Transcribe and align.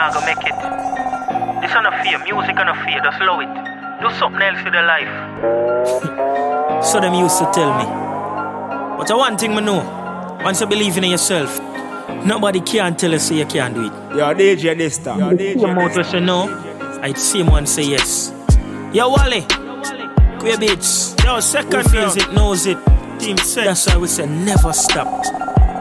not 0.00 0.14
gonna 0.14 0.26
make 0.26 0.44
it. 0.44 0.56
This 1.62 1.74
on 1.74 1.86
a 1.86 1.92
fear, 2.02 2.18
music 2.18 2.56
on 2.58 2.68
a 2.68 2.74
fear, 2.84 3.00
just 3.02 3.20
love 3.20 3.40
it. 3.40 3.52
Do 4.02 4.10
something 4.18 4.42
else 4.42 4.64
with 4.64 4.74
your 4.74 4.82
life. 4.82 5.12
so 6.84 7.00
them 7.00 7.14
used 7.14 7.38
to 7.38 7.50
tell 7.54 7.72
me. 7.78 7.84
But 8.98 9.10
I 9.10 9.14
one 9.14 9.38
thing 9.38 9.52
I 9.52 9.60
know. 9.60 10.40
Once 10.44 10.60
you 10.60 10.66
believe 10.66 10.98
in 10.98 11.04
yourself, 11.04 11.58
nobody 12.26 12.60
can 12.60 12.96
tell 12.96 13.12
you 13.12 13.18
say 13.18 13.38
you 13.38 13.46
can't 13.46 13.74
do 13.74 13.86
it. 13.86 13.92
Yo, 14.16 14.34
DJ 14.34 14.76
this 14.76 14.98
time. 14.98 15.20
Yo, 15.20 15.30
DJ 15.30 15.60
Same 15.60 15.78
out 15.78 16.06
say 16.06 16.20
no, 16.20 17.00
I'd 17.00 17.16
same 17.16 17.46
one 17.46 17.66
say 17.66 17.84
yes. 17.84 18.32
Yo, 18.92 19.08
Wally, 19.08 19.42
queer 20.38 20.58
beats. 20.58 21.14
Yo, 21.24 21.40
second 21.40 21.84
feels 21.90 22.16
it, 22.16 22.32
knows 22.32 22.66
it. 22.66 22.78
Team 23.18 23.38
set. 23.38 23.64
That's 23.64 23.86
why 23.86 23.96
we 23.96 24.08
say 24.08 24.26
never 24.26 24.72
stop, 24.72 25.24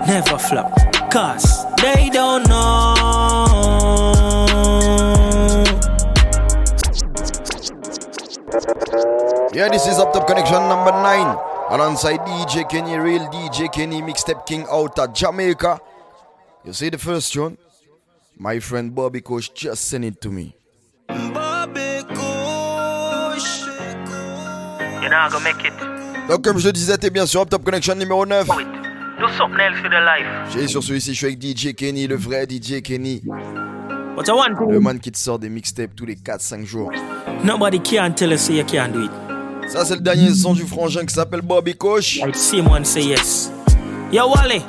never 0.07 0.37
flop. 0.37 0.71
Cause 1.11 1.65
they 1.81 2.09
don't 2.09 2.47
know. 2.47 4.02
Yeah, 9.53 9.69
this 9.69 9.85
is 9.85 9.99
Up 9.99 10.11
Top 10.11 10.25
Connection 10.25 10.67
number 10.67 10.91
9. 10.91 11.37
Alongside 11.69 12.21
DJ 12.25 12.67
Kenny, 12.67 12.97
real 12.97 13.21
DJ 13.29 13.71
Kenny, 13.71 14.01
mixtape 14.01 14.47
king 14.47 14.65
out 14.67 14.97
of 14.97 15.13
Jamaica. 15.13 15.79
You 16.65 16.73
see 16.73 16.89
the 16.89 16.97
first 16.97 17.31
tune? 17.31 17.59
My 18.35 18.59
friend 18.59 18.95
Bobby 18.95 19.21
Coach 19.21 19.53
just 19.53 19.85
sent 19.87 20.05
it 20.05 20.19
to 20.21 20.31
me. 20.31 20.55
Bobby 21.07 22.01
Kush. 22.09 23.67
You're 25.01 25.11
not 25.11 25.31
gonna 25.31 25.43
make 25.43 25.63
it. 25.63 25.73
Donc, 26.27 26.43
comme 26.43 26.57
je 26.57 26.65
le 26.65 26.73
disais, 26.73 26.97
t'es 26.97 27.11
bien 27.11 27.27
sur 27.27 27.41
Up 27.41 27.49
Top 27.49 27.63
Connection 27.63 27.93
numéro 27.93 28.25
9. 28.25 28.47
Do 28.47 29.27
something 29.37 29.59
else 29.59 29.79
with 29.83 29.91
your 29.91 30.01
life. 30.01 30.25
J'ai 30.51 30.67
sur 30.67 30.81
celui-ci, 30.81 31.13
je 31.13 31.17
suis 31.17 31.27
avec 31.27 31.39
DJ 31.39 31.75
Kenny, 31.75 32.07
le 32.07 32.15
vrai 32.15 32.47
DJ 32.49 32.81
Kenny. 32.81 33.21
But 34.15 34.27
I 34.27 34.31
want 34.31 34.55
Le 34.67 34.79
man 34.79 34.99
qui 34.99 35.11
te 35.11 35.17
sort 35.17 35.37
des 35.37 35.49
mixtapes 35.49 35.95
tous 35.95 36.05
les 36.07 36.15
4-5 36.15 36.65
jours. 36.65 36.91
Nobody 37.43 37.79
can 37.79 38.13
tell 38.13 38.35
say 38.39 38.55
you 38.55 38.63
can't 38.63 38.91
do 38.91 39.03
it. 39.03 39.22
Ça, 39.67 39.85
c'est 39.85 39.95
le 39.95 40.01
dernier 40.01 40.33
son 40.33 40.53
du 40.53 40.63
frangin 40.65 41.05
qui 41.05 41.13
s'appelle 41.13 41.41
Bobby 41.41 41.75
Coach. 41.75 42.19
One 42.21 42.85
say 42.85 43.03
yes. 43.03 43.51
Yo, 44.11 44.29
Wally. 44.29 44.61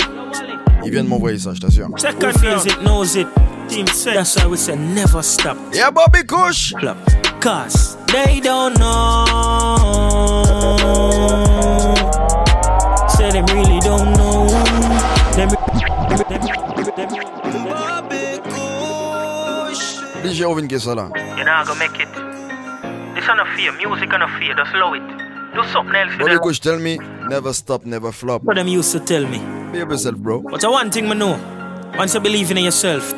Il 0.84 0.90
vient 0.90 1.04
de 1.04 1.08
m'envoyer 1.08 1.38
ça, 1.38 1.52
je 1.54 1.60
t'assure. 1.60 1.88
Second 1.96 2.32
feels 2.38 2.66
it, 2.66 2.82
knows 2.82 3.16
it. 3.16 3.26
Team 3.68 3.86
set. 3.88 4.14
That's 4.14 4.36
why 4.36 4.46
we 4.46 4.56
say 4.58 4.76
never 4.76 5.22
stop. 5.22 5.56
Yeah, 5.72 5.90
Bobby. 5.90 6.22
Club. 6.24 6.96
Cause 7.40 7.96
they 8.06 8.40
don't 8.40 8.78
know. 8.78 9.24
Say 13.16 13.30
them 13.30 13.46
really 13.46 13.80
don't 13.80 14.12
know. 14.14 14.48
Them, 15.36 15.48
DJ 20.24 20.42
Ovin 20.44 20.66
qui 20.66 20.74
est 20.74 20.78
ça 20.78 20.94
là. 20.94 21.08
You're 21.36 21.44
not 21.44 21.66
gonna 21.66 21.78
make 21.78 22.00
it. 22.00 22.33
This 23.24 23.30
on 23.30 23.40
a 23.40 23.56
fear, 23.56 23.72
music 23.72 24.12
on 24.12 24.20
a 24.20 24.28
fear, 24.38 24.54
just 24.54 24.74
love 24.74 24.96
it. 24.96 25.02
Do 25.54 25.64
something 25.72 25.94
else 25.94 26.14
your 26.18 26.38
Kush, 26.40 26.60
tell 26.60 26.78
me, 26.78 26.98
never 27.26 27.54
stop, 27.54 27.86
never 27.86 28.12
flop. 28.12 28.42
What 28.44 28.56
them 28.56 28.68
used 28.68 28.92
to 28.92 29.00
tell 29.00 29.26
me. 29.26 29.38
Be 29.72 29.78
yourself, 29.78 30.16
bro. 30.16 30.42
But 30.42 30.62
I 30.62 30.68
one 30.68 30.90
thing 30.90 31.10
I 31.10 31.14
know. 31.14 31.38
Once 31.96 32.12
you 32.12 32.20
believe 32.20 32.50
in 32.50 32.58
yourself, 32.58 33.14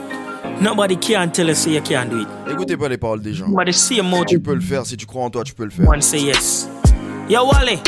nobody 0.60 0.94
can 0.94 1.32
tell 1.32 1.48
you 1.48 1.56
say 1.56 1.72
you 1.72 1.80
can't 1.80 2.08
do 2.08 2.20
it. 2.20 2.28
Écoutez 2.48 2.76
pas 2.76 2.88
les 2.88 2.98
paroles 2.98 3.20
des 3.20 3.34
gens. 3.34 3.48
But 3.48 3.66
the 3.66 3.72
same 3.72 4.08
mode 4.08 4.28
Tu 4.28 4.38
peux 4.38 4.54
le 4.54 4.60
faire, 4.60 4.86
si 4.86 4.96
tu 4.96 5.06
crois 5.06 5.24
en 5.24 5.30
toi, 5.30 5.42
tu 5.42 5.54
peux 5.54 5.64
le 5.64 5.70
faire. 5.70 5.88
one 5.88 6.00
say 6.00 6.20
yes. 6.20 6.68
Yo, 7.28 7.44
Wally. 7.44 7.80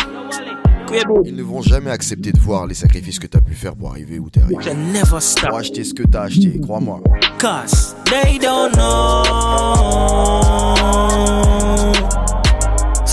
Ils 1.24 1.36
ne 1.36 1.42
vont 1.44 1.62
jamais 1.62 1.92
accepter 1.92 2.32
de 2.32 2.40
voir 2.40 2.66
les 2.66 2.74
sacrifices 2.74 3.20
que 3.20 3.28
tu 3.28 3.36
as 3.36 3.40
pu 3.40 3.54
faire 3.54 3.76
pour 3.76 3.90
arriver 3.90 4.18
où 4.18 4.28
tu 4.28 4.40
es 4.40 4.42
arrivé. 4.42 4.64
You 4.64 4.74
never 4.74 5.20
stop. 5.20 5.50
Pour 5.50 5.58
acheter 5.58 5.84
ce 5.84 5.94
que 5.94 6.02
tu 6.02 6.16
as 6.18 6.22
acheté, 6.22 6.58
crois-moi. 6.60 7.00
Cause 7.38 7.94
they 8.06 8.40
don't 8.40 8.72
know. 8.74 9.22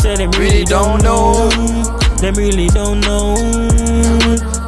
Say 0.05 0.15
them 0.17 0.29
really 0.37 0.63
don't 0.63 1.01
know. 1.01 1.49
Them 2.21 2.35
really 2.35 2.67
don't 2.67 2.99
know. 2.99 3.33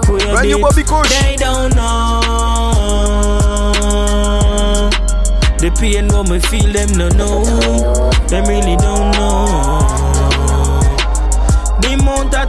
Who 0.08 0.14
you 0.14 0.32
Brand 0.32 0.48
new. 0.48 0.58
Bobby 0.58 0.84
Kush. 0.84 1.22
They 1.22 1.36
don't 1.36 1.76
know. 1.76 2.22
The 5.60 5.70
pain 5.80 6.08
what 6.08 6.28
me 6.28 6.40
feel 6.40 6.74
them 6.74 6.90
no 6.98 7.10
know. 7.10 7.44
Them 8.30 8.46
really 8.46 8.78
don't 8.78 9.12
know. 9.12 10.07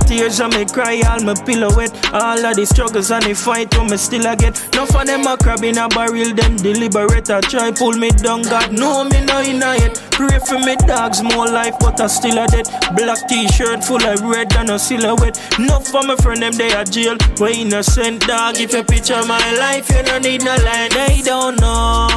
Tears 0.09 0.41
I 0.41 0.49
me 0.49 0.65
cry, 0.65 1.03
all 1.07 1.21
my 1.23 1.35
pillow 1.35 1.69
wet. 1.77 1.93
All 2.15 2.43
of 2.43 2.57
the 2.57 2.65
struggles 2.65 3.11
and 3.11 3.23
the 3.25 3.35
fight, 3.35 3.77
what 3.77 3.91
me 3.91 3.99
still 3.99 4.27
I 4.27 4.37
get. 4.37 4.57
Enough 4.73 4.97
of 4.97 5.07
them 5.07 5.27
a 5.27 5.37
crab 5.37 5.63
in 5.63 5.77
a 5.77 5.87
barrel, 5.87 6.33
them 6.33 6.57
deliberate. 6.57 7.29
I 7.29 7.43
try 7.43 7.71
pull 7.73 7.93
me 7.93 8.09
down, 8.09 8.41
God 8.41 8.73
know 8.73 9.05
me 9.05 9.23
no 9.27 9.41
in 9.41 9.61
yet. 9.61 10.01
Pray 10.11 10.39
for 10.39 10.59
me 10.59 10.77
dogs, 10.89 11.23
more 11.23 11.47
life, 11.47 11.75
but 11.79 12.01
I 12.01 12.07
still 12.07 12.39
a 12.39 12.47
dead. 12.47 12.67
Black 12.97 13.29
t-shirt 13.29 13.85
full 13.85 14.03
of 14.03 14.23
red 14.23 14.51
and 14.57 14.71
a 14.71 14.79
silhouette. 14.79 15.37
Enough 15.59 15.89
for 15.89 16.03
my 16.03 16.17
friend, 16.17 16.41
them 16.41 16.55
they 16.55 16.73
a 16.73 16.87
jail. 16.87 17.19
We 17.39 17.61
innocent 17.61 18.27
dog, 18.27 18.57
if 18.59 18.73
you 18.73 18.85
picture 18.85 19.23
my 19.27 19.53
life, 19.61 19.91
you 19.91 20.03
don't 20.05 20.23
need 20.23 20.43
no 20.43 20.57
lie. 20.57 20.89
They 20.89 21.21
don't 21.21 21.61
know. 21.61 22.09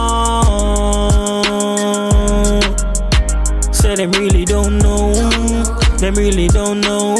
Say 3.73 3.95
them 3.95 4.11
really 4.13 4.45
don't 4.45 4.77
know. 4.77 5.80
Them 6.01 6.15
really 6.15 6.47
don't 6.47 6.81
know. 6.81 7.15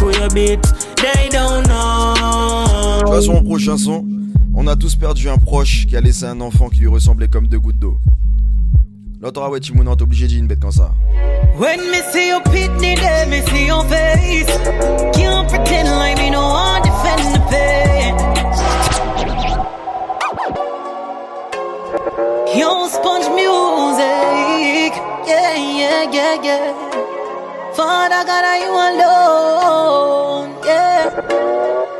Who 0.00 0.10
you 0.10 0.28
beat, 0.34 0.60
they 0.96 1.28
don't 1.30 1.64
know. 1.68 3.20
Sur 3.20 3.34
mon 3.34 3.44
prochain 3.44 3.76
son, 3.76 4.04
on 4.52 4.66
a 4.66 4.74
tous 4.74 4.96
perdu 4.96 5.28
un 5.28 5.38
proche 5.38 5.86
qui 5.86 5.96
a 5.96 6.00
laissé 6.00 6.24
un 6.24 6.40
enfant 6.40 6.68
qui 6.68 6.80
lui 6.80 6.88
ressemblait 6.88 7.28
comme 7.28 7.46
deux 7.46 7.60
gouttes 7.60 7.78
d'eau. 7.78 7.98
L'autre, 9.20 9.40
ah 9.44 9.48
ouais, 9.48 9.60
Timouna, 9.60 9.94
t'es 9.94 10.02
obligé 10.02 10.24
de 10.24 10.30
dire 10.30 10.40
une 10.40 10.48
bête 10.48 10.58
comme 10.58 10.72
ça. 10.72 10.90
When 11.56 11.78
me 11.88 12.02
see 12.12 12.30
your 12.30 12.42
pitney 12.42 12.96
there, 12.96 13.28
me 13.28 13.40
see 13.46 13.68
your 13.68 13.84
face. 13.84 14.50
Can't 15.14 15.48
pretend 15.48 15.88
like 15.96 16.18
me 16.18 16.30
no 16.30 16.40
want 16.40 16.82
defend 16.82 17.32
the 17.32 17.40
pain. 17.48 18.16
Your 22.58 22.88
sponge 22.88 23.28
music, 23.36 24.92
yeah, 25.28 25.54
yeah, 25.54 26.10
yeah, 26.10 26.42
yeah. 26.42 26.95
Father 27.76 28.24
God, 28.24 28.44
are 28.44 28.58
you 28.64 28.72
alone? 28.88 30.56
Yeah, 30.64 31.10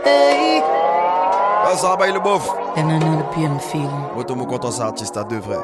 hey. 0.04 0.62
Ah, 0.64 1.76
ça 1.76 1.88
rabaille 1.88 2.12
le 2.12 2.20
bof. 2.20 2.48
And 2.76 2.90
I 2.90 2.98
know 2.98 3.18
the 3.18 3.24
pain 3.34 3.58
feeling. 3.58 4.46
Content, 4.48 4.70
c'est 4.70 4.82
artiste 4.82 5.16
à 5.18 5.24
deux 5.24 5.38
vrais. 5.38 5.58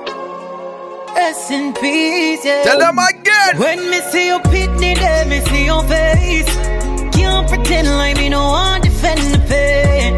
Rest 1.14 1.50
in 1.50 1.72
peace, 1.72 2.44
yeah. 2.44 2.62
Tell 2.62 2.78
them 2.78 2.98
again. 2.98 3.58
When 3.58 3.88
me 3.88 4.00
see 4.10 4.26
your 4.28 4.40
pitney 4.40 4.94
there, 4.96 5.24
me 5.24 5.40
see 5.46 5.64
your 5.64 5.82
face. 5.84 6.44
Can't 7.12 7.48
pretend 7.48 7.88
like 7.88 8.18
me 8.18 8.28
no 8.28 8.42
want 8.42 8.82
defend 8.82 9.20
the 9.32 9.38
pain. 9.48 10.16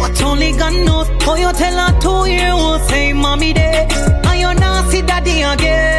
But 0.00 0.20
only 0.24 0.52
God 0.58 0.72
knows 0.84 1.08
how 1.22 1.36
you 1.36 1.52
tell 1.52 1.86
her 1.86 2.00
two 2.00 2.28
year 2.28 2.50
old 2.50 2.82
say 2.88 3.12
mommy 3.12 3.52
there. 3.52 3.86
And 4.24 4.40
you 4.40 4.52
not 4.60 4.90
see 4.90 5.02
daddy 5.02 5.42
again. 5.42 5.95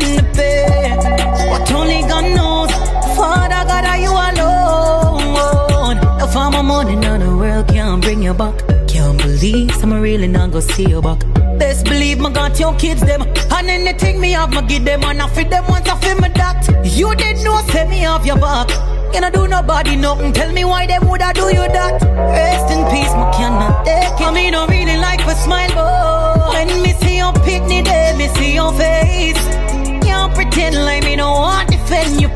But 0.00 1.72
only 1.72 2.02
God 2.02 2.24
knows, 2.36 2.70
Father 3.16 3.64
God, 3.66 3.84
are 3.84 3.98
you 3.98 4.12
alone? 4.12 5.96
If 6.20 6.36
I'm 6.36 6.54
a 6.54 6.62
money, 6.62 6.94
now 6.96 7.18
the 7.18 7.36
world 7.36 7.68
can't 7.68 8.00
bring 8.00 8.22
you 8.22 8.34
back. 8.34 8.54
Can't 8.86 9.18
believe 9.18 9.74
some 9.74 9.92
really 9.92 10.28
not 10.28 10.52
go 10.52 10.60
see 10.60 10.88
you 10.88 11.02
back. 11.02 11.18
Best 11.58 11.84
believe 11.86 12.20
me 12.20 12.30
got 12.30 12.58
your 12.60 12.72
kids 12.76 13.00
them 13.00 13.22
And 13.22 13.68
anything 13.68 14.20
me 14.20 14.30
have 14.32 14.50
me 14.50 14.62
give 14.68 14.84
them 14.84 15.02
And 15.02 15.20
I 15.20 15.28
feed 15.28 15.50
them 15.50 15.64
once 15.68 15.88
I 15.88 15.98
feel 15.98 16.14
me 16.20 16.28
that 16.36 16.64
You 16.84 17.12
did 17.16 17.38
know 17.44 17.60
say 17.72 17.84
me 17.88 17.98
have 18.00 18.24
your 18.24 18.38
back 18.38 18.70
You 19.12 19.20
know 19.20 19.30
do 19.30 19.48
nobody 19.48 19.96
nothing 19.96 20.32
Tell 20.32 20.52
me 20.52 20.64
why 20.64 20.86
them 20.86 21.08
woulda 21.08 21.32
do 21.34 21.46
you 21.48 21.66
that 21.66 22.00
Rest 22.00 22.70
in 22.70 22.84
peace 22.92 23.12
me 23.18 23.26
cannot 23.34 23.84
take 23.84 24.20
it 24.20 24.26
I 24.26 24.30
me 24.32 24.52
don't 24.52 24.70
really 24.70 24.98
like 24.98 25.18
to 25.24 25.34
smile 25.34 25.68
but 25.74 25.97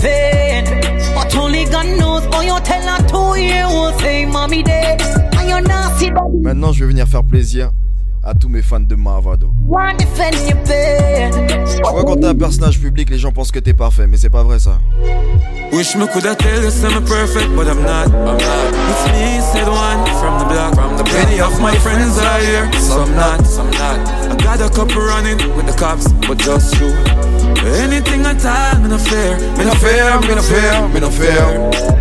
But 0.02 1.34
only 1.36 1.64
God 1.66 1.86
knows 1.98 2.24
you 2.44 2.58
tell 2.64 2.82
her 2.82 3.06
two 3.06 3.40
year 3.40 3.64
old 3.66 3.94
Say 4.00 4.26
mommy 4.26 4.62
dead 4.64 5.00
And 5.36 5.48
you 5.48 5.60
not 5.60 5.96
see 5.98 6.10
daddy 6.10 6.38
Maintenant, 6.42 6.72
je 6.72 6.84
vais 6.84 6.90
venir 6.90 7.06
faire 7.06 7.22
plaisir 7.22 7.70
à 8.24 8.34
tous 8.34 8.48
mes 8.48 8.62
fans 8.62 8.80
de 8.80 8.94
Marvado. 8.94 9.52
Tu 9.58 9.66
vois, 11.82 12.04
quand 12.04 12.16
t'es 12.16 12.26
un 12.26 12.34
personnage 12.34 12.78
public, 12.80 13.10
les 13.10 13.18
gens 13.18 13.32
pensent 13.32 13.50
que 13.50 13.58
t'es 13.58 13.74
parfait, 13.74 14.06
mais 14.06 14.16
c'est 14.16 14.30
pas 14.30 14.44
vrai 14.44 14.60
ça. 14.60 14.78
Wish 15.72 15.96
me 15.96 16.06
coulda 16.06 16.34
tell 16.34 16.62
you 16.62 16.68
I'm 16.68 17.04
perfect, 17.04 17.48
but 17.56 17.66
I'm 17.66 17.82
not. 17.82 18.06
I'm 18.06 18.12
not. 18.12 18.38
It's 18.90 19.06
me, 19.08 19.40
said 19.40 19.66
one 19.66 20.04
from 20.20 20.38
the 20.38 20.44
block. 20.44 20.74
From 20.74 20.96
the 20.98 21.04
Many 21.12 21.40
of 21.40 21.58
my 21.60 21.74
friends 21.78 22.18
are 22.18 22.40
here, 22.40 22.70
some 22.78 23.14
not, 23.16 23.44
some 23.46 23.70
not. 23.70 23.98
I 24.30 24.36
got 24.36 24.60
a 24.60 24.68
couple 24.68 25.00
running 25.00 25.38
with 25.56 25.66
the 25.66 25.72
cops, 25.72 26.12
but 26.28 26.38
just 26.38 26.78
you. 26.78 26.92
Anything 27.82 28.26
at 28.26 28.44
all, 28.44 28.80
me 28.80 28.88
no 28.88 28.98
fear, 28.98 29.36
me 29.56 29.64
no 29.64 29.74
fear, 29.74 30.20
me 30.20 30.34
no 30.34 30.42
fear, 30.42 30.88
me 30.88 31.00
no 31.00 31.10
fear. 31.10 31.92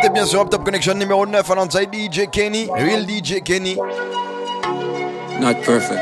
t'es 0.00 0.08
bien 0.08 0.26
sûr 0.26 0.48
Top 0.48 0.64
Connection 0.64 0.94
numéro 0.94 1.26
9 1.26 1.50
alongside 1.50 1.88
DJ 1.92 2.28
Kenny, 2.30 2.68
Real 2.74 3.06
DJ 3.06 3.42
Kenny. 3.42 3.76
Not 5.40 5.62
perfect. 5.64 6.00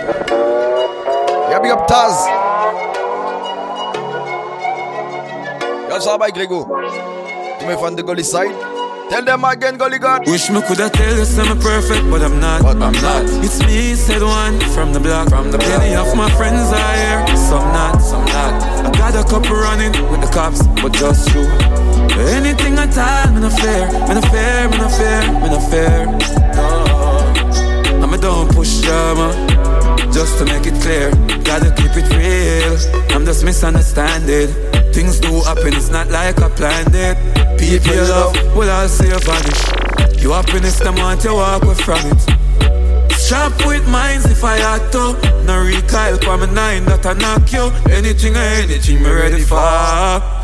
Yeah, 1.50 1.60
big 1.60 1.72
up 1.72 1.86
Taz. 1.86 2.26
Yo, 5.90 6.00
ça 6.00 6.16
va, 6.16 6.30
Grégo. 6.30 6.66
Tous 7.58 7.66
mes 7.66 7.76
fans 7.76 7.92
de 7.92 8.02
Gully 8.02 8.24
Side. 8.24 8.79
Tell 9.10 9.24
them 9.24 9.44
again, 9.44 9.76
Gully 9.76 9.98
God. 9.98 10.24
Wish 10.28 10.50
me 10.50 10.62
coulda 10.62 10.88
tell 10.88 11.16
you 11.16 11.24
I'm 11.42 11.58
perfect, 11.58 12.08
but 12.08 12.22
I'm 12.22 12.38
not. 12.38 12.62
But 12.62 12.80
I'm 12.80 12.92
not. 12.92 13.24
It's 13.44 13.58
me, 13.66 13.94
said 13.96 14.22
one 14.22 14.60
from 14.72 14.92
the 14.92 15.00
block. 15.00 15.28
From 15.30 15.50
the 15.50 15.58
Many 15.58 15.96
of 15.96 16.16
my 16.16 16.30
friends 16.38 16.70
are 16.70 16.94
here, 16.94 17.36
some 17.36 17.66
not, 17.74 17.98
some 17.98 18.24
not. 18.26 18.62
I 18.86 18.90
got 18.92 19.16
a 19.16 19.28
couple 19.28 19.56
running 19.56 19.90
with 20.10 20.20
the 20.20 20.30
cops, 20.32 20.62
but 20.80 20.92
just 20.92 21.28
you. 21.34 21.42
Anything 22.38 22.78
I 22.78 22.86
tell, 22.86 23.32
me 23.34 23.40
no 23.40 23.50
fair, 23.50 23.90
me 24.06 24.14
no 24.14 24.22
fair, 24.30 24.68
me 24.68 24.78
no 24.78 24.88
fair, 24.88 25.22
me 25.42 25.48
no 25.50 25.58
fair. 25.58 26.06
No, 26.54 28.04
I'm 28.04 28.14
a 28.14 28.16
don't 28.16 28.54
push 28.54 28.80
drama, 28.80 29.34
just 30.12 30.38
to 30.38 30.44
make 30.44 30.66
it 30.66 30.80
clear. 30.82 31.10
Gotta 31.42 31.74
keep 31.74 31.96
it 31.96 32.08
real. 32.14 32.78
I'm 33.10 33.24
just 33.24 33.44
misunderstanding. 33.44 34.79
Things 34.92 35.20
do 35.20 35.40
happen, 35.42 35.74
it's 35.74 35.90
not 35.90 36.08
like 36.08 36.38
a 36.38 36.48
planned 36.50 36.94
it. 36.94 37.16
People 37.58 37.94
you 37.94 38.02
love 38.02 38.34
will 38.56 38.70
all 38.70 38.88
see 38.88 39.08
you 39.08 39.18
vanish. 39.20 40.22
Your 40.22 40.34
happiness, 40.34 40.78
them 40.78 40.96
want 40.96 41.24
you 41.24 41.34
walk 41.34 41.62
away 41.62 41.74
from 41.74 42.00
it. 42.04 43.10
Sharp 43.20 43.54
with 43.64 43.86
minds 43.88 44.26
if 44.26 44.42
I 44.42 44.56
had 44.56 44.90
to. 44.92 45.14
No 45.44 45.62
recoil 45.62 46.18
for 46.18 46.36
my 46.36 46.46
nine 46.52 46.84
that 46.86 47.06
I 47.06 47.12
knock 47.12 47.52
you. 47.52 47.70
Anything 47.92 48.34
or 48.34 48.40
anything, 48.40 49.02
me 49.02 49.10
ready 49.10 49.42
for. 49.42 49.60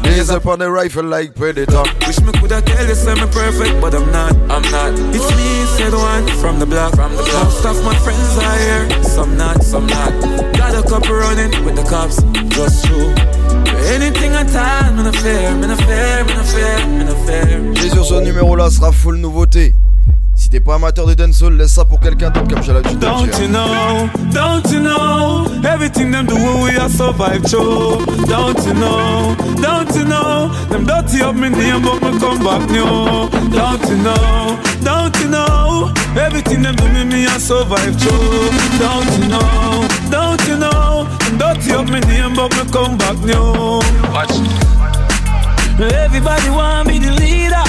Blaze 0.02 0.30
up 0.30 0.46
on 0.46 0.60
the 0.60 0.70
rifle 0.70 1.02
like 1.02 1.34
Predator. 1.34 1.82
Wish 2.06 2.20
me 2.20 2.32
coulda 2.38 2.62
tell 2.62 2.86
you 2.86 2.94
say 2.94 3.14
me 3.14 3.26
perfect, 3.32 3.80
but 3.80 3.94
I'm 3.94 4.10
not. 4.12 4.32
I'm 4.48 4.62
not. 4.70 4.94
It's 5.12 5.28
me, 5.34 5.66
said 5.76 5.92
one 5.92 6.28
from 6.38 6.60
the 6.60 6.66
block. 6.66 6.94
From 6.94 7.16
the 7.16 7.24
block. 7.24 7.64
Of 7.64 7.84
my 7.84 7.96
friends 7.98 8.38
are 8.38 8.58
here, 8.58 9.02
some 9.02 9.36
not, 9.36 9.64
some 9.64 9.86
not. 9.88 10.12
Got 10.56 10.76
a 10.78 10.88
couple 10.88 11.14
running 11.16 11.50
with 11.64 11.74
the 11.74 11.82
cops, 11.82 12.22
just 12.54 12.84
true. 12.84 13.12
Anything 13.94 14.32
I 14.34 14.44
tell, 14.44 14.92
me 14.94 15.02
no 15.02 15.12
fair, 15.12 15.54
me 15.54 15.66
no 15.66 15.76
fair, 15.76 16.24
me 16.24 16.34
no 16.34 16.42
fair, 16.42 16.86
me 16.86 17.04
no 17.04 17.14
fair. 17.26 17.60
Et 17.84 17.90
sur 17.90 18.04
ce 18.04 18.14
numéro-là 18.14 18.70
sera 18.70 18.92
full 18.92 19.16
nouveauté. 19.16 19.74
Si 20.34 20.50
t'es 20.50 20.60
pas 20.60 20.74
amateur 20.74 21.06
de 21.06 21.14
dancehall, 21.14 21.56
laisse 21.56 21.72
ça 21.72 21.84
pour 21.86 21.98
quelqu'un 21.98 22.28
d'autre 22.28 22.46
comme 22.46 22.62
j'ai 22.62 22.72
l'habitude 22.74 22.98
de 22.98 23.06
Don't 23.06 23.40
you 23.40 23.48
know, 23.48 24.08
don't 24.32 24.70
you 24.70 24.80
know, 24.80 25.46
everything 25.64 26.10
them 26.10 26.26
do 26.26 26.34
we 26.34 26.76
are 26.76 26.90
survive 26.90 27.42
through. 27.42 28.04
Don't 28.26 28.58
you 28.66 28.74
know, 28.74 29.34
don't 29.62 29.94
you 29.96 30.04
know, 30.04 30.50
them 30.68 30.84
dirty 30.84 31.22
up 31.22 31.34
me 31.34 31.48
name 31.48 31.80
but 31.80 32.02
me 32.02 32.18
come 32.20 32.38
back 32.44 32.68
new. 32.68 33.30
Don't 33.50 33.88
you 33.88 33.96
know, 33.96 34.58
don't 34.84 35.18
you 35.20 35.28
know, 35.30 35.90
everything 36.20 36.60
them 36.60 36.76
do 36.76 36.86
me 36.92 37.04
me 37.04 37.26
I 37.26 37.38
survive 37.38 37.96
through. 37.98 38.50
Don't 38.78 39.10
you 39.18 39.28
know, 39.28 39.85
don't 40.10 40.40
you 40.46 40.56
know, 40.56 41.04
them 41.20 41.38
dirty 41.38 41.72
up 41.72 41.86
me 41.86 42.00
name 42.00 42.34
but 42.34 42.50
me 42.56 42.64
come 42.72 42.96
back 42.98 43.18
new. 43.24 43.80
Watch. 44.12 44.36
Everybody 45.78 46.50
want 46.50 46.88
be 46.88 46.98
the 46.98 47.10
leader. 47.12 47.64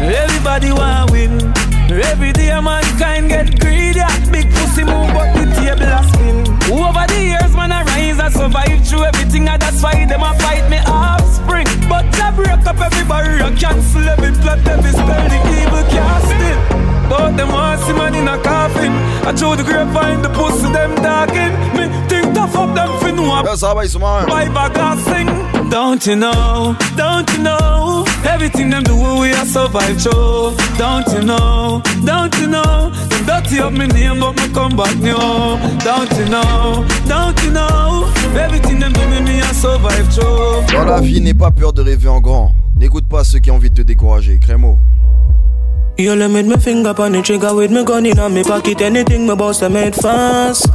Everybody 0.00 0.72
want 0.72 1.10
win. 1.10 1.52
Every 1.90 2.32
day 2.32 2.58
mankind 2.60 3.28
get 3.28 3.60
greedy. 3.60 4.00
Big 4.30 4.50
pussy 4.54 4.82
move, 4.82 5.12
but 5.12 5.32
the 5.36 5.44
table 5.54 5.82
a 5.82 6.02
spin. 6.08 6.42
Over 6.72 7.06
the 7.06 7.20
years, 7.20 7.54
man, 7.54 7.72
I 7.72 7.82
rise 7.84 8.18
and 8.18 8.32
survive 8.32 8.86
through 8.86 9.04
everything, 9.04 9.48
and 9.48 9.60
that's 9.60 9.82
why 9.82 10.06
them 10.06 10.22
a 10.22 10.32
fight 10.38 10.68
me 10.70 10.78
offspring. 10.86 11.66
But 11.88 12.06
I 12.18 12.30
break 12.34 12.66
up 12.66 12.80
every 12.80 13.04
barrier, 13.06 13.54
cancel 13.56 14.08
every 14.08 14.32
plot, 14.40 14.66
every 14.66 14.90
spell, 14.90 15.28
the 15.28 15.38
evil 15.60 15.84
casting. 15.92 16.91
But 17.08 17.36
them 17.36 17.48
want 17.48 17.80
see 17.82 17.92
man 17.92 18.14
in 18.14 18.28
a 18.28 18.38
coffin. 18.38 18.92
I 19.26 19.32
throw 19.32 19.54
the 19.54 19.62
grapevine, 19.62 20.22
the 20.22 20.30
pussy 20.30 20.70
them 20.72 20.94
talking. 20.96 21.52
Me 21.76 21.88
think 22.08 22.34
tough 22.34 22.56
up 22.56 22.74
them 22.74 22.90
fin 23.00 23.16
know 23.16 23.42
Yo, 23.44 23.56
ça 23.56 23.74
va, 23.74 23.84
ils 23.84 23.90
sont 23.90 23.98
marrants. 23.98 24.26
Bye 24.26 24.48
bye 24.48 24.96
sing. 25.04 25.28
Don't 25.70 26.04
you 26.06 26.16
know, 26.16 26.76
don't 26.96 27.30
you 27.32 27.42
know? 27.42 28.04
Everything 28.24 28.68
them 28.68 28.82
do 28.82 28.94
we 28.94 29.32
are 29.32 29.46
survive 29.46 29.96
through 30.02 30.54
Don't 30.76 31.08
you 31.14 31.22
know, 31.22 31.80
don't 32.04 32.38
you 32.38 32.46
know? 32.46 32.90
Them 32.90 33.24
dirty 33.24 33.58
up 33.58 33.72
me 33.72 33.86
name 33.86 34.20
but 34.20 34.36
me 34.36 34.52
come 34.52 34.76
back 34.76 34.94
new 34.96 35.16
Don't 35.82 36.12
you 36.18 36.26
know, 36.28 36.84
don't 37.08 37.42
you 37.42 37.52
know? 37.52 38.06
Everything 38.38 38.80
them 38.80 38.92
do 38.92 39.00
me 39.08 39.20
me 39.22 39.40
I 39.40 39.52
survive 39.54 40.12
through 40.12 40.66
Dans 40.74 40.84
la 40.84 41.00
vie, 41.00 41.22
n'aie 41.22 41.32
pas 41.32 41.50
peur 41.50 41.72
de 41.72 41.80
rêver 41.80 42.08
en 42.08 42.20
grand. 42.20 42.52
N'écoute 42.76 43.06
pas 43.08 43.24
ceux 43.24 43.38
qui 43.38 43.50
ont 43.50 43.56
envie 43.56 43.70
de 43.70 43.76
te 43.76 43.82
décourager. 43.82 44.38
Crémo. 44.40 44.78
You 45.98 46.16
let 46.16 46.30
me 46.30 46.56
finger 46.56 46.94
on 46.98 47.12
the 47.12 47.22
trigger 47.22 47.54
with 47.54 47.70
me 47.70 47.84
gun 47.84 48.06
in 48.06 48.18
on 48.18 48.34
me 48.34 48.42
pocket. 48.42 48.80
Anything 48.80 49.26
me 49.26 49.36
boss, 49.36 49.62
I 49.62 49.68
made 49.68 49.94
fast. 49.94 50.66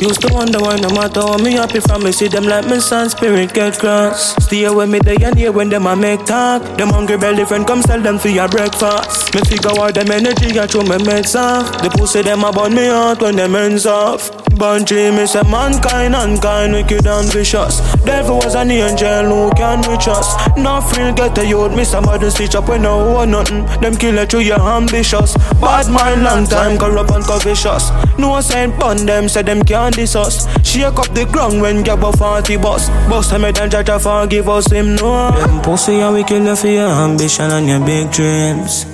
Used 0.00 0.22
to 0.22 0.32
wonder 0.32 0.58
why 0.60 0.76
no 0.76 0.88
matter 0.90 1.20
how 1.20 1.36
me 1.36 1.52
happy 1.52 1.78
me 2.02 2.10
see 2.10 2.28
them 2.28 2.44
like 2.44 2.66
me 2.66 2.80
son 2.80 3.10
spirit 3.10 3.52
get 3.52 3.78
cross. 3.78 4.34
Stay 4.42 4.66
with 4.70 4.88
me 4.88 4.98
day 4.98 5.16
and 5.22 5.38
year 5.38 5.52
when 5.52 5.68
them 5.68 5.86
a 5.86 5.94
make 5.94 6.24
talk. 6.24 6.62
Them 6.78 6.88
hungry 6.88 7.18
belly 7.18 7.44
friend 7.44 7.66
come 7.66 7.82
sell 7.82 8.00
them 8.00 8.18
for 8.18 8.28
your 8.28 8.48
breakfast. 8.48 9.34
Me 9.34 9.42
figure 9.42 9.78
out 9.78 9.94
them 9.94 10.10
energy 10.10 10.58
I 10.58 10.66
throw 10.66 10.84
me 10.84 10.96
meds 11.04 11.38
off. 11.38 11.82
The 11.82 11.90
pussy 11.90 12.22
them 12.22 12.44
a 12.44 12.50
burn 12.50 12.74
me 12.74 12.88
out 12.88 13.20
when 13.20 13.36
them 13.36 13.54
ends 13.54 13.84
off. 13.84 14.30
Bungy 14.56 15.14
me 15.16 15.26
say 15.26 15.42
mankind 15.42 16.14
unkind 16.14 16.72
wicked 16.72 17.06
and 17.06 17.30
vicious. 17.30 17.80
Devil 18.04 18.36
was 18.36 18.54
an 18.54 18.70
angel 18.70 19.24
who 19.24 19.50
can 19.52 19.82
reach 19.82 20.08
us. 20.08 20.34
No 20.56 20.80
frill 20.80 21.12
get 21.12 21.36
a 21.36 21.46
youth 21.46 21.76
me 21.76 21.84
somebody 21.84 22.30
stitch 22.30 22.54
up 22.54 22.68
when 22.68 22.82
no 22.82 23.12
one 23.12 23.32
nothing. 23.32 23.66
Them 23.82 23.96
kill 23.96 24.16
it 24.16 24.30
through 24.30 24.48
your 24.48 24.60
ambitious. 24.60 25.36
Bad 25.60 25.92
mind 25.92 26.22
long 26.22 26.46
time 26.46 26.78
corrupt 26.78 27.10
and 27.10 27.24
covetous. 27.24 27.90
No 28.18 28.40
sign 28.40 28.76
bun 28.78 29.04
them 29.04 29.28
say 29.28 29.42
them 29.42 29.62
can't 29.62 29.89
diss 29.90 30.16
us. 30.16 30.46
Shake 30.66 30.98
up 30.98 31.08
the 31.14 31.26
ground 31.30 31.60
when 31.60 31.76
you 31.78 31.84
go 31.84 32.12
40 32.12 32.56
bus. 32.58 32.88
Bust 33.08 33.30
them 33.30 33.42
head 33.42 33.58
and 33.60 33.70
try 33.70 33.82
to 33.82 33.98
forgive 33.98 34.48
us 34.48 34.70
him 34.70 34.94
no. 34.96 35.30
Them 35.32 35.60
pussy 35.62 36.00
and 36.00 36.14
we 36.14 36.24
kill 36.24 36.44
you 36.44 36.56
for 36.56 36.68
your 36.68 36.88
ambition 36.88 37.50
and 37.50 37.68
your 37.68 37.80
big 37.84 38.10
dreams. 38.10 38.86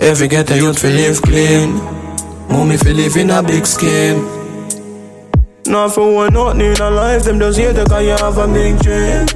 Every 0.00 0.28
get 0.28 0.50
a 0.50 0.56
youth 0.56 0.78
feel 0.80 0.92
live 0.92 1.20
clean. 1.22 1.74
Mommy 2.48 2.76
feel 2.76 2.94
live 2.96 3.16
in 3.16 3.30
a 3.30 3.42
big 3.42 3.66
scheme. 3.66 4.24
Not 5.66 5.92
for 5.94 6.14
one 6.14 6.32
nothing 6.32 6.60
in 6.62 6.80
a 6.80 6.90
life, 6.90 7.24
them 7.24 7.38
just 7.38 7.58
here 7.58 7.74
because 7.74 8.02
you 8.02 8.10
have 8.10 8.38
a 8.38 8.46
big 8.48 8.78
dream. 8.80 9.26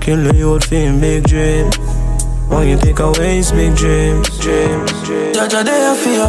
Kill 0.00 0.22
the 0.24 0.34
youth 0.34 0.64
for 0.64 0.74
him 0.76 1.00
big 1.00 1.24
dream. 1.24 1.70
When 2.48 2.68
you 2.68 2.76
take 2.78 2.98
away 2.98 3.36
his 3.36 3.52
big 3.52 3.76
dreams, 3.76 4.26
dreams, 4.38 4.90
dreams. 5.04 5.36
Jaja, 5.36 5.62
they 5.64 5.82
are 5.82 5.94
fear. 5.94 6.26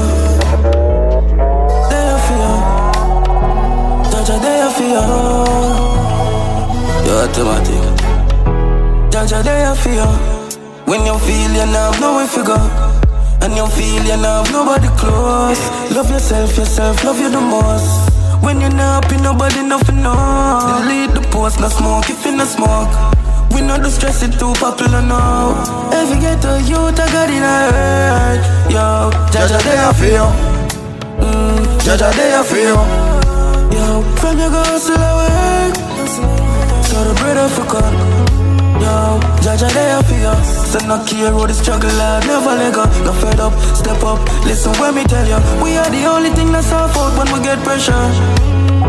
They 1.89 2.03
are 2.12 2.20
fear. 2.20 2.21
Fear. 4.91 5.07
You're 7.07 7.24
automatic. 7.24 7.79
Jaja, 9.10 9.41
they 9.41 9.63
are 9.63 9.74
fear. 9.74 10.05
When 10.83 11.05
you 11.05 11.17
feel 11.19 11.51
you 11.60 11.65
now, 11.71 12.19
if 12.19 12.36
you 12.36 12.43
go. 12.43 12.57
And 13.41 13.55
you 13.55 13.67
feel 13.67 14.03
you 14.03 14.17
now, 14.17 14.43
nobody 14.51 14.89
close. 15.00 15.62
Love 15.95 16.10
yourself, 16.10 16.57
yourself, 16.57 17.05
love 17.05 17.21
you 17.21 17.29
the 17.29 17.39
most. 17.39 18.12
When 18.43 18.60
you're 18.60 18.69
not 18.69 19.05
happy, 19.05 19.15
nobody 19.24 19.63
nothing 19.63 20.03
know. 20.03 20.83
Delete 20.83 21.13
the 21.15 21.21
post, 21.31 21.62
no 21.62 21.69
smoke 21.69 22.10
if 22.10 22.25
you 22.25 22.36
no 22.36 22.43
smoke. 22.43 22.91
We 23.55 23.62
know 23.62 23.77
the 23.77 23.89
stress 23.89 24.21
is 24.24 24.36
too 24.38 24.51
popular 24.60 25.01
now. 25.01 25.55
Every 25.93 26.19
ghetto 26.19 26.57
youth 26.67 27.00
I 27.00 27.07
got 27.15 27.29
in 27.29 27.43
a 27.43 27.55
hurt. 27.71 28.41
Yo, 28.69 29.10
Jaja 29.31 29.57
they 29.63 29.77
are 29.77 29.93
feel. 29.93 30.27
Mm, 31.24 31.79
Jaja 31.79 32.12
they 32.12 32.33
are 32.33 32.43
feel. 32.43 33.00
Yo, 33.74 34.01
from 34.20 34.38
your 34.40 34.50
go 34.50 34.62
hustle 34.63 34.98
work. 34.98 35.75
So 36.86 36.98
the 37.08 37.13
bread 37.20 37.38
of 37.38 37.58
a 37.58 37.63
cut. 37.72 37.94
Yo, 38.82 39.20
Jaja 39.44 39.70
they 39.74 39.92
are 39.92 40.04
feel. 40.04 40.36
So 40.72 40.80
no 40.88 41.04
care 41.06 41.34
what 41.34 41.48
the 41.48 41.54
struggle 41.54 41.90
I 41.90 42.20
never 42.25 42.56
let 42.56 42.74
go. 42.74 42.86
Go 43.06 43.13
fed 43.13 43.40
up, 43.40 43.54
step 43.75 44.04
up. 44.04 44.20
Listen 44.46 44.74
when 44.80 44.96
me 44.96 45.04
tell 45.04 45.25
you, 45.28 45.40
we 45.63 45.78
are 45.78 45.90
the 45.90 46.06
only 46.06 46.30
thing 46.32 46.51
that's 46.51 46.72
our 46.72 46.90
fault 46.90 47.18
when 47.18 47.28
we 47.34 47.40
get 47.44 47.60
pressure. 47.63 47.94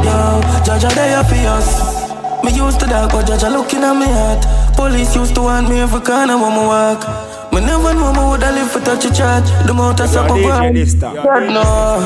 Yo, 0.02 0.40
Jaja 0.66 0.90
they 0.94 1.14
are 1.14 1.24
feel. 1.24 1.60
Me 2.42 2.50
used 2.50 2.80
to 2.80 2.86
that, 2.86 3.12
but 3.12 3.26
Jaja 3.26 3.52
looking 3.52 3.84
at 3.84 3.94
me 3.94 4.06
heart. 4.06 4.42
Police 4.74 5.14
used 5.14 5.34
to 5.36 5.42
want 5.42 5.68
me 5.68 5.78
every 5.80 6.00
corner 6.00 6.36
when 6.36 6.52
me 6.58 6.64
walk. 6.66 7.04
Me 7.52 7.60
never 7.60 7.92
know 7.94 8.12
me 8.12 8.18
woulda 8.18 8.50
live 8.50 8.70
for 8.72 8.80
touch 8.80 9.04
a 9.04 9.12
charge. 9.14 9.44
The 9.66 9.74
motor 9.74 10.06
stop 10.08 10.30
a. 10.30 10.34
No, 11.52 12.00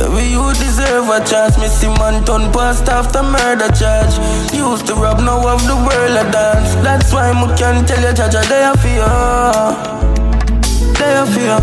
every 0.00 0.26
you 0.28 0.44
deserve 0.54 1.08
a 1.08 1.18
chance. 1.24 1.56
See 1.78 1.88
man 1.88 2.24
turn 2.24 2.52
past 2.52 2.88
after 2.88 3.22
murder 3.22 3.68
charge. 3.72 4.14
Used 4.52 4.86
to 4.88 4.94
rob 4.94 5.20
now 5.20 5.46
of 5.46 5.62
the 5.66 5.76
world 5.76 6.16
a 6.16 6.24
dance. 6.30 6.74
That's 6.84 7.12
why 7.12 7.32
me 7.32 7.46
can't 7.56 7.86
tell 7.86 8.00
you, 8.00 8.14
Jaja, 8.14 8.42
they 8.48 8.62
are 8.62 8.76
fear. 8.82 9.12
They 10.98 11.12
are 11.20 11.26
fear. 11.34 11.58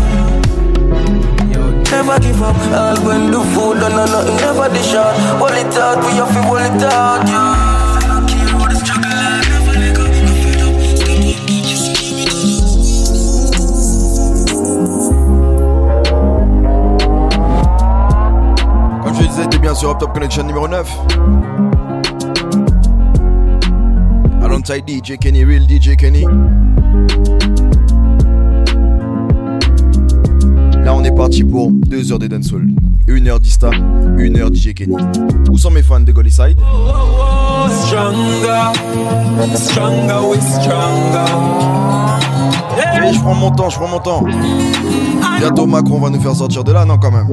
Never 1.90 2.18
give 2.18 2.42
up, 2.42 2.56
all 2.74 2.96
when 3.06 3.30
the 3.30 3.40
food 3.54 3.78
done 3.78 3.94
nothing 3.94 4.36
never 4.36 4.68
dish 4.74 4.94
out. 4.94 5.14
Hold 5.38 5.52
it 5.52 5.76
out, 5.76 5.98
we 6.04 6.12
have 6.18 6.32
to 6.34 6.42
hold 6.42 6.60
it 6.60 6.82
out, 6.82 7.26
yeah. 7.28 7.63
Sur 19.84 19.98
Top 19.98 20.14
Connection 20.14 20.44
numéro 20.44 20.66
9. 20.66 20.98
Alongside 24.42 24.88
DJ 24.88 25.18
Kenny, 25.18 25.44
Real 25.44 25.64
DJ 25.68 25.94
Kenny. 25.94 26.24
Là, 30.82 30.94
on 30.94 31.04
est 31.04 31.14
parti 31.14 31.44
pour 31.44 31.70
2 31.70 32.12
heures 32.12 32.18
de 32.18 32.28
dancehall. 32.28 32.66
1 33.10 33.26
heure 33.26 33.38
d'Ista, 33.38 33.68
1 33.68 34.34
heure 34.36 34.48
DJ 34.50 34.72
Kenny. 34.72 34.96
Où 35.50 35.58
sont 35.58 35.70
mes 35.70 35.82
fans 35.82 36.00
de 36.00 36.12
Golly 36.12 36.30
Side? 36.30 36.58
Stronger, 37.68 38.72
stronger, 39.54 40.28
we 40.30 40.40
stronger. 40.40 41.30
Et 43.06 43.12
je 43.12 43.20
prends 43.20 43.34
mon 43.34 43.50
temps, 43.50 43.68
je 43.68 43.76
prends 43.76 43.88
mon 43.88 43.98
temps. 43.98 44.24
Bientôt 45.40 45.66
Macron 45.66 46.00
va 46.00 46.08
nous 46.08 46.20
faire 46.22 46.34
sortir 46.34 46.64
de 46.64 46.72
là, 46.72 46.86
non 46.86 46.96
quand 46.96 47.10
même. 47.10 47.26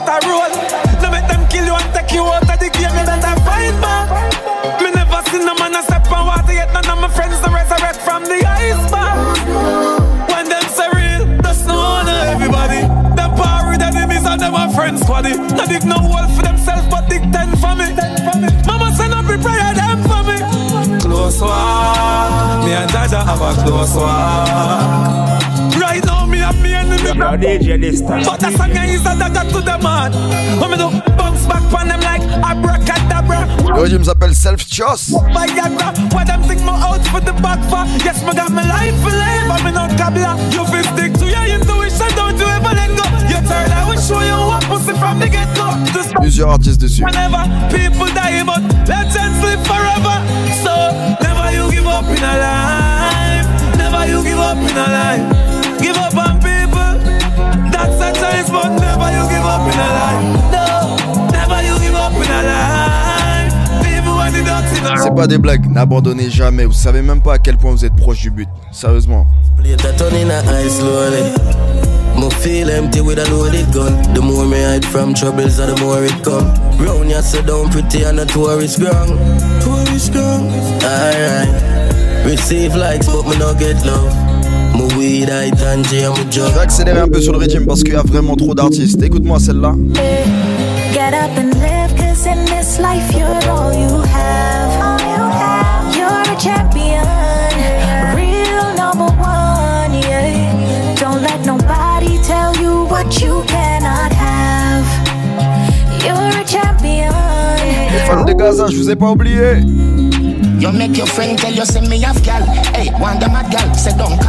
A 0.00 0.20
play 0.20 0.20
a 0.20 0.20
a 0.20 0.28
role. 0.28 1.02
No 1.02 1.10
make 1.10 1.26
them 1.28 1.46
kill 1.48 1.64
you 1.64 1.74
and 1.74 1.94
take 1.94 2.12
you 2.12 2.24
out 2.24 2.42
of 2.42 2.58
the 2.58 2.70
game, 2.70 2.94
you 2.94 3.04
better 3.04 3.36
fight 3.44 3.76
back. 3.80 4.08
Me 4.80 4.90
never 4.90 5.22
seen 5.30 5.44
no 5.44 5.54
man 5.54 5.74
a 5.74 5.82
step 5.82 6.10
on 6.12 6.26
water 6.26 6.52
yet. 6.52 6.72
None 6.72 6.88
of 6.88 6.98
my 7.00 7.08
friends 7.08 7.40
to 7.40 7.50
resurrect 7.50 8.00
from 8.02 8.24
the 8.24 8.40
iceberg. 8.44 9.16
When 10.30 10.48
them 10.48 10.64
say 10.68 10.88
real, 10.94 11.42
that's 11.42 11.64
no 11.66 11.76
honor 11.76 12.20
everybody. 12.32 12.82
Them 13.16 13.30
power 13.36 13.70
with 13.70 13.82
enemies 13.82 14.24
and 14.24 14.40
them 14.40 14.54
a 14.54 14.72
friends 14.74 15.02
squaddy. 15.02 15.36
No 15.56 15.66
dig 15.66 15.84
no 15.84 15.96
wall 16.00 16.28
for 16.28 16.42
themselves, 16.42 16.86
but 16.88 17.08
dig 17.08 17.22
ten 17.32 17.56
for 17.56 17.74
me. 17.74 17.92
Mama 18.66 18.92
send 18.96 19.14
up 19.14 19.28
a 19.28 19.36
prayer 19.38 19.74
them 19.74 19.98
for 20.08 20.22
me. 20.24 20.36
Close 21.00 21.40
walk, 21.40 22.64
me 22.64 22.72
and 22.72 22.90
Jaja 22.90 23.24
have 23.24 23.40
a 23.40 23.52
close 23.62 23.94
walk. 23.96 25.39
Right 27.10 27.18
now 27.18 27.36
me 27.36 27.46
and 27.46 27.62
me 27.62 27.68
enemy. 27.68 27.70
Yo, 27.70 27.76
DJ 27.76 27.80
this 27.80 28.00
time. 28.02 28.24
But 28.24 28.38
the 28.40 28.50
song 28.56 28.70
is 28.70 29.00
a 29.02 29.18
dagger 29.18 29.50
to 29.50 29.60
the 29.60 29.78
man. 29.82 30.12
When 30.60 30.70
me 30.70 30.76
do 30.76 30.88
bounce 31.16 31.46
back 31.46 31.62
on 31.74 31.88
them 31.88 32.00
like 32.00 32.22
abracadabra. 32.22 33.46
Le 33.74 33.82
régime 33.82 34.04
s'appelle 34.04 34.34
Self 34.34 34.64
Choice. 34.66 35.10
Viagra, 35.34 35.90
why 36.12 36.24
them 36.24 36.42
think 36.44 36.60
me 36.62 36.70
out 36.70 37.02
for 37.08 37.20
the 37.20 37.32
back 37.42 37.58
for? 37.70 37.82
Yes, 38.04 38.22
me 38.24 38.32
got 38.34 38.50
my 38.52 38.62
life 38.62 38.94
for 39.02 39.10
life, 39.10 39.44
but 39.48 39.64
me 39.64 39.72
not 39.72 39.90
cabla. 39.98 40.36
You 40.52 40.64
feel 40.66 40.84
stick 40.94 41.12
to 41.18 41.26
your 41.26 41.46
intuition, 41.50 42.10
don't 42.14 42.38
you 42.38 42.46
ever 42.46 42.74
let 42.74 42.90
go. 42.94 43.04
You 43.26 43.38
turn, 43.42 43.70
I 43.74 43.82
will 43.88 44.00
show 44.00 44.20
you 44.22 44.38
what 44.46 44.62
pussy 44.70 44.94
from 44.98 45.18
the 45.18 45.28
get 45.28 45.50
go. 45.56 45.66
Just 45.92 46.14
Plusieurs 46.14 46.48
artistes 46.48 46.78
dessus. 46.78 47.02
whenever 47.02 47.42
people 47.74 48.06
die, 48.14 48.42
but 48.46 48.62
legends 48.86 49.38
live 49.42 49.62
forever. 49.66 50.16
So 50.62 50.74
never 51.22 51.50
you 51.50 51.70
give 51.74 51.86
up 51.86 52.04
in 52.06 52.22
a 52.22 52.34
life. 52.38 53.46
Never 53.78 54.06
you 54.06 54.22
give 54.22 54.38
up 54.38 54.58
in 54.58 54.76
a 54.78 54.86
life. 54.94 55.80
Give 55.82 55.96
up 55.96 56.14
on 56.14 56.38
people. 56.38 56.89
That's 57.80 57.96
a 58.02 58.12
choice, 58.12 58.50
but 58.50 58.68
never 58.78 59.08
you 59.10 59.24
give 59.32 59.46
up 59.46 59.64
in 59.64 59.78
a 59.80 59.88
life. 59.96 60.26
No, 60.52 60.66
never 61.32 61.62
you 61.64 61.78
give 61.80 61.94
up 61.94 62.12
in 62.12 62.30
a 62.30 62.40
life. 62.50 63.52
People 63.82 64.16
when 64.16 64.32
the 64.32 64.42
dogs 64.44 64.78
in 64.78 64.84
a 64.84 65.02
C'est 65.02 65.14
pas 65.14 65.26
des 65.26 65.38
blagues, 65.38 65.66
n'abandonnez 65.66 66.28
jamais. 66.28 66.66
Vous 66.66 66.72
savez 66.72 67.00
même 67.00 67.22
pas 67.22 67.34
à 67.34 67.38
quel 67.38 67.56
point 67.56 67.70
vous 67.70 67.84
êtes 67.84 67.96
proche 67.96 68.20
du 68.20 68.30
but. 68.30 68.48
Sérieusement. 68.70 69.26
Plate 69.56 69.84
a 69.84 69.92
turn 69.96 70.14
in 70.14 70.30
a 70.30 70.42
eye 70.42 70.68
slowly. 70.68 71.32
Me 72.18 72.28
feel 72.42 72.68
empty 72.68 73.00
with 73.00 73.18
a 73.18 73.24
loaded 73.30 73.72
gun. 73.72 73.96
The 74.12 74.20
more 74.20 74.44
me 74.44 74.62
hide 74.62 74.84
from 74.84 75.14
troubles, 75.14 75.56
the 75.56 75.74
more 75.80 76.04
it 76.04 76.22
come. 76.22 76.52
Round 76.78 77.10
ya 77.10 77.22
sit 77.22 77.46
down 77.46 77.70
pretty 77.70 78.02
and 78.04 78.20
a 78.20 78.26
tourist 78.26 78.78
ground. 78.78 79.18
Tourist 79.62 80.12
ground. 80.12 80.50
Alright. 80.84 81.48
Receive 82.26 82.76
likes, 82.76 83.06
but 83.06 83.24
me 83.24 83.36
get 83.58 83.86
love. 83.86 84.12
Je 86.32 86.40
vais 86.40 86.60
accélérer 86.60 87.00
un 87.00 87.08
peu 87.08 87.20
sur 87.20 87.32
le 87.32 87.38
régime 87.38 87.66
parce 87.66 87.82
qu'il 87.82 87.92
y 87.92 87.96
a 87.96 88.02
vraiment 88.02 88.36
trop 88.36 88.54
d'artistes. 88.54 89.02
Écoute-moi 89.02 89.38
celle-là. 89.40 89.74
Get 90.92 91.12
up 91.12 91.30
and 91.36 91.52
live, 91.60 91.94
cause 91.96 92.26
in 92.26 92.44
this 92.46 92.78
life 92.78 93.12
you're 93.12 93.50
all 93.50 93.72
you 93.72 94.02
have. 94.02 94.70
You're 95.94 96.22
a 96.22 96.36
champion, 96.38 97.04
real 98.14 98.74
number 98.76 99.12
one, 99.20 99.92
yeah. 100.02 100.52
Don't 101.00 101.22
let 101.22 101.44
nobody 101.44 102.18
tell 102.22 102.54
you 102.60 102.86
what 102.86 103.20
you 103.20 103.42
cannot 103.46 104.12
have. 104.12 104.84
You're 106.04 106.40
a 106.40 106.44
champion. 106.44 107.12
Les 107.92 108.00
fans 108.06 108.24
de 108.24 108.32
Gaza, 108.32 108.66
je 108.68 108.76
vous 108.76 108.90
ai 108.90 108.96
pas 108.96 109.10
oublié. 109.10 109.64
You 110.60 110.70
make 110.72 110.96
your 110.96 111.06
friend 111.06 111.38
tell 111.38 111.54
you 111.54 111.64
say 111.64 111.80
me 111.88 112.02
have 112.02 112.22
gal. 112.22 112.42
Hey, 112.74 112.90
one 113.00 113.18
them 113.18 113.32
mad 113.32 113.50
gal. 113.50 113.74
Say 113.74 113.92
don't 113.96 114.22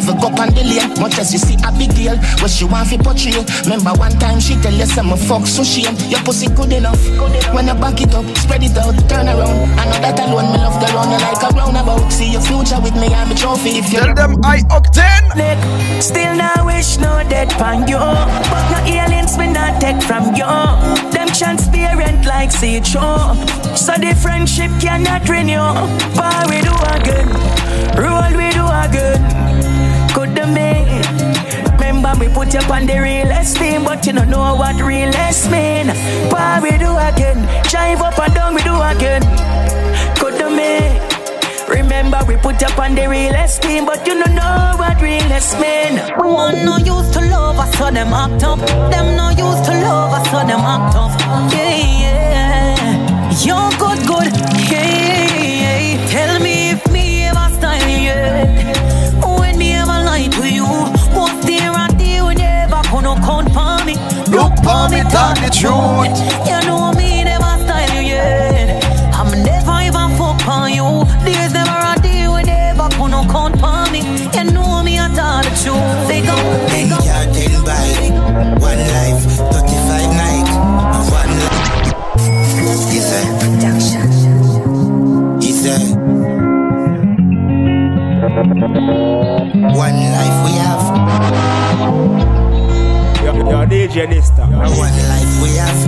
call 0.00 0.26
up 0.26 0.32
me 0.32 0.40
name. 0.40 0.40
Me 0.40 0.40
leave 0.40 0.40
a 0.40 0.40
go 0.40 0.42
on 0.42 0.48
the 0.54 0.62
lane. 0.64 1.00
Much 1.00 1.18
as 1.18 1.32
you 1.32 1.38
see 1.38 1.56
a 1.64 1.72
big 1.72 1.94
deal. 1.94 2.16
What 2.40 2.50
she 2.50 2.64
want 2.64 2.88
fi 2.88 2.96
portray. 2.96 3.44
Remember 3.64 3.92
one 3.98 4.12
time 4.18 4.40
she 4.40 4.54
tell 4.60 4.72
you 4.72 4.86
say 4.86 5.02
me 5.02 5.16
fuck 5.16 5.46
so 5.46 5.64
shame. 5.64 5.96
Your 6.08 6.20
pussy 6.20 6.48
good 6.48 6.72
enough. 6.72 7.00
When 7.54 7.66
you 7.66 7.74
back 7.74 8.00
it 8.00 8.14
up, 8.14 8.24
spread 8.36 8.62
it 8.62 8.76
out, 8.76 8.96
turn 9.08 9.28
around. 9.28 9.78
I 9.78 9.84
know 9.86 10.00
that 10.00 10.20
alone 10.20 10.52
me 10.52 10.58
love 10.58 10.78
the 10.80 10.88
run 10.94 11.10
you 11.10 11.18
like 11.18 11.42
a 11.42 11.48
roundabout. 11.54 12.10
See 12.10 12.32
your 12.32 12.42
future 12.42 12.80
with 12.80 12.94
me, 12.94 13.12
I'm 13.12 13.30
a 13.30 13.34
trophy. 13.34 13.80
If 13.80 13.92
you 13.92 14.00
Tell 14.00 14.14
them 14.14 14.40
I 14.44 14.60
octane. 14.70 15.34
Lick. 15.36 15.58
Still 16.02 16.34
now 16.36 16.64
wish 16.64 16.98
no 16.98 17.22
dead 17.28 17.50
pan 17.50 17.86
you 17.86 17.98
But 17.98 18.64
no 18.72 18.78
aliens 18.86 19.36
me 19.36 19.52
not 19.52 19.80
take 19.80 20.00
from 20.02 20.34
you 20.34 20.48
Them 21.10 21.28
transparent 21.28 22.24
like 22.24 22.50
see 22.50 22.82
show 22.82 23.34
So 23.76 23.92
the 23.94 24.16
friendship 24.20 24.70
cannot 24.80 25.28
renew 25.28 25.74
But 26.16 26.48
we 26.48 26.62
do 26.62 26.74
again 26.96 27.28
Roll 28.00 28.32
we 28.32 28.50
do 28.50 28.64
again 28.64 29.20
Could 29.30 29.49
the 30.14 30.46
me 30.46 31.00
Remember 31.78 32.14
me 32.18 32.28
put 32.32 32.52
you 32.54 32.60
on 32.72 32.86
the 32.86 32.98
real 33.00 33.30
esteem 33.30 33.84
But 33.84 34.06
you 34.06 34.12
don't 34.12 34.28
know 34.28 34.54
what 34.54 34.76
real 34.80 35.10
mean 35.50 35.86
But 36.30 36.62
we 36.62 36.70
do 36.78 36.96
again 36.96 37.38
Drive 37.64 38.00
up 38.00 38.18
and 38.18 38.34
down 38.34 38.54
we 38.54 38.62
do 38.62 38.74
again 38.80 39.22
Could 40.16 40.34
the 40.38 40.50
me 40.50 41.10
Remember 41.70 42.18
we 42.26 42.36
put 42.36 42.60
up 42.64 42.76
on 42.80 42.96
the 42.96 43.08
real 43.08 43.32
esteem, 43.34 43.86
but 43.86 44.04
you 44.04 44.14
don't 44.14 44.34
know 44.34 44.74
what 44.76 45.00
realest 45.00 45.54
mean. 45.60 45.98
One 46.18 46.64
no 46.64 46.78
used 46.78 47.12
to 47.12 47.20
love 47.20 47.58
us, 47.60 47.78
so 47.78 47.92
them 47.92 48.12
act 48.12 48.42
up. 48.42 48.58
Them 48.90 49.16
no 49.16 49.30
used 49.30 49.64
to 49.66 49.80
love 49.80 50.12
us, 50.12 50.28
so 50.32 50.38
them 50.38 50.60
act 50.60 50.96
up. 50.96 51.12
Yeah, 51.52 51.76
yeah. 52.02 53.30
You're 53.46 53.70
good, 53.78 54.04
good. 54.04 54.32
Yeah, 54.68 55.38
yeah. 55.38 56.06
Tell 56.08 56.40
me 56.40 56.70
if 56.70 56.90
me 56.90 57.22
ever 57.26 57.54
style 57.54 57.88
you. 57.88 58.89
Yeah. 60.42 60.48
When 60.48 60.48
me 60.48 60.48
ever 60.48 60.48
lie 60.48 60.48
to 60.48 60.48
you, 60.48 60.64
what's 61.18 61.46
there 61.46 61.72
and 61.72 62.00
there 62.00 62.24
when 62.24 62.38
you 62.38 62.44
ever 62.44 62.82
gonna 62.90 63.14
count 63.20 63.52
for 63.52 63.84
me? 63.84 63.94
Look 64.32 64.54
for 64.64 64.88
me, 64.88 65.02
tell 65.10 65.34
the 65.34 65.50
truth. 65.52 66.16
You 66.48 66.60
know 66.66 66.92
me 66.92 67.24
never 67.24 67.56
style 67.64 67.94
you 67.94 68.08
yet. 68.08 68.84
I'm 69.14 69.30
never 69.42 69.80
even 69.84 70.16
fuck 70.16 70.46
on 70.48 70.72
you. 70.72 71.04
There's 71.24 71.52
never 71.52 71.70
a 71.70 72.00
day 72.00 72.28
when 72.28 72.46
they 72.46 72.72
ever 72.72 72.88
gonna 72.96 73.26
count 73.30 73.62
on 73.62 73.92
me. 73.92 74.00
You 74.34 74.44
know 74.52 74.82
me, 74.82 74.98
I 74.98 75.08
tell 75.14 75.42
the 75.42 75.50
truth. 75.60 76.08
They 76.08 76.22
go, 76.22 76.36
one 88.30 89.98
life 90.14 90.38
we 90.46 90.52
have, 90.62 90.82
Yo, 93.24 93.32
yo, 93.50 93.66
DJ 93.66 94.06
this 94.08 94.30
time. 94.30 94.52
one 94.52 94.98
life 95.10 95.42
we 95.42 95.50
have. 95.58 95.80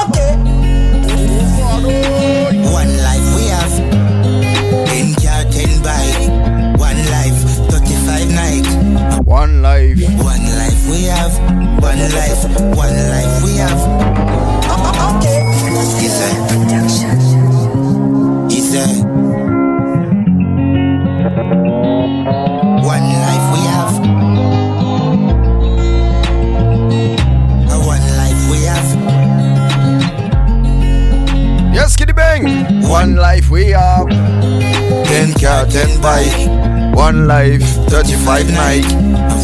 Okay. 0.00 0.32
One 2.72 2.92
life 3.04 3.28
we 3.36 3.44
have. 3.52 3.74
In 4.96 5.14
car 5.20 5.44
10 5.52 5.82
by 5.84 6.08
one 6.78 7.00
life, 7.12 7.38
35 7.68 8.30
night. 8.32 8.66
One 9.26 9.60
life. 9.62 9.98
One 10.24 10.44
life 10.56 10.88
we 10.88 11.04
have, 11.04 11.32
one 11.82 12.00
life, 12.16 12.44
one 12.76 12.96
life 13.12 13.42
we 13.44 13.56
have. 13.60 13.82
Okay. 15.16 15.40
He 16.00 16.08
said, 16.08 16.36
he 18.50 18.60
said, 18.60 19.09
one 21.40 23.06
life 23.24 23.46
we 23.54 23.60
have. 23.72 23.94
One 27.86 28.06
life 28.20 28.50
we 28.50 28.58
have. 28.68 28.88
Yes, 31.74 31.96
Kitty 31.96 32.12
Bang. 32.12 32.82
One 32.82 33.16
life 33.16 33.48
we 33.48 33.68
have. 33.70 34.06
Ten 34.08 35.32
car, 35.40 35.64
ten 35.64 36.00
bike. 36.02 36.94
One 36.94 37.26
life, 37.26 37.62
thirty-five 37.88 38.50
night. 38.50 38.84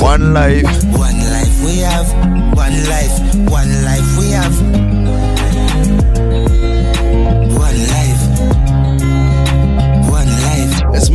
One 0.02 0.34
life. 0.34 0.64
One 0.92 1.18
life 1.32 1.64
we 1.64 1.78
have. 1.78 2.12
One 2.54 2.84
life. 2.90 3.34
One 3.48 3.84
life 3.84 4.18
we 4.18 4.32
have. 4.32 4.95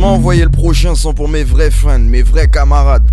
Laisse-moi 0.02 0.18
envoyer 0.18 0.42
le 0.42 0.50
prochain 0.50 0.96
son 0.96 1.14
pour 1.14 1.28
mes 1.28 1.44
vrais 1.44 1.70
friends, 1.70 2.00
mes 2.00 2.22
vrais 2.22 2.48
camarades. 2.48 3.08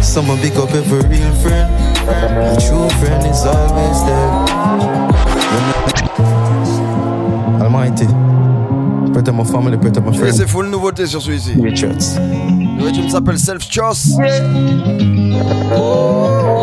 Someone 0.00 0.38
big 0.40 0.56
up 0.56 0.70
every 0.74 1.06
real 1.06 1.32
friend. 1.42 1.68
A 2.08 2.56
true 2.56 2.88
friend 2.98 3.22
is 3.26 3.44
always 3.44 4.02
there. 4.06 4.32
Almighty. 7.60 8.06
My 9.32 9.44
family, 9.44 9.76
protect 9.76 10.06
my 10.06 10.14
Et 10.14 10.18
friends. 10.18 10.32
c'est 10.38 10.48
full 10.48 10.70
nouveauté 10.70 11.04
sur 11.06 11.20
celui-ci. 11.20 11.60
Richards. 11.60 12.18
Le 12.78 12.84
régime 12.84 13.10
s'appelle 13.10 13.38
Self 13.38 13.70
Choice. 13.70 14.16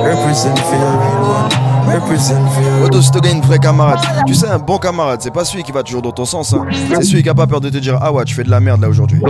Represent 0.03 0.57
for 0.59 0.75
your 0.75 0.91
real 0.91 1.21
one. 1.29 1.49
Represent 1.87 2.49
for 2.51 2.61
your 2.61 2.85
Auto, 2.85 3.01
si 3.01 3.11
te 3.11 3.19
gagnes 3.19 3.37
une 3.37 3.41
vraie 3.41 3.59
camarade. 3.59 3.99
Tu 4.27 4.33
sais, 4.33 4.47
un 4.47 4.59
bon 4.59 4.77
camarade, 4.77 5.21
c'est 5.21 5.31
pas 5.31 5.45
celui 5.45 5.63
qui 5.63 5.71
va 5.71 5.83
toujours 5.83 6.01
dans 6.01 6.11
ton 6.11 6.25
sens. 6.25 6.53
Hein. 6.53 6.65
C'est 6.95 7.03
celui 7.03 7.23
qui 7.23 7.29
a 7.29 7.33
pas 7.33 7.47
peur 7.47 7.61
de 7.61 7.69
te 7.69 7.77
dire 7.77 7.97
Ah 8.01 8.11
ouais, 8.11 8.25
tu 8.25 8.35
fais 8.35 8.43
de 8.43 8.49
la 8.49 8.59
merde 8.59 8.81
là 8.81 8.89
aujourd'hui. 8.89 9.21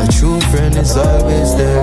A 0.00 0.06
true 0.10 0.40
friend 0.52 0.74
is 0.74 0.96
always 0.96 1.56
there. 1.56 1.82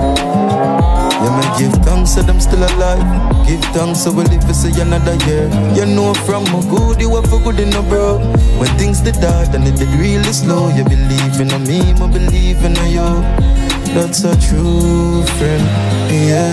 Yeah, 1.22 1.30
man, 1.30 1.58
give 1.58 1.72
thanks 1.84 2.14
to 2.14 2.22
them 2.22 2.40
still 2.40 2.62
alive. 2.62 3.04
Give 3.46 3.60
thanks 3.72 4.00
so 4.04 4.10
we 4.10 4.24
live 4.24 4.44
to 4.46 4.54
see 4.54 4.72
another 4.80 5.14
year. 5.26 5.48
You 5.74 5.86
know 5.86 6.14
from 6.24 6.44
a 6.46 6.60
good, 6.68 7.00
you 7.00 7.14
have 7.14 7.32
a 7.32 7.38
good 7.38 7.60
in 7.60 7.74
a 7.74 7.82
bro. 7.82 8.18
When 8.58 8.68
things 8.78 9.00
did 9.00 9.16
hard 9.16 9.54
and 9.54 9.66
it 9.66 9.76
did 9.76 9.88
really 10.00 10.32
slow, 10.32 10.68
you 10.74 10.84
believe 10.84 11.40
in 11.40 11.48
me, 11.64 11.80
I 11.92 12.06
believe 12.08 12.64
in 12.64 12.74
you. 12.90 13.75
That's 13.96 14.24
a 14.24 14.36
true 14.36 15.24
friend, 15.40 15.64
yeah. 16.12 16.52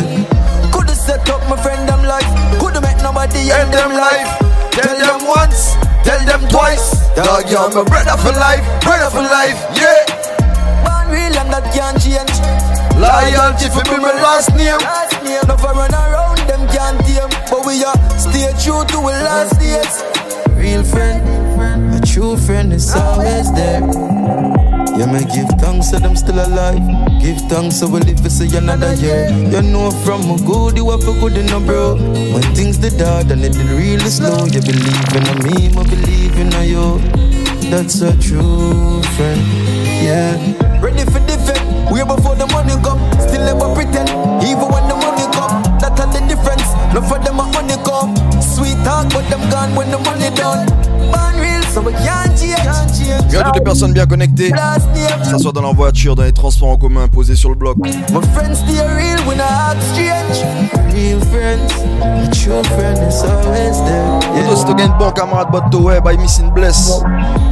Coulda 0.71 0.95
set 0.95 1.27
up 1.29 1.43
my 1.49 1.59
friend 1.61 1.83
them 1.89 2.01
life. 2.07 2.23
Coulda 2.57 2.79
met 2.79 3.03
nobody 3.03 3.51
End 3.51 3.67
them 3.67 3.91
life. 3.91 4.31
Tell 4.71 4.95
them 4.95 5.27
once, 5.27 5.75
tell 6.07 6.23
them 6.23 6.47
twice. 6.47 7.03
Dog, 7.19 7.43
you're 7.51 7.67
my 7.75 7.83
brother 7.83 8.15
for 8.23 8.31
life, 8.39 8.63
brother 8.79 9.11
for 9.11 9.27
life, 9.27 9.59
yeah. 9.75 10.07
Born 10.87 11.11
real 11.11 11.35
and 11.35 11.51
that 11.51 11.67
can't 11.75 11.99
change. 11.99 12.31
Loyalty 12.95 13.67
for 13.75 13.83
be 13.91 13.99
my 13.99 14.15
last 14.23 14.55
name. 14.55 14.79
Last 14.79 15.19
name. 15.21 15.43
No 15.45 15.57
for 15.57 15.75
run 15.75 15.91
around 15.91 16.39
them 16.47 16.63
can't 16.71 16.95
tame. 17.03 17.27
But 17.51 17.67
we 17.67 17.83
are 17.83 17.99
stay 18.17 18.55
true 18.63 18.87
to 18.87 18.97
our 19.03 19.19
last 19.19 19.59
days. 19.59 19.99
Real 20.55 20.83
friend, 20.85 21.93
a 21.93 21.99
true 22.07 22.37
friend 22.37 22.71
is 22.71 22.95
always 22.95 23.51
there. 23.51 24.52
Yeah, 25.03 25.11
man, 25.11 25.27
give 25.35 25.49
thanks 25.59 25.89
to 25.89 25.99
them 25.99 26.15
still 26.15 26.39
alive. 26.39 26.79
Give 27.19 27.35
thanks 27.51 27.79
so 27.79 27.89
we 27.89 27.99
live 27.99 28.21
to 28.23 28.29
see 28.29 28.47
another 28.55 28.93
year. 28.95 29.27
You 29.51 29.61
know 29.61 29.91
from 29.91 30.31
a 30.31 30.37
good, 30.39 30.77
you 30.77 30.89
have 30.91 31.03
a 31.03 31.13
good 31.19 31.35
in 31.35 31.51
a 31.51 31.59
bro. 31.59 31.97
When 32.31 32.41
things 32.55 32.77
did 32.77 32.95
hard 33.01 33.29
and 33.29 33.43
it 33.43 33.51
did 33.51 33.67
really 33.67 34.07
slow, 34.07 34.45
you 34.47 34.61
believe 34.61 35.11
in 35.11 35.43
me, 35.43 35.67
I 35.75 35.83
believe 35.83 36.39
in 36.39 36.51
you. 36.63 36.99
That's 37.69 37.99
a 37.99 38.15
true 38.15 39.03
friend, 39.19 39.41
yeah. 39.99 40.39
Ready 40.79 41.03
for 41.11 41.19
defend. 41.27 41.91
Way 41.91 42.07
before 42.07 42.35
the 42.39 42.47
money 42.55 42.79
come. 42.79 43.03
Still 43.27 43.43
never 43.43 43.75
pretend. 43.75 44.07
Even 44.39 44.71
when 44.71 44.87
the 44.87 44.95
money 44.95 45.27
come. 45.35 45.63
That's 45.83 45.99
are 45.99 46.07
the 46.07 46.23
difference. 46.31 46.71
No 46.93 47.01
for 47.01 47.19
them 47.19 47.43
come. 47.43 47.63
Sweet 47.73 47.82
talk, 48.83 49.09
but 49.13 49.27
them 49.29 49.41
gone 49.49 49.73
when 49.75 49.89
the 49.89 49.97
money 49.99 50.29
done. 50.35 50.65
Born 51.11 51.39
real, 51.39 51.63
so 51.73 51.81
we 51.81 51.93
can't 51.93 52.37
change. 52.37 52.55
Can't 52.63 52.89
change. 52.89 53.31
Bien 53.31 53.43
toutes 53.43 53.55
les 53.55 53.61
personnes 53.61 53.93
bien 53.93 54.05
connectées. 54.05 54.51
Que 54.51 55.25
ça 55.29 55.37
soit 55.39 55.51
dans 55.51 55.61
la 55.61 55.73
voiture, 55.73 56.15
dans 56.15 56.23
les 56.23 56.33
transports 56.33 56.69
en 56.69 56.77
commun, 56.77 57.07
posés 57.07 57.35
sur 57.35 57.49
le 57.49 57.55
bloc. 57.55 57.77
My 57.77 57.91
friends 58.33 58.55
stay 58.55 58.79
real 58.95 59.19
when 59.27 59.39
I 59.39 59.71
act 59.71 59.81
strange. 59.93 60.43
Real 60.93 61.19
friends, 61.31 61.73
a 62.03 62.29
true 62.31 62.63
friend 62.75 62.97
is 63.07 63.23
always 63.23 63.77
there. 63.83 64.45
Auto, 64.45 64.55
si 64.55 64.65
te 64.65 64.73
gagnes 64.73 64.97
bon 64.99 65.11
camarade, 65.11 65.51
but 65.51 65.71
to 65.71 65.79
web, 65.79 66.07
I 66.07 66.17
missing 66.17 66.51
bless. 66.53 67.01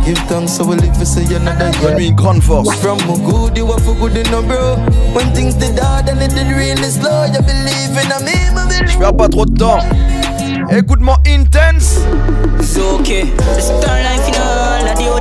Give 0.06 0.18
thanks 0.28 0.54
so 0.54 0.64
we 0.66 0.76
live 0.76 0.98
to 0.98 1.06
see 1.06 1.26
another 1.34 1.72
year. 1.80 1.82
Donne-lui 1.82 2.08
une 2.08 2.16
grande 2.16 2.42
force. 2.42 2.70
From 2.76 3.00
a 3.00 3.18
good, 3.18 3.58
you 3.58 3.66
have 3.68 3.88
a 3.88 3.94
good 3.94 4.16
in 4.16 4.34
a 4.34 4.42
bro. 4.42 4.78
When 5.14 5.34
things 5.34 5.56
did 5.56 5.80
hard 5.80 6.08
and 6.10 6.22
it 6.22 6.34
did 6.34 6.48
really 6.56 6.90
slow, 6.90 7.26
you 7.26 7.42
believe 7.42 7.98
in 7.98 8.26
me, 8.26 8.32
I 8.32 8.68
believe. 8.68 8.92
Je 8.92 8.98
perds 8.98 9.14
pas 9.18 9.28
trop 9.28 9.46
de 9.46 9.58
temps. 9.58 9.80
Écoute-moi 10.72 11.18
intense. 11.26 12.00
It's 12.58 12.78
okay. 12.78 13.26
The 13.26 13.62
life 14.04 14.28
in 14.30 14.36
all 14.36 14.88
of 14.88 14.98
the 14.98 15.12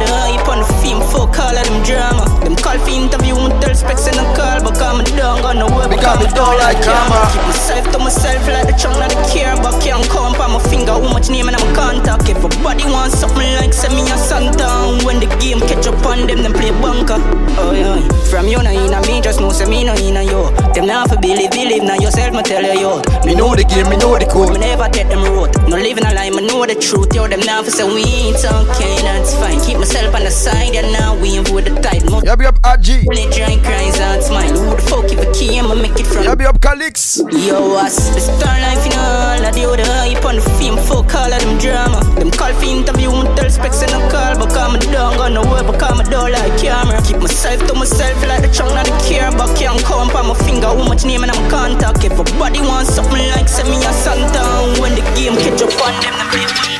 film. 0.80 1.02
Fuck 1.02 1.40
all 1.40 1.56
of 1.56 1.68
drama. 1.84 2.39
Call 2.60 2.78
for 2.78 2.92
interview, 2.92 3.34
me 3.34 3.48
tell 3.60 3.74
specs 3.74 4.06
in 4.06 4.20
a 4.20 4.24
call, 4.36 4.60
but 4.60 4.76
come 4.76 5.02
down, 5.16 5.40
got 5.40 5.56
no 5.56 5.66
work, 5.72 5.88
Because 5.88 6.20
me 6.20 6.28
don't 6.36 6.58
like 6.60 6.76
karma. 6.84 7.24
Keep 7.32 7.42
myself 7.48 7.84
to 7.92 7.98
myself 7.98 8.46
like 8.46 8.66
the 8.68 8.76
chunk 8.76 9.00
of 9.00 9.08
the 9.08 9.18
care, 9.32 9.56
but 9.56 9.80
can't 9.80 10.04
count 10.12 10.38
on 10.38 10.52
my 10.52 10.60
finger 10.68 10.92
how 10.92 11.00
much 11.00 11.30
name 11.30 11.48
and 11.48 11.56
I'm 11.56 11.74
contact. 11.74 12.28
Everybody 12.28 12.84
wants 12.84 13.18
something 13.18 13.50
like 13.56 13.72
send 13.72 13.96
me 13.96 14.02
a 14.12 14.16
Santa. 14.20 14.68
When 15.08 15.18
the 15.18 15.26
game 15.40 15.60
catch 15.60 15.88
up 15.88 16.04
on 16.04 16.28
them, 16.28 16.42
them 16.44 16.52
play 16.52 16.70
bunker. 16.84 17.16
Oh 17.56 17.72
yeah. 17.72 17.96
From 18.28 18.46
you 18.46 18.62
no 18.62 18.70
in 18.70 18.92
me, 19.08 19.20
just 19.20 19.40
know 19.40 19.50
say 19.50 19.64
me 19.64 19.82
no 19.82 19.94
in 19.96 20.20
yo. 20.28 20.52
Them 20.76 20.86
not 20.86 21.08
for 21.08 21.16
believe, 21.16 21.50
believe 21.50 21.82
now 21.82 21.96
yourself, 21.96 22.36
me 22.36 22.42
tell 22.42 22.62
you 22.62 22.76
yo. 22.76 23.02
Me 23.24 23.34
know 23.34 23.56
the 23.56 23.64
game, 23.64 23.88
me 23.88 23.96
know 23.96 24.18
the 24.20 24.26
code. 24.28 24.52
Me 24.52 24.60
never 24.60 24.86
take 24.92 25.08
them 25.08 25.24
road. 25.24 25.56
No 25.66 25.76
living 25.80 26.04
a 26.04 26.12
lie, 26.12 26.30
me 26.30 26.46
know 26.46 26.66
the 26.66 26.76
truth. 26.76 27.14
Yo, 27.16 27.26
them 27.26 27.40
now 27.40 27.62
for 27.64 27.70
say 27.70 27.88
we 27.88 28.04
ain't 28.04 28.44
okay, 28.44 29.00
that's 29.00 29.34
fine. 29.34 29.58
Keep 29.64 29.78
myself 29.78 30.14
on 30.14 30.22
the 30.22 30.30
side, 30.30 30.76
and 30.76 30.92
now 30.92 31.16
we 31.16 31.40
ain't 31.40 31.48
with 31.50 31.64
the 31.64 31.74
tide. 31.80 32.04
Up 32.50 32.58
AG. 32.66 33.06
Only 33.06 33.30
drink 33.30 33.62
cries 33.62 33.94
and 34.00 34.18
smile. 34.18 34.50
Who 34.50 34.74
the 34.74 34.82
fuck 34.90 35.06
if 35.06 35.22
a 35.22 35.30
key 35.30 35.54
I'ma 35.60 35.78
make 35.78 35.94
it 35.94 36.06
from? 36.10 36.26
Y'a 36.26 36.34
up 36.50 36.58
Calix. 36.58 37.22
Yo, 37.30 37.78
us 37.78 38.10
the 38.10 38.18
star 38.18 38.58
life 38.58 38.82
in 38.82 38.90
all 38.98 39.38
of 39.38 39.54
the 39.54 39.62
other 39.70 39.86
hype 39.86 40.24
on 40.26 40.34
the 40.34 40.42
fame. 40.58 40.74
Fuck 40.90 41.14
all 41.14 41.30
of 41.30 41.38
them 41.38 41.62
drama. 41.62 42.02
Them 42.18 42.34
call 42.34 42.50
for 42.58 42.66
interview, 42.66 43.14
me 43.14 43.22
tell 43.38 43.46
specs 43.46 43.86
in 43.86 43.94
a 43.94 44.02
call, 44.10 44.34
but 44.34 44.50
come 44.50 44.74
down, 44.90 45.14
got 45.14 45.30
no 45.30 45.46
work, 45.46 45.62
but 45.62 45.78
come 45.78 46.02
down 46.10 46.34
like 46.34 46.58
camera. 46.58 46.98
Keep 47.06 47.22
myself 47.22 47.62
to 47.70 47.74
myself 47.78 48.18
like 48.26 48.42
the 48.42 48.50
chunk 48.50 48.74
not 48.74 48.90
the 48.90 48.98
care, 49.06 49.30
but 49.30 49.54
can't 49.54 49.78
count 49.86 50.10
on 50.10 50.26
my 50.26 50.34
finger 50.42 50.74
how 50.74 50.82
much 50.82 51.06
name 51.06 51.22
and 51.22 51.30
I'm 51.30 51.42
contact. 51.46 52.02
Everybody 52.02 52.66
wants 52.66 52.90
something 52.90 53.30
like 53.30 53.46
send 53.46 53.70
me 53.70 53.78
a 53.78 53.92
Santa. 53.94 54.42
And 54.66 54.74
when 54.82 54.98
the 54.98 55.06
game 55.14 55.38
catch 55.38 55.62
up 55.62 55.70
on 55.86 55.94
them, 56.02 56.18
play 56.34 56.50
bunker. 56.50 56.79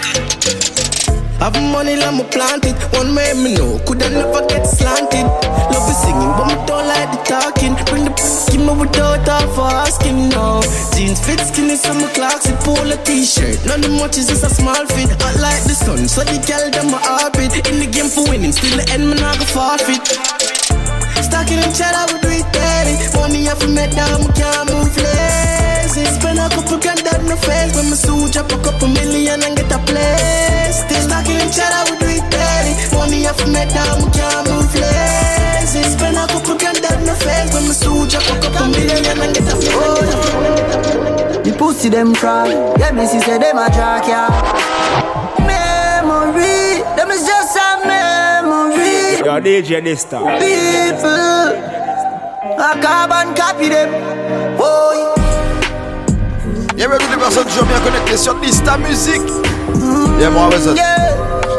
Have 1.40 1.56
money, 1.72 1.96
let 1.96 2.12
me 2.12 2.24
plant 2.28 2.68
it. 2.68 2.76
One 2.92 3.16
way 3.16 3.32
me 3.32 3.56
know, 3.56 3.80
could 3.88 4.02
I 4.02 4.12
never 4.12 4.44
get 4.44 4.68
slanted. 4.68 5.24
Love 5.72 5.88
is 5.88 5.96
singing, 6.04 6.32
but 6.36 6.46
me 6.52 6.56
don't 6.68 6.84
like 6.84 7.08
the 7.16 7.20
talking. 7.24 7.74
Bring 7.88 8.04
the 8.04 8.12
give 8.52 8.60
me 8.60 8.72
without 8.76 9.24
all 9.24 9.48
for 9.56 9.72
asking. 9.72 10.28
No 10.28 10.60
jeans 10.92 11.16
fit 11.24 11.40
skinny, 11.40 11.76
so 11.76 11.94
my 11.96 12.12
clocks 12.12 12.44
it 12.44 12.60
polo 12.60 12.92
t-shirt. 13.08 13.56
None 13.64 13.82
of 13.84 13.92
much 13.96 14.18
is 14.18 14.28
just 14.28 14.44
a 14.44 14.50
small 14.52 14.84
fit. 14.92 15.08
Hot 15.24 15.36
like 15.40 15.64
the 15.64 15.72
sun, 15.72 16.04
so 16.08 16.20
the 16.28 16.36
girl 16.44 16.68
them 16.68 16.92
my 16.92 17.00
orbit. 17.24 17.56
In 17.72 17.80
the 17.80 17.88
game 17.88 18.12
for 18.12 18.28
winning, 18.28 18.52
still 18.52 18.76
the 18.76 18.84
end, 18.92 19.08
me 19.08 19.16
not 19.16 19.40
go 19.40 19.48
forfeit. 19.48 20.04
Stacking 21.24 21.64
in 21.64 21.72
cheddar, 21.72 22.04
it 22.20 22.44
dirty. 22.52 22.94
Money 23.16 23.48
off 23.48 23.64
me 23.64 23.88
down, 23.96 24.28
can't 24.36 24.68
move 24.68 24.92
lazy. 25.94 26.04
Spend 26.14 26.38
a 26.38 26.48
couple 26.48 26.78
grand 26.78 27.06
on 27.08 27.24
my 27.26 27.36
face. 27.36 27.74
When 27.74 27.90
my 27.90 27.96
suit 27.96 28.32
drop 28.32 28.52
a 28.52 28.58
couple 28.62 28.88
million 28.88 29.42
and 29.42 29.56
get 29.56 29.72
a 29.72 29.78
place. 29.78 30.84
Still 30.84 31.02
stacking 31.08 31.40
in 31.40 31.50
cheddar, 31.50 31.82
we 31.90 31.98
do 31.98 32.06
it 32.08 32.24
dirty. 32.30 32.72
Money 32.96 33.26
off 33.26 33.40
me 33.46 33.62
down, 33.70 34.04
we 34.04 34.10
can't 34.12 34.48
move 34.48 34.74
lazy. 34.74 35.82
Spend 35.90 36.16
a 36.16 36.26
couple 36.26 36.56
grand 36.58 36.84
on 36.86 37.06
my 37.06 37.14
face. 37.14 37.52
When 37.54 37.64
my 37.66 37.74
suit 37.74 38.10
drop 38.10 38.26
a 38.30 38.40
couple 38.40 38.68
million 38.68 39.18
and 39.18 39.34
get 39.34 39.48
a 39.50 39.56
place. 39.56 39.70
Oh, 39.74 41.40
The 41.44 41.52
pussy 41.58 41.88
them 41.88 42.14
cry. 42.14 42.48
Yeah, 42.78 42.92
me 42.92 43.06
see 43.06 43.20
say 43.20 43.38
them 43.38 43.58
a 43.58 43.68
jack 43.70 44.06
ya. 44.06 44.28
Memory, 45.46 46.82
them 46.96 47.10
is 47.10 47.26
just 47.26 47.56
a 47.56 47.86
memory. 47.86 49.18
Yo, 49.24 49.40
DJ 49.40 49.80
Dysta. 49.82 50.18
People, 50.40 51.50
a 52.58 52.70
carbon 52.80 53.34
copy 53.34 53.68
them. 53.68 53.90
Boy, 54.56 54.96
Y'a 55.00 55.09
toutes 56.88 57.10
les 57.10 57.16
personnes 57.16 57.44
toujours 57.44 57.64
bien 57.66 57.80
connectées 57.80 58.16
sur 58.16 58.34
Dysta 58.36 58.78
Musique. 58.78 59.20
Y'a 60.18 60.30
moi, 60.30 60.48
ouais, 60.48 60.58
ça. 60.58 60.70
yeah, 60.72 61.14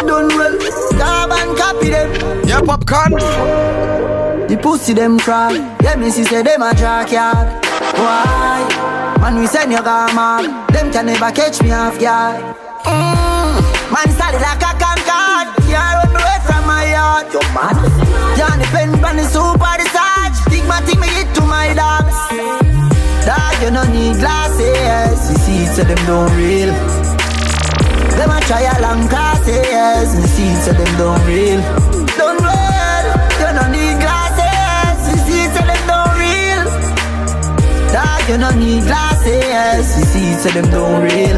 done 0.06 0.28
well. 0.38 0.58
Carbon 0.98 1.56
copy 1.56 1.90
them. 1.90 2.10
Y'a 2.46 2.62
Popcorn. 2.62 3.14
The 4.48 4.58
pussy 4.58 4.94
them 4.94 5.20
cry. 5.20 5.54
Yeah, 5.84 5.96
me 5.96 6.10
see 6.10 6.24
say 6.24 6.44
them 6.44 6.62
a 6.62 6.74
jack 6.76 7.12
ya. 7.12 7.34
Why? 7.96 8.68
Man, 9.22 9.40
we 9.40 9.48
send 9.48 9.72
you 9.72 9.82
gone 9.82 10.14
mad. 10.16 10.46
Them 10.74 10.92
can 10.92 11.06
never 11.06 11.32
catch 11.32 11.62
me 11.62 11.72
off 11.72 12.00
guard. 12.00 12.42
Mm, 12.84 13.62
man, 13.92 14.10
solid 14.18 14.42
like 14.42 14.62
a 14.62 14.74
concord. 14.78 15.48
Can't 15.70 16.04
run 16.04 16.16
away 16.16 16.40
from 16.46 16.66
my 16.68 16.86
yard. 16.92 17.28
Mad? 17.54 17.78
Can't 18.38 18.62
depend 18.62 19.06
on 19.06 19.16
the 19.18 19.24
super 19.24 19.78
the 19.78 19.88
sarge. 19.90 20.38
Think 20.50 20.68
my 20.68 20.82
thing 20.82 21.00
me 21.00 21.08
hit 21.08 21.34
to 21.36 21.42
my 21.42 21.74
dogs. 21.74 22.61
Dog, 23.26 23.62
you 23.62 23.72
no 23.72 23.84
need 23.92 24.18
glasses. 24.18 25.30
You 25.30 25.38
see, 25.38 25.66
so 25.68 25.84
them 25.84 26.02
don't 26.08 26.32
real. 26.36 26.74
Them 28.18 28.32
a 28.32 28.40
try 28.42 28.62
a 28.62 28.82
long 28.82 29.08
glasses. 29.08 30.16
Me 30.16 30.28
see 30.28 30.54
so 30.62 30.74
them 30.74 30.92
don't 30.98 31.22
real. 31.26 31.62
Don't 32.18 32.40
real. 32.42 33.06
You 33.40 33.52
don't 33.58 33.72
need 33.72 33.98
glasses. 34.02 35.00
Me 35.08 35.18
see 35.26 35.46
so 35.54 35.62
them 35.70 35.82
don't 35.88 36.14
real. 36.18 36.66
Dog, 37.94 38.30
you 38.30 38.38
don't 38.38 38.58
need 38.60 38.84
glasses. 38.86 39.86
Me 39.98 40.04
see 40.04 40.34
so 40.42 40.50
them 40.50 40.70
don't 40.72 41.02
real. 41.04 41.38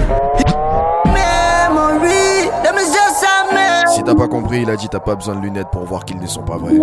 Memory, 1.12 2.50
them 2.64 2.78
is 2.78 2.92
just 2.94 3.24
a 3.24 3.54
memory. 3.54 3.94
Si 3.96 4.04
t'as 4.04 4.16
pas 4.16 4.28
compris, 4.28 4.62
il 4.64 4.70
a 4.70 4.76
dit 4.76 4.90
t'as 4.90 5.00
pas 5.00 5.16
besoin 5.16 5.36
de 5.36 5.42
lunettes 5.42 5.70
pour 5.72 5.84
voir 5.86 6.06
qu'ils 6.06 6.20
ne 6.20 6.28
sont 6.28 6.44
pas 6.44 6.58
vrais. 6.58 6.80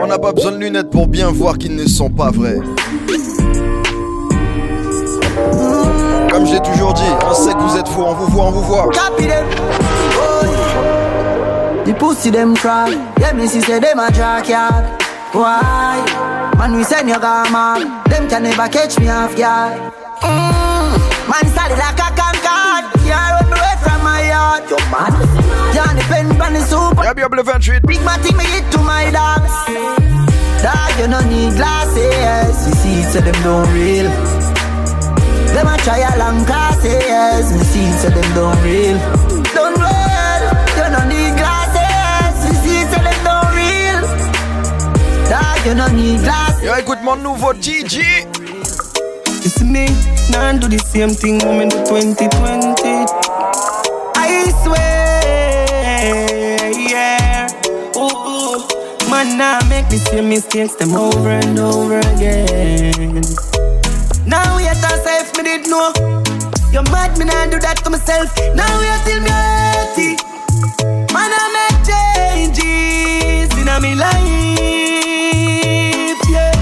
On 0.00 0.06
n'a 0.06 0.18
pas 0.18 0.32
besoin 0.32 0.52
de 0.52 0.58
lunettes 0.58 0.90
pour 0.90 1.06
bien 1.06 1.30
voir 1.30 1.58
qu'ils 1.58 1.76
ne 1.76 1.86
sont 1.86 2.10
pas 2.10 2.30
vrais. 2.30 2.58
Comme 6.30 6.46
j'ai 6.46 6.60
toujours 6.60 6.94
dit, 6.94 7.02
on 7.24 7.34
sait 7.34 7.52
que 7.52 7.58
vous 7.58 7.76
êtes 7.76 7.88
faux, 7.88 8.04
on 8.06 8.14
vous 8.14 8.26
voit, 8.26 8.44
on 8.44 8.50
vous 8.50 8.62
voit. 8.62 8.90
Yeah. 9.20 9.44
The 11.84 11.92
pussy 11.92 12.30
them 12.30 12.54
cry. 12.56 12.96
Yeah, 13.20 13.34
me 13.34 13.46
see 13.46 13.60
say 13.60 13.78
them 13.78 13.98
a 13.98 14.10
jack 14.10 14.48
yard. 14.48 14.86
Why? 15.32 16.00
Man, 16.56 16.76
we 16.76 16.82
send 16.84 17.08
you 17.10 17.18
come 17.18 17.52
mad. 17.52 18.06
Them 18.06 18.26
can 18.26 18.42
never 18.44 18.68
catch 18.68 18.98
me 18.98 19.10
off 19.10 19.36
guard. 19.36 19.78
Mm. 20.22 20.96
Man, 21.28 21.46
solid 21.52 21.76
like 21.76 22.00
a 22.00 22.08
concord. 22.16 22.84
Yeah, 23.04 23.36
me 23.44 23.52
away 23.52 23.76
from 23.84 24.02
my 24.02 24.22
yard. 24.26 24.64
You 24.70 24.78
mad? 24.88 25.12
Can't 25.74 25.98
depend 25.98 26.33
on 26.98 27.04
the 27.04 27.04
super. 27.04 27.04
Yeah, 27.04 27.12
be 27.12 27.22
able 27.22 27.42
28. 27.42 27.86
Big 27.86 28.00
matty 28.04 28.34
me 28.34 28.44
hit 28.44 28.70
to 28.72 28.78
my 28.78 29.10
dogs. 29.10 29.54
Dog, 30.62 30.98
you 30.98 31.08
no 31.08 31.20
need 31.28 31.54
glasses. 31.56 32.66
You 32.66 32.74
see, 32.74 33.02
so 33.10 33.20
them 33.20 33.34
don't 33.42 33.68
real. 33.74 34.10
Them 35.52 35.66
a 35.66 35.76
try 35.78 35.98
a 35.98 36.18
long 36.18 36.44
glasses. 36.44 37.52
Me 37.52 37.62
see, 37.64 37.92
so 37.98 38.10
them 38.10 38.34
don't 38.34 38.58
real. 38.62 38.98
Don't 39.54 39.76
real. 39.76 40.44
You 40.76 40.88
no 40.90 41.00
need 41.08 41.36
glasses. 41.36 42.44
You 42.46 42.54
see, 42.62 42.80
so 42.90 42.98
them 43.02 43.18
don't 43.24 43.50
real. 43.54 44.00
Dog, 45.28 45.66
you 45.66 45.74
no 45.74 45.86
need 45.88 46.20
glasses. 46.20 46.62
Yo, 46.62 46.74
écoute 46.74 47.02
mon 47.02 47.16
nouveau 47.16 47.52
DJ. 47.52 48.26
You 49.44 49.50
see 49.50 49.64
me, 49.64 49.86
now 50.30 50.56
do 50.56 50.68
the 50.68 50.78
same 50.78 51.10
thing 51.10 51.38
when 51.44 51.62
in 51.62 51.68
the 51.68 51.84
2020. 51.84 53.04
I 54.16 54.50
swear, 54.64 54.93
Man, 59.24 59.38
now 59.38 59.58
make 59.68 59.88
the 59.88 59.96
same 59.96 60.28
mistakes 60.28 60.74
them 60.74 60.92
over 60.92 61.30
and 61.30 61.58
over 61.58 61.98
again. 61.98 63.22
Now 64.26 64.56
we 64.56 64.68
are 64.68 64.74
if 64.76 65.34
me 65.36 65.44
did 65.44 65.66
know. 65.66 65.92
You're 66.70 66.82
mad, 66.92 67.16
me 67.18 67.24
now 67.24 67.46
do 67.48 67.58
that 67.58 67.78
to 67.84 67.90
myself. 67.90 68.36
Now 68.54 68.68
we 68.80 68.86
are 68.86 69.02
till 69.08 69.20
me 69.24 69.30
80. 69.96 70.16
Man, 71.14 71.32
I 71.32 71.48
make 71.56 71.80
changes 71.88 73.48
in 73.56 73.68
me 73.80 73.94
life, 73.96 74.20
yeah. 76.28 76.52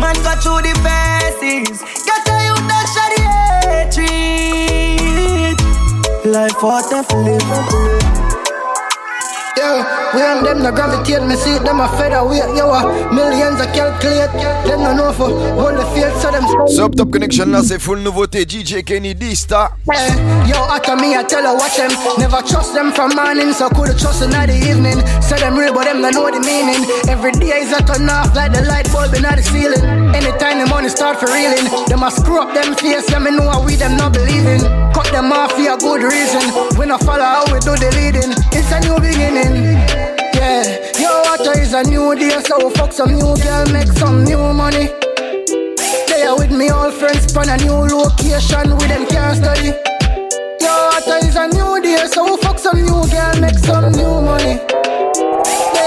Man, 0.00 0.16
got 0.24 0.40
through 0.42 0.62
the 0.64 0.72
phases. 0.80 1.84
Get 2.08 2.28
a 2.32 2.34
youth 2.48 2.64
that 2.70 2.86
shot 2.94 3.12
the 3.12 3.20
hatred. 3.68 5.60
Life 6.24 6.64
if 6.92 7.12
live. 7.12 8.03
Yeah, 9.64 10.12
we 10.14 10.20
and 10.20 10.44
them 10.46 10.62
no 10.62 10.70
gravitate, 10.72 11.22
me 11.26 11.36
see 11.36 11.56
them 11.64 11.80
a 11.80 11.88
featherweight. 11.96 12.52
Yo, 12.56 12.68
millions 13.12 13.60
a 13.60 13.66
calculate. 13.72 14.30
Them 14.68 14.82
no 14.82 14.92
know 14.94 15.12
for 15.12 15.30
hold 15.56 15.78
the 15.78 15.86
field, 15.96 16.12
so 16.20 16.30
them. 16.30 16.44
Sub 16.68 16.94
Top 16.94 17.10
Connection 17.10 17.46
là, 17.46 17.62
c'est 17.62 17.78
full 17.78 18.00
nouveauté. 18.00 18.44
DJ 18.44 18.84
Kenny 18.84 19.14
Dysta. 19.14 19.70
Eh, 19.90 20.48
Yo, 20.48 20.56
after 20.68 20.96
me, 20.96 21.16
I 21.16 21.22
tell 21.24 21.42
her 21.42 21.54
watch 21.56 21.76
them. 21.76 21.90
Never 22.18 22.42
trust 22.42 22.74
them 22.74 22.92
from 22.92 23.14
morning, 23.16 23.52
so 23.52 23.68
could 23.70 23.96
trust 23.98 24.20
them 24.20 24.32
at 24.34 24.48
the 24.48 24.56
evening. 24.68 25.00
Say 25.22 25.38
them 25.38 25.56
real, 25.56 25.72
but 25.72 25.84
them 25.84 26.02
don't 26.02 26.12
know 26.12 26.30
the 26.30 26.40
meaning. 26.44 26.84
Every 27.08 27.32
day 27.32 27.62
is 27.64 27.72
a 27.72 27.80
turn 27.82 28.08
off 28.10 28.34
like 28.36 28.52
the 28.52 28.62
light 28.68 28.90
bulb 28.92 29.14
in 29.14 29.22
the 29.22 29.42
ceiling. 29.42 29.80
Anytime 30.14 30.58
the 30.60 30.66
money 30.68 30.88
start 30.90 31.18
for 31.18 31.26
reeling, 31.32 31.64
them 31.88 32.02
a 32.02 32.10
screw 32.10 32.40
up 32.42 32.52
them 32.54 32.74
face, 32.76 33.08
yeah, 33.10 33.18
me 33.18 33.30
know 33.30 33.48
how 33.48 33.64
we 33.64 33.76
them 33.76 33.96
not 33.96 34.12
believing. 34.12 34.60
Them 35.14 35.30
off 35.30 35.52
for 35.52 35.62
a 35.62 35.76
good 35.78 36.02
reason. 36.02 36.42
We 36.76 36.86
not 36.86 37.04
follow 37.04 37.22
how 37.22 37.44
we 37.46 37.60
do 37.60 37.78
the 37.78 37.86
leading. 37.94 38.34
It's 38.50 38.66
a 38.74 38.82
new 38.82 38.98
beginning. 38.98 39.78
Yeah, 40.34 40.66
yo, 40.98 41.22
water 41.22 41.54
is 41.54 41.72
a 41.72 41.84
new 41.84 42.18
day, 42.18 42.34
so 42.42 42.68
fuck 42.70 42.90
some 42.90 43.14
new 43.14 43.30
girl, 43.38 43.64
make 43.70 43.94
some 43.94 44.24
new 44.24 44.42
money. 44.52 44.90
Are 46.26 46.34
with 46.36 46.50
me, 46.50 46.68
all 46.70 46.90
friends, 46.90 47.30
on 47.36 47.48
a 47.48 47.56
new 47.58 47.86
location, 47.86 48.74
with 48.74 48.90
them 48.90 49.06
can't 49.06 49.38
study. 49.38 49.70
Yo, 50.58 50.72
water 50.90 51.22
is 51.22 51.36
a 51.36 51.46
new 51.46 51.78
day, 51.80 52.10
so 52.10 52.36
fuck 52.38 52.58
some 52.58 52.82
new 52.82 53.06
girl, 53.06 53.38
make 53.38 53.58
some 53.62 53.92
new 53.94 54.18
money. 54.18 54.58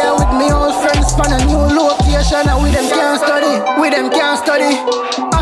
Are 0.07 0.15
with 0.15 0.31
me, 0.39 0.55
all 0.55 0.71
friends, 0.79 1.11
on 1.19 1.35
a 1.35 1.39
new 1.43 1.67
location, 1.75 2.47
and 2.47 2.63
with 2.63 2.71
them 2.71 2.87
can't 2.87 3.19
study, 3.19 3.59
with 3.75 3.91
them 3.91 4.09
can't 4.09 4.39
study. 4.39 4.71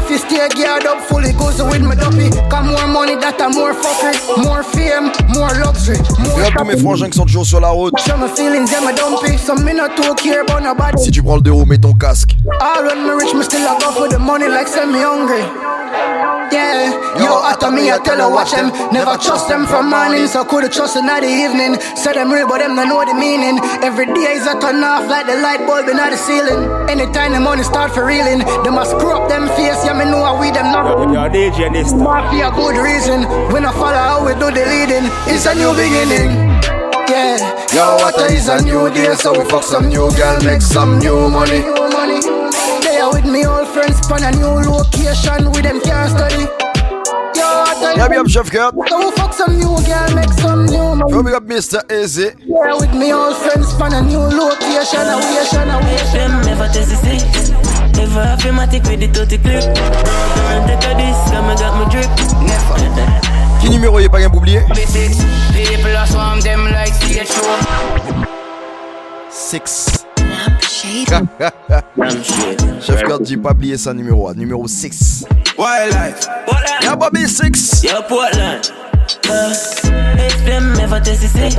Office 0.06 0.22
stay 0.22 0.48
geared 0.50 0.86
up, 0.86 1.02
fully 1.10 1.34
goes 1.34 1.58
with 1.64 1.82
my 1.82 1.96
duppy. 1.96 2.30
Got 2.48 2.66
more 2.66 2.88
money, 2.88 3.16
that 3.16 3.42
a 3.42 3.50
more 3.50 3.74
fuckery, 3.74 4.14
more 4.46 4.62
fame, 4.62 5.10
more 5.34 5.50
luxury. 5.66 5.98
Regarde 6.38 6.54
tous 6.60 6.64
mes 6.64 6.78
frangins 6.78 7.10
qui 7.10 7.18
sont 7.18 7.26
toujours 7.26 7.46
sur 7.48 7.60
la 7.60 7.70
route. 7.70 7.92
Show 8.06 8.16
my 8.16 8.28
feelings, 8.28 8.70
yeah, 8.70 8.82
my 8.82 8.94
dumpy. 8.94 9.36
Some 9.38 9.66
me 9.66 9.74
not 9.74 9.98
too 9.98 10.14
care 10.14 10.42
about 10.42 10.62
nobody. 10.62 11.02
Si 11.02 11.10
tu 11.10 11.24
prends 11.24 11.38
le 11.38 11.42
deux 11.42 11.54
roues, 11.54 11.66
mets 11.66 11.80
ton 11.80 11.94
casque. 11.94 12.36
All 12.62 12.86
when 12.86 13.02
me 13.04 13.14
rich, 13.20 13.34
me 13.34 13.42
still 13.42 13.66
a 13.66 13.80
go 13.80 13.90
for 13.94 14.08
the 14.08 14.20
money 14.20 14.48
like 14.48 14.68
send 14.68 14.92
me 14.92 15.00
hungry. 15.00 15.42
Yeah, 16.52 16.94
yo, 17.18 17.42
after 17.42 17.72
me, 17.72 17.90
I 17.90 17.98
tell 17.98 18.20
her 18.20 18.30
watch 18.30 18.52
them. 18.52 18.70
Never 18.92 19.18
trust 19.18 19.50
them 19.50 19.66
from 19.66 19.90
morning, 19.90 20.28
so 20.28 20.46
could 20.46 20.72
trust 20.72 20.94
them 20.94 21.10
at 21.10 21.22
the 21.22 21.28
evening. 21.28 21.80
Say 21.96 22.14
them 22.14 22.32
real, 22.32 22.48
but 22.48 22.60
them 22.60 22.76
don't 22.76 22.88
know 22.88 23.04
the 23.04 23.16
meaning. 23.18 23.58
Every 23.82 24.06
day 24.06 24.38
is 24.38 24.46
a 24.46 24.54
turn 24.60 24.84
off 24.84 25.10
like 25.10 25.26
the 25.26 25.42
light 25.42 25.66
bulb 25.66 25.90
in 25.90 25.98
the 25.98 26.18
ceiling. 26.18 26.70
Anytime 26.88 27.34
the 27.34 27.40
money 27.40 27.64
start 27.64 27.94
for 27.94 28.06
reeling, 28.06 28.46
they 28.64 28.70
must 28.70 28.92
screw 28.92 29.12
up 29.12 29.28
them 29.28 29.48
face. 29.58 29.82
Yeah, 29.84 29.95
me 29.98 30.06
know 30.06 30.24
how 30.24 30.40
we 30.40 30.52
them 30.52 30.72
not. 30.72 30.86
Yo, 31.14 31.30
DJ 31.30 31.72
this 31.72 31.94
Mafia 31.94 32.52
good 32.52 32.78
reason. 32.78 33.24
When 33.52 33.66
I 33.66 33.72
follow 33.72 33.94
how 33.98 34.26
we 34.26 34.34
do 34.34 34.52
the 34.52 34.66
leading, 34.66 35.08
it's 35.28 35.46
a 35.46 35.56
new 35.56 35.72
beginning. 35.76 36.44
Yeah, 37.08 37.38
Yo, 37.74 37.96
what 38.02 38.18
is 38.32 38.48
a 38.50 38.62
new 38.64 38.90
day, 38.90 39.14
so 39.16 39.32
we 39.38 39.46
fuck 39.50 39.64
some 39.64 39.90
new 39.90 40.10
girl, 40.18 40.42
make 40.44 40.62
some 40.62 40.98
new 41.00 41.30
money. 41.30 41.60
new 41.62 41.90
money. 41.94 42.20
They 42.82 42.98
are 43.00 43.12
with 43.14 43.26
me, 43.26 43.46
old 43.46 43.68
friends, 43.70 44.00
on 44.12 44.24
a 44.24 44.32
new 44.32 44.48
location, 44.66 45.52
with 45.52 45.64
them 45.64 45.80
can't 45.82 46.10
study. 46.10 46.46
Yo, 47.38 47.46
what 47.46 47.78
a- 47.78 47.98
Yeah, 47.98 48.08
big 48.08 48.18
up 48.18 48.28
Chef 48.28 48.50
Kurt. 48.50 48.74
So 48.90 48.98
we 49.06 49.12
fuck 49.16 49.34
some 49.34 49.56
new 49.58 49.78
girl, 49.86 50.16
make 50.16 50.34
some 50.42 50.66
new 50.66 50.96
money. 50.96 51.12
Yo, 51.14 51.22
big 51.24 51.34
up 51.36 51.44
Mr. 51.44 51.80
Easy. 51.94 52.32
Yeah, 52.42 52.74
with 52.74 52.94
me, 52.96 53.12
all 53.12 53.36
friends, 53.36 53.72
on 53.80 53.94
a 53.94 54.02
new 54.02 54.18
location, 54.20 55.02
a 55.06 55.16
location, 55.16 55.70
a 55.70 55.78
FM, 56.10 56.44
never 56.46 56.68
test 57.96 58.14
the 58.14 58.16
six. 58.16 58.16
Never 58.16 58.22
automatic 58.22 58.84
with 58.84 59.00
the 59.00 59.08
30 59.08 59.38
clip. 59.40 59.64
Don't 59.64 60.68
take 60.68 60.84
a 60.84 60.94
disc, 60.98 61.32
come 61.32 61.50
and 61.50 61.60
got 61.60 61.74
my 61.78 61.86
drip. 61.90 62.10
Qui 63.60 63.70
numéro 63.70 64.00
y 64.00 64.04
est 64.04 64.10
pas 64.10 64.20
bien 64.20 64.30
oublié 64.32 64.62
People 64.62 65.96
are 65.96 66.08
swarm 66.08 66.40
them 66.42 66.66
like 66.66 66.94
CHO. 67.00 67.42
6. 69.32 70.06
Chef 72.82 73.04
Kurt 73.04 73.22
dit 73.24 73.38
pas 73.38 73.52
oublier 73.52 73.78
ça 73.78 73.94
numéro 73.94 74.30
1. 74.30 74.34
Numéro 74.36 74.68
6. 74.68 75.26
Wildlife. 75.58 76.28
Yeah, 76.82 76.96
Bobby 76.96 77.28
6. 77.28 77.84
Yo, 77.84 78.02
Portland. 78.08 78.72
Uh, 79.30 79.54
FM, 80.18 80.78
never 80.78 81.00
test 81.00 81.22
the 81.22 81.28
six. 81.28 81.56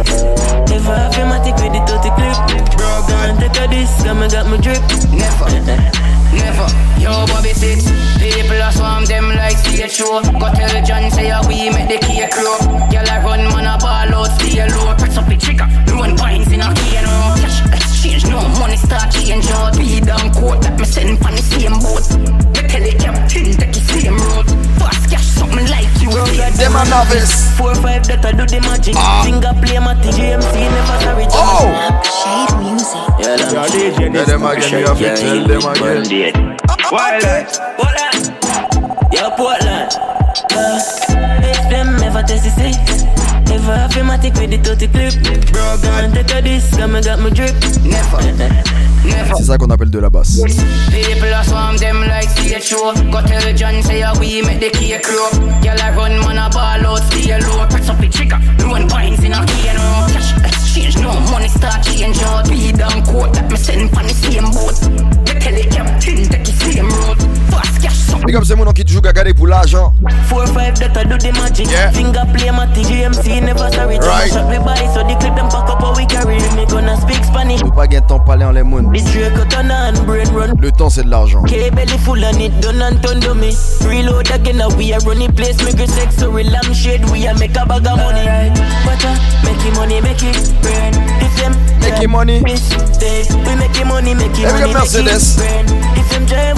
Never 0.68 0.92
automatic 0.92 1.54
with 1.56 1.72
the 1.72 1.80
30 1.86 2.10
clip. 2.14 2.36
Bro, 2.76 3.06
don't 3.08 3.38
take 3.38 3.56
a 3.62 3.68
disc, 3.68 4.04
come 4.04 4.22
and 4.22 4.32
got 4.32 4.46
my 4.46 4.56
drip. 4.56 4.82
Never. 5.12 6.15
Never. 6.36 6.68
Yo, 7.00 7.26
Bobby 7.26 7.52
six. 7.52 7.88
People 8.20 8.60
are 8.62 8.72
swarm 8.72 9.04
them 9.04 9.28
like 9.28 9.56
CHO. 9.64 10.22
Go 10.38 10.46
tell 10.52 10.74
John 10.84 11.10
say 11.10 11.28
how 11.28 11.46
we 11.48 11.70
make 11.70 11.88
the 11.88 11.98
cake 11.98 12.30
grow. 12.32 12.58
Girl 12.92 13.08
I 13.08 13.22
run 13.24 13.44
man 13.52 13.66
a 13.66 13.78
ball 13.78 14.14
out, 14.14 14.30
stay 14.38 14.60
low. 14.68 14.94
Press 14.94 15.16
up 15.16 15.26
the 15.26 15.36
trigger. 15.36 15.66
Run 15.92 16.16
pines 16.16 16.52
in 16.52 16.60
a 16.60 16.68
roll. 16.68 17.36
Cash 17.40 17.60
exchange, 17.72 18.26
no 18.26 18.40
money 18.60 18.76
start 18.76 19.12
change 19.12 19.48
out. 19.50 19.76
Be 19.78 20.00
down 20.00 20.32
court 20.32 20.62
that 20.62 20.78
me 20.78 20.84
send 20.84 21.22
on 21.24 21.32
the 21.32 21.42
same 21.42 21.76
boat. 21.80 22.06
Me 22.52 22.60
tell 22.68 22.82
the 22.82 22.92
captain 22.98 23.52
take 23.56 23.72
the 23.72 23.80
same 23.80 24.16
road. 24.16 24.65
Fast 24.78 25.10
cash 25.10 25.26
something 25.26 25.66
like 25.68 25.90
you. 26.00 26.10
Them 26.10 26.76
a 26.76 26.84
novice. 26.88 27.56
Four 27.56 27.74
five 27.76 28.06
that 28.08 28.24
I 28.24 28.32
do 28.32 28.46
the 28.46 28.60
magic. 28.60 28.94
Finger 29.24 29.52
play 29.60 29.78
my 29.78 29.94
GMC 29.94 30.54
never 30.54 30.98
carry 31.04 31.26
Oh! 31.32 31.72
Shade 32.04 32.54
music. 32.60 33.06
Yeah, 33.20 33.36
Yo, 33.36 33.66
DJ 33.68 34.00
Yeah, 34.00 34.08
this 34.12 34.26
them 34.28 34.44
again, 34.44 34.80
you 34.80 34.86
have 34.86 34.98
to 34.98 35.16
tell 35.16 35.46
them 35.46 35.64
again. 36.04 36.56
Wildlife. 36.90 37.58
Portland. 37.76 38.24
Yo, 39.12 39.30
Portland. 39.36 39.92
Uh, 40.52 40.80
FM, 41.42 41.98
never 42.00 42.22
test 42.22 42.44
the 42.44 42.50
six. 42.50 43.15
Never 43.56 43.74
have 43.74 43.96
a 43.96 44.00
matic 44.00 44.38
with 44.38 44.50
the 44.50 44.58
30 44.58 44.88
clip. 44.88 45.14
Bro, 45.50 45.78
gone 45.80 46.12
take 46.12 46.30
a 46.30 46.42
disc, 46.42 46.78
and 46.78 46.92
me 46.92 47.00
got 47.00 47.18
my 47.20 47.30
drip. 47.30 47.56
Never. 47.88 48.20
C'est 49.34 49.44
ça 49.44 49.56
qu'on 49.56 49.70
appelle 49.70 49.88
de 49.88 49.98
la 49.98 50.10
basse. 50.10 50.42
People 50.90 51.32
are 51.32 51.42
swarm 51.42 51.78
them 51.78 52.02
like 52.02 52.28
stage 52.28 52.62
show. 52.62 52.92
Go 53.10 53.22
tell 53.22 53.54
John 53.54 53.82
say 53.82 54.02
how 54.02 54.12
we 54.20 54.42
make 54.42 54.60
the. 54.60 54.68
Girl 54.68 55.80
I 55.80 55.90
run 55.96 56.20
man 56.20 56.36
a 56.36 56.50
ball 56.50 56.84
out 56.84 57.02
stay 57.04 57.32
low. 57.40 57.66
Press 57.70 57.88
up 57.88 57.98
the 57.98 58.08
trigger. 58.10 58.38
Run 58.60 58.88
binds 58.88 59.24
in 59.24 59.32
a 59.32 59.40
key 59.46 59.68
and 59.68 59.78
roll. 59.78 60.06
Cash 60.12 60.36
exchange 60.44 60.98
no 60.98 61.18
money 61.32 61.48
start 61.48 61.82
change 61.82 62.20
out. 62.24 62.50
Be 62.50 62.72
down 62.72 63.02
court 63.06 63.32
that 63.32 63.50
me 63.50 63.56
send 63.56 63.88
from 63.88 64.06
the 64.06 64.12
same 64.12 64.50
boat. 64.52 64.76
Me 65.24 65.40
tell 65.40 65.54
the 65.54 65.64
captain 65.72 66.28
take 66.28 66.44
the 66.44 66.52
same 66.52 66.90
road. 66.90 67.35
Big 68.26 68.34
up 68.34 68.44
c'est 68.44 68.56
mon 68.56 68.64
qui 68.72 68.84
toujours 68.84 69.02
pour 69.36 69.46
l'argent. 69.46 69.92
4-5 70.30 70.78
that 70.78 71.00
I 71.00 71.04
do 71.04 71.16
the 71.16 71.32
magic. 71.38 71.68
Yeah. 71.70 71.90
Finger 71.92 72.24
play 72.34 72.50
my 72.50 72.66
GMC 72.66 73.42
never 73.42 73.70
sorry. 73.72 73.98
Right. 73.98 74.32
Shot 74.32 74.48
we 74.48 74.58
buy 74.58 74.76
so 74.92 75.02
the 75.06 75.14
clip 75.20 75.34
them 75.36 75.48
pack 75.48 75.68
up 75.70 75.80
how 75.80 75.94
we 75.94 76.06
carry. 76.06 76.36
Me 76.56 76.66
gonna 76.66 77.00
speak 77.00 77.22
Spanish. 77.24 77.60
Faut 77.60 77.70
pas 77.70 77.86
gagner 77.86 78.00
de 78.02 78.06
temps 78.06 78.18
parler 78.20 78.44
en 78.44 78.52
les 78.52 78.62
moons. 78.62 78.90
The 78.92 79.02
Draco 79.12 79.44
turn 79.48 79.70
on 79.70 80.04
brain 80.04 80.28
run. 80.34 80.54
Le 80.60 80.72
temps 80.72 80.90
c'est 80.90 81.04
de 81.04 81.10
l'argent. 81.10 81.42
K-belly 81.44 81.98
full 81.98 82.24
on 82.24 82.40
it, 82.40 82.52
done 82.60 82.82
and 82.82 83.00
turn 83.02 83.20
to 83.20 83.34
me. 83.34 83.54
Reload 83.86 84.30
again, 84.30 84.56
now 84.56 84.68
we 84.76 84.92
are 84.92 85.00
running 85.06 85.32
place, 85.32 85.56
make 85.62 85.78
a 85.78 85.86
sex, 85.86 86.16
so 86.16 86.30
we 86.30 86.42
lamb 86.44 86.74
shade, 86.74 87.04
we 87.10 87.26
are 87.28 87.34
make 87.38 87.56
a 87.56 87.64
bag 87.64 87.86
of 87.86 87.96
money. 87.96 88.24
But 88.84 89.02
make 89.44 89.64
it 89.64 89.74
money, 89.76 90.00
make 90.00 90.22
it 90.22 90.36
brain. 90.62 90.94
If 91.22 91.36
them 91.36 91.54
Make 91.80 92.02
it 92.02 92.08
money. 92.08 92.40
dead, 92.42 93.26
we 93.46 93.54
make 93.54 93.78
it 93.78 93.86
money, 93.86 94.14
make 94.14 94.36
it 94.36 94.50
money, 94.50 94.74
make 94.74 94.94
it 94.94 95.36
brain. 95.36 95.66
If 95.96 96.10
them 96.10 96.26
drive 96.26 96.56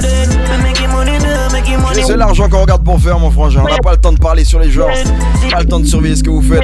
dead. 0.00 0.28
We 0.50 0.62
make 0.62 0.80
it 0.80 0.88
money, 0.88 1.18
now, 1.18 1.50
make 1.52 1.68
it 1.68 1.78
money. 1.78 2.02
C'est 2.02 2.16
l'argent 2.16 2.48
qu'on 2.48 2.62
regarde 2.62 2.84
pour 2.84 3.00
faire, 3.00 3.18
mon 3.18 3.30
frangin. 3.30 3.62
On 3.64 3.68
n'a 3.68 3.78
pas 3.78 3.92
le 3.92 3.98
temps 3.98 4.12
de 4.12 4.18
parler 4.18 4.44
sur 4.44 4.58
les 4.58 4.70
genres. 4.70 4.90
Pas 5.50 5.60
le 5.60 5.66
temps 5.66 5.80
de 5.80 5.86
surveiller 5.86 6.16
ce 6.16 6.22
que 6.22 6.30
vous 6.30 6.42
faites. 6.42 6.62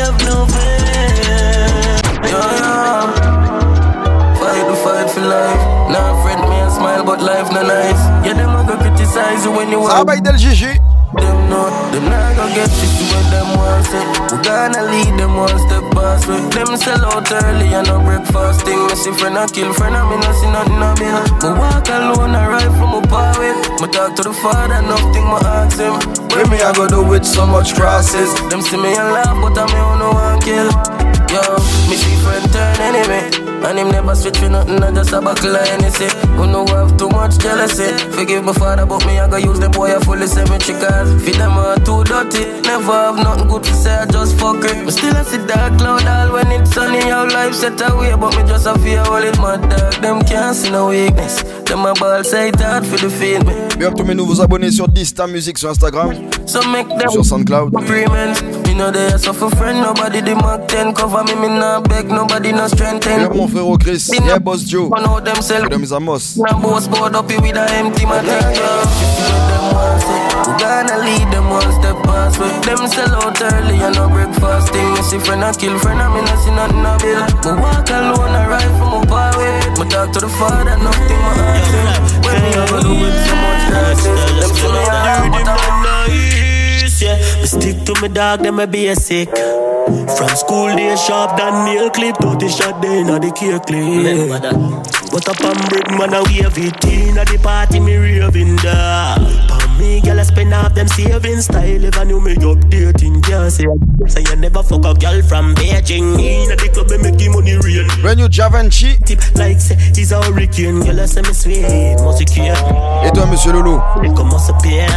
The 4.69 4.75
fight 4.75 5.09
for 5.09 5.23
life. 5.23 5.69
Know, 11.49 11.67
them 11.91 12.05
not 12.07 12.37
gonna 12.37 12.55
get 12.55 12.71
shit 12.71 12.93
when 13.11 13.27
them 13.33 13.49
want 13.57 13.85
say. 13.87 14.05
We 14.31 14.37
gonna 14.45 14.83
lead 14.85 15.13
them 15.19 15.35
one 15.37 15.59
step 15.67 15.85
past 15.93 16.29
way. 16.29 16.41
Them 16.53 16.77
sell 16.77 17.05
out 17.05 17.31
early 17.33 17.73
and 17.73 17.89
no 17.89 18.01
breakfast 18.01 18.63
thing. 18.63 18.79
Me 18.87 18.95
see 18.95 19.13
friend 19.13 19.37
a 19.37 19.47
kill 19.49 19.73
friend, 19.73 19.97
I 19.97 20.05
me 20.09 20.17
no 20.21 20.31
see 20.37 20.51
nothing 20.53 20.83
a 20.83 20.91
bill. 21.01 21.21
Me 21.43 21.51
walk 21.59 21.89
alone, 21.89 22.35
I 22.37 22.45
ride 22.49 22.75
from 22.77 22.93
a 22.95 23.03
power. 23.09 23.53
Me 23.81 23.87
talk 23.89 24.15
to 24.17 24.23
the 24.23 24.33
father, 24.33 24.81
nothing 24.83 25.27
me 25.27 25.39
ask 25.43 25.79
him. 25.81 25.97
Where 26.37 26.47
me 26.47 26.61
I 26.61 26.73
go 26.75 26.87
do 26.87 27.03
with 27.03 27.25
so 27.25 27.47
much 27.47 27.75
crosses? 27.75 28.31
Them 28.51 28.61
see 28.63 28.77
me 28.77 28.95
and 28.95 29.11
laugh, 29.17 29.37
but 29.41 29.57
I 29.57 29.65
me 29.67 29.81
on 29.81 29.99
no 29.99 30.11
one 30.13 30.41
kill. 30.41 30.69
Yo, 31.33 31.43
me 31.89 31.97
see 31.97 32.17
friend 32.23 32.45
turn 32.53 32.81
enemy. 32.81 33.48
And 33.65 33.79
him 33.79 33.91
never 33.91 34.15
switch 34.15 34.39
for 34.39 34.49
nothing, 34.49 34.83
I 34.83 34.93
just 34.93 35.13
a 35.13 35.21
buckle 35.21 35.57
of 35.57 35.67
Hennessy. 35.69 36.09
Who 36.37 36.47
know 36.47 36.67
have 36.67 36.97
too 36.97 37.09
much 37.09 37.39
jealousy? 37.39 37.91
Forgive 38.13 38.45
my 38.45 38.53
father, 38.53 38.87
but 38.87 39.05
me 39.07 39.19
I 39.19 39.29
go 39.29 39.37
use 39.37 39.59
the 39.59 39.69
boy 39.69 39.95
a 39.95 40.01
fully 40.01 40.27
cemetery 40.27 40.79
Cause 40.79 41.11
feed 41.25 41.35
them 41.35 41.59
are 41.59 41.77
too 41.77 42.05
dirty 42.05 42.61
Never 42.63 42.93
have 42.93 43.17
nothing 43.17 43.49
good 43.49 43.65
to 43.65 43.75
say, 43.75 43.95
I 43.95 44.07
just 44.07 44.39
fuck 44.39 44.65
it. 44.65 44.85
But 44.85 44.93
still 44.93 45.17
I 45.17 45.23
see 45.23 45.45
dark 45.47 45.79
cloud 45.79 46.07
all 46.07 46.33
when 46.35 46.51
it's 46.53 46.73
sunny 46.73 47.01
How 47.01 47.25
life 47.29 47.55
set 47.55 47.81
away, 47.91 48.15
but 48.17 48.37
me 48.37 48.43
just 48.49 48.67
a 48.67 48.79
fear 48.79 49.01
all 49.01 49.23
it 49.23 49.37
mad 49.39 49.69
dog 49.69 49.93
Them 50.03 50.23
can't 50.23 50.55
see 50.55 50.71
no 50.71 50.89
weakness. 50.89 51.43
Them 51.65 51.85
a 51.85 51.95
ball 51.95 52.25
say 52.25 52.51
hard 52.57 52.87
for 52.87 52.97
the 52.97 53.11
feel 53.11 53.43
me. 53.45 53.85
Up 53.85 53.95
tous 53.95 54.05
mes 54.05 54.15
nouveaux 54.15 54.41
abonnés 54.41 54.71
sur 54.71 54.89
Dysta 54.89 55.27
Music 55.27 55.59
sur 55.59 55.71
Instagram. 55.71 56.13
So 56.47 56.63
make 56.71 56.89
them 56.89 57.11
Sur 57.11 57.25
SoundCloud. 57.25 57.73
Agreements 58.79 58.85
Me 58.85 58.85
know 58.85 58.91
they 58.91 59.13
are 59.13 59.19
suffer 59.19 59.51
friend 59.57 59.81
Nobody 59.81 60.21
the 60.21 60.35
Mark 60.35 60.69
10 60.69 60.95
cover 60.95 61.25
me, 61.25 61.35
me 61.35 61.49
not 61.49 61.89
beg 61.89 62.09
Nobody 62.09 62.53
no 62.53 62.69
strengthen 62.69 63.21
Big 63.21 63.31
up 63.31 63.37
mon 63.37 63.49
frérot 63.49 63.79
Chris. 63.83 64.11
Yeah, 64.13 64.39
Boss 64.39 64.63
Joe. 64.63 64.91
I 64.95 65.05
know 65.05 65.21
themselves. 65.21 65.63
Freedom 65.63 65.83
is 65.83 65.93
a 65.93 66.01
must. 66.01 66.39
Now 66.39 66.61
boss 66.61 66.89
board 66.89 67.15
up 67.15 67.31
here 67.31 67.41
with 67.41 67.57
a 67.57 67.67
empty 67.75 68.05
man 68.07 68.25
tank, 68.25 68.57
yo. 68.57 68.69
Them 69.49 69.65
one 69.75 70.01
say, 70.01 70.21
we 70.47 70.53
gonna 70.59 70.97
lead 70.99 71.27
them 71.33 71.49
one 71.51 71.73
step 71.73 71.97
past 72.05 72.39
way. 72.39 72.53
Them 72.63 72.87
sell 72.89 73.15
out 73.17 73.41
early 73.41 73.77
and 73.81 73.95
no 73.95 74.09
breakfast 74.09 74.73
thing. 74.73 74.93
Me 74.95 75.03
see 75.03 75.19
friend 75.19 75.43
a 75.43 75.53
kill 75.53 75.79
friend, 75.79 76.01
I 76.01 76.09
me 76.15 76.21
no 76.23 76.35
see 76.43 76.53
nothing 76.53 76.85
a 76.85 76.95
bill. 76.99 77.23
Me 77.45 77.63
walk 77.63 77.89
alone, 77.91 78.35
I 78.35 78.47
ride 78.47 78.75
from 78.79 78.91
my 78.95 79.07
power. 79.07 79.51
Me 79.79 79.85
talk 79.89 80.13
to 80.13 80.21
the 80.21 80.29
father, 80.29 80.77
nothing 80.79 81.23
my 81.27 81.35
ask 81.51 81.73
him. 81.73 82.23
When 82.23 82.37
me 82.43 82.51
ever 82.55 82.81
do 82.83 82.93
with 82.95 83.17
so 83.27 83.35
much 83.43 83.63
grasses, 83.71 84.21
them 84.39 84.53
see 84.55 84.71
me 84.71 84.83
a 84.87 85.45
but 85.45 86.38
Yeah. 87.01 87.17
Me 87.41 87.47
stick 87.47 87.85
to 87.85 87.95
me 88.03 88.09
dog, 88.09 88.41
them 88.41 88.59
a 88.59 88.67
basic. 88.67 89.29
From 89.29 90.29
school 90.37 90.75
day 90.77 90.97
sharp 90.97 91.39
than 91.39 91.65
nail 91.65 91.91
clip, 91.91 92.17
30 92.17 92.49
shot 92.49 92.83
day 92.83 93.01
inna 93.01 93.19
the 93.21 93.31
cake 93.33 93.63
clip. 93.67 94.43
But 95.13 95.29
up 95.29 95.41
on 95.45 95.69
brick 95.69 95.89
man 95.99 96.15
a 96.15 96.23
wave 96.25 96.59
it 96.59 96.85
inna 96.85 97.25
the 97.25 97.39
party 97.43 97.81
me 97.81 97.97
raving 97.97 98.57
da. 98.57 99.68
Me 99.79 100.01
gyal 100.01 100.19
a 100.19 100.25
spend 100.25 100.53
half 100.53 100.75
them 100.75 100.89
savings 100.89 101.45
style 101.45 101.85
if 101.85 101.97
I 101.97 102.05
knew 102.05 102.21
me 102.21 102.35
updating 102.37 103.23
can't 103.23 103.53
say. 103.53 103.65
Say 104.07 104.23
you 104.29 104.37
never 104.37 104.63
fuck 104.63 104.85
a 104.85 104.95
girl 104.95 105.23
from 105.23 105.55
Beijing 105.55 106.17
Me 106.17 106.45
inna 106.45 106.57
the 106.57 106.69
club 106.69 106.91
me 106.91 107.11
the 107.11 107.29
money 107.29 107.57
rain. 107.63 107.87
Brand 108.03 108.19
new 108.19 108.29
Givenchy. 108.29 108.97
Tip 109.07 109.21
like 109.37 109.61
say 109.61 109.77
he's 109.95 110.13
a 110.13 110.23
hurricane, 110.23 110.83
gyal 110.83 110.99
a 110.99 111.07
say 111.07 111.23
me 111.23 111.33
sweet, 111.33 111.97
must 112.03 112.27
care. 112.27 112.57
Et 113.05 113.13
toi, 113.15 113.27
monsieur 113.27 113.53
Lolo? 113.53 113.83
They 114.03 114.09
come 114.15 114.29
must 114.29 114.51
appear. 114.51 114.89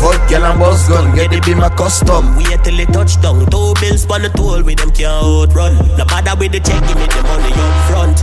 Fuck 0.00 0.28
girl 0.30 0.44
and 0.44 0.58
boss 0.58 0.88
gun, 0.88 1.14
get 1.14 1.32
it 1.32 1.44
be 1.44 1.54
my 1.54 1.68
custom. 1.68 2.36
Wait 2.36 2.64
till 2.64 2.80
it 2.80 2.88
touch 2.92 3.20
down. 3.20 3.44
Two 3.50 3.74
bills 3.80 4.08
on 4.08 4.22
the 4.22 4.30
toll 4.34 4.62
with 4.62 4.78
them 4.78 4.90
can't 4.92 5.12
outrun. 5.12 5.76
No 5.98 6.04
matter 6.06 6.34
with 6.40 6.52
the 6.52 6.60
check, 6.60 6.80
give 6.88 6.96
me 6.96 7.04
the 7.04 7.22
money 7.28 7.52
up 7.52 7.74
front. 7.90 8.16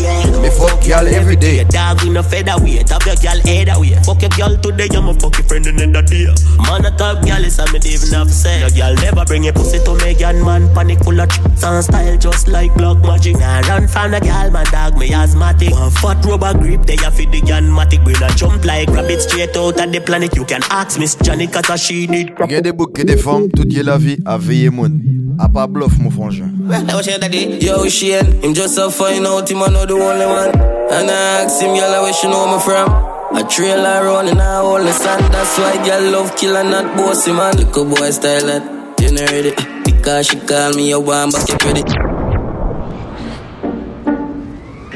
Yeah. 0.00 0.40
Me 0.40 0.48
fuck 0.50 0.86
y'all 0.86 1.06
every 1.06 1.36
day. 1.36 1.56
Your 1.56 1.64
dog 1.66 2.02
with 2.02 2.12
no 2.12 2.22
featherweight. 2.22 2.88
Have 2.88 3.04
your 3.04 3.16
girl 3.16 3.40
either 3.46 3.78
way. 3.78 3.94
Fuck 4.04 4.22
your 4.22 4.30
girl 4.30 4.56
today, 4.56 4.88
I'ma 4.96 5.12
fuck 5.14 5.36
your 5.36 5.46
friend 5.46 5.66
another 5.66 6.02
day. 6.02 6.26
Man, 6.64 6.84
a 6.86 6.90
top 6.96 7.24
girl 7.24 7.44
is 7.44 7.58
a 7.58 7.64
me 7.72 7.78
even 7.84 8.12
have 8.16 8.30
say. 8.30 8.60
Your 8.60 8.70
girl 8.70 8.94
never 8.96 9.24
bring 9.24 9.46
a 9.48 9.52
pussy 9.52 9.78
to 9.84 9.94
me, 10.04 10.14
gun 10.14 10.42
man. 10.44 10.72
Panic 10.74 10.98
full 11.04 11.20
of 11.20 11.28
tricks 11.28 11.62
and 11.62 11.84
style 11.84 12.16
just 12.16 12.48
like 12.48 12.74
block 12.74 12.98
magic. 13.02 13.36
Nah, 13.36 13.60
run 13.68 13.86
from 13.86 14.12
the 14.12 14.20
girl, 14.20 14.50
man, 14.50 14.66
dog, 14.72 14.96
me 14.98 15.12
asthmatic. 15.12 15.70
One 15.70 15.90
fat 15.90 16.24
rubber 16.24 16.56
grip, 16.58 16.82
they 16.86 16.96
a 17.04 17.10
fit 17.10 17.30
the 17.30 17.40
gun 17.42 17.64
matic. 17.64 18.02
Brain 18.04 18.22
a 18.22 18.28
jump 18.34 18.64
like 18.64 18.88
rabbit 18.88 19.20
straight 19.22 19.56
out 19.56 19.80
of 19.80 19.92
the 19.92 20.00
planet. 20.00 20.34
You 20.34 20.44
can 20.44 20.62
ask 20.70 20.98
Miss 20.98 21.14
Johnny, 21.16 21.46
cause 21.46 21.80
she 21.80 22.06
need 22.06 22.34
Gain 22.48 22.62
des 22.62 22.72
boucs 22.72 22.98
et 22.98 23.04
des 23.04 23.16
femmes, 23.16 23.48
tout 23.54 23.66
y 23.68 23.78
est 23.78 23.82
la 23.82 23.98
vie 23.98 24.18
à 24.24 24.38
veiller 24.38 24.70
moun. 24.70 25.00
A 25.38 25.48
pas 25.48 25.66
bluff, 25.66 25.98
mon 25.98 26.10
frangin. 26.10 26.50
Yo, 27.60 27.88
Shane, 27.88 28.40
him 28.40 28.54
just 28.54 28.78
a 28.78 28.88
find 28.88 29.26
out 29.26 29.50
him 29.50 29.62
I 29.62 29.68
know 29.74 29.84
the 29.84 29.94
only 29.94 30.26
one. 30.26 30.54
And 30.94 31.10
I 31.10 31.42
ask 31.42 31.60
him, 31.60 31.74
girl, 31.74 32.02
where 32.02 32.12
she 32.14 32.28
know 32.28 32.46
me 32.54 32.58
from. 32.62 32.86
A 33.36 33.42
trailer 33.48 34.04
running 34.06 34.38
a 34.38 34.62
hole 34.62 34.76
in 34.76 34.86
the 34.86 34.92
sand, 34.92 35.34
that's 35.34 35.58
why 35.58 35.84
girl 35.84 36.12
love 36.12 36.36
kill 36.36 36.56
and 36.56 36.70
not 36.70 36.96
bossy 36.96 37.32
man. 37.32 37.56
Little 37.56 37.84
boy 37.84 38.10
style 38.10 38.46
that, 38.46 38.62
you 39.00 39.10
know 39.10 39.26
ready. 39.26 39.52
Because 39.84 40.28
she 40.28 40.38
call 40.38 40.72
me 40.74 40.92
a 40.92 41.00
one 41.00 41.30
back 41.30 41.48
your 41.48 41.58
credit. 41.58 42.13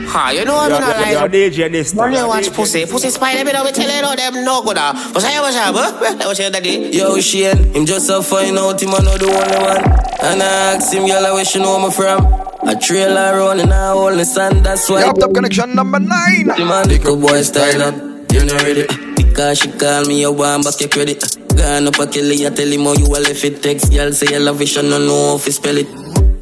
Ha, 0.09 0.31
you 0.31 0.45
know 0.45 0.57
I'm 0.57 0.71
not 0.71 0.81
yo, 0.81 1.03
like 1.03 1.13
yo, 1.13 1.29
DJ 1.29 1.71
this 1.71 1.93
When 1.95 2.13
you 2.15 2.27
watch 2.27 2.51
pussy, 2.53 2.87
pussy 2.87 3.11
spy, 3.11 3.45
me 3.45 3.53
know 3.53 3.63
we 3.63 3.73
tell 3.73 3.85
you 3.85 4.01
know 4.01 4.17
them 4.17 4.43
no 4.45 4.63
good. 4.63 4.77
But 4.77 5.21
say 5.21 5.39
what's 5.39 5.57
up, 5.57 5.75
huh? 5.77 6.15
That 6.17 6.27
was 6.27 6.39
your 6.39 6.51
daddy. 6.51 6.91
Yo, 6.97 7.21
Shane, 7.21 7.75
him 7.75 7.85
just 7.85 8.09
a 8.09 8.23
find 8.23 8.57
out 8.59 8.81
him 8.83 8.95
I 8.95 8.99
know 9.05 9.17
the 9.19 9.29
only 9.29 9.59
one. 9.61 9.85
And 10.25 10.43
I 10.43 10.77
ask 10.77 10.93
him, 10.93 11.07
girl, 11.07 11.35
where 11.35 11.45
she 11.45 11.59
know 11.59 11.79
me 11.79 11.93
from. 11.93 12.25
A 12.67 12.75
trailer 12.75 13.37
running 13.39 13.71
a 13.71 13.93
hole 13.93 14.09
in 14.09 14.19
the 14.19 14.25
sand, 14.25 14.65
that's 14.65 14.89
why. 14.89 15.01
Yup, 15.01 15.19
top 15.19 15.33
connection 15.35 15.75
number 15.75 16.01
nine. 16.01 16.47
The 16.47 16.65
man, 16.65 16.89
little 16.89 17.17
boy 17.17 17.43
style 17.43 17.79
that, 17.79 17.95
you 18.33 18.45
know 18.45 18.57
ready. 18.65 18.87
Because 19.15 19.59
she 19.59 19.71
call 19.73 20.05
me 20.07 20.23
a 20.25 20.33
one 20.33 20.63
back 20.63 20.81
your 20.81 20.89
credit. 20.89 21.23
Gone 21.55 21.87
up 21.87 21.99
a 21.99 22.07
kill 22.07 22.31
it, 22.31 22.47
I 22.51 22.55
tell 22.55 22.67
him 22.67 22.85
how 22.85 22.95
you 22.95 23.07
a 23.07 23.19
left 23.21 23.45
it 23.45 23.63
text. 23.63 23.93
Girl 23.93 24.13
say 24.13 24.33
you 24.33 24.41
love 24.41 24.61
it, 24.63 24.69
she 24.69 24.81
no 24.83 24.99
know 24.99 25.37
how 25.37 25.45
to 25.45 25.53
spell 25.53 25.77
it. 25.77 25.87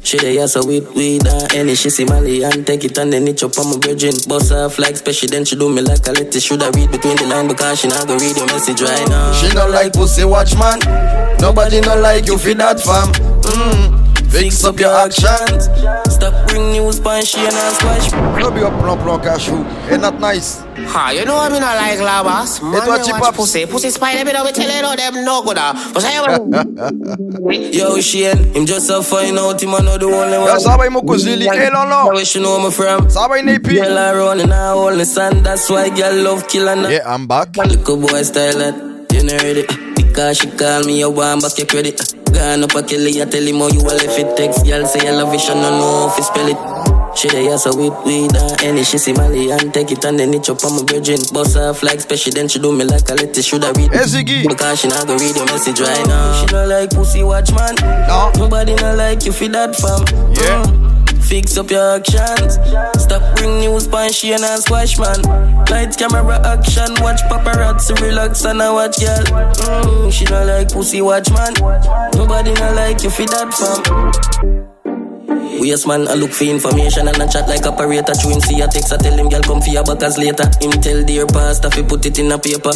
She 0.07 0.17
dey 0.17 0.39
ask 0.39 0.55
her 0.55 0.65
with 0.65 0.95
weed 0.95 1.27
and 1.27 1.53
any 1.53 1.75
she 1.75 1.89
see 1.89 2.05
Mali 2.05 2.41
and 2.43 2.65
take 2.65 2.85
it 2.85 2.97
and 2.97 3.11
then 3.11 3.27
it 3.27 3.37
chop 3.39 3.57
on 3.59 3.71
my 3.71 3.77
virgin. 3.85 4.13
Boss 4.25 4.51
off 4.51 4.79
like 4.79 4.95
special, 4.95 5.27
then 5.27 5.43
she 5.43 5.57
do 5.57 5.67
me 5.67 5.81
like 5.81 6.07
a 6.07 6.11
letter. 6.13 6.39
Should 6.39 6.63
I 6.63 6.69
read 6.69 6.91
between 6.91 7.17
the 7.17 7.25
line 7.27 7.49
because 7.49 7.79
she 7.81 7.89
not 7.89 8.07
go 8.07 8.15
read 8.15 8.37
your 8.37 8.45
message 8.47 8.81
right 8.81 9.05
now. 9.09 9.33
She 9.33 9.49
not 9.53 9.69
like 9.71 9.91
pussy 9.91 10.23
watch 10.23 10.55
man. 10.55 10.79
Nobody 11.41 11.81
not 11.81 11.99
like 11.99 12.25
you 12.27 12.37
for 12.37 12.53
that 12.53 12.79
fam. 12.79 13.11
Mm. 13.43 14.06
Fix 14.29 14.63
up 14.65 14.79
your 14.79 14.93
actions. 14.93 15.65
Stop 16.13 16.47
bring 16.47 16.71
news 16.71 16.99
pan 16.99 17.23
she 17.23 17.39
and 17.39 17.53
her 17.53 17.71
squash. 17.71 18.11
No 18.39 18.51
be 18.51 18.61
up 18.61 18.73
plan 18.79 18.97
plan 18.99 19.19
cashew. 19.21 19.63
Ain't 19.89 20.01
not 20.01 20.19
nice. 20.19 20.59
Ha, 20.93 21.11
you 21.11 21.25
know 21.25 21.37
I'm 21.39 21.51
not 21.53 21.75
like 21.75 21.97
labas. 21.99 22.61
Man, 22.61 22.81
toi, 22.85 22.97
you 22.97 23.03
Chip 23.05 23.13
watch 23.19 23.29
Ups? 23.29 23.37
pussy, 23.37 23.65
pussy 23.65 23.89
spy, 23.89 24.23
me 24.23 24.31
know 24.31 24.43
we 24.43 24.51
tell 24.51 24.69
you 24.69 24.81
know 24.81 24.95
them 24.95 25.25
no 25.25 25.41
good 25.43 25.57
ah. 25.59 25.73
But 25.93 26.01
say 26.01 26.19
what? 26.19 27.73
Yo, 27.73 27.99
Shane, 27.99 28.53
him 28.53 28.65
just 28.65 28.89
a 28.89 29.01
find 29.01 29.37
out 29.39 29.61
him 29.61 29.73
I 29.73 29.79
know 29.79 29.97
the 29.97 30.05
only 30.05 30.37
one. 30.37 30.47
Yo, 30.47 30.59
ça 30.59 30.77
va, 30.77 30.85
il 30.85 30.91
m'a 30.91 31.01
causé 31.01 31.35
li. 31.35 31.47
Eh, 31.47 31.69
non, 31.71 31.87
non. 31.89 32.13
Where 32.13 32.23
she 32.25 32.39
know 32.39 32.59
me 32.59 32.69
from? 32.69 33.09
Ça 33.09 33.27
va, 33.27 33.39
il 33.39 33.45
n'est 33.45 33.59
plus. 33.59 33.75
Girl 33.79 33.97
I 33.97 34.11
run 34.13 34.39
in 34.39 34.51
a 34.51 34.73
hole 34.73 34.89
in 34.89 34.97
the 34.99 35.05
sand, 35.05 35.45
that's 35.45 35.69
why 35.69 35.89
girl 35.89 36.13
love 36.23 36.47
kill 36.47 36.67
and 36.69 36.91
Yeah, 36.91 37.01
I'm 37.11 37.27
back. 37.27 37.55
Little 37.57 37.97
boy 37.97 38.21
style 38.23 38.57
that, 38.59 38.75
you 39.13 39.23
know 39.23 39.37
ready. 39.37 39.65
Because 40.17 40.39
she 40.39 40.49
call 40.49 40.83
me 40.83 40.99
a 41.03 41.09
one 41.11 41.37
back 41.41 41.55
your 41.59 41.67
credit. 41.67 42.01
Gone 42.33 42.63
up 42.63 42.73
a 42.73 42.81
kill 42.81 43.05
it, 43.05 43.21
I 43.21 43.29
tell 43.29 43.45
him 43.45 43.61
how 43.61 43.69
you 43.69 43.81
a 43.81 43.93
left 43.93 44.17
it 44.17 44.35
text. 44.35 44.65
Girl 44.65 44.83
say 44.87 45.07
I 45.07 45.11
love 45.11 45.31
it, 45.31 45.39
she 45.39 45.53
no 45.53 45.69
know 45.77 46.09
if 46.09 46.17
you 46.17 46.23
spell 46.23 46.49
it. 46.49 46.57
She 47.15 47.27
there 47.29 47.55
so 47.59 47.69
with 47.77 47.93
weed 48.03 48.33
and 48.35 48.63
any 48.63 48.83
she 48.83 48.97
see 48.97 49.13
Mali 49.13 49.51
and 49.51 49.71
take 49.71 49.91
it 49.91 50.03
and 50.05 50.17
then 50.17 50.33
it 50.33 50.49
up 50.49 50.63
on 50.65 50.73
my 50.73 50.81
virgin. 50.91 51.19
Boss 51.31 51.55
off 51.55 51.83
like 51.83 52.01
special, 52.01 52.33
then 52.33 52.47
she 52.47 52.57
do 52.57 52.75
me 52.75 52.83
like 52.85 53.07
a 53.11 53.13
letter. 53.13 53.43
Should 53.43 53.63
I 53.63 53.69
read? 53.73 53.91
Because 53.91 54.79
she 54.81 54.87
not 54.87 55.05
go 55.05 55.13
read 55.17 55.35
your 55.35 55.45
message 55.45 55.79
right 55.81 56.07
now. 56.07 56.33
She 56.41 56.51
not 56.51 56.67
like 56.67 56.89
pussy 56.89 57.21
watch 57.21 57.51
man. 57.53 57.75
No. 58.09 58.31
Nobody 58.37 58.73
not 58.73 58.97
like 58.97 59.23
you 59.23 59.31
for 59.31 59.47
that 59.49 59.75
fam. 59.75 60.01
Yeah. 60.33 60.65
Mm. 60.65 60.96
Fix 61.27 61.57
up 61.57 61.69
your 61.69 61.95
actions. 61.95 62.53
Stop 63.03 63.35
bring 63.35 63.59
news 63.59 63.85
pan 63.85 64.11
she 64.11 64.31
and 64.31 64.43
squash 64.43 64.97
man. 64.97 65.21
Light 65.69 65.97
camera 65.97 66.39
action. 66.45 66.95
Watch 67.01 67.19
paparazzi 67.29 67.99
relax 68.01 68.45
and 68.45 68.61
I 68.61 68.71
watch 68.71 68.97
girl. 68.99 69.23
Mm, 69.25 70.11
she 70.13 70.23
not 70.25 70.47
like 70.47 70.71
pussy 70.71 71.01
watch 71.01 71.29
man. 71.31 71.53
Nobody 72.15 72.53
not 72.53 72.75
like 72.75 73.03
you 73.03 73.09
for 73.09 73.25
that 73.25 73.53
fam. 73.53 74.66
Waste 75.59 75.87
man, 75.87 76.07
I 76.07 76.13
look 76.13 76.31
for 76.31 76.45
information 76.45 77.07
and 77.07 77.21
I 77.21 77.27
chat 77.27 77.47
like 77.49 77.65
operator. 77.65 78.13
True 78.13 78.31
him 78.31 78.41
see 78.41 78.61
a 78.61 78.67
text, 78.67 78.93
I 78.93 78.97
tell 78.97 79.17
him 79.17 79.29
girl 79.29 79.41
come 79.41 79.61
for 79.61 79.69
your 79.69 79.83
backers 79.83 80.17
later. 80.17 80.45
Him 80.61 80.71
tell 80.81 81.03
dear 81.03 81.25
pastor 81.27 81.69
fi 81.69 81.81
put 81.81 82.05
it 82.05 82.19
in 82.19 82.31
a 82.31 82.37
paper. 82.37 82.73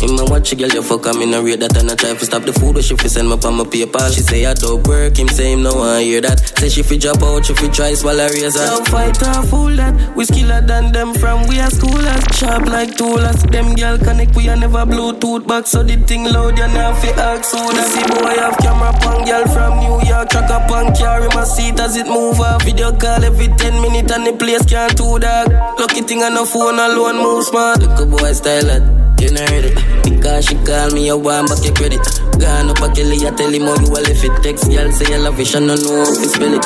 Him 0.00 0.18
a 0.18 0.24
watch 0.26 0.56
girl 0.56 0.68
you 0.68 0.82
fuck, 0.82 1.06
I'm 1.06 1.22
in 1.22 1.34
a 1.34 1.42
rate 1.42 1.60
that 1.60 1.76
and 1.76 1.90
I 1.90 1.94
try 1.94 2.14
to 2.14 2.24
stop 2.24 2.42
the 2.42 2.52
food, 2.52 2.74
but 2.74 2.84
she 2.84 2.96
fi 2.96 3.08
send 3.08 3.28
me 3.28 3.36
on 3.36 3.54
my 3.54 3.64
paper. 3.64 4.02
She 4.10 4.20
say 4.20 4.44
I 4.46 4.54
don't 4.54 4.86
work, 4.86 5.16
him 5.16 5.28
say 5.28 5.52
him 5.52 5.62
no 5.62 5.74
want 5.76 6.02
hear 6.02 6.20
that. 6.20 6.40
Say 6.58 6.68
she 6.68 6.82
fi 6.82 6.98
drop 6.98 7.22
out, 7.22 7.46
she 7.46 7.54
fi 7.54 7.68
try 7.68 7.94
swallow 7.94 8.26
razor. 8.28 8.66
Now 8.66 8.84
fight 8.84 9.22
or 9.22 9.42
fool 9.46 9.76
that, 9.76 10.16
we 10.16 10.24
skiller 10.24 10.66
than 10.66 10.92
them 10.92 11.14
from 11.14 11.46
we 11.46 11.60
are 11.60 11.70
schoolers. 11.70 12.22
Sharp 12.34 12.66
like 12.66 12.96
toolers, 12.96 13.42
them 13.50 13.74
girl 13.74 13.98
connect 13.98 14.34
we 14.36 14.48
a 14.48 14.56
never 14.56 14.84
Bluetooth 14.84 15.46
back, 15.46 15.66
so 15.66 15.82
the 15.82 15.96
thing 16.06 16.24
loud 16.24 16.58
you 16.58 16.66
now 16.68 16.92
fi 16.94 17.08
ask 17.16 17.54
who 17.54 17.62
that. 17.72 17.86
See 17.86 18.04
boy 18.10 18.34
have 18.36 18.56
camera 18.58 18.92
pan 19.00 19.24
girl 19.24 19.44
from 19.54 19.78
New 19.78 20.08
York, 20.08 20.28
track 20.28 20.50
up 20.50 20.70
and 20.70 20.96
carry 20.96 21.28
my 21.28 21.44
seat 21.44 21.78
as 21.80 21.96
it 21.96 22.06
move 22.16 22.40
off. 22.40 22.62
Video 22.64 22.92
call 22.96 23.24
every 23.24 23.48
10 23.48 23.80
minutes 23.82 24.12
and 24.12 24.26
the 24.26 24.32
place 24.32 24.64
can't 24.64 24.96
do 24.96 25.18
that. 25.20 25.52
Lucky 25.78 26.00
thing 26.02 26.22
on 26.22 26.34
the 26.34 26.44
phone 26.44 26.80
alone 26.80 27.20
move 27.20 27.44
smart. 27.44 27.80
Look 27.80 28.00
a 28.00 28.06
boy 28.06 28.32
style 28.32 28.72
it. 28.72 28.82
You 29.20 29.32
know 29.32 29.44
it. 29.48 29.76
Because 30.04 30.44
she 30.44 30.56
call 30.64 30.90
me, 30.92 31.06
you 31.06 31.16
want 31.16 31.48
back 31.48 31.64
your 31.64 31.74
credit. 31.76 32.00
Gone 32.40 32.72
up 32.72 32.80
a 32.80 32.88
kill 32.92 33.12
I 33.12 33.30
tell 33.36 33.52
him 33.52 33.68
how 33.68 33.76
you 33.80 33.88
well 33.92 34.08
if 34.08 34.24
it 34.24 34.32
text. 34.42 34.68
Girl 34.68 34.90
say 34.92 35.08
you 35.12 35.20
love 35.20 35.40
it, 35.40 35.46
she 35.46 35.60
no 35.60 35.76
know 35.76 36.04
if 36.04 36.20
it 36.20 36.32
spell 36.32 36.52
it. 36.56 36.64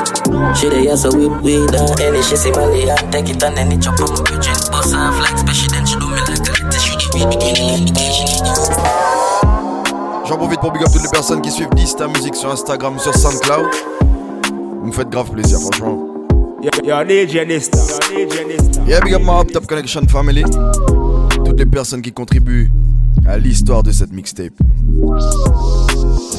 She 0.57 0.67
there, 0.71 0.97
so 0.97 1.11
whip 1.15 1.43
any 1.43 2.23
she 2.23 2.37
take 2.39 3.29
it 3.31 3.43
and 3.43 3.57
then 3.57 3.73
it 3.73 3.83
chop 3.83 3.99
on 4.03 4.11
my 4.11 4.23
virgin. 4.27 4.55
Boss 4.71 4.95
off 4.95 5.19
like 5.19 5.39
special, 5.39 5.71
then 5.75 5.87
she 5.87 5.95
do 5.99 6.07
me 6.11 6.23
like 6.27 6.47
a 6.47 6.53
little. 6.59 6.79
She 6.79 6.95
give 6.99 7.15
me 7.15 7.23
beginning 7.27 7.87
indication. 7.87 8.27
J'en 10.27 10.37
profite 10.37 10.61
pour 10.61 10.71
big 10.71 10.83
up 10.83 10.91
toutes 10.93 11.03
les 11.03 11.09
personnes 11.09 11.43
qui 11.43 11.51
suivent 11.51 11.75
10 11.75 11.97
ta 11.97 12.07
musique 12.07 12.37
sur 12.37 12.51
Instagram, 12.51 12.99
sur 12.99 13.15
SoundCloud. 13.15 13.67
Vous 14.81 14.87
me 14.87 14.93
faites 14.93 15.11
grave 15.11 15.31
plaisir, 15.31 15.59
franchement. 15.61 16.07
Yo, 16.63 17.05
DJ 17.05 17.47
Nista. 17.47 17.79
Yeah, 18.87 19.01
big 19.01 19.13
up 19.15 19.23
my 19.23 19.41
Up 19.41 19.53
Top 19.53 19.67
Connection 19.67 20.07
Family. 20.09 20.43
Toutes 21.45 21.59
les 21.59 21.67
personnes 21.67 22.01
qui 22.01 22.13
contribuent 22.13 22.71
à 23.27 23.37
l'histoire 23.37 23.83
de 23.83 23.93
cette 23.93 24.13
mixtape. 24.13 24.55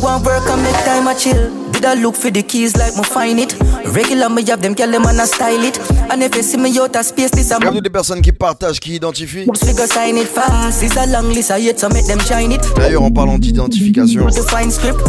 One 0.01 0.23
work 0.23 0.47
make 0.63 0.84
time 0.84 1.08
a 1.08 1.15
chill. 1.15 1.70
Did 1.82 1.89
I 1.89 1.94
look 1.96 2.15
for 2.15 2.30
the 2.30 2.44
keys 2.44 2.78
like 2.78 2.96
me 2.96 3.02
find 3.02 3.39
it? 3.39 3.56
Regular 3.91 4.30
me 4.30 4.44
have 4.46 4.62
them, 4.62 4.76
girl 4.76 4.91
them 4.91 5.04
and 5.08 5.20
I 5.20 5.26
style 5.26 5.63
it. 5.63 5.80
And 6.12 6.22
if 6.22 6.36
you 6.36 6.44
see 6.44 6.58
me 6.58 6.78
out 6.78 6.96
of 6.96 7.04
space, 7.04 7.32
this 7.32 7.50
a 7.50 7.58
Bienvenue 7.58 7.82
des 7.82 7.89
personnes 7.89 8.22
qui 8.22 8.32
partagent, 8.32 8.80
qui 8.80 8.94
identifient. 8.98 9.48
Figure 9.58 9.88
sign 9.88 10.15
it 10.17 10.28
fast. 10.28 10.84
It's 10.84 10.96
a 10.96 11.08
long 11.08 11.30
list, 11.34 11.50
I 11.50 11.60
hate 11.60 11.78
to 11.78 11.89
make 11.89 12.06
them 12.06 12.20
shine 12.20 12.52
it. 12.52 12.62
D'ailleurs, 12.76 13.02
en 13.02 13.10
parlant 13.10 13.39
d'identification, 13.39 14.28
To 14.28 14.44
find 14.44 14.72
script. 14.72 15.00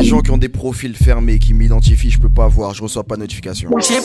les 0.00 0.06
gens 0.06 0.20
qui 0.20 0.30
ont 0.30 0.38
des 0.38 0.48
profils 0.48 0.96
fermés 0.96 1.38
qui 1.38 1.52
m'identifient, 1.52 2.10
je 2.10 2.18
peux 2.18 2.30
pas 2.30 2.48
voir, 2.48 2.72
je 2.72 2.82
reçois 2.82 3.04
pas 3.04 3.16
de 3.16 3.20
notification. 3.20 3.68
Chip. 3.80 4.02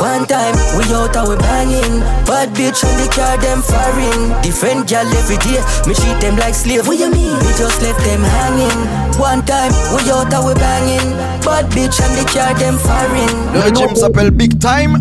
One 0.00 0.24
time, 0.28 0.54
we 0.78 0.90
out 0.94 1.14
and 1.14 1.28
we 1.28 1.36
banging. 1.36 2.00
Bad 2.24 2.54
bitch 2.54 2.82
on 2.84 2.96
the 3.04 3.08
car, 3.14 3.36
them 3.36 3.60
firing. 3.60 4.32
Different 4.42 4.88
gal 4.88 5.06
every 5.06 5.36
day, 5.44 5.60
me 5.86 5.92
treat 5.92 6.18
them 6.22 6.36
like 6.36 6.54
slave. 6.54 6.86
What 6.86 6.98
you 6.98 7.10
mean? 7.10 7.36
We 7.40 7.52
just 7.58 7.82
left 7.82 8.00
them 8.02 8.22
hanging. 8.22 9.18
One 9.20 9.44
time, 9.44 9.72
we 9.92 10.08
out 10.10 10.32
and 10.32 10.46
we 10.46 10.54
banging. 10.54 11.17
Bad 11.44 11.70
bitch 11.70 12.00
on 12.00 12.14
the 12.16 12.24
car, 12.32 12.54
them 12.54 12.78
firing. 12.78 13.52
Le 13.52 13.60
régime 13.60 13.96
s'appelle 13.96 14.30
Big 14.30 14.58
Time. 14.58 14.96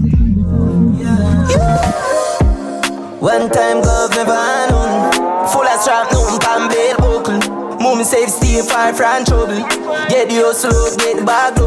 One 3.20 3.50
time 3.50 3.82
gov 3.82 4.12
never 4.16 4.70
known 4.70 5.12
Full 5.48 5.66
of 5.66 5.82
strap, 5.82 6.12
nothing 6.12 6.40
pan 6.40 6.70
bail 6.70 6.96
buckle 6.98 7.40
Mummy 7.82 8.04
safe, 8.04 8.30
stay 8.30 8.62
far 8.62 8.94
from 8.94 9.26
trouble 9.26 9.58
Get 10.08 10.30
the 10.30 10.36
hustle 10.46 10.70
out, 10.70 10.98
get 11.00 11.18
the 11.18 11.26
bag 11.26 11.58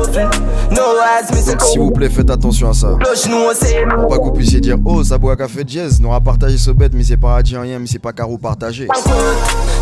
No 0.71 0.95
me 0.95 1.41
say 1.41 1.53
Donc, 1.53 1.63
s'il 1.63 1.81
vous 1.81 1.91
plaît, 1.91 2.09
faites 2.09 2.31
attention 2.31 2.71
à 2.71 2.73
ça. 2.73 2.89
No 2.89 2.97
Pour 2.99 4.09
pas 4.09 4.19
que 4.19 4.23
vous 4.25 4.33
puissiez 4.33 4.61
dire 4.61 4.77
Oh, 4.85 5.03
ça 5.03 5.19
boit 5.19 5.37
café 5.37 5.65
jazz, 5.67 6.01
n'aura 6.01 6.21
partagé 6.21 6.57
ce 6.57 6.71
bête, 6.71 6.93
mais 6.95 7.03
c'est 7.03 7.17
pas 7.17 7.37
rien, 7.37 7.79
mais 7.79 7.87
c'est 7.87 7.99
pas 7.99 8.13
carreau 8.13 8.39
partagé. 8.39 8.87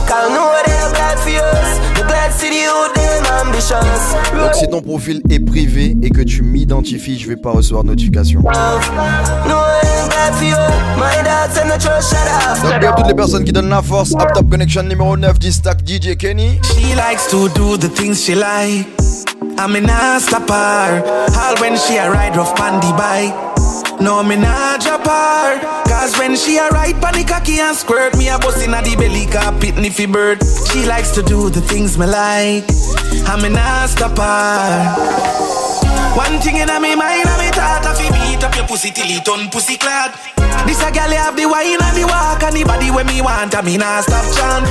Cause 0.09 0.31
know 0.31 0.51
they're 0.65 0.91
glad 0.95 1.19
for 1.19 1.37
us 1.37 1.79
The 1.99 2.05
glad 2.09 2.33
city 2.33 2.65
out 2.65 2.95
them 2.95 3.27
ambitions 3.47 4.17
Donc, 4.33 4.55
si 4.55 4.67
ton 4.69 4.81
profil 4.81 5.21
est 5.31 5.41
privé 5.41 5.97
et 6.03 6.11
que 6.11 6.23
tu 6.23 6.43
m'identifies, 6.43 7.19
je 7.19 7.29
vais 7.29 7.37
pas 7.37 7.51
recevoir 7.51 7.85
de 7.85 7.91
notification. 7.91 8.41
Donc, 8.41 8.53
bien 12.81 12.93
toutes 12.97 13.07
les 13.07 13.15
personnes 13.15 13.45
qui 13.45 13.53
donnent 13.53 13.69
la 13.69 13.83
force, 13.83 14.13
Up 14.13 14.33
Top 14.35 14.49
Connection 14.49 14.83
numéro 14.83 15.17
9 15.17 15.39
du 15.39 15.53
stack 15.53 15.87
DJ 15.87 16.17
Kenny. 16.17 16.59
She 16.63 16.95
likes 16.95 17.29
to 17.31 17.49
do 17.51 17.77
the 17.77 17.89
things 17.89 18.25
she 18.25 18.35
like. 18.35 18.87
I'm 19.59 19.75
in 19.75 19.91
a 19.91 20.21
stop 20.21 20.49
her. 20.49 21.03
All 21.37 21.61
when 21.61 21.77
she 21.77 21.97
a 21.97 22.11
ride 22.11 22.37
rough 22.37 22.59
on 22.61 22.81
the 22.81 23.48
No, 24.01 24.23
me 24.23 24.37
not 24.37 24.81
drop 24.81 25.07
her. 25.07 25.61
Cause 25.89 26.19
when 26.19 26.37
she 26.37 26.57
a 26.57 26.69
ride 26.69 27.01
pan 27.01 27.15
the 27.15 27.25
cocky 27.25 27.61
and 27.61 27.77
squirt, 27.77 28.17
me 28.17 28.29
a 28.29 28.39
bust 28.39 28.63
inna 28.63 28.83
the 28.83 28.97
belly 28.97 29.27
car 29.27 29.53
pitney 29.61 29.91
fi 29.91 30.07
bird. 30.07 30.39
She 30.71 30.87
likes 30.87 31.11
to 31.13 31.23
do 31.23 31.51
the 31.51 31.61
things 31.61 31.99
me 31.99 32.07
like. 32.07 32.65
I'm 33.27 33.45
in 33.45 33.57
a 33.57 33.89
stop 33.89 34.17
her. 34.19 35.39
One 36.17 36.41
thing 36.41 36.57
in 36.57 36.69
me 36.83 36.95
mind, 36.95 37.27
and 37.27 37.39
me 37.43 37.51
thought 37.51 37.87
of 37.87 37.97
fi 37.99 38.18
beat 38.39 38.47
up 38.47 38.55
your 38.55 38.67
pussy 38.67 38.91
till 38.91 39.11
it 39.11 39.25
turn 39.25 39.51
pussy 39.51 39.77
clad. 39.77 40.15
This 40.67 40.81
a 40.83 40.91
gal 40.91 41.11
have 41.11 41.37
the 41.37 41.47
wine 41.47 41.83
and 41.83 41.97
the 41.97 42.07
walk 42.07 42.43
and 42.43 42.55
the 42.55 42.65
body 42.65 42.91
when 42.91 43.07
me 43.07 43.21
want, 43.21 43.55
and 43.55 43.67
me 43.67 43.77
nah 43.77 44.01
stop 44.01 44.25
chant. 44.35 44.67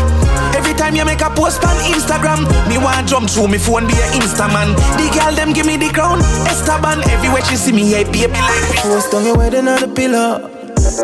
Every 0.56 0.74
time 0.74 0.96
you 0.96 1.06
make 1.06 1.22
a 1.22 1.30
post 1.30 1.64
on 1.64 1.76
Instagram, 1.92 2.48
me 2.70 2.78
want 2.78 3.08
jump 3.08 3.30
through 3.30 3.50
me 3.50 3.58
phone 3.58 3.88
be 3.88 3.94
a 3.94 4.08
Instaman. 4.16 4.76
The 4.96 5.12
girl 5.12 5.36
them 5.36 5.54
give 5.54 5.66
me 5.66 5.76
the 5.78 5.90
crown, 5.90 6.20
Esteban. 6.48 7.04
Everywhere 7.10 7.44
she 7.44 7.56
see 7.56 7.74
me, 7.74 7.92
hey 7.92 8.04
baby 8.06 8.40
like 8.40 8.70
me. 8.72 8.78
Post 8.78 9.14
on 9.14 9.26
your 9.26 9.38
wedding 9.38 9.68
on 9.68 9.82
the 9.82 9.88
pillow. 9.88 10.50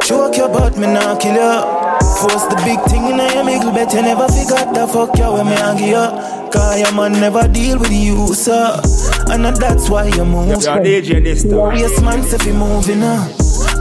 Choke 0.01 0.37
your 0.37 0.49
butt, 0.49 0.77
me 0.77 0.87
not 0.87 1.19
kill 1.19 1.35
you. 1.35 1.92
Force 2.21 2.45
the 2.47 2.55
big 2.63 2.79
thing 2.89 3.05
in 3.07 3.17
your 3.17 3.43
middle, 3.43 3.71
bet 3.71 3.93
you 3.93 4.01
never 4.01 4.27
forgot 4.27 4.73
the 4.73 4.87
fuck 4.87 5.17
you 5.17 5.31
when 5.33 5.47
me 5.47 5.55
hang 5.55 5.79
you. 5.79 6.05
Cause 6.51 6.79
your 6.79 6.93
man 6.93 7.13
never 7.13 7.47
deal 7.47 7.79
with 7.79 7.91
you, 7.91 8.33
sir. 8.33 8.79
And 9.29 9.45
that's 9.57 9.89
why 9.89 10.05
you 10.07 10.23
move. 10.23 10.49
Yo, 10.49 10.57
DJ 10.57 11.19
Nista. 11.23 11.77
Yes, 11.77 11.99
man, 12.01 12.21
say 12.23 12.37
fi 12.37 12.51
moving 12.51 12.99
now. 12.99 13.27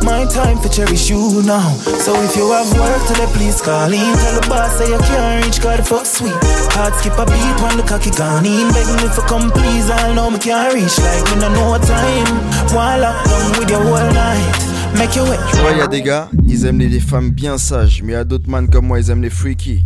My 0.02 0.24
time 0.26 0.58
to 0.62 0.68
cherish 0.68 1.10
you 1.10 1.42
now. 1.46 1.68
So 2.02 2.10
if 2.24 2.34
you 2.34 2.50
have 2.50 2.66
work 2.74 3.06
today, 3.06 3.26
please 3.36 3.60
call 3.60 3.92
in. 3.92 4.00
Tell 4.00 4.40
the 4.40 4.46
boss 4.48 4.78
say 4.78 4.88
you 4.90 4.98
can't 4.98 5.44
reach, 5.44 5.62
God 5.62 5.86
fuck 5.86 6.06
sweet. 6.06 6.34
Heart 6.74 6.94
skip 6.98 7.14
a 7.18 7.26
beat 7.26 7.56
when 7.62 7.76
the 7.76 7.84
cocky 7.86 8.10
gone 8.10 8.46
in. 8.46 8.72
Begging 8.72 8.96
me 8.98 9.08
for 9.14 9.22
come, 9.28 9.52
please. 9.52 9.90
I 9.90 10.14
know 10.14 10.30
me 10.30 10.38
can't 10.38 10.74
reach. 10.74 10.98
Like 10.98 11.22
me 11.30 11.36
no 11.38 11.48
know 11.54 11.78
time. 11.78 12.26
While 12.74 13.04
I'm 13.04 13.14
done 13.28 13.60
with 13.60 13.70
you 13.70 13.78
whole 13.78 14.10
night. 14.16 14.71
Make 14.98 15.16
your 15.16 15.28
way. 15.28 15.38
Tu 15.52 15.58
vois, 15.58 15.72
il 15.72 15.78
y 15.78 15.80
a 15.80 15.86
des 15.86 16.02
gars, 16.02 16.28
ils 16.46 16.66
aiment 16.66 16.78
les 16.78 17.00
femmes 17.00 17.30
bien 17.30 17.58
sages, 17.58 18.02
mais 18.04 18.12
il 18.12 18.16
y 18.16 18.18
a 18.18 18.24
d'autres 18.24 18.48
man 18.48 18.68
comme 18.68 18.86
moi, 18.86 19.00
ils 19.00 19.10
aiment 19.10 19.22
les 19.22 19.30
freaky. 19.30 19.84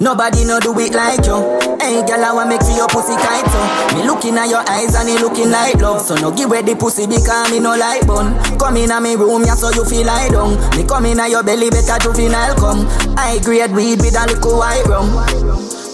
Nobody 0.00 0.44
know 0.44 0.60
do 0.60 0.78
it 0.78 0.94
like 0.94 1.26
you. 1.26 1.58
Hey, 1.80 2.06
girl, 2.06 2.22
I 2.22 2.32
want 2.32 2.48
make 2.48 2.62
for 2.62 2.70
your 2.70 2.86
pussy 2.86 3.16
tight 3.18 3.44
so. 3.50 3.96
Me 3.96 4.06
looking 4.06 4.38
at 4.38 4.48
your 4.48 4.62
eyes 4.70 4.94
and 4.94 5.08
it 5.08 5.20
looking 5.20 5.50
like 5.50 5.74
love. 5.82 6.00
So 6.00 6.14
no 6.14 6.30
give 6.30 6.46
away 6.46 6.62
the 6.62 6.76
pussy 6.76 7.08
because 7.08 7.50
me 7.50 7.58
no 7.58 7.74
like 7.76 8.06
bun. 8.06 8.30
Come 8.58 8.76
in 8.76 8.92
a 8.92 9.00
me 9.00 9.16
room, 9.16 9.42
yeah, 9.42 9.56
so 9.56 9.70
you 9.70 9.84
feel 9.84 10.06
like 10.06 10.30
down. 10.30 10.54
Me 10.76 10.84
come 10.86 11.06
in 11.06 11.18
at 11.18 11.30
your 11.30 11.42
belly, 11.42 11.68
better 11.68 11.98
juvenile 11.98 12.54
come. 12.54 12.86
I 13.18 13.40
grade 13.42 13.72
weed 13.72 13.98
with 14.00 14.14
a 14.14 14.24
little 14.30 14.58
white 14.58 14.86
rum. 14.86 15.10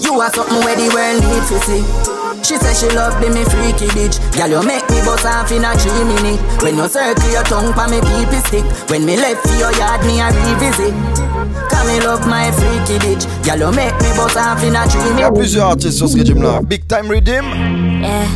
You 0.02 0.20
are 0.20 0.30
something 0.32 0.60
where 0.64 0.76
the 0.76 0.88
world 0.94 1.20
need 1.22 1.44
to 1.50 1.58
see. 1.66 1.82
She 2.44 2.56
say 2.60 2.74
she 2.76 2.88
love 2.94 3.16
me, 3.20 3.28
me 3.32 3.42
freaky 3.44 3.88
bitch. 3.96 4.20
Girl, 4.36 4.50
you 4.50 4.62
make 4.66 4.84
me 4.90 5.00
bust 5.00 5.24
off 5.24 5.50
in 5.50 5.64
a 5.64 5.72
three 5.78 6.04
minute. 6.04 6.40
When 6.62 6.76
you 6.76 6.88
circle 6.88 7.30
your 7.32 7.42
tongue 7.44 7.72
pa 7.72 7.88
me 7.88 8.00
peepee 8.00 8.40
stick. 8.46 8.64
When 8.90 9.06
me 9.06 9.16
left 9.16 9.46
for 9.48 9.54
your 9.56 9.72
yard, 9.80 10.04
me 10.04 10.20
a 10.20 10.28
revisit. 10.28 10.92
Cause 11.72 11.86
me 11.88 12.00
love 12.04 12.26
my 12.28 12.50
freaky 12.52 12.98
bitch. 13.00 13.24
Girl, 13.46 13.70
you 13.70 13.72
make 13.76 13.94
me 14.02 14.10
bust 14.16 14.36
off 14.36 14.62
in 14.62 14.76
a 14.76 14.84
three 14.86 15.00
Il 15.00 15.06
y 15.06 15.22
a 15.22 15.30
minute. 15.30 15.34
plusieurs 15.34 15.66
artistes 15.70 15.96
sur 15.98 16.08
ce 16.08 16.16
riddim-là. 16.16 16.60
Big 16.62 16.86
Time 16.86 17.08
Riddim. 17.10 17.44
Yeah, 18.02 18.26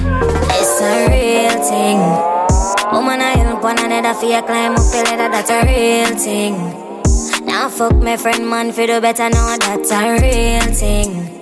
it's 0.56 0.80
a 0.80 1.08
real 1.10 1.62
thing. 1.68 2.00
Woman, 2.92 3.20
I 3.20 3.36
help 3.36 3.62
one 3.62 3.78
another 3.78 4.14
for 4.14 4.24
you 4.24 4.40
climb 4.42 4.72
up 4.72 4.82
the 4.90 5.02
ladder, 5.04 5.28
that's 5.30 5.50
a 5.50 5.62
real 5.66 6.16
thing. 6.16 6.56
Now 7.44 7.68
fuck 7.68 7.94
my 7.96 8.16
friend, 8.16 8.48
man, 8.48 8.72
for 8.72 8.86
the 8.86 9.00
better 9.02 9.28
know 9.28 9.56
that's 9.60 9.90
a 9.92 10.12
real 10.16 10.72
thing. 10.74 11.37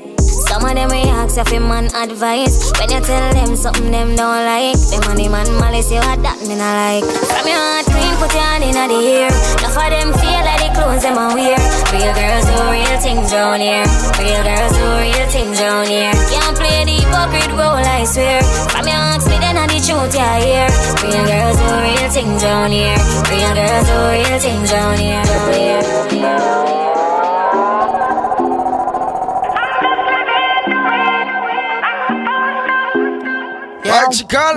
So 0.47 0.57
Some 0.57 0.71
of 0.71 0.75
them 0.75 0.89
we 0.89 1.05
ask 1.11 1.37
if 1.37 1.53
man 1.61 1.93
advice. 1.93 2.73
When 2.81 2.89
you 2.89 3.01
tell 3.05 3.29
them 3.35 3.57
something 3.57 3.91
them 3.91 4.17
don't 4.17 4.41
like, 4.49 4.73
them 4.89 5.05
money 5.05 5.29
man 5.29 5.45
malice 5.61 5.93
you 5.93 6.01
what 6.01 6.23
that 6.25 6.41
me 6.49 6.57
not 6.57 6.73
like. 6.81 7.05
From 7.05 7.45
your 7.45 7.61
heart 7.61 7.85
clean, 7.85 8.17
put 8.17 8.33
your 8.33 8.41
hand 8.41 8.65
in 8.65 8.73
the 8.73 8.97
ear. 8.97 9.29
Enough 9.29 9.77
of 9.77 9.89
them 9.93 10.17
feel 10.17 10.43
like 10.49 10.65
the 10.65 10.71
clothes 10.73 11.05
them 11.05 11.21
a 11.21 11.29
wear. 11.37 11.61
Real 11.93 12.09
girls 12.17 12.49
do 12.49 12.57
real 12.73 12.97
things 13.05 13.29
round 13.37 13.61
here. 13.61 13.85
Real 14.17 14.43
girls 14.49 14.73
do 14.73 14.87
real 14.97 15.29
things 15.29 15.61
round 15.61 15.93
here. 15.93 16.17
Can't 16.33 16.57
play 16.57 16.89
the 16.89 17.05
hypocrite 17.05 17.53
role, 17.53 17.77
I 17.77 18.09
swear. 18.09 18.41
From 18.73 18.89
your 18.89 18.97
heart, 18.97 19.29
me 19.29 19.37
then 19.37 19.61
the 19.61 19.77
truth 19.77 20.17
you 20.17 20.31
hear. 20.41 20.73
Real 21.05 21.25
girls 21.29 21.61
do 21.61 21.69
real 21.85 22.09
things 22.09 22.41
round 22.41 22.73
here. 22.73 22.97
Real 23.29 23.53
girls 23.53 23.87
do 23.93 23.97
real 24.09 24.39
things 24.41 24.73
round 24.73 24.99
here. 25.05 25.21
Round 25.21 26.17
here. 26.17 26.86
Magical. 34.07 34.55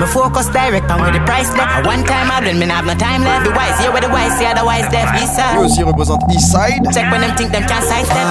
Me 0.00 0.06
focus 0.06 0.48
direct 0.48 0.90
on 0.90 1.00
where 1.00 1.12
the 1.12 1.20
price 1.28 1.52
left. 1.56 1.84
One 1.84 2.04
time 2.04 2.30
I 2.30 2.40
didn't 2.40 2.70
have 2.70 2.86
no 2.86 2.94
time 2.94 3.22
left. 3.22 3.44
The 3.44 3.52
wise 3.52 3.78
here 3.78 3.92
where 3.92 4.00
the 4.00 4.08
wise 4.08 4.38
here, 4.40 4.54
the 4.54 4.64
wise 4.64 4.88
deaf. 4.88 5.12
East 5.20 5.36
side. 5.36 5.56
Lui 5.56 5.66
aussi 5.66 5.82
représente 5.82 6.24
Eastside. 6.32 6.80
Check 6.94 7.10
when 7.12 7.20
them 7.20 7.36
think 7.36 7.52
them 7.52 7.64
can't 7.68 7.84
sidestep. 7.84 8.24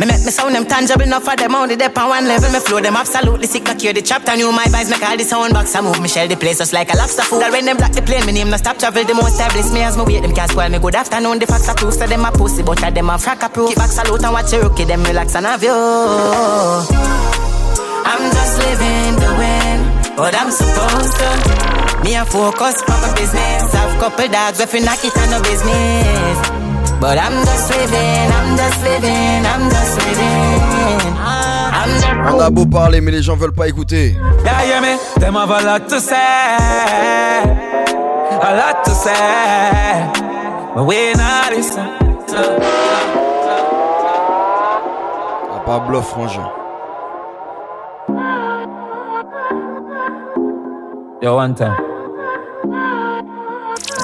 Me 0.00 0.06
make 0.06 0.24
me 0.24 0.30
sound 0.30 0.54
them 0.54 0.64
tangible 0.64 1.02
enough 1.02 1.24
for 1.24 1.36
them 1.36 1.54
only 1.54 1.76
dep 1.76 1.98
on 1.98 2.08
one 2.08 2.26
level. 2.26 2.50
Me 2.50 2.60
flow 2.60 2.80
them 2.80 2.96
absolutely 2.96 3.46
sick, 3.46 3.64
not 3.64 3.78
cure 3.78 3.92
the 3.92 4.00
chapter. 4.00 4.34
New 4.34 4.50
my 4.52 4.64
vibes 4.64 4.88
make 4.88 5.02
all 5.02 5.18
the 5.18 5.24
sound 5.24 5.52
box. 5.52 5.74
I 5.76 5.82
move 5.82 6.00
me 6.00 6.08
shell 6.08 6.26
the 6.26 6.36
place 6.36 6.56
just 6.58 6.72
like 6.72 6.90
a 6.94 6.96
lobster 6.96 7.22
food. 7.22 7.42
When 7.52 7.66
them 7.66 7.76
block 7.76 7.92
the 7.92 8.00
plane, 8.00 8.24
me 8.24 8.32
name 8.32 8.48
no 8.48 8.56
stop 8.56 8.78
travel. 8.78 9.04
The 9.04 9.12
most 9.12 9.32
established 9.32 9.74
me 9.74 9.82
as 9.82 9.98
me 9.98 10.04
wait 10.04 10.22
them 10.22 10.32
can't 10.34 10.50
spoil 10.50 10.70
me. 10.70 10.78
Good 10.78 10.94
afternoon, 10.94 11.38
the 11.40 11.46
facts 11.46 11.68
are 11.68 11.74
proof. 11.74 11.92
So 11.92 12.06
them 12.06 12.24
a 12.24 12.32
pussy, 12.32 12.62
but 12.62 12.82
I 12.82 12.88
them 12.88 13.10
a 13.10 13.18
frack 13.18 13.44
a 13.44 13.50
proof. 13.50 13.68
Keep 13.68 13.76
back 13.76 13.90
salute 13.90 14.24
and 14.24 14.32
watch 14.32 14.50
Cherokee, 14.50 14.84
them 14.84 15.04
relax 15.04 15.34
and 15.34 15.44
have 15.44 15.62
you. 15.62 17.19
I'm 18.10 18.26
just 18.32 18.58
living 18.58 19.14
the 19.22 19.30
win, 19.38 19.78
what 20.18 20.34
I'm 20.34 20.50
supposed 20.50 21.14
to. 21.20 21.30
Me 22.02 22.16
a 22.16 22.24
focus 22.24 22.82
on 22.90 23.00
my 23.02 23.14
business. 23.14 23.72
Have 23.72 24.00
couple 24.00 24.26
dogs 24.26 24.58
knock 24.58 25.04
it 25.04 25.16
on 25.16 25.30
no 25.30 25.38
business. 25.42 26.38
But 27.00 27.18
I'm 27.18 27.44
just 27.46 27.70
living, 27.70 28.26
I'm 28.36 28.56
just 28.56 28.82
living, 28.82 29.46
I'm 29.46 29.70
just 29.70 29.94
living. 30.02 31.00
I'm 31.22 31.90
just 32.00 32.34
On 32.34 32.40
a 32.40 32.50
beau 32.50 32.66
parler, 32.66 33.00
mais 33.00 33.12
les 33.12 33.22
gens 33.22 33.36
veulent 33.36 33.52
pas 33.52 33.68
écouter. 33.68 34.16
Yeah, 34.44 34.64
yeah, 34.66 34.80
me? 34.80 34.98
Them 35.20 35.34
have 35.34 35.50
a 35.50 35.62
lot 35.62 35.88
to 35.88 36.00
say. 36.00 36.16
A 38.42 38.50
lot 38.56 38.84
to 38.84 38.90
say. 38.90 40.10
But 40.74 40.84
we 40.84 41.12
not 41.14 41.52
listen. 41.52 41.86
Part 45.64 45.86
bluff, 45.86 46.10
frangin. 46.12 46.69
Yo, 51.22 51.34
one 51.36 51.54
time. 51.54 51.76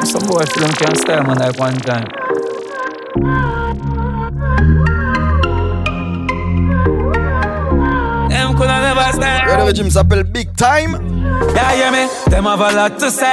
Some 0.05 0.27
boy 0.27 0.45
film 0.45 0.71
can't 0.73 0.99
style 0.99 1.23
man 1.25 1.39
like 1.39 1.59
one 1.59 1.75
time. 1.77 2.05
Them 8.29 8.55
coulda 8.55 8.81
never 8.83 9.13
style. 9.13 9.59
Le 9.59 9.65
riddim 9.65 9.91
s'appelle 9.91 10.25
Big 10.25 10.55
Time. 10.57 10.93
Yeah, 11.55 11.75
yeah, 11.75 11.91
me. 11.91 12.31
Them 12.31 12.45
have 12.45 12.61
a 12.61 12.73
lot 12.77 12.99
to 12.99 13.11
say. 13.11 13.25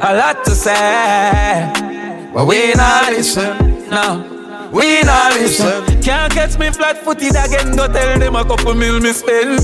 A 0.00 0.14
lot 0.14 0.44
to 0.44 0.52
say. 0.52 1.72
But 2.32 2.46
we 2.46 2.74
not 2.74 3.10
listen. 3.10 3.88
No. 3.90 4.70
We 4.72 5.02
not 5.02 5.32
listen. 5.34 6.00
Can't 6.00 6.32
catch 6.32 6.56
me 6.60 6.70
flat 6.70 6.98
footed 6.98 7.34
again. 7.34 7.74
Go 7.74 7.88
tell 7.88 8.18
them 8.20 8.36
a 8.36 8.44
couple 8.44 8.74
mil 8.74 9.00
me 9.00 9.12
spend. 9.12 9.58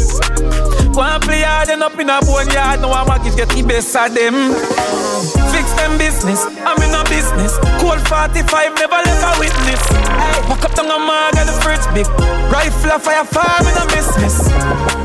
Go 0.92 1.00
and 1.00 1.22
play 1.22 1.42
hard 1.42 1.70
and 1.70 1.82
up 1.82 1.98
in 1.98 2.10
a 2.10 2.20
boneyard. 2.20 2.80
Now 2.80 2.92
I'm 2.92 3.08
a 3.08 3.18
get 3.34 3.48
the 3.48 3.62
best 3.62 3.96
of 3.96 4.14
them. 4.14 5.51
Fix 5.62 5.74
them 5.78 5.96
business. 5.96 6.42
I'm 6.66 6.74
in 6.82 6.90
a 6.90 7.04
business. 7.06 7.54
Cold 7.78 8.02
45 8.10 8.74
never 8.82 8.98
left 8.98 9.22
a 9.22 9.30
witness. 9.38 9.78
Hey, 10.18 10.42
walk 10.50 10.64
up 10.66 10.74
down 10.74 10.90
a 10.90 10.98
mag 10.98 11.38
and 11.38 11.46
the 11.46 11.54
fridge 11.62 11.86
big. 11.94 12.06
Rifle 12.50 12.90
a 12.90 12.98
fire 12.98 13.22
farm 13.22 13.62
in 13.70 13.76
a 13.78 13.86
business. 13.94 14.50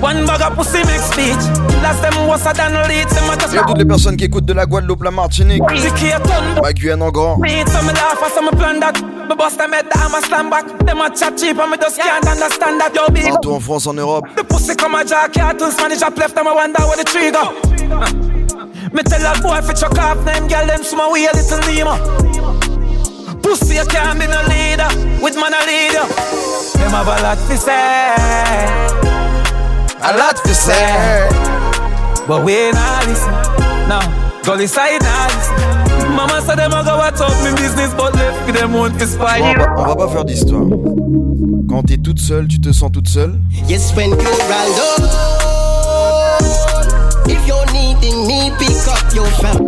One 0.02 0.26
bag 0.26 0.42
of 0.42 0.58
pussy 0.58 0.82
make 0.90 1.06
speech. 1.06 1.44
Last 1.86 2.02
them 2.02 2.26
was 2.26 2.42
a 2.48 2.54
than 2.58 2.74
lead. 2.90 3.06
Them 3.14 3.30
a 3.30 3.38
just 3.38 3.54
Il 3.54 3.58
y 3.58 3.60
a 3.60 3.66
toutes 3.66 3.78
les 3.78 3.86
personnes 3.86 4.18
qui 4.18 4.26
écoutent 4.26 4.46
de 4.46 4.54
la 4.54 4.66
Guadeloupe, 4.66 5.04
la 5.04 5.12
Martinique, 5.12 5.62
Ziki 5.76 6.12
a 6.12 6.20
ton 6.20 6.62
la 6.64 6.74
Guyane 6.74 7.04
en 7.04 7.12
grand. 7.12 7.38
me 7.38 7.62
eat 7.62 7.70
some 7.70 7.86
laugh 7.86 8.24
as 8.26 8.34
some 8.34 8.50
plan 8.58 8.80
that 8.80 9.00
Me 9.30 9.36
bust 9.36 9.60
them 9.60 9.74
head 9.74 9.86
I'm 9.94 10.16
a 10.16 10.22
stand 10.26 10.50
back 10.50 10.66
Them 10.86 11.02
a 11.02 11.10
chat 11.16 11.38
cheap 11.38 11.60
and 11.60 11.70
me 11.70 11.78
just 11.78 12.00
can't 12.02 12.26
understand 12.26 12.82
that 12.82 12.96
Yo 12.96 13.08
big 13.14 13.30
Partout 13.30 13.54
en 13.54 13.60
France, 13.60 13.86
en 13.86 13.98
Europe. 13.98 14.26
The 14.36 14.44
pussy 14.44 14.76
come 14.76 14.96
a 14.96 15.06
jack 15.06 15.34
cartoon 15.34 15.70
Spanish 15.72 16.02
up 16.02 16.18
left 16.18 16.34
them 16.34 16.48
I 16.48 16.54
wonder 16.54 16.82
where 16.82 16.98
the 16.98 17.04
trigger 17.04 17.46
Huh. 17.90 18.37
Me 18.98 19.04
tell 19.04 19.22
that 19.22 19.44
boy 19.44 19.62
fi 19.62 19.74
chuck 19.74 19.98
off 20.00 20.26
Them 20.26 20.48
girl 20.48 20.66
them 20.66 20.84
some 20.84 21.12
way 21.12 21.26
a 21.26 21.32
little 21.38 21.62
Nemo 21.70 21.94
Pussy 23.44 23.76
you 23.76 23.86
can't 23.86 24.20
be 24.20 24.26
no 24.26 24.42
leader. 24.50 24.90
With 25.22 25.36
man 25.36 25.54
a 25.54 25.62
leader. 25.70 26.04
Them 26.82 26.92
have 26.92 27.08
a 27.08 27.22
lot 27.22 27.38
to 27.38 27.58
say. 27.58 28.26
A 30.02 30.18
lot 30.18 30.36
to 30.44 30.54
say. 30.54 31.30
But 32.28 32.44
we 32.44 32.72
not 32.72 33.08
listen. 33.08 33.32
No. 33.88 34.02
Gully 34.44 34.68
side 34.68 35.02
not 35.02 35.32
listen. 35.32 36.16
Mama 36.16 36.42
said 36.42 36.58
them 36.58 36.74
a 36.74 36.84
go 36.84 36.98
watch 36.98 37.22
out 37.22 37.38
me 37.44 37.52
business 37.56 37.94
But 37.94 38.16
left 38.16 38.46
for 38.46 38.52
them 38.52 38.74
want 38.74 39.00
to 39.00 39.06
spy. 39.08 39.40
On 39.40 39.54
va, 39.54 39.76
on 39.78 39.86
va 39.86 39.96
pas 39.96 40.08
faire 40.10 40.26
d'histoire. 40.26 40.66
Quand 41.70 41.84
t'es 41.84 41.98
toute 41.98 42.20
seule, 42.20 42.48
tu 42.48 42.60
te 42.60 42.72
sens 42.74 42.92
toute 42.92 43.08
seule? 43.08 43.40
Yes, 43.68 43.96
when 43.96 44.10
you're 44.10 44.18
alone. 44.20 45.10
If 47.28 47.48
you're 47.48 47.77
me, 48.26 48.52
pick 48.58 48.88
up 48.88 49.14
your 49.14 49.30
phone. 49.38 49.68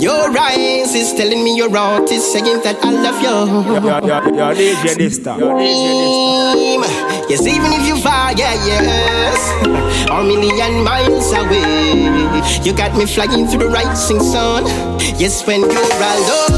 Your 0.00 0.30
eyes 0.38 0.94
is 0.94 1.12
telling 1.14 1.42
me 1.42 1.56
you're 1.56 1.76
out, 1.76 2.10
is 2.10 2.24
saying 2.32 2.60
that 2.62 2.76
I 2.84 2.90
love 2.90 3.20
you. 3.20 3.30
Yo, 3.74 3.80
yo, 3.82 4.20
yo, 4.36 4.54
DJ 4.54 4.94
Dysta. 4.94 5.38
Yo, 5.38 5.48
DJ 5.56 5.86
Dysta. 5.90 7.06
Yes, 7.28 7.46
even 7.46 7.72
if 7.72 7.86
you 7.88 7.96
far, 8.00 8.32
yeah, 8.32 8.54
yes, 8.64 9.40
a 10.08 10.22
million 10.22 10.84
miles 10.84 11.32
away, 11.32 12.06
you 12.62 12.72
got 12.72 12.96
me 12.96 13.04
flying 13.06 13.46
through 13.48 13.66
the 13.66 13.68
rising 13.68 14.20
sun. 14.20 14.64
Yes, 15.18 15.44
when 15.46 15.60
you're 15.60 16.00
alone, 16.12 16.54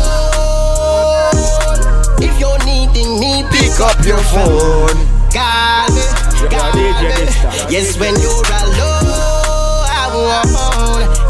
if 2.20 2.38
you're 2.38 2.58
needing 2.66 3.18
me, 3.18 3.44
pick 3.50 3.80
up 3.80 4.04
your 4.04 4.20
phone. 4.28 4.92
Call 5.32 5.88
me, 5.88 6.04
call 6.52 6.72
me. 6.76 6.92
Yes, 7.72 7.96
when 7.98 8.14
you're 8.20 8.44
alone, 8.60 8.87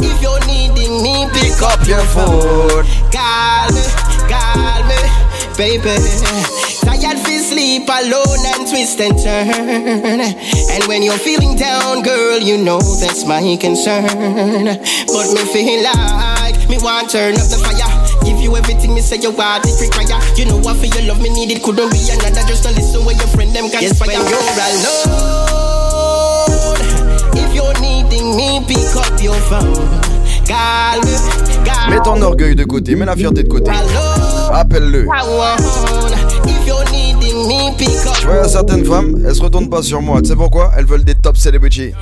if 0.01 0.21
you're 0.23 0.45
needing 0.47 1.03
me, 1.03 1.29
pick 1.33 1.61
up 1.63 1.87
your 1.87 2.05
phone. 2.15 2.85
Call 3.13 3.69
me, 3.71 3.85
call 4.27 4.83
me, 4.89 5.01
baby. 5.57 5.97
Tired 6.83 7.19
fi 7.21 7.39
sleep 7.39 7.89
alone 7.89 8.43
and 8.55 8.67
twist 8.69 9.01
and 9.01 9.19
turn. 9.19 10.21
And 10.21 10.85
when 10.87 11.03
you're 11.03 11.19
feeling 11.19 11.57
down, 11.57 12.03
girl, 12.03 12.39
you 12.39 12.59
know 12.59 12.81
that's 12.81 13.25
my 13.25 13.57
concern. 13.61 14.05
But 14.07 15.27
me 15.35 15.43
feel 15.53 15.83
like 15.85 16.69
me 16.69 16.79
want 16.79 17.11
to 17.11 17.17
turn 17.17 17.35
up 17.35 17.49
the 17.49 17.59
fire. 17.61 17.89
Give 18.25 18.41
you 18.41 18.57
everything 18.57 18.95
me 18.95 19.01
say 19.01 19.17
you 19.17 19.31
want 19.31 19.65
it 19.67 19.81
require. 19.81 20.21
You 20.37 20.47
know 20.47 20.59
what 20.59 20.77
for 20.77 20.87
your 20.87 21.09
love 21.09 21.21
me 21.23 21.31
need 21.31 21.51
it 21.51 21.63
couldn't 21.63 21.91
be 21.91 22.01
another. 22.11 22.47
Just 22.47 22.65
to 22.65 22.71
listen 22.71 23.05
where 23.05 23.17
your 23.17 23.29
friend 23.29 23.55
them 23.55 23.71
can 23.71 23.83
yes, 23.83 24.01
when 24.01 24.11
you're 24.11 24.23
alone. 24.23 25.48
Me, 28.37 28.61
pick 28.67 28.95
up 28.97 29.23
your 29.23 29.35
phone? 29.35 29.73
Mets 31.91 32.01
ton 32.05 32.21
orgueil 32.21 32.55
de 32.55 32.65
côté, 32.65 32.95
mets 32.95 33.07
la 33.07 33.17
fierté 33.17 33.43
de 33.43 33.49
côté. 33.49 33.71
Appelle-le. 34.53 35.07
A 37.39 38.49
certaines 38.49 38.85
femmes, 38.85 39.23
elles 39.25 39.35
se 39.35 39.43
retournent 39.43 39.71
pas 39.71 39.83
sur 39.83 40.03
moi. 40.03 40.21
Tu 40.21 40.29
sais 40.29 40.37
pourquoi? 40.37 40.73
Elles 40.77 40.87
veulent 40.87 41.05
des 41.05 41.15
top 41.15 41.37
celebrities. 41.37 41.93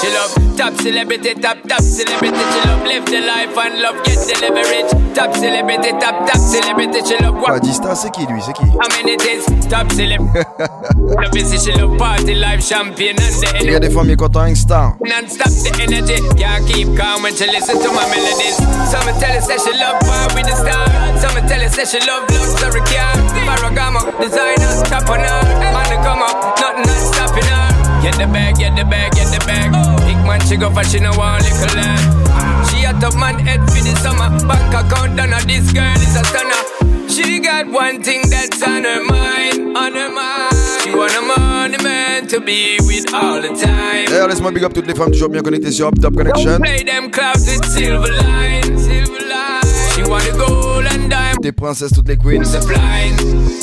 She 0.00 0.06
love 0.12 0.56
top 0.56 0.80
celebrity, 0.80 1.34
top 1.34 1.58
top 1.68 1.82
celebrity. 1.82 2.38
She 2.38 2.68
love 2.68 2.84
live 2.84 3.04
the 3.04 3.20
life 3.20 3.56
and 3.58 3.82
love 3.82 3.96
get 4.04 4.16
the 4.16 4.40
leverage. 4.40 5.14
Top 5.14 5.34
celebrity, 5.34 5.90
top 6.00 6.26
top 6.26 6.38
celebrity. 6.38 7.00
She 7.04 7.22
love 7.22 7.36
what? 7.36 7.60
Dista, 7.60 7.94
c'est 7.94 8.10
qui 8.10 8.26
lui? 8.26 8.40
C'est 8.40 8.52
qui? 8.52 8.64
Mean 8.64 9.08
it 9.08 9.22
is 9.22 9.44
top 9.68 9.90
celebrity. 9.92 10.46
love 10.96 11.36
is 11.36 11.62
she 11.62 11.72
love 11.72 11.98
party 11.98 12.34
life 12.34 12.66
champion 12.66 13.16
and 13.18 13.32
the 13.40 13.64
Il 13.64 13.70
y 13.72 13.74
a 13.74 13.80
des 13.80 13.90
femmes, 13.90 14.16
quand 14.16 14.30
t'as 14.30 14.44
un 14.44 14.54
star. 14.54 14.96
Non-stop 15.04 15.50
the 15.50 15.82
energy, 15.82 16.16
can't 16.36 16.64
keep 16.66 16.96
calm 16.96 17.22
when 17.22 17.34
she 17.34 17.46
listen 17.46 17.76
to 17.78 17.90
my 17.90 18.06
melodies. 18.08 18.56
Some 18.88 19.12
tell 19.18 19.34
her 19.34 19.40
say 19.42 19.58
she 19.58 19.76
love 19.76 19.98
power 20.00 20.28
with 20.34 20.46
the 20.46 20.56
star. 20.56 20.86
Some 21.18 21.46
tell 21.46 21.60
her 21.60 21.68
say 21.68 21.84
she 21.84 21.98
love 22.06 22.22
luxury 22.62 22.80
car. 22.86 23.12
Ferragamo, 23.46 24.00
designers, 24.38 24.82
on 25.10 25.20
her. 25.20 25.42
Man 25.74 25.90
come 26.02 26.22
up, 26.22 26.58
nothing 26.58 26.86
not 26.86 27.00
stopping 27.02 27.44
her. 27.44 28.02
Get 28.02 28.14
the 28.18 28.26
bag, 28.26 28.56
get 28.56 28.76
the 28.76 28.84
bag, 28.84 29.12
get 29.12 29.28
the 29.34 29.40
bag. 29.46 29.72
Big 30.06 30.18
man 30.26 30.40
she 30.46 30.56
go 30.56 30.70
for 30.70 30.84
she 30.84 31.00
no 31.00 31.10
want 31.18 31.42
little 31.42 31.74
land. 31.74 32.68
She 32.68 32.84
a 32.84 32.92
top 33.00 33.14
man 33.16 33.38
head 33.38 33.60
for 33.70 33.82
the 33.82 33.94
summer. 33.98 34.30
Bank 34.46 34.74
account 34.74 35.16
done 35.16 35.32
her, 35.32 35.42
this 35.46 35.72
girl 35.72 35.98
is 35.98 36.14
a 36.14 36.24
stunner. 36.24 36.62
She 37.08 37.40
got 37.40 37.66
one 37.66 38.02
thing 38.02 38.22
that's 38.30 38.62
on 38.62 38.84
her 38.84 39.02
mind, 39.02 39.76
on 39.76 39.92
her 39.94 40.10
mind. 40.10 40.54
She 40.82 40.94
want 40.94 41.12
a 41.16 41.22
money 41.22 41.82
man 41.82 42.26
to 42.28 42.40
be 42.40 42.78
with 42.86 43.12
all 43.12 43.42
the 43.42 43.48
time. 43.48 44.06
D'ailleurs, 44.06 44.28
laisse-moi 44.28 44.52
big 44.52 44.64
up 44.64 44.72
toutes 44.72 44.86
les 44.86 44.94
femmes 44.94 45.10
toujours 45.10 45.28
bien 45.28 45.42
connectées 45.42 45.72
sur 45.72 45.88
Up 45.88 46.00
Top 46.00 46.14
ConeXXion. 46.14 46.60
Play 46.60 46.84
them 46.84 47.10
clouds 47.10 47.46
with 47.46 47.64
silver 47.64 48.12
line, 48.12 48.78
silver 48.78 49.24
line. 49.26 49.66
She 49.94 50.02
want 50.02 50.22
the 50.24 50.36
gold 50.38 50.86
and 50.86 51.10
diamond. 51.10 51.42
Des 51.42 51.52
princesses, 51.52 51.92
toutes 51.92 52.08
les 52.08 52.16
queens. 52.16 52.44
The 52.52 52.64
blind. 52.66 53.57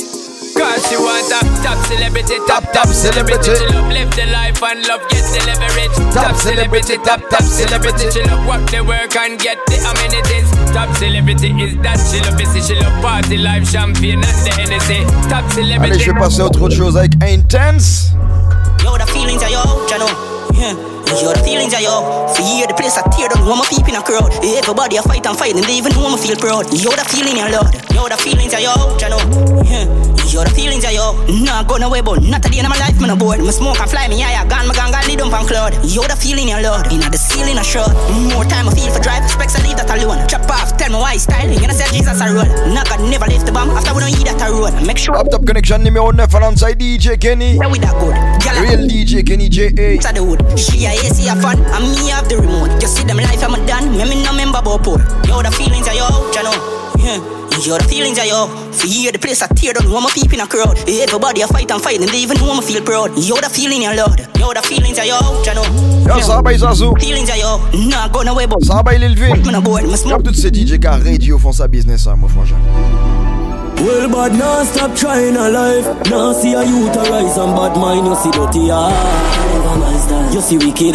Cause 0.76 0.90
she 0.90 0.96
want 0.98 1.24
a 1.32 1.40
top 1.64 1.78
celebrity, 1.88 2.36
top 2.46 2.62
top 2.70 2.88
celebrity. 2.88 3.56
She 3.56 3.64
love 3.72 3.88
live 3.88 4.12
the 4.14 4.26
life 4.26 4.62
and 4.62 4.86
love 4.86 5.00
get 5.08 5.24
the 5.32 5.40
leverage. 5.48 5.96
Top 6.12 6.36
celebrity, 6.36 6.96
top 6.98 7.20
top 7.30 7.44
celebrity. 7.48 8.10
She 8.12 8.20
love 8.28 8.44
work 8.46 8.68
the 8.68 8.84
work 8.84 9.16
and 9.16 9.40
get 9.40 9.56
the 9.72 9.80
amenities. 9.88 10.50
Top 10.76 10.94
celebrity 10.96 11.48
is 11.64 11.80
that 11.80 11.96
she 11.96 12.20
love 12.20 12.36
busy. 12.36 12.60
She 12.60 12.78
love 12.78 12.92
party 13.00 13.38
life, 13.38 13.66
champagne 13.66 14.20
and 14.20 14.40
the 14.44 14.52
Hennessy. 14.52 15.00
Top 15.30 15.44
Allez, 15.44 15.54
celebrity. 15.54 15.98
je 15.98 16.12
vais 16.12 16.18
passer 16.18 16.40
à 16.42 16.44
autre 16.44 16.68
chose 16.68 16.94
avec 16.98 17.12
Intence. 17.22 18.10
Yo, 18.84 18.98
the 18.98 19.06
feelings 19.06 19.42
are 19.42 19.48
yo, 19.50 19.86
Jano. 19.88 20.04
Yeah. 20.52 20.95
Yo, 21.14 21.32
the 21.32 21.40
feelings 21.42 21.72
are 21.74 21.80
yo. 21.80 22.26
For 22.34 22.42
year, 22.42 22.66
the 22.66 22.74
place 22.74 22.98
I 22.98 23.02
tear 23.14 23.28
down, 23.28 23.46
one 23.46 23.58
more 23.58 23.66
people 23.70 23.88
in 23.88 23.96
a 23.96 24.02
crowd. 24.02 24.30
Everybody 24.42 24.96
a 24.96 25.02
fight 25.02 25.24
and 25.26 25.38
fight, 25.38 25.54
and 25.54 25.64
they 25.64 25.78
even 25.78 25.92
know 25.94 26.10
me 26.10 26.18
feel 26.18 26.36
proud. 26.36 26.66
Yo, 26.74 26.90
the 26.90 27.04
feeling 27.06 27.38
are 27.38 27.50
Lord. 27.50 27.72
Yo, 27.94 28.08
the 28.08 28.16
feelings 28.18 28.52
are 28.52 28.60
yo, 28.60 28.74
Jano. 28.98 29.18
Yeah. 29.64 29.86
Yo, 30.26 30.42
the 30.42 30.50
feelings 30.50 30.84
are 30.84 30.92
yo. 30.92 31.14
Nah, 31.46 31.62
go 31.62 31.78
no 31.78 31.88
way, 31.88 32.02
but 32.02 32.20
not 32.20 32.44
at 32.44 32.50
the 32.50 32.58
end 32.58 32.66
of 32.66 32.74
my 32.74 32.78
life, 32.82 32.98
man, 33.00 33.16
board. 33.16 33.38
Me 33.40 33.52
smoke 33.54 33.78
and 33.78 33.88
fly, 33.88 34.08
me 34.08 34.18
yeah, 34.18 34.42
yeah. 34.42 34.44
Gone, 34.44 34.66
my 34.66 34.74
gang, 34.74 34.90
got 34.90 35.06
lead 35.06 35.22
up 35.22 35.32
on 35.32 35.46
cloud. 35.46 35.72
Yo, 35.86 36.02
the 36.02 36.18
feeling 36.18 36.52
are 36.52 36.60
Lord. 36.60 36.90
Inna 36.92 37.08
the 37.08 37.16
ceiling, 37.16 37.56
I 37.56 37.62
shroud. 37.62 37.94
More 38.34 38.44
time 38.44 38.68
I 38.68 38.74
feel 38.74 38.90
for 38.90 39.00
drive. 39.00 39.24
Specs 39.30 39.54
I 39.56 39.62
leave 39.62 39.78
that 39.78 39.88
alone. 39.88 40.26
Chop 40.26 40.50
off, 40.50 40.76
tell 40.76 40.90
me 40.90 40.98
why 40.98 41.16
styling. 41.16 41.56
You 41.62 41.70
know, 41.70 41.74
say 41.74 41.88
Jesus 41.94 42.20
a 42.20 42.26
roll. 42.28 42.44
Nah, 42.74 42.84
God 42.84 43.00
never 43.08 43.24
lift 43.30 43.46
the 43.46 43.52
bomb 43.52 43.70
after 43.70 43.94
we 43.94 44.02
don't 44.02 44.12
eat 44.12 44.26
that 44.26 44.50
road. 44.50 44.74
Make 44.84 44.98
sure. 44.98 45.16
Up 45.16 45.30
Top 45.30 45.46
ConeXXion 45.46 45.80
numéro 45.86 46.12
9 46.12 46.26
alongside 46.34 46.76
DJ 46.76 47.16
Kenny. 47.16 47.56
Yeah, 47.56 47.70
we 47.70 47.78
that 47.78 47.94
good. 47.96 48.12
Real 48.60 48.88
DJ 48.88 49.24
Kenny 49.24 49.48
J.A. 49.48 49.96
It's 49.96 50.06
a 50.06 50.12
dude. 50.12 50.42
She 50.58 50.86
AC 50.96 51.28
a 51.28 51.36
fan, 51.36 51.58
and 51.60 51.84
me 51.90 52.10
have 52.10 52.28
the 52.28 52.36
remote. 52.38 52.80
You 52.80 52.88
see 52.88 53.04
them 53.04 53.18
life 53.18 53.42
I'm 53.42 53.54
done, 53.66 53.92
me 53.92 54.04
me 54.04 54.22
no 54.22 54.32
member 54.32 54.58
about 54.58 54.82
poor. 54.82 54.98
Yo, 55.28 55.42
the 55.42 55.50
feelings 55.50 55.88
are 55.88 55.94
yo, 55.94 56.06
Jano. 56.32 56.52
Yeah. 56.98 57.20
Yo, 57.64 57.78
the 57.78 57.84
feelings 57.84 58.18
are 58.18 58.26
yo. 58.26 58.46
For 58.72 58.86
the 58.86 59.18
place 59.18 59.40
I 59.42 59.48
tear 59.48 59.72
down, 59.72 59.90
one 59.90 60.02
more 60.02 60.10
people 60.12 60.34
in 60.34 60.40
a 60.40 60.46
crowd. 60.46 60.76
Everybody 60.88 61.40
a 61.40 61.46
fight 61.46 61.70
and 61.70 61.80
fight, 61.80 62.00
and 62.00 62.08
they 62.08 62.18
even 62.18 62.36
know 62.38 62.54
me 62.54 62.60
feel 62.60 62.82
proud. 62.82 63.16
Yo, 63.16 63.36
the 63.36 63.48
feeling 63.48 63.86
are 63.86 63.96
Lord. 63.96 64.20
Yo, 64.38 64.52
the 64.52 64.62
feelings 64.62 64.98
are 64.98 65.06
yo, 65.06 65.18
Jano. 65.42 65.64
Yo, 66.04 66.42
bah, 66.42 66.52
Zazu. 66.52 66.92
Feelings 67.00 67.30
are 67.30 67.38
yo. 67.38 67.60
Nah, 67.88 68.08
go 68.08 68.22
no 68.22 68.34
way, 68.34 68.46
but. 68.46 68.60
Bah, 68.66 68.92
Lil 68.92 69.16
Vin? 69.16 69.36
Ces 70.34 70.50
DJ 70.50 70.78
car 70.78 71.00
radio 71.00 71.38
font 71.38 71.52
sa 71.52 71.66
business, 71.66 72.06
hein. 72.06 72.16
Well, 73.78 74.08
but 74.08 74.32
now 74.32 74.64
stop 74.64 74.96
trying 74.96 75.36
a 75.36 75.48
life. 75.48 75.86
Now 76.10 76.32
see 76.32 76.54
a 76.54 76.64
youth 76.64 76.96
arise 76.96 77.36
and 77.36 77.54
bad 77.54 77.76
mind. 77.76 78.06
You 78.06 78.16
see 78.16 78.30
dirty 78.30 78.66
style. 78.66 80.34
You 80.34 80.40
see 80.40 80.58
wicked 80.58 80.94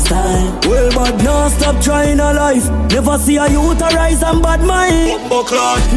style. 0.00 0.60
Well, 0.66 0.90
but 0.94 1.16
now 1.22 1.48
stop 1.48 1.82
trying 1.82 2.20
a 2.20 2.32
life. 2.32 2.68
Never 2.90 3.18
see 3.18 3.36
a 3.36 3.48
youth 3.48 3.80
arise 3.80 4.22
and 4.22 4.42
bad 4.42 4.60
mind. 4.60 5.20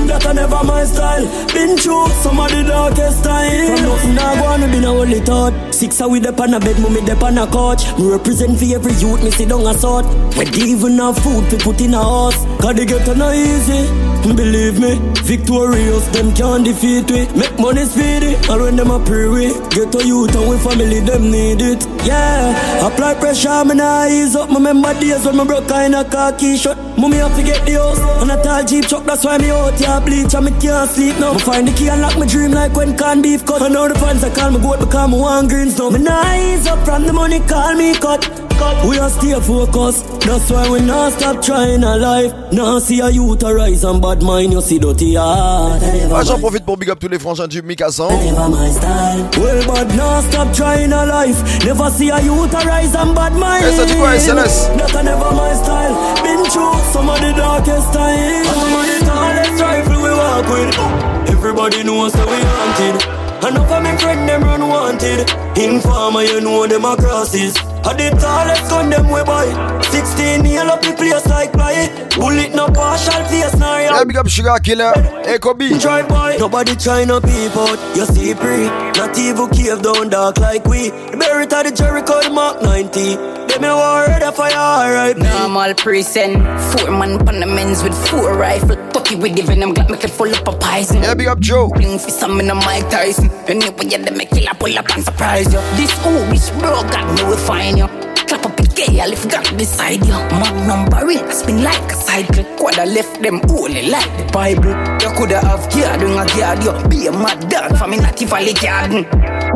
That 0.07 0.25
a 0.25 0.33
never 0.33 0.63
my 0.63 0.85
style. 0.85 1.25
Been 1.53 1.77
through 1.77 2.07
some 2.23 2.39
of 2.39 2.49
the 2.51 2.63
darkest 2.63 3.23
time. 3.23 3.77
From 3.77 3.85
nothing 3.85 4.17
I 4.19 4.45
on, 4.45 4.61
me 4.61 4.67
been 4.67 4.83
a 4.83 4.91
only 4.91 5.19
thought. 5.21 5.53
Six 5.73 5.99
a 6.01 6.07
with 6.07 6.25
up 6.25 6.39
on 6.39 6.53
a 6.53 6.59
bed, 6.59 6.77
me 6.79 7.01
dep 7.05 7.23
on 7.23 7.37
a 7.37 7.47
couch. 7.47 7.83
Me 7.97 8.09
represent 8.09 8.57
for 8.57 8.65
every 8.65 8.93
youth, 8.93 9.23
me 9.23 9.31
sit 9.31 9.49
down 9.49 9.65
a 9.65 9.73
sort. 9.73 10.05
We 10.37 10.45
even 10.63 10.97
have 10.97 11.17
food 11.17 11.49
to 11.49 11.57
put 11.57 11.81
in 11.81 11.93
a 11.93 12.03
house. 12.03 12.45
Cause 12.61 12.75
they 12.75 12.85
get 12.85 13.05
no 13.17 13.31
easy. 13.31 13.73
Eh? 13.73 14.13
Believe 14.23 14.79
me, 14.79 14.95
victorious, 15.43 16.07
them 16.07 16.33
can't 16.33 16.63
defeat 16.65 17.09
we. 17.11 17.27
Make 17.37 17.59
money 17.59 17.83
speedy, 17.83 18.35
and 18.35 18.61
when 18.61 18.75
them 18.75 18.91
a 18.91 18.99
pray 19.03 19.27
we. 19.27 19.47
Get 19.69 19.91
to 19.91 20.05
youth 20.05 20.35
and 20.35 20.49
we 20.49 20.57
family, 20.57 20.99
them 20.99 21.31
need 21.31 21.61
it. 21.61 21.85
Yeah, 22.05 22.87
apply 22.87 23.15
pressure, 23.15 23.65
me 23.65 23.75
nah 23.75 24.07
ease 24.07 24.35
up. 24.35 24.49
Me 24.49 24.55
remember 24.55 24.93
days 24.99 25.25
when 25.25 25.37
me 25.37 25.45
broke 25.45 25.71
in 25.71 25.93
a 25.93 26.03
khaki 26.03 26.57
shirt. 26.57 26.77
Mummy 26.97 27.17
have 27.17 27.35
to 27.35 27.43
get 27.43 27.65
the 27.65 27.73
house, 27.73 27.99
and 28.21 28.31
a 28.31 28.41
tall 28.41 28.63
jeep 28.63 28.85
truck, 28.85 29.03
that's 29.03 29.25
why 29.25 29.37
me 29.37 29.49
out 29.49 29.77
here 29.77 30.01
bleach 30.01 30.33
and 30.33 30.45
me 30.45 30.51
can't 30.61 30.89
sleep 30.89 31.19
now. 31.19 31.37
Find 31.39 31.67
the 31.67 31.73
key 31.73 31.89
and 31.89 32.01
lock 32.01 32.17
my 32.17 32.25
dream 32.25 32.51
like 32.51 32.73
when 32.75 32.97
can 32.97 33.21
beef 33.21 33.45
cut. 33.45 33.61
And 33.61 33.73
now 33.73 33.87
the 33.87 33.95
fans 33.95 34.23
I 34.23 34.33
call 34.33 34.51
me 34.51 34.59
goat 34.59 34.79
because 34.79 35.09
me 35.09 35.19
want 35.19 35.49
greens 35.49 35.77
now. 35.77 35.89
Me 35.89 35.99
nah 35.99 36.35
ease 36.35 36.67
up 36.67 36.85
from 36.85 37.03
the 37.03 37.13
money, 37.13 37.39
call 37.41 37.75
me 37.75 37.93
cut. 37.95 38.52
We 38.87 38.99
are 38.99 39.09
stay 39.09 39.33
focused, 39.39 40.05
that's 40.21 40.51
why 40.51 40.69
we 40.69 40.81
not 40.81 41.13
stop 41.13 41.41
trying 41.41 41.83
our 41.83 41.97
life. 41.97 42.31
Now 42.51 42.79
see 42.79 42.99
a 42.99 43.09
youth 43.09 43.41
arise 43.43 43.83
and 43.83 44.01
bad 44.01 44.21
mind, 44.21 44.53
you 44.53 44.61
see 44.61 44.77
dirty 44.79 45.15
heart. 45.15 45.81
Ah, 46.11 46.23
J'en 46.23 46.37
profite 46.39 46.65
pour 46.65 46.77
big 46.77 46.89
up 46.89 46.99
tous 46.99 47.07
les 47.07 47.17
frangins 47.19 47.47
du 47.47 47.61
Mika 47.61 47.89
100. 47.89 48.11
Never 48.25 48.49
my 48.49 48.69
style. 48.71 49.29
Well, 49.39 49.65
but 49.67 49.95
now 49.95 50.21
stop 50.21 50.53
trying 50.53 50.91
our 50.93 51.07
life. 51.07 51.41
Never 51.65 51.89
see 51.91 52.09
a 52.09 52.19
youth 52.21 52.53
arise 52.53 52.93
and 52.95 53.15
bad 53.15 53.33
mind. 53.33 53.63
Hey, 53.63 53.73
ça 53.77 53.85
dit 53.85 53.95
quoi, 53.95 54.17
SLS? 54.19 54.69
That 54.77 54.95
a 54.95 55.03
never 55.03 55.31
my 55.31 55.53
style. 55.55 55.95
Been 56.23 56.43
through 56.51 56.75
some 56.91 57.09
of 57.09 57.19
the 57.21 57.33
darkest 57.35 57.93
times. 57.93 58.47
Some 58.47 58.73
of 58.73 58.85
the 58.85 59.05
tallest 59.05 59.61
rifle 59.61 60.01
we 60.01 60.09
walk 60.11 60.47
with. 60.49 61.29
Everybody 61.29 61.83
knows 61.83 62.11
that 62.13 62.27
we 62.27 62.37
haunted. 62.43 63.22
Enough 63.47 63.71
of 63.71 63.83
my 63.83 63.97
friend 63.97 64.27
them 64.29 64.41
run 64.43 64.61
wanted. 64.67 65.29
Informer, 65.57 66.21
you 66.23 66.39
know 66.39 66.65
them 66.65 66.85
a 66.85 66.95
crosses. 66.95 67.57
I 67.83 67.93
the 67.93 68.09
tallest 68.17 68.69
gun 68.69 68.89
them 68.89 69.07
we 69.11 69.21
buy. 69.23 69.81
16 69.81 70.41
nail 70.41 70.67
up 70.71 70.81
the 70.81 70.93
place 70.93 71.27
like 71.27 71.51
fly. 71.51 71.89
Bullet 72.15 72.55
no 72.55 72.67
partial 72.67 73.23
face 73.25 73.55
nor 73.57 73.81
Yeah, 73.81 74.03
big 74.05 74.15
up 74.15 74.29
Sugar 74.29 74.57
Killer. 74.63 74.93
Echo 75.25 75.53
B. 75.53 75.77
Drive 75.77 76.07
by, 76.07 76.37
nobody 76.37 76.75
trying 76.77 77.09
to 77.09 77.19
peep 77.19 77.55
out. 77.57 77.77
You 77.97 78.05
see 78.05 78.33
pre, 78.33 78.67
not 78.95 79.17
even 79.19 79.49
cave 79.49 79.81
down 79.81 80.09
dark 80.09 80.39
like 80.39 80.65
we. 80.65 80.91
Buried 80.91 81.51
at 81.51 81.63
the 81.65 81.71
Jericho 81.71 82.21
the 82.21 82.29
Mark 82.29 82.61
90. 82.61 83.15
They 83.53 83.59
me 83.59 83.67
war 83.67 84.07
the 84.07 84.31
fire, 84.31 84.55
alright. 84.55 85.17
Normal 85.17 85.73
present, 85.75 86.37
four 86.71 86.89
man 86.91 87.27
on 87.27 87.39
the 87.39 87.45
men's 87.45 87.83
with 87.83 87.93
four 88.07 88.37
rifle. 88.37 88.77
Tucky 88.91 89.15
with 89.15 89.35
the 89.35 89.43
venom, 89.43 89.73
got 89.73 89.89
make 89.89 90.03
it 90.03 90.09
full 90.09 90.33
up 90.33 90.47
of 90.47 90.59
poison. 90.59 91.03
Yeah, 91.03 91.13
big 91.13 91.27
up 91.27 91.39
Joe. 91.39 91.67
Bling 91.69 91.99
for 91.99 92.09
some 92.09 92.39
in 92.39 92.47
the 92.47 92.55
Mike 92.55 92.89
Tyson. 92.89 93.29
Anyway, 93.47 93.85
yeah, 93.87 93.97
they 93.97 94.11
make 94.15 94.29
killer 94.29 94.53
pull 94.59 94.77
up 94.77 94.89
and 94.95 95.03
surprise 95.03 95.51
you. 95.53 95.59
This 95.75 95.91
ooh, 96.05 96.23
which 96.31 96.49
bro 96.59 96.81
got 96.89 97.05
me 97.15 97.23
will 97.23 97.37
find 97.37 97.77
you. 97.77 97.87
Clap 98.27 98.45
up 98.45 98.55
the 98.55 98.63
gale 98.73 99.11
if 99.11 99.29
got 99.29 99.45
beside 99.57 100.05
you. 100.05 100.13
Man 100.39 100.67
number 100.67 101.11
it, 101.11 101.31
spin 101.33 101.63
like 101.63 101.91
a 101.91 101.95
cycle. 101.95 102.43
Coulda 102.57 102.85
left 102.85 103.21
them 103.21 103.41
only 103.49 103.89
like 103.89 104.09
the 104.17 104.25
Bible. 104.31 104.71
You 105.01 105.09
coulda 105.17 105.39
have 105.45 105.69
garden 105.69 106.17
a 106.17 106.25
guard 106.37 106.63
you. 106.63 106.73
Be 106.89 107.07
a 107.07 107.11
mad 107.11 107.49
dog 107.49 107.77
from 107.77 107.93
a 107.93 107.97
native 107.97 108.29
valley 108.29 108.53
garden. 108.53 109.05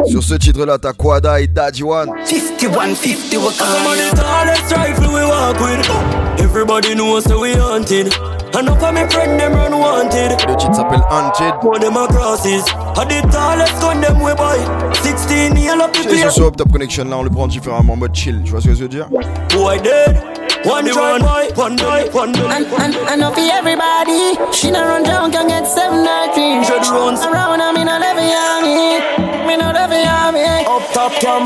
Sur 0.06 0.22
ce 0.22 0.36
titre-là, 0.36 0.78
t'as 0.78 0.94
Quada 0.94 1.40
et 1.42 1.48
Daddy 1.48 1.84
One. 1.84 2.10
51, 2.26 2.96
50, 2.96 3.38
we 3.38 3.44
Some 3.44 3.48
of 3.48 3.58
call 3.58 3.96
the 3.96 4.16
tallest 4.16 4.72
rifle 4.76 5.14
we 5.14 5.26
walk 5.26 5.60
with. 5.60 6.40
Everybody 6.40 6.94
knows 6.96 7.24
that 7.24 7.40
we 7.40 7.54
haunted. 7.56 8.14
Enough 8.58 8.82
of 8.82 8.94
my 8.96 9.08
friend 9.10 9.40
them 9.40 9.54
run 9.54 9.78
wanted. 9.78 10.32
Le 10.48 10.56
titre 10.58 10.74
s'appelle 10.74 11.04
Haunted. 11.12 11.54
One 11.62 11.80
them 11.80 11.96
a 11.96 12.08
crosses. 12.08 12.64
I 12.96 13.06
the 13.06 13.22
tallest 13.30 13.80
gun 13.80 14.02
them 14.02 14.20
we 14.20 14.34
buy. 14.34 14.58
16 15.04 15.54
nail 15.54 15.80
up 15.80 15.94
the 15.94 16.00
Et 16.00 16.02
sur 16.02 16.10
place. 16.10 16.34
ce 16.34 16.42
Up 16.42 16.58
Top 16.58 16.72
ConeXXion 16.72 17.06
là, 17.06 17.18
on 17.18 17.24
le 17.24 17.30
prend 17.30 17.46
différemment 17.46 17.94
en 17.94 17.98
mode 17.98 18.16
chill. 18.16 18.42
Tu 18.44 18.50
vois 18.50 18.62
ce 18.62 18.68
que 18.68 18.74
je 18.74 18.82
veux 18.82 18.88
dire? 18.88 19.08
Boy 19.54 19.80
dead. 19.84 20.18
One 20.66 20.86
drive 20.86 21.22
by, 21.22 21.54
one 21.56 21.76
boy, 21.76 22.10
one 22.14 22.32
boy. 22.32 22.50
And, 22.50 22.66
and, 22.80 22.96
and 22.96 23.22
up 23.22 23.36
for 23.36 23.42
everybody. 23.42 24.36
She 24.52 24.72
not 24.72 24.88
run 24.88 25.04
down, 25.04 25.32
can 25.32 25.48
get 25.48 25.68
seven 25.68 26.04
night 26.04 26.34
cream. 26.34 26.64
Dread 26.64 26.88
runs. 26.88 27.24
Around, 27.24 27.62
I 27.62 27.72
mean, 27.74 27.88
I 27.88 28.00
love 28.00 28.18
you, 28.18 29.46
Me 29.46 29.56
not 29.56 29.76
love 29.76 29.92
you, 29.92 30.68
Up 30.68 30.82
top 30.94 31.12
cam. 31.22 31.44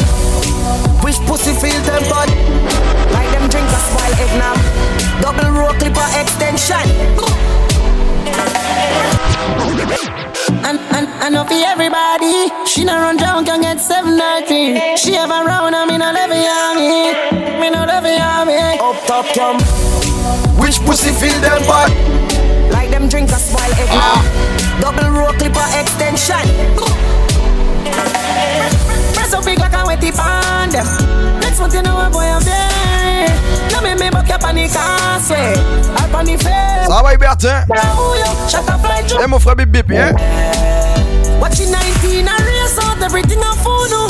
Wish 1.03 1.19
pussy 1.25 1.51
feel 1.53 1.81
them 1.81 2.03
bud 2.09 2.29
Like 3.11 3.29
them 3.31 3.49
drink 3.49 3.67
a 3.67 3.79
spoil 3.79 4.13
egg 4.21 4.37
now 4.37 4.70
Double 5.21 5.49
row 5.51 5.71
clipper 5.79 6.07
extension 6.19 6.87
And, 10.67 10.79
and, 10.95 11.07
and 11.23 11.35
up 11.35 11.47
for 11.47 11.53
everybody. 11.53 12.49
She 12.65 12.83
not 12.83 13.01
run 13.01 13.17
down, 13.17 13.45
can 13.45 13.61
get 13.61 13.79
seven 13.79 14.17
night 14.17 14.47
cream. 14.47 14.97
She 14.97 15.13
have 15.13 15.29
a 15.29 15.43
round, 15.43 15.75
I 15.75 15.85
mean, 15.85 16.01
I 16.01 16.11
love 16.11 16.33
you, 16.33 17.59
Me 17.59 17.69
not 17.69 17.87
love 17.87 18.05
you, 18.05 18.81
Up 18.83 18.97
top 19.05 19.25
cam. 19.33 19.57
Which 20.59 20.79
pussy 20.81 21.11
feel 21.11 21.39
them 21.41 21.61
bad? 21.63 21.91
Like 22.71 22.89
them 22.89 23.09
drink 23.09 23.29
a 23.29 23.35
spoil 23.35 23.73
egg 23.75 23.89
now 23.89 24.21
Double 24.79 25.09
row 25.09 25.31
clipper 25.33 25.67
extension 25.77 26.45
Press 29.13 29.33
up 29.33 29.43
big 29.43 29.59
like 29.59 29.73
a 29.73 29.83
wetty 29.83 30.15
pan 30.15 30.69
them. 30.69 30.85
Next 31.41 31.59
month 31.59 31.73
you 31.73 31.81
know 31.81 31.99
a 31.99 32.09
boy 32.09 32.19
I'm 32.21 32.41
there. 32.43 33.60
Now 33.71 33.81
me 33.81 33.95
me 33.95 34.09
buck 34.09 34.29
up 34.29 34.43
on 34.43 34.55
the 34.55 34.67
causeway. 34.67 35.53
Up 35.95 36.13
on. 36.13 36.25
Ça 36.87 37.01
va, 37.03 37.17
Bertin? 37.17 37.65
Now 37.69 38.13
you 38.15 38.49
shut 38.49 38.69
up 38.69 38.83
like 38.83 39.11
Eh, 39.21 39.27
mon 39.27 39.39
frère 39.39 39.55
Bip 39.55 39.69
Bip, 39.69 39.89
hein? 39.91 40.13
Watching 41.39 41.71
19 41.71 42.27
I 42.27 42.37
race 42.43 42.77
out 42.83 43.01
everything 43.01 43.39
I 43.39 43.55
fool 43.63 43.87
no. 43.89 44.07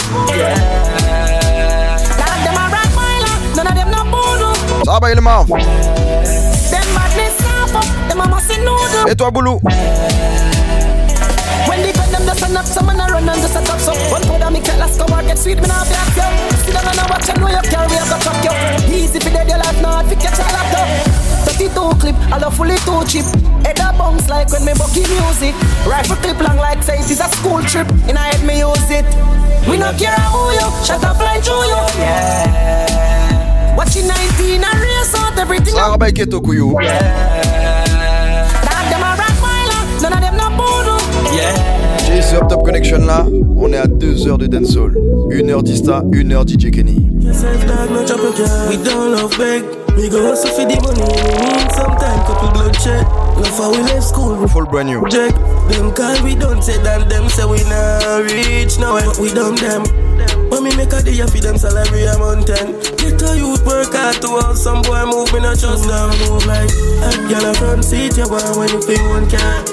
Dog 2.18 2.40
them 2.44 2.56
a 2.58 2.70
rock 2.70 2.92
mile, 2.96 3.26
none 3.56 3.68
of 3.68 3.76
them 3.76 3.90
no 3.92 4.04
bono. 4.12 4.54
Ça 4.86 5.00
va, 5.00 5.12
il 5.12 5.18
est 5.18 5.22
mort. 5.22 5.46
Them 5.48 6.88
badness 6.96 7.36
snap 7.38 7.76
up, 7.76 7.86
them 8.10 8.18
mama 8.18 8.40
say 8.42 8.58
noodle. 8.58 9.10
Et 9.10 9.16
toi, 9.16 9.32
Boulou? 9.32 9.60
When 9.64 9.72
the 9.74 9.78
gun 9.78 10.51
them 12.22 12.36
just 12.36 12.50
a 12.50 12.54
knock, 12.54 12.66
some 12.66 12.86
man 12.86 13.00
a 13.00 13.06
run 13.12 13.30
and 13.30 13.42
just 13.42 13.56
a 13.56 13.62
top 13.66 13.80
so. 13.80 13.94
One 14.12 14.22
powder 14.24 14.52
me 14.52 14.62
cat 14.62 14.80
last 14.80 14.98
go 15.00 15.06
or 15.06 15.22
get 15.24 15.38
sweet, 15.38 15.58
me 15.58 15.68
nah 15.68 15.84
black 15.86 16.16
yo. 16.16 16.28
Sit 16.62 16.74
down 16.74 16.86
and 16.86 17.00
I 17.00 17.06
watch, 17.10 17.30
and 17.30 17.40
know 17.40 17.50
you 17.50 17.62
carry 17.66 17.98
a 17.98 18.04
go 18.06 18.18
chop 18.22 18.38
yo. 18.46 18.52
Easy 18.94 19.20
fi 19.20 19.30
dead 19.32 19.50
your 19.50 19.58
life, 19.58 19.82
not 19.82 20.06
fi 20.06 20.16
catch 20.16 20.40
a 20.40 20.46
laptop 20.54 20.88
32 21.46 21.72
clip, 22.00 22.16
I 22.30 22.38
love 22.38 22.56
fully 22.56 22.78
too 22.86 23.02
cheap. 23.10 23.26
Head 23.66 23.80
a 23.80 23.94
bounce 23.98 24.30
like 24.30 24.52
when 24.52 24.66
me 24.66 24.74
bucky 24.78 25.06
music. 25.10 25.56
Rifle 25.86 26.18
clip 26.22 26.40
long 26.40 26.58
like 26.58 26.84
say 26.84 27.00
it 27.00 27.10
is 27.10 27.20
a 27.20 27.30
school 27.30 27.62
trip. 27.64 27.90
In 28.08 28.18
a 28.18 28.20
head 28.22 28.44
me 28.46 28.60
use 28.60 28.92
it. 28.92 29.06
We 29.68 29.78
no 29.78 29.94
care 29.98 30.18
who 30.34 30.52
you, 30.54 30.70
shut 30.86 31.04
up 31.04 31.18
fly 31.18 31.40
through 31.42 31.66
you. 31.66 31.82
Yeah. 31.98 33.76
Watching 33.78 34.08
19 34.08 34.64
and 34.64 34.80
race 34.82 35.16
out 35.16 35.38
everything 35.38 35.74
Ça 35.74 35.88
rabais 35.88 36.12
qui 36.12 36.22
est 36.22 36.34
au 36.34 36.42
couillou. 36.42 36.74
None 36.74 36.84
of 36.84 36.92
them 38.90 39.04
a 39.04 39.16
rock 39.16 39.38
miler, 39.42 39.84
none 40.02 40.14
of 40.14 40.22
them 40.22 40.36
no 40.38 40.50
voodoo 40.58 41.81
J'ai 42.14 42.22
ce 42.22 42.36
Up 42.36 42.48
Top 42.50 42.64
Connection 42.64 43.06
là, 43.06 43.26
on 43.56 43.72
est 43.72 43.78
à 43.78 43.88
2 43.88 44.28
heures 44.28 44.38
de 44.38 44.48
dancehall. 44.48 44.98
1 45.32 45.50
heure 45.50 45.64
Dista, 45.64 46.04
1 46.14 46.32
heure 46.32 46.46
DJ 46.46 46.72
Kenny. 46.72 47.08
We 48.70 48.78
don't 48.84 49.12
love 49.12 49.38
beg. 49.38 49.64
We 49.96 50.10
go 50.10 50.30
hustle 50.30 50.52
for 50.52 50.66
the 50.66 50.76
money. 50.82 51.02
We 51.02 51.48
need 51.56 51.72
some 51.72 51.96
time, 51.98 52.20
couple 52.26 52.52
bloodshed. 52.52 53.06
Love 53.38 53.58
how 53.58 53.72
we 53.72 53.84
left 53.84 54.04
school. 54.04 54.48
Full 54.48 54.66
brand 54.66 54.90
new. 54.90 55.08
Jack, 55.10 55.34
them 55.70 55.92
call 55.94 56.22
we 56.24 56.36
don't 56.36 56.62
say 56.62 56.78
that 56.84 57.10
them 57.10 57.30
say 57.30 57.46
we 57.46 57.64
not 57.68 58.24
rich 58.24 58.80
now 58.80 58.96
we 59.20 59.32
dumb 59.34 59.56
them. 59.56 59.84
When 60.50 60.64
me 60.64 60.76
make 60.76 60.92
a 60.94 61.02
day 61.02 61.16
for 61.28 61.40
them 61.40 61.58
salary 61.58 62.04
a 62.04 62.18
mountain. 62.18 62.76
Get 63.00 63.22
a 63.24 63.38
youth 63.38 63.66
work 63.66 63.94
hard 63.94 64.22
to 64.22 64.30
have 64.44 64.58
some 64.58 64.82
boy 64.82 65.06
move 65.06 65.32
me 65.34 65.40
not 65.40 65.60
trust 65.60 65.88
them 65.88 66.12
move 66.28 66.46
like 66.46 66.72
a 67.08 67.12
girl 67.28 67.46
a 67.50 67.54
front 67.56 67.84
seat 67.84 68.18
you 68.18 68.28
want 68.28 68.58
when 68.58 68.70
you 68.70 68.82
feel 68.84 69.04
one 69.10 69.30
car. 69.30 69.64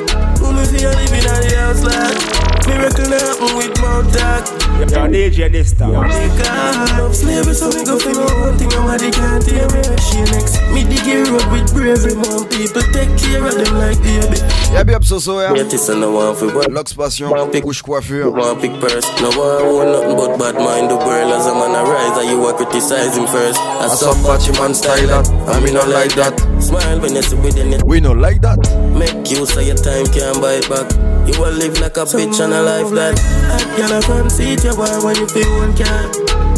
Who 0.49 0.55
me 0.57 0.65
feel 0.65 0.89
living 0.97 1.29
on 1.29 1.41
the 1.45 1.57
house 1.61 1.85
like 1.85 2.49
Miracle 2.69 3.13
happen 3.13 3.57
with 3.57 3.81
mouth 3.81 4.09
talk. 4.17 4.45
Yo, 4.79 5.09
DJ 5.09 5.51
this 5.51 5.73
time. 5.73 5.93
Love 5.93 7.15
slavery, 7.17 7.55
so 7.55 7.69
me 7.69 7.85
go 7.85 7.99
for 7.99 8.11
me 8.11 8.25
one 8.41 8.57
thing 8.57 8.69
nobody 8.69 9.11
can't 9.11 9.45
hear 9.45 9.69
me. 9.73 9.83
She 10.01 10.21
next, 10.33 10.61
me 10.73 10.85
dig 10.85 11.05
it 11.05 11.29
road 11.29 11.45
with 11.53 11.73
bravery. 11.73 12.15
More 12.15 12.45
people 12.49 12.83
take 12.93 13.13
care 13.17 13.45
of 13.45 13.57
them 13.57 13.73
like 13.77 14.01
baby. 14.03 14.41
Y'a 14.73 14.85
bien 14.85 15.01
Soso, 15.01 15.41
yeah. 15.41 15.55
Yeah, 15.57 15.65
this 15.65 15.89
and 15.89 16.03
the 16.03 16.11
one 16.11 16.37
for 16.37 16.53
what? 16.55 16.71
Lux 16.71 16.93
Passion, 16.93 17.29
couche 17.29 17.83
coiffure. 17.83 18.31
One 18.31 18.61
big 18.61 18.79
purse. 18.81 19.07
No 19.21 19.33
one 19.33 19.65
want 19.73 19.89
nothing 19.93 20.17
but 20.17 20.39
bad 20.39 20.55
mind. 20.57 20.91
The 20.91 20.97
world 20.97 21.33
as 21.33 21.47
a 21.47 21.55
man 21.55 21.73
arise, 21.73 22.17
and 22.21 22.29
you 22.29 22.45
are 22.45 22.55
criticizing 22.55 23.27
first. 23.27 23.59
As 23.81 23.99
some 23.99 24.17
batchy 24.25 24.53
man 24.61 24.75
style 24.75 25.07
that, 25.09 25.29
I 25.49 25.61
mean 25.61 25.75
not 25.75 25.89
like 25.89 26.15
that. 26.17 26.37
Smile 26.61 27.01
when 27.01 27.15
you 27.15 27.23
see 27.23 27.37
within 27.37 27.73
it. 27.73 27.83
We 27.83 28.01
not 28.01 28.19
like 28.19 28.43
that. 28.43 28.61
Make 28.93 29.31
use 29.31 29.57
of 29.57 29.67
your 29.67 29.77
time, 29.77 30.07
can't 30.07 30.38
buy 30.41 30.55
it 30.63 30.69
back. 30.69 30.89
You 31.27 31.39
will 31.41 31.53
live 31.53 31.79
like 31.81 31.97
a 31.97 32.05
bitch 32.05 32.41
and 32.41 32.53
a 32.55 32.63
life 32.63 32.91
that. 32.95 33.19
A 33.53 33.59
girl 33.77 33.93
a 33.99 34.03
front 34.03 34.33
seat, 34.33 34.65
you 34.65 34.77
want 34.77 35.05
when 35.05 35.17
you 35.17 35.27
feel 35.29 35.51
one 35.59 35.75
car. 35.77 36.09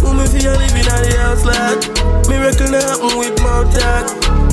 Who 0.00 0.14
me 0.14 0.26
feel 0.28 0.52
living 0.54 0.88
on 0.88 1.02
the 1.02 1.16
house 1.18 1.44
like 1.44 1.80
Miracle 2.28 2.72
happen 2.72 3.18
with 3.18 3.36
mouth 3.42 3.68
talk. 3.74 4.06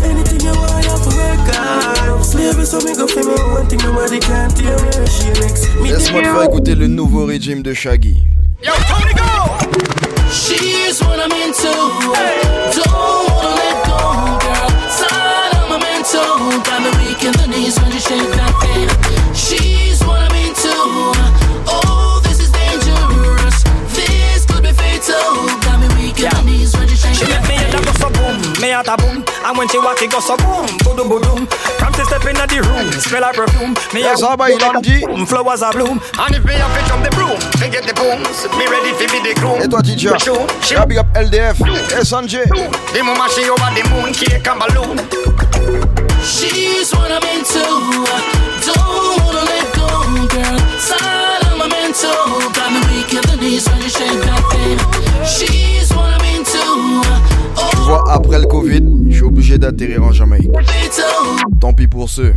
Anything 0.04 0.42
you 0.42 0.56
want, 0.56 0.84
you 0.84 0.92
have 0.92 1.04
to 1.04 1.12
work 1.14 1.48
hard. 1.54 2.26
Slavery, 2.26 2.66
so 2.66 2.80
me 2.82 2.96
go 2.96 3.08
for 3.08 3.24
me 3.24 3.36
one 3.54 3.68
thing 3.68 3.80
nobody 3.84 4.20
can't 4.20 4.58
hear 4.58 4.76
me. 4.76 4.92
She 5.08 5.30
next, 5.40 5.70
me 5.76 5.90
dig 5.90 5.94
Laisse-moi 5.94 6.22
te 6.22 6.28
faire 6.28 6.44
écouter 6.44 6.76
le 6.76 6.88
nouveau 6.88 7.26
régime 7.26 7.62
de 7.62 7.74
Shaggy. 7.74 8.24
Yo, 8.64 8.74
Tony, 8.90 9.14
go! 9.14 9.28
She's 10.32 11.00
what 11.02 11.20
I'm 11.20 11.32
into. 11.32 11.72
Don't 12.74 12.90
wanna 12.92 13.54
let 13.56 13.78
go, 13.86 13.98
girl. 14.42 14.70
Side 14.90 15.54
of 15.56 15.70
my 15.70 15.78
mental. 15.80 16.62
Got 16.64 16.82
me 16.82 16.90
weak 17.06 17.24
in 17.24 17.34
the 17.34 17.48
knees 17.48 17.80
when 17.80 17.92
you 17.92 18.00
shake 18.00 18.32
that 18.36 18.54
thing. 18.62 19.17
She's 19.38 20.02
what 20.04 20.20
I'm 20.26 20.36
into. 20.36 20.74
Oh, 21.70 22.20
this 22.24 22.40
is 22.42 22.50
dangerous. 22.52 23.64
This 23.94 24.46
could 24.46 24.64
be 24.64 24.74
fatal. 24.74 25.46
Got 25.62 25.78
me 25.80 25.88
weak 25.96 26.20
in 26.20 26.30
the 26.34 26.42
knees 26.44 26.76
when 26.76 26.90
you 26.90 26.96
shake 26.98 27.14
She 27.16 27.26
make 27.30 27.46
me 27.48 27.56
head 27.56 27.74
a 27.74 27.78
thing. 27.78 27.86
go 27.86 27.94
so 28.02 28.10
boom, 28.10 28.36
me 28.62 28.70
heart 28.74 28.90
a 28.90 28.98
boom 28.98 29.24
And 29.46 29.54
when 29.58 29.68
she 29.70 29.78
walk 29.78 30.02
it 30.02 30.12
go 30.12 30.20
so 30.20 30.36
boom, 30.38 30.66
boom 30.84 30.98
boom 31.08 31.46
From 31.78 31.94
to 31.94 32.04
step 32.06 32.26
in 32.26 32.36
the 32.36 32.60
room, 32.66 32.90
smell 33.00 33.24
her 33.24 33.34
perfume 33.34 33.74
Me 33.94 34.02
Yes, 34.02 34.22
how 34.22 34.34
about 34.34 34.50
you, 34.50 34.58
Landy? 34.58 35.06
Flowers 35.26 35.62
are 35.62 35.72
bloom 35.72 36.02
And 36.18 36.36
if 36.36 36.44
me 36.44 36.54
have 36.58 36.74
to 36.74 36.82
jump 36.90 37.04
the 37.06 37.12
broom, 37.14 37.38
me 37.62 37.70
get 37.70 37.86
the 37.86 37.94
booms 37.94 38.50
Me 38.58 38.66
ready 38.68 38.92
fi 38.98 39.06
be 39.14 39.22
the 39.22 39.34
groom 39.40 39.62
Et 39.62 39.70
toi, 39.70 39.82
DJ? 39.82 40.18
She 40.66 40.74
Yeah, 40.74 40.86
big 40.86 40.98
up 40.98 41.08
LDF. 41.14 41.62
Et 41.94 42.04
Sanjay. 42.04 42.46
The 42.94 43.02
mama 43.06 43.30
she 43.30 43.46
over 43.50 43.70
the 43.78 43.84
moon, 43.94 44.12
cake 44.14 44.48
and 44.50 44.60
balloon 44.60 44.98
She's 46.26 46.92
what 46.94 47.12
I'm 47.12 47.24
into. 47.24 48.57
Don't 48.68 49.24
wanna 49.24 49.44
let 49.52 49.68
go, 49.76 49.88
girl. 50.28 50.60
Side 50.80 51.44
of 51.50 51.58
my 51.58 51.68
mental. 51.68 52.52
Got 52.54 52.70
me 52.74 52.80
weak 52.92 53.14
in 53.14 53.24
the 53.30 53.36
knees 53.42 53.66
when 53.70 53.80
you 53.82 53.90
shake 53.90 54.20
that 54.28 54.44
thing. 54.52 54.78
She's 55.26 55.90
what 55.96 56.14
I'm 56.14 56.26
into. 56.36 56.66
Tu 57.72 57.78
vois, 57.88 58.04
après 58.12 58.40
le 58.40 58.46
Covid, 58.46 58.84
je 59.10 59.16
suis 59.16 59.24
obligé 59.24 59.58
d'atterrir 59.58 60.04
en 60.04 60.12
Jamaïque. 60.12 60.52
Tant 61.60 61.74
pis 61.74 61.88
pour 61.88 62.10
ceux. 62.10 62.34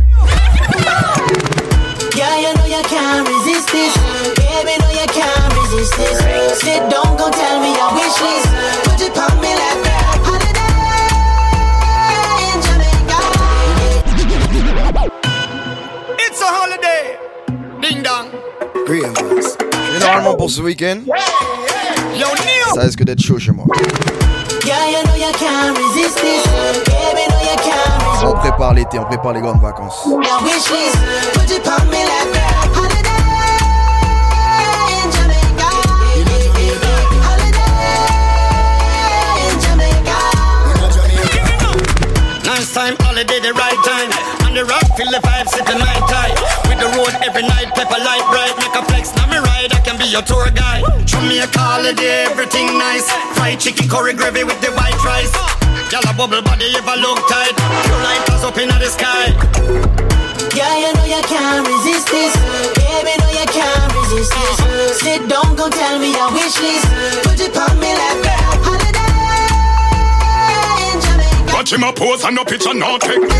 Yeah, 2.15 2.37
you 2.39 2.53
know 2.55 2.65
you 2.65 2.81
can't 2.89 3.27
resist 3.27 3.71
this. 3.71 3.93
Baby, 4.35 4.75
know 4.79 4.91
you 4.91 5.07
can't 5.11 5.53
resist 5.55 5.95
this. 5.97 6.17
Sit 6.59 6.81
down, 6.89 7.15
go 7.17 7.29
tell 7.29 7.59
me 7.61 7.71
your 7.73 7.90
ce 20.51 20.61
week-end. 20.61 20.99
Ça 22.75 22.81
risque 22.81 23.03
d'être 23.03 23.21
chaud 23.21 23.39
chez 23.39 23.51
moi. 23.51 23.65
On 28.23 28.33
prépare 28.33 28.73
l'été, 28.73 28.99
on 28.99 29.05
prépare 29.05 29.33
les 29.33 29.41
grandes 29.41 29.61
vacances. 29.61 30.07
Time, 42.73 42.95
holiday, 43.01 43.39
the 43.41 43.51
right 43.53 43.77
time. 43.83 44.10
On 44.51 44.59
the 44.59 44.67
rock, 44.67 44.83
feel 44.99 45.07
the 45.07 45.23
vibe, 45.23 45.47
sit 45.47 45.63
the 45.63 45.79
night 45.79 46.03
time. 46.11 46.35
With 46.67 46.75
the 46.75 46.91
road 46.99 47.15
every 47.23 47.47
night, 47.47 47.71
pepper 47.71 47.95
light 48.03 48.19
bright. 48.27 48.51
Make 48.59 48.75
a 48.75 48.83
flex, 48.83 49.15
now 49.15 49.23
me 49.31 49.39
ride, 49.39 49.71
I 49.71 49.79
can 49.79 49.95
be 49.95 50.03
your 50.11 50.27
tour 50.27 50.51
guide. 50.51 50.83
Show 51.07 51.23
me 51.23 51.39
a 51.39 51.47
holiday, 51.55 52.27
everything 52.27 52.67
nice. 52.75 53.07
Fried 53.39 53.63
chicken, 53.63 53.87
curry 53.87 54.11
gravy 54.11 54.43
with 54.43 54.59
the 54.59 54.75
white 54.75 54.99
rice. 55.07 55.31
Y'all 55.87 56.03
a 56.03 56.11
bubble 56.19 56.43
body, 56.43 56.67
ever 56.75 56.99
look 56.99 57.23
tight. 57.31 57.55
Pure 57.55 58.03
lighters 58.03 58.43
up 58.43 58.59
in 58.59 58.67
the 58.75 58.91
sky. 58.91 59.31
Yeah, 60.51 60.83
you 60.83 60.91
know 60.99 61.07
you 61.07 61.23
can't 61.31 61.63
resist 61.63 62.11
this. 62.11 62.35
Baby, 62.75 63.15
know 63.23 63.31
you 63.31 63.47
can't 63.55 63.87
resist 64.03 64.35
this. 64.35 64.99
Sit 64.99 65.31
down, 65.31 65.55
go 65.55 65.71
tell 65.71 65.95
me 65.95 66.11
your 66.11 66.27
wish 66.35 66.59
list. 66.59 66.91
Put 67.23 67.39
it 67.39 67.55
on 67.55 67.71
me 67.79 67.95
like 67.95 68.19
that. 68.27 68.59
Holiday 68.67 69.15
in 70.91 70.99
Jamaica. 70.99 71.55
Watch 71.55 71.71
him 71.71 71.87
a 71.87 71.95
pose 71.95 72.27
and 72.27 72.35
no 72.35 72.43
picture, 72.43 72.75
no 72.75 72.99
take. 72.99 73.31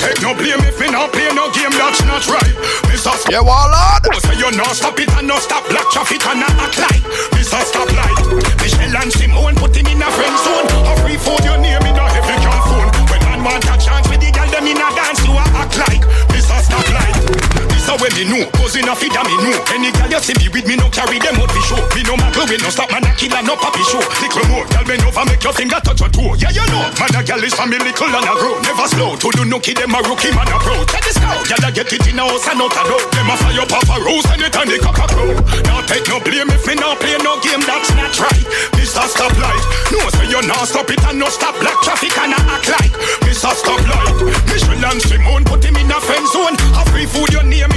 Take 0.00 0.20
no 0.24 0.32
blame 0.34 0.60
if 0.64 0.80
me 0.80 0.88
not 0.88 1.12
play 1.12 1.28
no 1.36 1.52
game, 1.52 1.70
that's 1.76 2.00
not 2.08 2.24
right. 2.26 2.54
Mr. 2.88 3.12
Sp- 3.20 3.28
Yeah, 3.30 3.44
Wallard! 3.44 4.08
Oh, 4.08 4.18
say 4.24 4.36
you 4.40 4.50
no 4.56 4.64
stop 4.72 4.98
it 4.98 5.12
and 5.12 5.28
no 5.28 5.36
stop 5.38 5.68
black 5.68 5.86
traffic 5.92 6.24
and 6.26 6.40
not 6.40 6.56
act 6.56 6.78
like 6.80 7.02
Mr. 7.36 7.60
Stoplight. 7.68 8.16
Michelle 8.64 8.96
and 8.96 9.12
Simone 9.12 9.54
put 9.56 9.76
him 9.76 9.86
in 9.86 10.00
a 10.00 10.08
friend 10.10 10.36
zone. 10.40 10.66
A 10.88 10.92
free 11.04 11.20
food 11.20 11.44
your 11.44 11.58
name 11.60 11.84
in 11.84 11.96
a 11.96 12.06
heavy 12.08 12.36
can 12.40 12.60
phone. 12.64 12.88
When 13.12 13.20
man 13.28 13.40
want 13.44 13.64
a 13.68 13.76
chance 13.76 14.08
with 14.08 14.20
the 14.24 14.32
girl 14.32 14.48
them 14.48 14.66
in 14.66 14.80
a 14.80 14.88
dance, 14.96 15.20
you 15.24 15.36
a 15.36 15.44
act 15.60 15.76
like 15.76 16.02
Mr. 16.32 16.56
Stoplight. 16.64 17.59
A 17.90 17.98
way 17.98 18.06
me 18.14 18.22
know, 18.22 18.46
cause 18.54 18.78
a 18.78 18.94
feed 18.94 19.18
a 19.18 19.22
me 19.26 19.34
know. 19.42 19.58
Any 19.74 19.90
girl 19.90 20.06
you 20.14 20.22
see 20.22 20.38
me 20.38 20.46
with 20.54 20.62
me 20.62 20.78
no 20.78 20.86
carry 20.94 21.18
them 21.18 21.42
out 21.42 21.50
for 21.50 21.58
show. 21.66 21.82
Me 21.98 22.06
no 22.06 22.14
muggle, 22.14 22.46
we 22.46 22.54
no 22.62 22.70
stop 22.70 22.86
man 22.94 23.02
a 23.02 23.10
killer, 23.18 23.42
no 23.42 23.58
papi 23.58 23.82
show. 23.82 23.98
Little 24.22 24.46
more, 24.46 24.62
girl 24.70 24.86
bend 24.86 25.02
over, 25.02 25.26
make 25.26 25.42
your 25.42 25.50
finger 25.50 25.82
touch 25.82 25.98
your 25.98 26.06
toe. 26.14 26.38
Yeah 26.38 26.54
you 26.54 26.62
know, 26.70 26.86
man 27.02 27.18
a 27.18 27.20
girl 27.26 27.42
is 27.42 27.50
family 27.50 27.82
little 27.82 28.14
and 28.14 28.30
a 28.30 28.34
grow. 28.38 28.54
Never 28.62 28.86
slow, 28.94 29.18
to 29.18 29.28
do 29.34 29.42
nookie 29.42 29.74
them 29.74 29.90
a 29.90 29.98
rookie 30.06 30.30
man 30.30 30.46
a 30.46 30.58
pro. 30.62 30.78
Check 30.86 31.02
this 31.02 31.18
out, 31.18 31.42
girl 31.50 31.66
a 31.66 31.68
get 31.74 31.90
it 31.90 32.06
in 32.06 32.14
a 32.14 32.22
house 32.30 32.46
and 32.46 32.62
out 32.62 32.78
a 32.78 32.82
door. 32.86 33.02
Them 33.10 33.26
a 33.26 33.34
fire 33.42 33.66
up 33.66 33.74
a 33.74 33.96
rose 34.06 34.28
and 34.30 34.42
it 34.46 34.54
and 34.54 34.70
the 34.70 34.78
cock 34.78 35.02
a 35.02 35.06
crow. 35.10 35.34
Now 35.66 35.82
take 35.90 36.06
no 36.06 36.22
blame 36.22 36.54
if 36.54 36.62
me 36.70 36.78
no 36.78 36.94
play 36.94 37.18
no 37.26 37.42
game, 37.42 37.66
that's 37.66 37.90
not 37.98 38.14
right. 38.22 38.46
Mr. 38.78 39.02
Stoplight, 39.02 39.62
no 39.90 39.98
say 40.14 40.30
you 40.30 40.38
no 40.46 40.62
stop 40.62 40.86
it 40.94 41.02
and 41.10 41.18
no 41.18 41.26
stop 41.26 41.58
black 41.58 41.74
traffic 41.82 42.14
and 42.22 42.38
a 42.38 42.40
act 42.54 42.70
like 42.70 42.94
Mr. 43.26 43.50
Stoplight. 43.50 44.14
Michelle 44.46 44.78
and 44.78 45.02
Simone 45.02 45.42
put 45.42 45.66
him 45.66 45.74
in 45.74 45.90
a 45.90 45.98
friend 45.98 46.26
zone. 46.30 46.54
A 46.78 46.86
free 46.94 47.06
food 47.06 47.34
your 47.34 47.42
name 47.42 47.70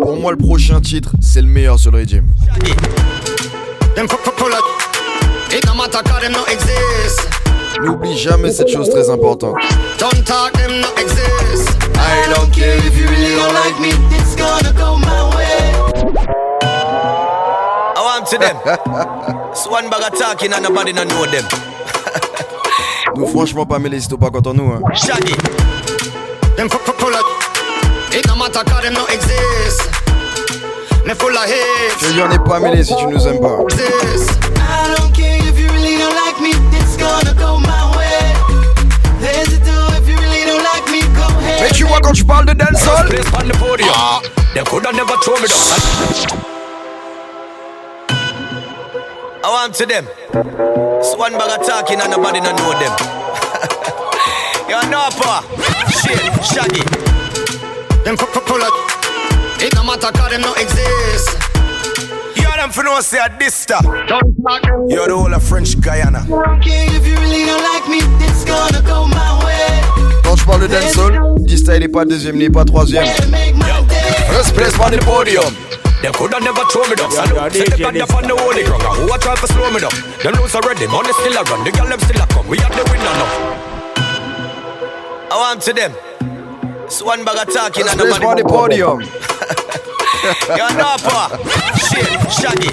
Pour 0.00 0.16
moi, 0.16 0.32
le 0.32 0.36
prochain 0.36 0.80
titre, 0.80 1.10
c'est 1.20 1.40
le 1.40 1.48
meilleur 1.48 1.78
sur 1.78 1.90
le 1.90 1.98
régime. 1.98 2.26
N'oublie 7.82 8.16
jamais 8.16 8.52
cette 8.52 8.68
chose 8.68 8.88
très 8.88 9.10
importante. 9.10 9.54
Don't 9.98 10.24
talk 10.24 10.52
them 10.52 10.80
no 10.80 10.88
exist. 10.98 11.76
I 11.94 12.34
don't 12.34 12.50
care 12.50 12.76
if 12.78 12.98
you 12.98 13.06
really 13.06 13.34
don't 13.36 13.52
like 13.52 13.78
me. 13.80 13.90
It's 14.16 14.34
gonna 14.34 14.72
go 14.72 14.96
my 14.96 15.36
way. 15.36 15.74
I 17.94 18.00
want 18.00 18.26
to 18.30 18.38
them. 18.38 18.56
It's 19.52 19.66
one 19.68 19.90
bag 19.90 20.12
of 20.12 20.18
talking 20.18 20.52
and 20.52 20.62
nobody 20.62 20.92
no 20.92 21.04
know 21.04 21.26
them. 21.26 21.44
Nous, 23.16 23.26
franchement, 23.26 23.66
pas 23.66 23.78
t'es 23.78 24.16
pas 24.16 24.30
content 24.30 24.54
nous. 24.54 24.72
Hein. 24.72 24.80
Shaggy. 24.94 25.34
Them 26.56 26.68
full, 26.70 26.80
full 26.80 27.14
of. 27.14 27.24
It 28.12 28.26
no 28.26 28.34
matter 28.36 28.64
cause 28.64 28.82
them 28.82 28.94
no 28.94 29.04
exist. 29.06 29.82
Me 31.04 31.12
full 31.14 31.36
of 31.36 31.44
hate. 31.44 31.98
Je 32.00 32.12
dis 32.12 32.22
on 32.22 32.28
n'est 32.28 32.38
pas 32.38 32.58
mêlé 32.60 32.82
si 32.82 32.96
tu 32.96 33.06
nous 33.06 33.26
aimes 33.28 33.40
pas. 33.40 33.58
Exist. 33.68 34.30
I 34.56 34.94
don't 34.96 35.12
care 35.12 35.36
if 35.36 35.58
you 35.58 35.68
really 35.72 35.98
don't 35.98 36.16
like 36.16 36.40
me. 36.40 36.52
It's 36.78 36.96
gonna 36.96 37.34
go 37.34 37.58
my 37.58 37.96
way. 37.96 38.32
There's 39.20 39.52
a 39.52 39.58
do 39.58 39.76
if 40.00 40.08
you 40.08 40.16
really 40.16 40.44
don't 40.46 40.64
like 40.64 40.90
me. 40.90 41.00
Go 41.14 41.24
ahead. 41.40 41.60
Mais 41.60 41.70
tu 41.70 41.84
vois 41.84 42.00
quand 42.00 42.12
tu 42.12 42.24
parles 42.24 42.46
de 42.46 42.54
dancehall 42.54 43.06
Place 43.06 43.26
on 43.34 43.46
the 43.46 43.56
podium. 43.58 43.90
Ah. 43.94 44.20
They 44.54 44.64
coulda 44.64 44.92
never 44.92 45.16
throw 45.22 45.36
me 45.36 45.48
down. 45.48 46.46
I 49.44 49.48
want 49.48 49.74
to 49.74 49.84
them. 49.84 50.06
It's 51.00 51.14
one 51.16 51.32
bag 51.32 51.60
of 51.60 51.66
talking 51.66 52.00
and 52.00 52.10
nobody 52.10 52.40
no 52.40 52.50
know 52.52 52.72
them. 52.80 52.92
you 54.70 54.90
know, 54.90 55.08
pa. 55.20 55.44
Shit, 56.06 56.44
shaggy. 56.44 56.82
Them 58.04 58.16
full, 58.16 58.28
full 58.28 58.62
of. 58.62 58.72
It 59.60 59.74
no 59.74 59.82
matter 59.82 60.12
cause 60.12 60.30
them 60.30 60.42
no 60.42 60.52
exist. 60.54 61.36
You 62.36 62.46
them 62.56 62.70
for 62.70 62.84
no 62.84 63.00
say 63.00 63.18
a 63.18 63.28
Dysta. 63.28 63.82
You're 64.88 65.08
the 65.08 65.16
whole 65.16 65.34
of 65.34 65.42
French 65.42 65.80
Guyana. 65.80 66.24
Don't 66.28 66.62
care 66.62 66.86
if 66.94 67.06
you 67.06 67.16
really 67.18 67.44
don't 67.44 67.62
like 67.62 67.88
me. 67.88 67.98
It's 68.24 68.44
gonna 68.44 68.82
go 68.82 69.06
my 69.06 69.44
way. 69.44 70.22
Quand 70.22 70.36
je 70.36 70.44
parle 70.44 70.60
de 70.60 70.66
dancehall, 70.68 71.34
Dysta 71.40 71.76
il 71.76 71.82
est 71.82 71.88
pas 71.88 72.04
deuxième, 72.04 72.36
il 72.36 72.44
est 72.44 72.50
pas 72.50 72.64
troisième. 72.64 73.06
First 74.30 74.54
place 74.54 74.74
on 74.78 74.90
the 74.90 75.04
podium. 75.04 75.54
They 76.02 76.12
coulda 76.12 76.38
never 76.40 76.62
throw 76.70 76.84
me 76.88 76.94
down. 76.94 77.10
Salute, 77.10 77.52
set 77.52 77.76
the 77.76 77.82
god 77.82 77.96
up 77.96 78.14
on 78.14 78.22
the 78.22 78.36
holy 78.36 78.62
ground. 78.62 78.82
Who 78.82 79.12
a 79.12 79.18
try 79.18 79.34
to 79.34 79.46
slow 79.48 79.70
me 79.72 79.80
down? 79.80 79.90
Them 80.22 80.34
lose 80.40 80.54
already, 80.54 80.86
money 80.86 81.12
still 81.14 81.34
a 81.34 81.42
run. 81.42 81.64
The 81.64 81.72
girl 81.72 81.88
them 81.88 81.98
still 81.98 82.22
a 82.22 82.26
come. 82.28 82.46
We 82.46 82.58
are 82.58 82.70
the 82.70 82.84
winner 82.92 83.16
now. 83.16 83.65
I 85.36 85.52
want 85.52 85.60
to 85.68 85.72
them. 85.74 85.92
It's 86.86 87.02
one 87.02 87.22
bag 87.22 87.46
of 87.46 87.52
talking 87.52 87.84
and 87.86 88.00
place 88.00 88.08
nobody 88.08 88.24
on 88.24 88.36
the 88.40 88.44
podium. 88.48 89.00
You 90.56 90.68
know, 90.80 90.96
pa. 91.04 91.28
Shit, 91.76 92.08
shaggy. 92.32 92.72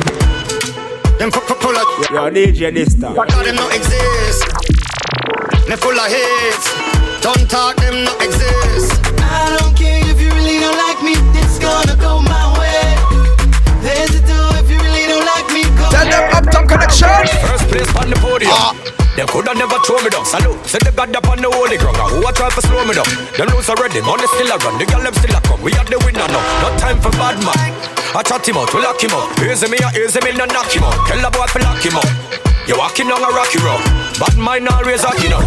Them 1.20 1.30
full, 1.30 1.44
full, 1.44 1.60
full 1.60 1.76
of. 1.76 1.84
Yo, 2.08 2.32
DJ 2.32 2.72
Dysta. 2.72 3.12
Cause 3.12 3.44
them 3.44 3.56
no 3.60 3.68
exist. 3.68 4.48
Me 5.68 5.76
full 5.76 5.92
of 5.92 6.08
hate. 6.08 6.64
Don't 7.20 7.50
talk 7.52 7.76
them 7.84 8.08
no 8.08 8.16
exist. 8.24 8.96
I 9.20 9.60
don't 9.60 9.76
care 9.76 10.00
if 10.08 10.22
you 10.24 10.32
really 10.32 10.64
don't 10.64 10.80
like 10.80 11.04
me. 11.04 11.20
It's 11.44 11.60
gonna 11.60 12.00
go 12.00 12.22
my 12.22 12.48
way. 12.56 12.96
There's 13.84 14.16
a 14.16 14.33
me. 16.04 16.12
Tell 16.12 16.22
them 16.22 16.36
Uptown 16.36 16.68
Connection. 16.68 17.08
First 17.48 17.68
place 17.72 17.92
on 17.96 18.10
the 18.10 18.18
podium. 18.20 18.52
They 19.16 19.26
coulda 19.30 19.54
never 19.54 19.78
throw 19.86 20.02
me 20.02 20.10
down. 20.10 20.26
Salute, 20.26 20.58
set 20.66 20.82
the 20.82 20.92
god 20.92 21.14
up 21.16 21.30
on 21.30 21.38
the 21.38 21.50
holy 21.50 21.78
ground. 21.78 21.98
Who 22.10 22.26
a 22.26 22.34
try 22.34 22.50
to 22.50 22.62
slow 22.66 22.82
me 22.82 22.98
down? 22.98 23.06
Them 23.38 23.54
lose 23.54 23.70
already, 23.70 24.02
money 24.02 24.26
still 24.34 24.50
a 24.50 24.58
run. 24.58 24.82
The 24.82 24.86
girl 24.90 25.06
them 25.06 25.14
still 25.14 25.38
a 25.38 25.42
come. 25.46 25.62
We 25.62 25.72
are 25.78 25.86
the 25.86 26.02
winner 26.02 26.26
now. 26.26 26.42
No 26.66 26.74
time 26.82 26.98
for 26.98 27.14
bad 27.14 27.38
man. 27.46 27.70
I 28.18 28.22
chat 28.26 28.46
him 28.50 28.58
out, 28.58 28.74
we 28.74 28.82
lock 28.82 28.98
him 28.98 29.14
up. 29.14 29.38
Here's 29.38 29.62
me, 29.70 29.78
here's 29.94 30.18
me, 30.18 30.34
no 30.34 30.46
knock 30.50 30.74
him 30.74 30.82
out. 30.82 30.98
Tell 31.06 31.22
the 31.22 31.30
boy 31.30 31.46
to 31.46 31.60
lock 31.62 31.82
him 31.86 31.94
up. 31.94 32.10
You 32.66 32.78
walking 32.78 33.12
on 33.14 33.22
a 33.22 33.30
rocky 33.30 33.62
road. 33.62 33.86
Bad 34.18 34.34
mind 34.38 34.66
always 34.70 35.06
rocking 35.06 35.34
up. 35.34 35.46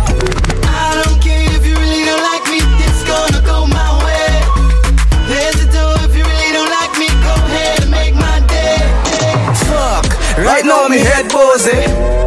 I 0.63 1.03
don't 1.03 1.19
care 1.19 1.43
if 1.51 1.67
you 1.67 1.75
really 1.75 2.07
don't 2.07 2.23
like 2.23 2.47
me. 2.47 2.63
It's 2.87 3.03
gonna 3.03 3.43
go 3.43 3.67
my 3.67 3.91
way. 4.07 4.31
There's 5.27 5.56
right 10.45 10.65
now 10.65 10.89
me 10.89 10.99
head 10.99 11.27
bozy. 11.31 11.77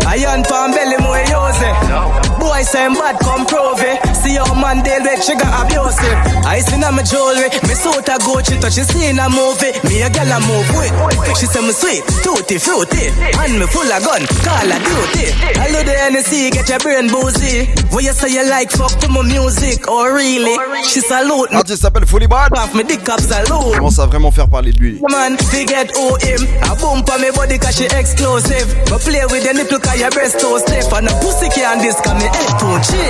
I 0.05 0.25
on 0.25 0.43
pan 0.43 0.71
belly 0.73 0.97
more 1.03 1.19
use 1.19 2.39
Boy 2.39 2.61
say 2.63 2.85
I'm 2.85 2.93
bad 2.93 3.19
come 3.19 3.45
prove 3.45 3.79
it. 3.81 4.08
See 4.29 4.37
how 4.37 4.53
man 4.53 4.85
deal 4.85 5.01
with 5.01 5.25
got 5.41 5.65
abusive. 5.65 6.13
I 6.45 6.61
seen 6.61 6.85
her 6.85 6.93
my 6.93 7.01
jewelry, 7.01 7.49
me 7.65 7.73
suit 7.73 8.05
a 8.05 8.21
Gucci 8.21 8.61
touch 8.61 8.77
she 8.77 8.85
seen 8.85 9.17
a 9.17 9.25
movie. 9.25 9.73
Me 9.89 10.05
a 10.05 10.09
gal 10.13 10.29
a 10.29 10.37
move 10.45 10.69
with. 10.77 10.93
She 11.33 11.49
say 11.49 11.65
me 11.65 11.73
sweet, 11.73 12.05
tutti 12.21 12.61
fruity, 12.61 13.09
and 13.41 13.57
me 13.57 13.65
full 13.65 13.89
of 13.89 14.05
gun, 14.05 14.21
call 14.45 14.69
of 14.69 14.79
duty. 14.85 15.33
I 15.57 15.73
love 15.73 15.89
the 15.89 15.97
NC, 16.13 16.53
get 16.53 16.69
your 16.69 16.77
brain 16.77 17.09
boozy. 17.09 17.73
What 17.89 18.05
you 18.05 18.13
say 18.13 18.29
you 18.29 18.45
like 18.45 18.69
fuck 18.69 18.93
to 19.01 19.09
my 19.09 19.25
music, 19.25 19.89
or 19.89 20.13
really? 20.13 20.53
She 20.85 21.01
salute 21.01 21.49
me. 21.49 21.57
L'artiste 21.57 21.81
s'appelle 21.81 22.05
Fully 22.05 22.27
Bad. 22.27 22.53
Off 22.53 22.75
me 22.75 22.83
dick 22.83 23.09
up 23.09 23.19
salute. 23.19 23.77
Commence 23.77 23.97
à 23.97 24.05
vraiment 24.05 24.29
faire 24.29 24.47
parler 24.47 24.73
de 24.73 24.79
lui? 24.79 25.01
Man, 25.09 25.37
we 25.53 25.65
get 25.65 25.89
him. 25.89 26.41
A 26.69 26.75
boom 26.77 27.01
for 27.01 27.17
me 27.17 27.31
body 27.33 27.57
cause 27.57 27.75
she 27.75 27.85
exclusive. 27.85 28.77
But 28.91 29.01
play 29.01 29.25
with 29.25 29.41
the 29.41 29.53
nipple 29.57 29.79
cause 29.79 29.99
your 29.99 30.11
breast 30.11 30.39
too 30.39 30.59
stiff. 30.59 30.93
And 30.93 31.09
a 31.09 31.13
pussy 31.17 31.49
can't 31.49 31.81
this 31.81 31.97
cause 32.05 32.13
me 32.13 32.29
head 32.29 32.53
too 32.61 32.77
cheap. 32.85 33.09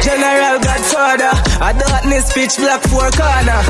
General 0.00 0.53
Godfather, 0.60 1.32
a 1.60 1.70
darkness 1.72 2.32
pitch 2.32 2.56
black 2.56 2.82
four 2.88 3.10
corner. 3.10 3.60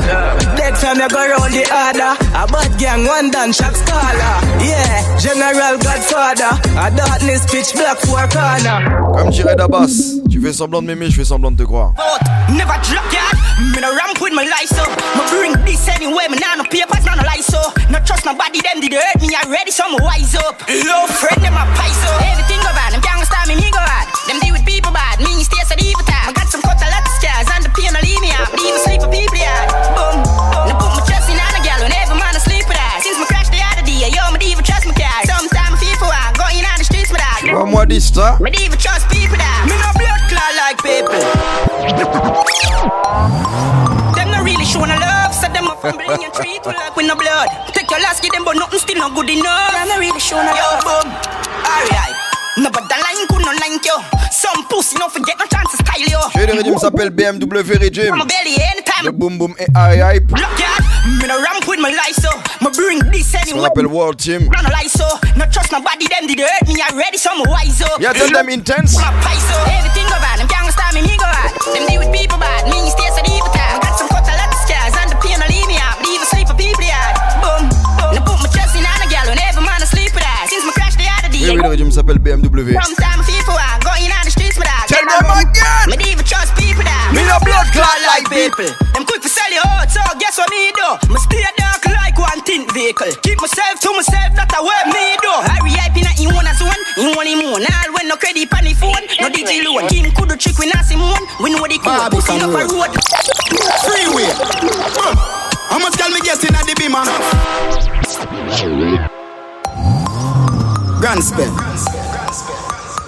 Dead 0.55 0.77
from 0.77 0.99
you 0.99 1.09
go 1.09 1.21
round 1.21 1.53
the 1.53 1.65
order. 1.69 2.13
A 2.35 2.43
bad 2.47 2.71
gang, 2.79 3.05
one 3.05 3.31
done 3.31 3.51
shot 3.51 3.75
scholar. 3.75 4.35
Yeah, 4.59 5.17
General 5.17 5.77
Godfather, 5.79 6.51
I 6.77 6.89
don't 6.89 7.05
darkness 7.05 7.45
pitch 7.45 7.73
black 7.73 7.97
four 7.99 8.27
corner. 8.29 8.83
Comme 9.15 9.29
dirait 9.29 9.55
Dabas, 9.55 10.19
tu 10.29 10.41
fais 10.41 10.53
semblant 10.53 10.81
de 10.81 10.87
m'aimer, 10.87 11.09
je 11.09 11.15
fais 11.15 11.25
semblant 11.25 11.51
de 11.51 11.57
te 11.57 11.63
croire. 11.63 11.93
Never 12.49 12.77
drop 12.85 13.07
yard. 13.11 13.37
Me 13.73 13.81
no 13.81 13.89
ramp 13.89 14.21
with 14.21 14.33
my 14.33 14.43
life 14.43 14.69
so. 14.69 14.83
Me 15.17 15.23
bring 15.33 15.53
this 15.65 15.87
anyway. 15.89 16.27
Me 16.29 16.37
nah 16.37 16.55
no 16.55 16.63
papers, 16.63 17.03
nah 17.05 17.15
no 17.15 17.23
lies 17.23 17.45
so. 17.45 17.57
No 17.89 17.97
trust 18.05 18.25
nobody. 18.25 18.61
Them 18.61 18.81
did 18.81 18.93
hurt 18.93 19.21
me 19.21 19.33
already, 19.33 19.71
so 19.71 19.89
me 19.89 19.97
wise 20.03 20.35
up. 20.35 20.61
Low 20.69 21.07
friend 21.07 21.41
them 21.41 21.57
a 21.57 21.65
pies 21.73 21.97
so. 22.05 22.09
Everything 22.21 22.61
go 22.61 22.69
bad. 22.77 22.93
Them 22.93 23.01
gangsta 23.01 23.47
me 23.47 23.55
me 23.55 23.71
go 23.71 23.81
bad. 23.81 24.05
Them 24.27 24.37
Tu 37.55 37.61
vois, 37.61 37.69
moi, 37.71 37.85
Dista. 37.85 38.37
Me 38.41 38.51
even 38.51 38.77
trust 38.77 39.07
people 39.07 39.37
that. 39.39 39.63
Me 39.63 39.79
no 39.79 39.87
blood 39.95 40.19
clot 40.27 40.51
like 40.59 40.75
people. 40.83 41.15
Them 44.11 44.27
no 44.27 44.43
really 44.43 44.65
showing 44.65 44.91
a 44.91 44.99
love, 44.99 45.31
so 45.31 45.47
them 45.47 45.71
a 45.71 45.75
fumbling 45.79 46.19
and 46.19 46.33
treat 46.35 46.59
you 46.59 46.75
like 46.75 46.91
with 46.97 47.07
no 47.07 47.15
blood. 47.15 47.47
Take 47.71 47.89
your 47.89 48.01
last, 48.03 48.21
give 48.21 48.33
them, 48.33 48.43
but 48.43 48.59
nothing 48.59 48.79
still 48.79 48.99
not 48.99 49.15
good 49.15 49.29
enough. 49.29 49.71
Them 49.71 49.87
no 49.87 49.95
really 50.03 50.19
showing 50.19 50.43
a 50.43 50.51
love. 50.51 50.83
Yo, 50.83 50.99
boom. 50.99 51.07
Alright. 51.63 52.15
No, 52.59 52.67
but 52.75 52.91
the 52.91 52.97
line 52.99 53.23
could 53.31 53.47
not 53.47 53.55
like 53.55 53.79
you. 53.87 54.03
Some 54.35 54.67
pussy 54.67 54.99
no 54.99 55.07
forget 55.07 55.39
no 55.39 55.47
chance 55.47 55.71
to 55.71 55.77
style 55.79 56.03
you. 56.11 56.19
Chez 56.35 56.47
le 56.47 56.59
régime 56.59 56.77
s'appelle 56.77 57.09
BMW 57.09 57.79
Régime. 57.79 58.11
I'm 58.11 58.19
a 58.19 58.25
belly 58.27 58.59
anytime. 58.59 59.05
Le 59.05 59.11
boom 59.11 59.37
boom 59.37 59.55
et 59.59 59.71
high 59.73 60.03
hype. 60.03 60.29
Look 60.31 60.59
at 60.59 60.94
me 61.05 61.27
no 61.29 61.37
ramp 61.37 61.67
with 61.67 61.79
my 61.79 61.93
life 61.93 62.17
so. 62.17 62.31
Me 62.61 62.69
bring 62.73 62.99
this 63.13 63.33
anyway. 63.35 63.69
appelle 63.69 63.87
World 63.87 64.17
Team. 64.17 64.49
Run 64.49 64.65
a 64.65 64.71
lie 64.73 64.89
so. 64.89 65.05
No 65.37 65.45
trust 65.49 65.71
nobody, 65.71 66.07
them 66.09 66.25
did 66.27 66.39
hurt 66.41 66.65
me 66.67 66.81
already, 66.81 67.17
so 67.17 67.29
I'm 67.31 67.45
wise 67.49 67.81
up. 67.81 68.01
Yeah, 68.01 68.13
tell 68.13 68.29
them 68.29 68.49
Intence. 68.49 68.97
My 68.97 69.13
pie 69.21 69.37
so. 69.37 69.57
Everything 69.69 70.05
go 70.09 70.17
bad, 70.17 70.41
them 70.41 70.49
gangsta 70.49 70.85
me, 70.97 71.01
me 71.05 71.13
go 71.17 71.29
bad. 71.29 71.53
Them 71.73 71.85
deal 71.85 72.01
with 72.01 72.11
people 72.13 72.37
bad, 72.41 72.65
me 72.65 72.89
stay 72.89 73.09
so 73.13 73.21
deep 73.21 73.45
time. 73.53 73.77
I 73.77 73.85
got 73.85 73.95
some 74.01 74.09
cut 74.09 74.25
a 74.25 74.33
lot 74.33 74.49
of 74.49 74.59
scars 74.65 74.93
and 74.97 75.09
the 75.13 75.17
pain 75.21 75.37
leave 75.49 75.69
me 75.69 75.77
out. 75.77 76.01
But 76.01 76.09
even 76.09 76.25
sleep 76.25 76.47
for 76.49 76.57
people 76.57 76.83
yard. 76.83 77.13
Boom, 77.41 77.69
boom. 78.01 78.11
Now 78.17 78.25
put 78.25 78.41
my 78.41 78.49
trust 78.49 78.73
in 78.73 78.85
on 78.85 78.99
a 79.01 79.07
gal 79.07 79.29
whenever 79.29 79.61
man 79.61 79.81
I 79.81 79.87
sleep 79.87 80.09
with 80.13 80.25
her. 80.25 80.41
Since 80.49 80.65
my 80.65 80.73
crash 80.73 80.97
the 80.97 81.05
other 81.05 81.29
day. 81.29 81.45
Oui, 81.45 81.53
oui, 81.53 81.61
le 81.61 81.69
riddim 81.69 81.91
s'appelle 81.93 82.17
BMW. 82.17 82.73
Sometime 82.81 83.21
I 83.21 83.25
feel 83.29 83.45
Tell 84.85 85.01
them 85.01 85.25
again. 85.33 85.89
Me 85.89 85.97
even 86.13 86.25
trust 86.25 86.53
people 86.53 86.85
that. 86.85 87.09
Me 87.09 87.25
no 87.25 87.41
blood 87.41 87.65
clot 87.73 87.97
like 88.05 88.29
people. 88.29 88.69
Them 88.93 89.01
quick 89.09 89.25
to 89.25 89.29
sell 89.29 89.49
you 89.49 89.63
out, 89.65 89.89
so 89.89 90.01
guess 90.21 90.37
what 90.37 90.45
me 90.53 90.69
do? 90.77 90.89
Me 91.09 91.17
stay 91.17 91.41
dark 91.57 91.81
like 91.89 92.13
one 92.21 92.41
tint 92.45 92.69
vehicle. 92.69 93.09
Keep 93.25 93.41
myself 93.41 93.81
to 93.81 93.89
myself, 93.97 94.37
that 94.37 94.53
a 94.53 94.61
way 94.61 94.81
me 94.93 95.17
do. 95.25 95.33
Hurry 95.41 95.73
up 95.81 95.95
in 95.97 96.05
a 96.05 96.13
in 96.21 96.29
one 96.37 96.45
as 96.45 96.61
one, 96.61 96.81
in 97.01 97.17
one 97.17 97.25
in 97.25 97.41
one. 97.49 97.65
All 97.65 97.89
when 97.97 98.05
no 98.05 98.15
credit 98.15 98.45
on 98.53 98.61
the 98.61 98.77
phone, 98.77 99.03
no 99.17 99.27
DJ 99.33 99.65
loan. 99.65 99.89
King 99.89 100.13
could 100.13 100.29
do 100.29 100.37
trick 100.37 100.57
we 100.61 100.69
not 100.69 100.85
Simone. 100.85 101.25
We 101.41 101.49
know 101.49 101.65
the 101.65 101.81
code. 101.81 101.97
Barbie 101.97 102.21
Pussy 102.21 102.37
up 102.37 102.53
a 102.53 102.69
road. 102.69 102.93
road. 102.93 102.93
Freeway. 103.89 104.29
How 105.73 105.81
much 105.81 105.97
can 105.97 106.13
me 106.13 106.21
guess 106.21 106.45
in 106.45 106.53
at 106.53 106.61
the 106.69 106.77
beamer? 106.77 107.01
Grand 111.01 111.23
spell. 111.25 112.04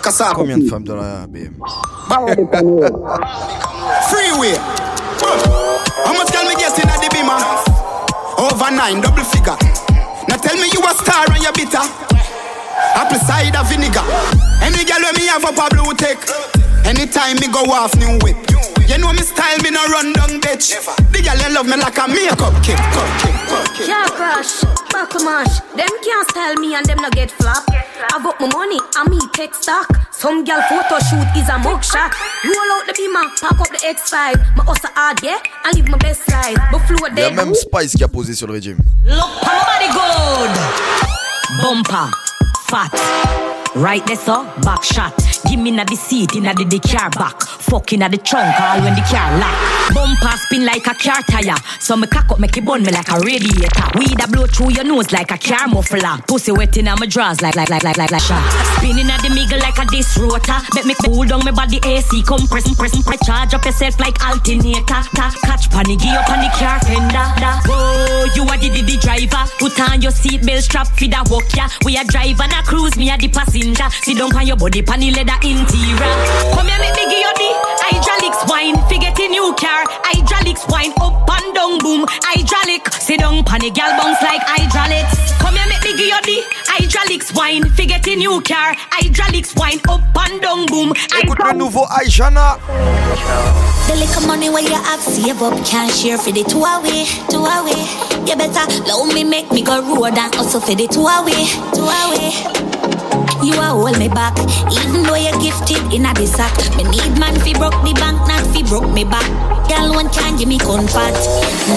Kasab. 0.08 0.36
Combien 0.36 0.58
de 0.58 0.70
femmes 0.70 0.86
dans 0.86 0.95
la 0.95 1.28
BM 1.28 1.51
Freeway. 4.08 4.55
How 6.05 6.14
much 6.14 6.32
can 6.32 6.47
me 6.47 6.55
guess 6.55 6.80
in 6.80 6.88
the 6.88 7.10
beamer? 7.12 7.36
Over 8.39 8.72
nine, 8.72 9.01
double 9.01 9.26
figure. 9.26 9.58
Now 10.30 10.38
tell 10.38 10.55
me 10.55 10.70
you 10.72 10.80
a 10.80 10.93
star 10.95 11.26
and 11.28 11.43
you're 11.43 11.51
bitter. 11.51 11.84
apple 12.95 13.20
cider 13.20 13.64
vinegar. 13.68 14.03
Any 14.64 14.86
girl 14.86 15.03
when 15.03 15.16
me 15.16 15.28
have 15.28 15.43
a 15.43 15.76
blue 15.76 15.93
tick. 15.95 16.20
Anytime 16.86 17.36
me 17.41 17.51
go 17.51 17.64
off 17.70 17.93
new 17.97 18.18
whip. 18.24 18.57
You 18.88 18.98
know 18.98 19.12
me 19.12 19.20
style, 19.22 19.60
me 19.64 19.70
no 19.72 19.84
run 19.88 20.14
down 20.14 20.40
bitch. 20.42 20.74
The 21.12 21.22
girl 21.22 21.38
you 21.38 21.54
love 21.54 21.68
me 21.68 21.76
like 21.78 21.98
a 21.98 22.08
makeup 22.08 22.56
kid. 22.64 22.80
Can't 23.86 24.12
crush, 24.12 24.64
buckle 24.92 25.24
mash. 25.24 25.60
Them 25.76 25.90
can't 26.04 26.30
style 26.30 26.56
me 26.56 26.74
and 26.76 26.86
them 26.86 26.98
no 27.02 27.10
get 27.12 27.32
flop. 27.32 27.64
I 27.70 28.20
got 28.24 28.40
my 28.40 28.48
money 28.48 28.80
and 28.98 29.10
me 29.10 29.20
take 29.34 29.54
stock. 29.54 29.88
Some 30.12 30.44
girl 30.46 30.62
photo 30.70 31.00
shoot 31.00 31.28
is 31.36 31.50
a 31.50 31.60
mugshot. 31.60 32.12
Roll 32.44 32.72
out 32.74 32.88
the 32.88 32.94
beamer, 32.98 33.28
pack 33.42 33.60
up 33.60 33.68
the 33.70 33.78
X5. 33.86 34.56
My 34.56 34.64
hustle 34.64 34.90
hard, 34.96 35.22
yeah, 35.22 35.38
and 35.66 35.76
live 35.76 35.90
my 35.90 35.98
best 35.98 36.28
life. 36.30 36.58
But 36.72 36.80
flow 36.88 37.08
Il 37.12 37.20
y 37.20 37.22
a 37.22 37.30
dead. 37.30 37.36
même 37.36 37.54
Spice 37.54 37.94
qui 37.96 38.04
a 38.04 38.08
posé 38.08 38.34
sur 38.34 38.48
le 38.48 38.54
riddim. 38.54 38.78
Look, 39.06 39.30
body 39.42 39.90
good. 39.92 40.52
Bumper, 41.62 42.10
fat. 42.68 42.92
Right 43.76 44.04
there, 44.08 44.16
so 44.18 44.46
back 44.64 44.84
shot. 44.84 45.14
Give 45.46 45.60
me 45.60 45.72
na 45.72 45.84
the 45.84 45.96
seat, 45.96 46.36
inna 46.36 46.54
the, 46.54 46.66
the 46.66 46.80
car 46.80 47.10
back. 47.12 47.42
Fucking 47.42 48.02
at 48.02 48.12
the 48.12 48.18
trunk, 48.18 48.56
all 48.60 48.82
when 48.82 48.96
the 48.96 49.02
car 49.02 49.38
lock. 49.38 49.56
Bumper 49.94 50.38
spin 50.38 50.66
like 50.66 50.88
a 50.88 50.96
car 50.96 51.22
tire. 51.30 51.56
So 51.80 51.96
me 51.96 52.08
cock 52.08 52.32
up, 52.32 52.40
make 52.40 52.56
it 52.58 52.66
burn 52.66 52.84
me 52.84 52.92
like 52.92 53.10
a 53.10 53.20
radiator. 53.20 53.88
Weed 53.96 54.20
a 54.24 54.28
blow 54.28 54.48
through 54.48 54.72
your 54.72 54.84
nose 54.84 55.12
like 55.12 55.32
a 55.32 55.38
car 55.38 55.68
muffler. 55.68 56.18
Pussy 56.28 56.52
wet 56.52 56.76
inna 56.78 56.96
my 56.98 57.06
drawers 57.06 57.42
like 57.42 57.56
like 57.56 57.70
like 57.70 57.84
like 57.84 57.98
like 57.98 58.12
like 58.12 58.22
shot. 58.22 58.42
Spinning 58.78 59.12
at 59.12 59.22
the 59.22 59.30
middle 59.30 59.60
like 59.60 59.78
a 59.78 59.86
disc 59.86 60.18
rotor. 60.18 60.60
Make 60.76 60.86
me 60.86 60.96
cool 61.04 61.26
down 61.26 61.44
my 61.44 61.52
body 61.52 61.80
AC 61.84 62.24
compress, 62.24 62.68
press, 62.76 62.96
press. 63.04 63.22
Charge 63.26 63.54
up 63.54 63.66
yourself 63.66 64.00
like 64.00 64.16
alternator. 64.24 65.04
Ta, 65.12 65.28
catch 65.44 65.70
panic, 65.70 66.00
give 66.00 66.16
up 66.16 66.30
on 66.32 66.40
the 66.40 66.50
car 66.56 66.80
fender. 66.88 67.28
Oh, 67.68 68.32
you 68.36 68.44
are 68.44 68.58
the, 68.58 68.70
the, 68.70 68.82
the 68.82 68.98
driver. 69.04 69.44
Put 69.60 69.80
on 69.80 70.02
your 70.02 70.12
seatbelt 70.12 70.64
strap 70.64 70.88
for 70.88 71.08
the 71.08 71.20
walk 71.30 71.52
ya. 71.56 71.68
We 71.84 71.98
a 71.98 72.04
drive 72.04 72.40
and 72.40 72.54
a 72.54 72.64
cruise, 72.64 72.96
me 72.98 73.10
a 73.10 73.18
the 73.18 73.28
passenger. 73.28 73.90
Sit 74.04 74.18
down 74.18 74.36
on 74.36 74.48
your 74.48 74.56
body, 74.56 74.82
pan 74.82 75.02
the 75.02 75.26
leather 75.28 75.39
interior. 75.43 76.13
Come 76.55 76.67
here, 76.67 76.80
make 76.80 76.95
me 76.95 77.05
give 77.11 77.19
you 77.19 77.34
the 77.36 77.51
hydraulics 77.84 78.41
wine. 78.47 78.75
Forget 78.88 79.19
a 79.19 79.28
new 79.28 79.53
car, 79.59 79.84
hydraulics 80.07 80.65
wine 80.69 80.93
up 81.01 81.28
and 81.30 81.53
down, 81.53 81.78
boom. 81.80 82.05
Hydraulic, 82.23 82.88
sit 82.93 83.19
down, 83.19 83.43
pan 83.43 83.61
the 83.61 83.71
gal 83.71 83.91
bounce 83.99 84.21
like 84.21 84.41
hydraulics. 84.43 85.34
Come 85.39 85.55
here, 85.55 85.67
make 85.67 85.84
me 85.84 85.91
give 85.97 86.07
you 86.07 86.21
the 86.23 86.38
hydraulics 86.67 87.34
wine. 87.34 87.63
Forget 87.75 88.07
a 88.07 88.15
new 88.15 88.41
car, 88.41 88.73
hydraulics 88.91 89.53
wine 89.55 89.80
up 89.89 90.01
and 90.15 90.41
down, 90.41 90.65
boom. 90.67 90.93
Écoute 91.19 91.39
le 91.43 91.53
nouveau 91.53 91.86
Aishana. 91.86 92.57
The 93.88 93.95
little 93.95 94.28
money 94.28 94.49
where 94.49 94.63
you 94.63 94.75
have 94.75 94.99
save 94.99 95.41
up 95.41 95.53
can't 95.65 95.91
share 95.91 96.17
for 96.17 96.32
the 96.32 96.43
two 96.43 96.63
away, 96.63 97.05
two 97.30 97.43
away. 97.43 97.88
You 98.28 98.36
better 98.36 98.67
love 98.84 99.13
me, 99.13 99.23
make 99.23 99.51
me 99.51 99.61
go 99.61 99.82
road 99.82 100.17
and 100.17 100.36
also 100.36 100.59
for 100.59 100.75
the 100.75 100.88
two 100.88 101.07
away, 101.07 101.47
two 101.73 101.88
away. 101.88 102.87
You 103.43 103.53
a 103.57 103.74
hold 103.74 103.97
me 103.97 104.09
back, 104.09 104.38
even 104.70 105.03
though 105.03 105.15
you're 105.15 105.39
gifted 105.41 105.82
in 105.93 106.05
a 106.05 106.13
sack. 106.28 106.53
Me 106.78 106.84
need 106.84 107.18
man 107.18 107.34
fi 107.41 107.53
broke 107.53 107.78
the 107.82 107.93
bank, 107.97 108.18
not 108.28 108.45
fi 108.53 108.61
broke 108.63 108.91
me 108.93 109.03
back. 109.03 109.26
Girl 109.70 109.93
one 109.93 110.09
can 110.09 110.38
give 110.38 110.47
me 110.47 110.57
comfort. 110.57 111.18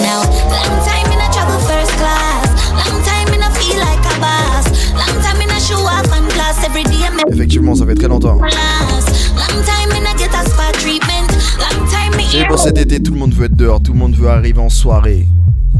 Now, 0.05 0.21
long 0.53 0.75
time 0.85 1.07
in 1.09 1.19
a 1.19 1.27
travel 1.33 1.59
first 1.65 1.93
class, 1.97 2.45
long 2.77 3.01
time 3.03 3.33
in 3.33 3.41
a 3.41 3.49
feel 3.57 3.79
like 3.79 4.03
a 4.05 4.15
boss, 4.21 4.69
long 4.93 5.17
time 5.21 5.41
in 5.41 5.49
a 5.49 5.59
show 5.59 5.81
off 5.81 6.11
and 6.13 6.29
class 6.31 6.63
every 6.63 6.83
day. 6.83 7.09
Me 7.09 7.23
Effectivement, 7.33 7.75
ça 7.75 7.85
fait 7.85 7.95
très 7.95 8.07
longtemps. 8.07 8.35
long 8.35 9.63
time 9.65 9.91
in 9.97 10.05
a 10.05 10.13
get 10.17 10.33
a 10.33 10.45
spa 10.49 10.71
treatment, 10.73 11.29
long 11.57 11.87
time 11.89 12.15
me 12.17 12.23
C'est 12.29 12.37
ear 12.37 12.47
pour 12.47 12.59
cet 12.59 12.77
été, 12.77 13.01
tout 13.01 13.13
le 13.13 13.19
monde 13.19 13.33
veut 13.33 13.45
être 13.45 13.55
dehors, 13.55 13.81
tout 13.81 13.93
le 13.93 13.99
monde 13.99 14.15
veut 14.15 14.29
arriver 14.29 14.59
en 14.59 14.69
soirée, 14.69 15.27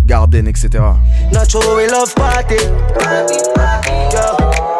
garden, 0.05 0.47
etc. 0.47 0.83
Not 1.31 1.49
sure 1.49 1.75
we 1.75 1.87
love 1.89 2.13
party. 2.15 2.55
Yeah. 4.13 4.70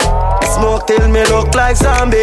Smoke 0.56 0.86
till 0.88 1.08
me 1.08 1.24
look 1.26 1.54
like 1.56 1.78
zombie. 1.78 2.22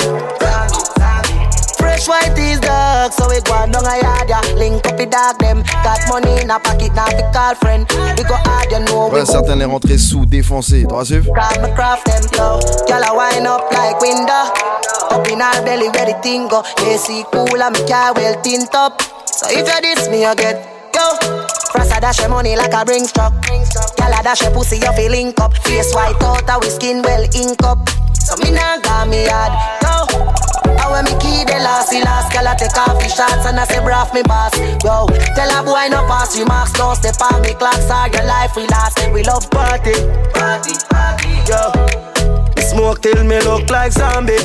Fresh 1.79 2.09
white 2.09 2.39
is 2.39 2.61
dark, 2.61 3.12
so 3.12 3.29
we 3.29 3.41
go 3.41 3.55
on 3.55 3.70
down 3.70 3.87
a 3.87 4.03
yard, 4.03 4.29
yeah. 4.29 4.41
Link 4.55 4.87
up 4.87 4.97
the 4.97 5.07
dog 5.07 5.39
them. 5.39 5.62
Got 5.83 6.01
money 6.09 6.43
in 6.43 6.51
a 6.51 6.59
pocket, 6.59 6.93
now 6.95 7.07
we 7.07 7.22
call 7.33 7.55
friend. 7.55 7.87
We 8.16 8.24
go 8.24 8.35
hard, 8.35 8.70
you 8.70 8.81
know. 8.81 9.09
Voilà, 9.11 9.24
certains 9.24 9.57
les 9.57 9.64
rentrées 9.64 9.99
sous, 9.99 10.26
défoncés. 10.26 10.85
T'auras 10.89 11.05
suivi 11.07 11.31
Call 11.33 11.62
me 11.62 11.74
craft 11.74 12.07
them, 12.07 12.22
yo. 12.35 12.59
Girl, 12.87 13.05
I 13.05 13.12
wind 13.16 13.47
up 13.47 13.72
like 13.72 14.01
window. 14.01 14.53
Up 15.11 15.26
in 15.29 15.41
our 15.41 15.62
belly 15.64 15.89
where 15.89 16.07
the 16.07 16.20
thing 16.22 16.49
go. 16.49 16.62
AC 16.87 17.24
cool 17.33 17.62
and 17.62 17.72
me 17.72 17.87
car 17.89 18.12
well 18.14 18.41
tint 18.43 18.74
up. 18.74 19.01
So 19.26 19.47
if 19.51 19.66
you 19.66 19.81
diss 19.81 20.09
me, 20.11 20.22
you 20.22 20.35
get 20.35 20.93
go. 20.93 21.16
Frost 21.72 21.97
a 21.97 22.01
dash 22.01 22.20
your 22.20 22.29
money 22.29 22.57
like 22.57 22.72
a 22.74 22.85
bring 22.85 23.07
truck. 23.07 23.33
Girl, 23.97 24.12
I 24.14 24.22
dash 24.22 24.43
your 24.43 24.51
pussy, 24.51 24.76
you 24.76 24.93
feel 24.93 25.11
link 25.11 25.41
up. 25.41 25.57
Face 25.64 25.95
white 25.95 26.22
out, 26.22 26.49
and 26.49 26.62
we 26.62 26.70
skin 26.70 27.03
well 27.03 27.24
ink 27.35 27.62
up. 27.62 27.79
So 28.29 28.37
me 28.45 28.53
nah 28.53 28.76
got 28.85 29.09
me 29.09 29.24
hard, 29.24 29.57
go. 29.81 30.05
I 30.76 30.85
when 30.93 31.05
me 31.09 31.16
key 31.16 31.49
the 31.49 31.57
last, 31.64 31.89
the 31.89 32.05
last 32.05 32.29
girl 32.31 32.47
I 32.47 32.55
take 32.61 32.76
off 32.76 33.01
the 33.01 33.09
shots 33.09 33.47
and 33.49 33.59
I 33.59 33.64
say 33.64 33.81
braff 33.81 34.12
me 34.12 34.20
boss. 34.22 34.53
Yo, 34.85 35.09
tell 35.33 35.49
a 35.49 35.64
boy 35.64 35.89
no 35.89 36.05
pass 36.05 36.39
remarks, 36.39 36.72
don't 36.72 36.95
step 36.95 37.16
on 37.33 37.41
me 37.41 37.55
clocks, 37.55 37.89
all 37.89 38.07
your 38.09 38.24
life 38.24 38.55
we 38.55 38.66
last. 38.68 39.01
We 39.14 39.22
love 39.24 39.49
party, 39.51 39.97
party, 40.37 40.76
party. 40.93 41.41
Yo, 41.49 41.72
me 42.55 42.62
smoke 42.68 43.01
till 43.01 43.24
me 43.24 43.41
look 43.41 43.70
like 43.70 43.93
zombie. 43.93 44.37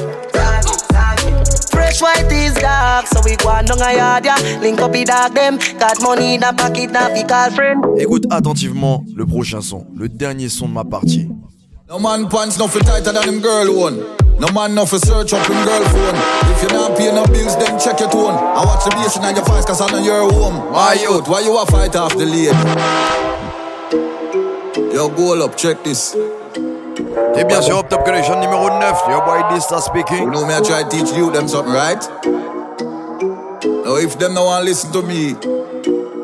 Fresh 1.70 2.02
white 2.02 2.32
is 2.32 2.54
dark, 2.54 3.08
so 3.08 3.20
we 3.26 3.36
go 3.36 3.50
on 3.50 3.66
down 3.66 3.82
a 3.82 3.94
yard, 3.94 4.24
yeah. 4.24 4.38
Link 4.62 4.80
up 4.80 4.94
the 4.94 5.04
dog 5.04 5.34
them, 5.34 5.58
got 5.78 6.02
money 6.02 6.36
in 6.36 6.40
the 6.40 6.54
pocket, 6.56 6.90
now 6.92 7.12
we 7.12 7.24
call 7.24 7.52
friend. 7.52 7.84
Écoute 7.98 8.28
attentivement 8.32 9.04
le 9.14 9.26
prochain 9.26 9.60
son, 9.60 9.86
le 9.94 10.08
dernier 10.08 10.48
son 10.48 10.70
de 10.70 10.74
ma 10.74 10.86
partie. 10.86 11.28
No 11.94 12.00
man 12.00 12.28
pants 12.28 12.58
no 12.58 12.66
tighter 12.68 13.12
than 13.12 13.30
him 13.30 13.40
girl 13.40 13.70
one. 13.78 14.00
No 14.40 14.48
man 14.52 14.74
no 14.74 14.84
fi 14.84 14.98
search 14.98 15.32
up 15.32 15.46
him 15.46 15.64
girl 15.64 15.84
phone. 15.94 16.16
If 16.50 16.64
you 16.64 16.70
not 16.70 16.98
pay 16.98 17.14
no 17.14 17.24
bills, 17.28 17.56
then 17.56 17.80
check 17.80 18.00
your 18.00 18.10
tone. 18.10 18.34
I 18.34 18.66
watch 18.66 18.84
the 18.84 18.90
bass 18.98 19.16
in 19.16 19.36
your 19.36 19.46
face 19.46 19.64
cause 19.64 19.80
I 19.80 19.92
know 19.92 20.04
you're 20.04 20.34
home. 20.34 20.74
My 20.74 20.94
youth, 20.94 21.28
why 21.28 21.42
you 21.42 21.56
a 21.56 21.64
fight 21.68 21.96
off 21.96 22.18
the 22.18 22.26
lady? 22.26 22.50
Yo, 24.92 25.08
go 25.10 25.46
up, 25.46 25.56
check 25.56 25.84
this. 25.84 26.18
T'es 27.36 27.46
bien 27.46 27.62
sur 27.62 27.78
Up 27.78 27.90
Top 27.90 28.04
ConeXXion 28.04 28.42
numéro 28.42 28.70
9, 28.70 29.10
your 29.10 29.24
boy 29.24 29.44
Dysta 29.54 29.80
speaking. 29.80 30.24
You 30.24 30.32
know 30.32 30.48
me, 30.48 30.56
I 30.56 30.62
try 30.62 30.82
to 30.82 30.90
teach 30.90 31.16
you 31.16 31.30
them 31.30 31.48
something, 31.48 31.76
right? 31.76 32.02
Now 33.86 33.98
if 33.98 34.18
them 34.18 34.34
no 34.34 34.46
want 34.46 34.66
listen 34.66 34.92
to 34.94 35.04
me, 35.04 35.36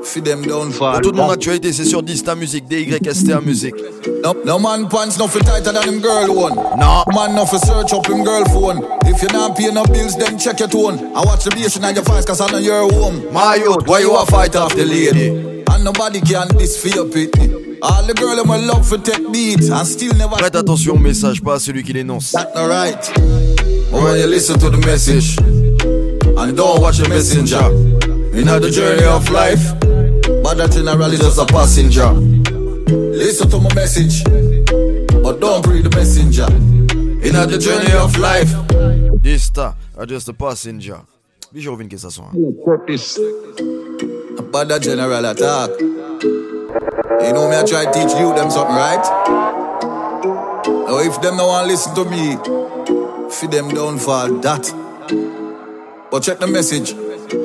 feed 0.03 0.25
them 0.25 0.41
down 0.41 0.71
for 0.71 0.91
Pour 0.93 1.01
toute 1.01 1.15
mon 1.15 1.29
actualité, 1.29 1.73
c'est 1.73 1.85
sur 1.85 2.03
Dista 2.03 2.35
Music, 2.35 2.65
DYSTA 2.67 3.41
Music. 3.41 3.73
No, 4.23 4.33
no 4.45 4.59
man 4.59 4.87
pants 4.89 5.17
no 5.17 5.27
fi 5.27 5.39
tighter 5.39 5.71
than 5.71 5.87
him 5.87 6.01
girl 6.01 6.35
one. 6.35 6.55
No 6.77 7.03
man 7.13 7.35
no 7.35 7.45
fi 7.45 7.57
search 7.57 7.93
up 7.93 8.07
him 8.07 8.23
girl 8.23 8.43
phone. 8.45 8.83
If 9.05 9.21
you 9.21 9.29
not 9.29 9.55
pay 9.55 9.71
no 9.71 9.83
bills, 9.85 10.17
then 10.17 10.37
check 10.37 10.59
your 10.59 10.69
tone. 10.69 10.99
I 11.15 11.23
watch 11.23 11.43
the 11.43 11.51
bass 11.51 11.77
in 11.77 11.83
your 11.95 12.03
face 12.03 12.25
cause 12.25 12.41
I 12.41 12.51
know 12.51 12.57
you're 12.57 12.91
home. 12.91 13.31
My 13.33 13.55
youth, 13.55 13.87
why 13.87 13.99
you 13.99 14.15
a 14.15 14.25
fight 14.25 14.55
off 14.55 14.75
the 14.75 14.85
lady? 14.85 15.63
And 15.69 15.83
nobody 15.83 16.21
can 16.21 16.47
this 16.57 16.81
for 16.81 16.89
your 16.89 17.05
pity. 17.05 17.77
All 17.81 18.03
the 18.05 18.13
girl 18.13 18.39
in 18.39 18.47
my 18.47 18.57
love 18.57 18.87
for 18.87 18.97
take 18.97 19.31
beat 19.31 19.69
and 19.69 19.87
still 19.87 20.13
never. 20.15 20.35
Prête 20.35 20.55
attention 20.55 20.95
au 20.95 20.99
message, 20.99 21.41
pas 21.41 21.55
à 21.55 21.59
celui 21.59 21.83
qui 21.83 21.93
l'énonce. 21.93 22.31
That's 22.33 22.53
not 22.55 22.67
right. 22.67 23.11
But 23.91 24.03
when 24.03 24.19
you 24.19 24.27
listen 24.27 24.59
to 24.59 24.69
the 24.69 24.77
message 24.85 25.37
and 25.39 26.55
don't 26.55 26.81
watch 26.81 26.97
the 26.97 27.07
messenger, 27.09 27.63
in 28.33 28.45
the 28.45 28.69
journey 28.69 29.03
of 29.03 29.29
life, 29.31 29.73
but 30.49 30.57
that 30.57 30.71
generally 30.71 31.15
just 31.15 31.37
a 31.37 31.45
passenger. 31.45 32.09
Listen 32.11 33.49
to 33.51 33.59
my 33.59 33.71
message, 33.75 34.23
but 35.21 35.39
don't 35.39 35.65
read 35.67 35.85
the 35.85 35.95
messenger. 35.95 36.47
In 37.21 37.33
the 37.35 37.57
journey 37.59 37.93
of 37.93 38.17
life, 38.17 38.49
Dista, 39.21 39.75
are 39.95 40.07
just 40.07 40.27
a 40.27 40.33
passenger. 40.33 41.01
Bijou 41.53 41.71
revine 41.71 41.87
que 41.87 41.97
ça 41.97 42.09
soit. 42.09 42.31
check 42.65 42.87
this. 42.87 43.19
About 44.39 44.67
that 44.69 44.81
general 44.81 45.23
attack. 45.25 45.69
You 45.79 47.33
know 47.33 47.47
me, 47.47 47.55
I 47.55 47.63
try 47.63 47.85
to 47.85 47.91
teach 47.93 48.17
you 48.17 48.33
them 48.33 48.49
something, 48.49 48.75
right? 48.75 49.05
Now 50.65 50.97
if 50.97 51.21
them 51.21 51.37
no 51.37 51.45
want 51.47 51.67
listen 51.67 51.93
to 51.93 52.05
me, 52.05 52.37
feed 53.29 53.51
them 53.51 53.69
down 53.69 53.99
for 53.99 54.27
that. 54.41 54.65
But 56.09 56.23
check 56.23 56.39
the 56.39 56.47
message. 56.47 56.95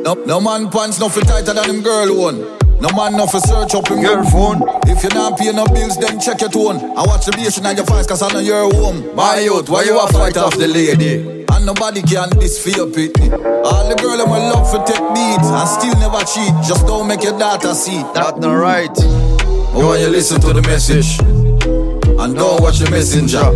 No, 0.02 0.14
no 0.14 0.40
man 0.40 0.70
pants 0.70 0.98
no 0.98 1.10
fi 1.10 1.20
tighter 1.20 1.52
than 1.52 1.68
him 1.68 1.82
girl 1.82 2.16
one. 2.16 2.63
No 2.80 2.88
man 2.96 3.16
no 3.16 3.26
fi 3.26 3.38
search 3.38 3.74
up 3.74 3.88
him 3.88 4.02
girl 4.02 4.24
phone. 4.24 4.62
If 4.86 5.02
you 5.02 5.10
not 5.10 5.38
pay 5.38 5.52
no 5.52 5.66
bills, 5.66 5.96
then 5.96 6.20
check 6.20 6.40
your 6.40 6.50
tone. 6.50 6.76
I 6.96 7.02
watch 7.06 7.26
the 7.26 7.32
bass 7.32 7.58
in 7.58 7.64
your 7.76 7.86
face 7.86 8.06
cause 8.06 8.22
I 8.22 8.32
know 8.32 8.40
you're 8.40 8.72
home. 8.74 9.14
My 9.14 9.40
youth, 9.40 9.68
why 9.68 9.84
you 9.84 9.98
a 9.98 10.06
fight 10.08 10.36
off 10.36 10.56
the 10.56 10.68
lady? 10.68 11.44
And 11.50 11.66
nobody 11.66 12.02
can 12.02 12.30
this 12.38 12.62
for 12.62 12.70
your 12.70 12.90
pity. 12.90 13.30
All 13.30 13.88
the 13.88 13.96
girl 14.00 14.20
in 14.20 14.28
my 14.28 14.38
love 14.50 14.70
for 14.70 14.82
take 14.84 15.00
beats 15.14 15.48
and 15.48 15.68
still 15.68 15.94
never 16.00 16.20
cheat. 16.24 16.52
Just 16.66 16.86
don't 16.86 17.08
make 17.08 17.22
your 17.22 17.38
daughter 17.38 17.74
see. 17.74 18.02
That's 18.14 18.38
not 18.38 18.54
right. 18.54 18.94
But 18.94 19.82
when 19.82 20.00
you 20.00 20.08
listen 20.08 20.40
to 20.42 20.52
the 20.52 20.62
message 20.62 21.18
and 21.20 22.34
don't 22.34 22.60
watch 22.60 22.78
the 22.78 22.90
messenger, 22.90 23.48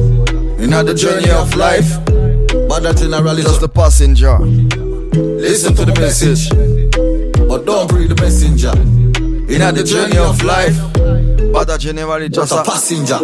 in 0.62 0.70
the 0.70 0.94
journey 0.94 1.30
of 1.30 1.54
life, 1.54 1.88
but 2.68 2.80
that 2.80 3.00
in 3.02 3.14
a 3.14 3.22
rally 3.22 3.42
Just 3.42 3.62
a 3.62 3.68
passenger. 3.68 4.38
Listen 4.38 5.74
to 5.74 5.84
the 5.84 5.94
message, 6.00 6.50
but 7.48 7.64
don't 7.64 7.90
read 7.92 8.10
the 8.10 8.20
messenger. 8.20 9.07
In 9.50 9.74
the 9.74 9.82
journey 9.82 10.18
of 10.18 10.42
life, 10.42 10.76
but 11.52 11.64
that 11.68 11.80
generally 11.80 12.28
just 12.28 12.52
a 12.52 12.62
passenger. 12.62 13.18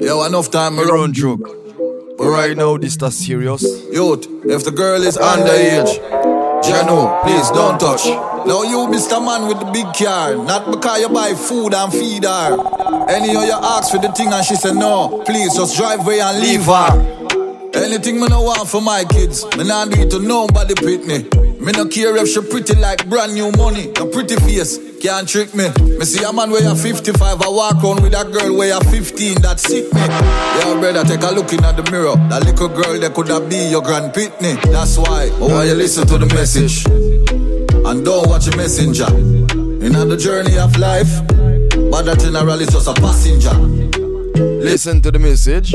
Yo, 0.00 0.24
enough 0.24 0.50
time, 0.50 0.76
me 0.76 0.82
run 0.84 1.12
joke. 1.12 1.44
But 2.16 2.28
right 2.28 2.56
now, 2.56 2.78
this 2.78 2.96
is 2.96 3.26
serious. 3.26 3.62
Youth, 3.92 4.26
if 4.46 4.64
the 4.64 4.70
girl 4.70 5.02
is 5.02 5.16
underage, 5.18 5.98
Jano, 6.64 7.22
please 7.22 7.50
don't 7.50 7.78
touch. 7.78 8.06
Now 8.46 8.62
you, 8.62 8.88
Mr. 8.88 9.24
Man 9.24 9.46
with 9.46 9.60
the 9.60 9.70
big 9.70 9.86
car, 9.94 10.34
not 10.34 10.70
because 10.70 11.00
you 11.00 11.08
buy 11.10 11.34
food 11.34 11.74
and 11.74 11.92
feed 11.92 12.24
her. 12.24 13.06
Any 13.08 13.36
of 13.36 13.44
you 13.44 13.52
ask 13.52 13.92
for 13.92 13.98
the 13.98 14.12
thing 14.12 14.32
and 14.32 14.44
she 14.44 14.56
said 14.56 14.74
no, 14.76 15.22
please 15.26 15.54
just 15.54 15.76
drive 15.76 16.00
away 16.00 16.20
and 16.20 16.40
leave 16.40 16.64
her. 16.64 17.70
Anything 17.74 18.20
me 18.20 18.28
no 18.28 18.42
want 18.42 18.66
for 18.68 18.80
my 18.80 19.04
kids, 19.04 19.44
me 19.58 19.64
nah 19.64 19.84
do 19.84 20.00
it 20.00 20.10
to 20.10 20.20
nobody 20.20 20.74
Pitney. 20.74 21.24
Me 21.42 21.43
no 21.72 21.86
care 21.86 22.16
if 22.16 22.28
she 22.28 22.40
pretty 22.42 22.74
like 22.74 23.08
brand 23.08 23.34
new 23.34 23.50
money. 23.52 23.90
A 23.96 24.06
pretty 24.06 24.36
face 24.36 24.78
can't 25.00 25.28
trick 25.28 25.54
me. 25.54 25.68
Me 25.98 26.04
see 26.04 26.24
a 26.24 26.32
man 26.32 26.50
where 26.50 26.62
you 26.62 26.74
55, 26.74 27.42
I 27.42 27.48
walk 27.48 27.82
on 27.84 28.02
with 28.02 28.14
a 28.14 28.24
girl 28.24 28.56
where 28.56 28.68
you 28.68 28.90
15, 28.90 29.42
that 29.42 29.60
sick 29.60 29.92
me. 29.92 30.00
Yo, 30.60 30.80
brother, 30.80 31.04
take 31.04 31.22
a 31.22 31.32
look 31.32 31.52
in 31.52 31.64
at 31.64 31.76
the 31.76 31.90
mirror. 31.90 32.16
That 32.28 32.44
little 32.44 32.68
girl 32.68 32.98
that 32.98 33.14
could 33.14 33.28
have 33.28 33.48
be 33.48 33.68
your 33.68 33.82
grand 33.82 34.12
Pitney. 34.12 34.60
That's 34.72 34.98
why, 34.98 35.30
oh, 35.34 35.48
why 35.48 35.64
you 35.64 35.74
listen 35.74 36.06
to 36.08 36.18
the 36.18 36.26
message 36.34 36.86
and 36.86 38.04
don't 38.04 38.28
watch 38.28 38.48
a 38.48 38.56
messenger. 38.56 39.06
In 39.84 39.92
the 39.92 40.16
journey 40.16 40.58
of 40.58 40.76
life, 40.78 41.20
but 41.90 42.02
that 42.04 42.18
general 42.20 42.60
is 42.60 42.68
just 42.68 42.88
a 42.88 42.94
passenger. 42.94 43.52
Listen 44.64 45.02
to 45.02 45.10
the 45.10 45.18
message, 45.18 45.72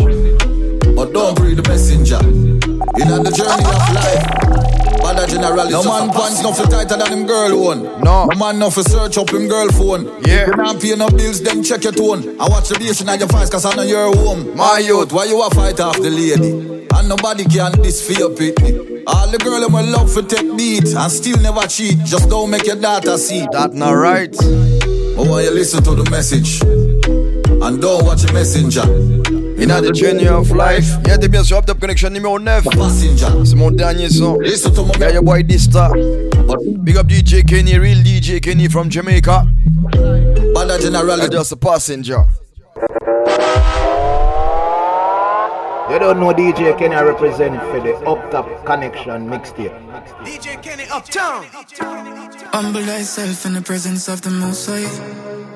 but 0.96 1.14
don't 1.14 1.36
breathe 1.36 1.58
the 1.58 1.70
messenger. 1.70 2.20
In 2.20 3.24
the 3.24 3.32
journey 3.32 3.64
of 3.64 3.94
life. 3.94 4.79
But 5.02 5.14
that 5.16 5.30
general 5.30 5.60
is 5.68 5.72
no 5.72 5.84
man 5.84 6.10
pants 6.10 6.44
no 6.44 6.54
tighter 6.54 6.98
than 6.98 7.12
him 7.12 7.26
girl 7.26 7.60
one. 7.60 7.84
No. 8.04 8.26
No 8.26 8.36
man 8.38 8.60
no 8.60 8.70
for 8.70 8.84
search 8.84 9.18
up 9.18 9.30
him 9.30 9.48
girl 9.48 9.70
phone. 9.70 10.06
Yeah. 10.26 10.48
You 10.48 10.56
not 10.56 10.82
pay 10.82 10.96
no 10.96 11.10
bills, 11.10 11.42
then 11.42 11.64
check 11.64 11.84
your 11.84 11.94
tone. 11.94 12.40
I 12.40 12.48
watch 12.48 12.70
the 12.70 12.76
bass 12.78 13.02
in 13.02 13.08
your 13.08 13.28
face 13.28 13.50
cause 13.50 13.66
I 13.66 13.76
know 13.76 13.84
you're 13.84 14.16
home. 14.16 14.56
My 14.56 14.80
youth, 14.80 15.12
why 15.12 15.26
you 15.26 15.42
a 15.42 15.50
fight 15.52 15.80
off 15.80 15.98
the 15.98 16.10
lady? 16.10 16.88
And 16.94 17.08
nobody 17.08 17.46
can 17.46 17.72
this 17.82 18.06
for 18.06 18.14
your 18.14 18.30
pitney. 18.32 19.04
All 19.08 19.28
the 19.30 19.38
girl 19.38 19.64
in 19.66 19.72
my 19.72 19.82
love 19.82 20.12
for 20.12 20.22
take 20.22 20.56
beat 20.58 20.88
and 20.88 21.12
still 21.12 21.38
never 21.42 21.66
cheat. 21.68 22.04
Just 22.04 22.30
don't 22.30 22.50
make 22.50 22.66
your 22.68 22.76
daughter 22.76 23.18
see. 23.18 23.48
That 23.52 23.74
not 23.74 23.92
right. 23.94 24.36
Oh, 24.42 25.16
but 25.18 25.28
when 25.28 25.44
you 25.46 25.52
listen 25.52 25.84
to 25.84 25.96
the 25.96 26.10
message 26.10 26.62
and 26.62 27.82
don't 27.82 28.06
watch 28.06 28.24
a 28.30 28.34
messenger. 28.34 29.19
In 29.60 29.68
the 29.68 29.92
journey 29.92 30.28
of 30.28 30.52
life, 30.52 30.98
yeah, 31.06 31.18
t'es 31.18 31.28
bien 31.28 31.44
sur 31.44 31.58
Up 31.58 31.66
Top 31.66 31.80
ConeXXion 31.80 32.12
numéro 32.12 32.40
9. 32.40 32.64
C'est 33.44 33.56
mon 33.56 33.72
dernier 33.72 34.10
son. 34.10 34.38
Yeah, 35.00 35.12
your 35.12 35.22
boy 35.22 35.44
Dysta. 35.44 35.92
Big 36.82 36.98
up 36.98 37.08
DJ 37.08 37.46
Kenny, 37.46 37.78
real 37.78 37.98
DJ 37.98 38.42
Kenny 38.42 38.70
from 38.70 38.90
Jamaica. 38.90 39.44
Bada 40.56 40.80
General. 40.82 41.22
I'm 41.22 41.30
just 41.30 41.52
a 41.52 41.58
passenger. 41.58 42.26
You 45.92 45.98
don't 46.00 46.20
know 46.20 46.34
DJ 46.34 46.78
Kenny 46.78 46.96
I 46.96 47.02
represent 47.04 47.60
for 47.72 47.82
the 47.82 47.96
Up 48.08 48.32
Top 48.32 48.48
ConeXXion 48.66 49.28
mixtape. 49.28 49.74
DJ 50.24 50.62
Kenny 50.64 50.86
Uptown. 50.90 51.46
Humble 52.54 52.82
thyself 52.82 53.46
in 53.46 53.54
the 53.54 53.62
presence 53.62 54.08
of 54.08 54.22
the 54.22 54.30
Most 54.30 54.68
High. 54.68 55.49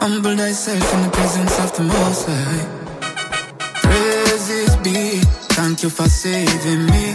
Humble 0.00 0.36
thyself 0.36 0.94
in 0.94 1.02
the 1.02 1.10
presence 1.10 1.58
of 1.58 1.76
the 1.76 1.82
Most 1.84 2.26
High. 2.28 2.64
Praises 3.82 4.76
be, 4.76 5.20
thank 5.54 5.82
you 5.82 5.90
for 5.90 6.08
saving 6.08 6.86
me. 6.86 7.14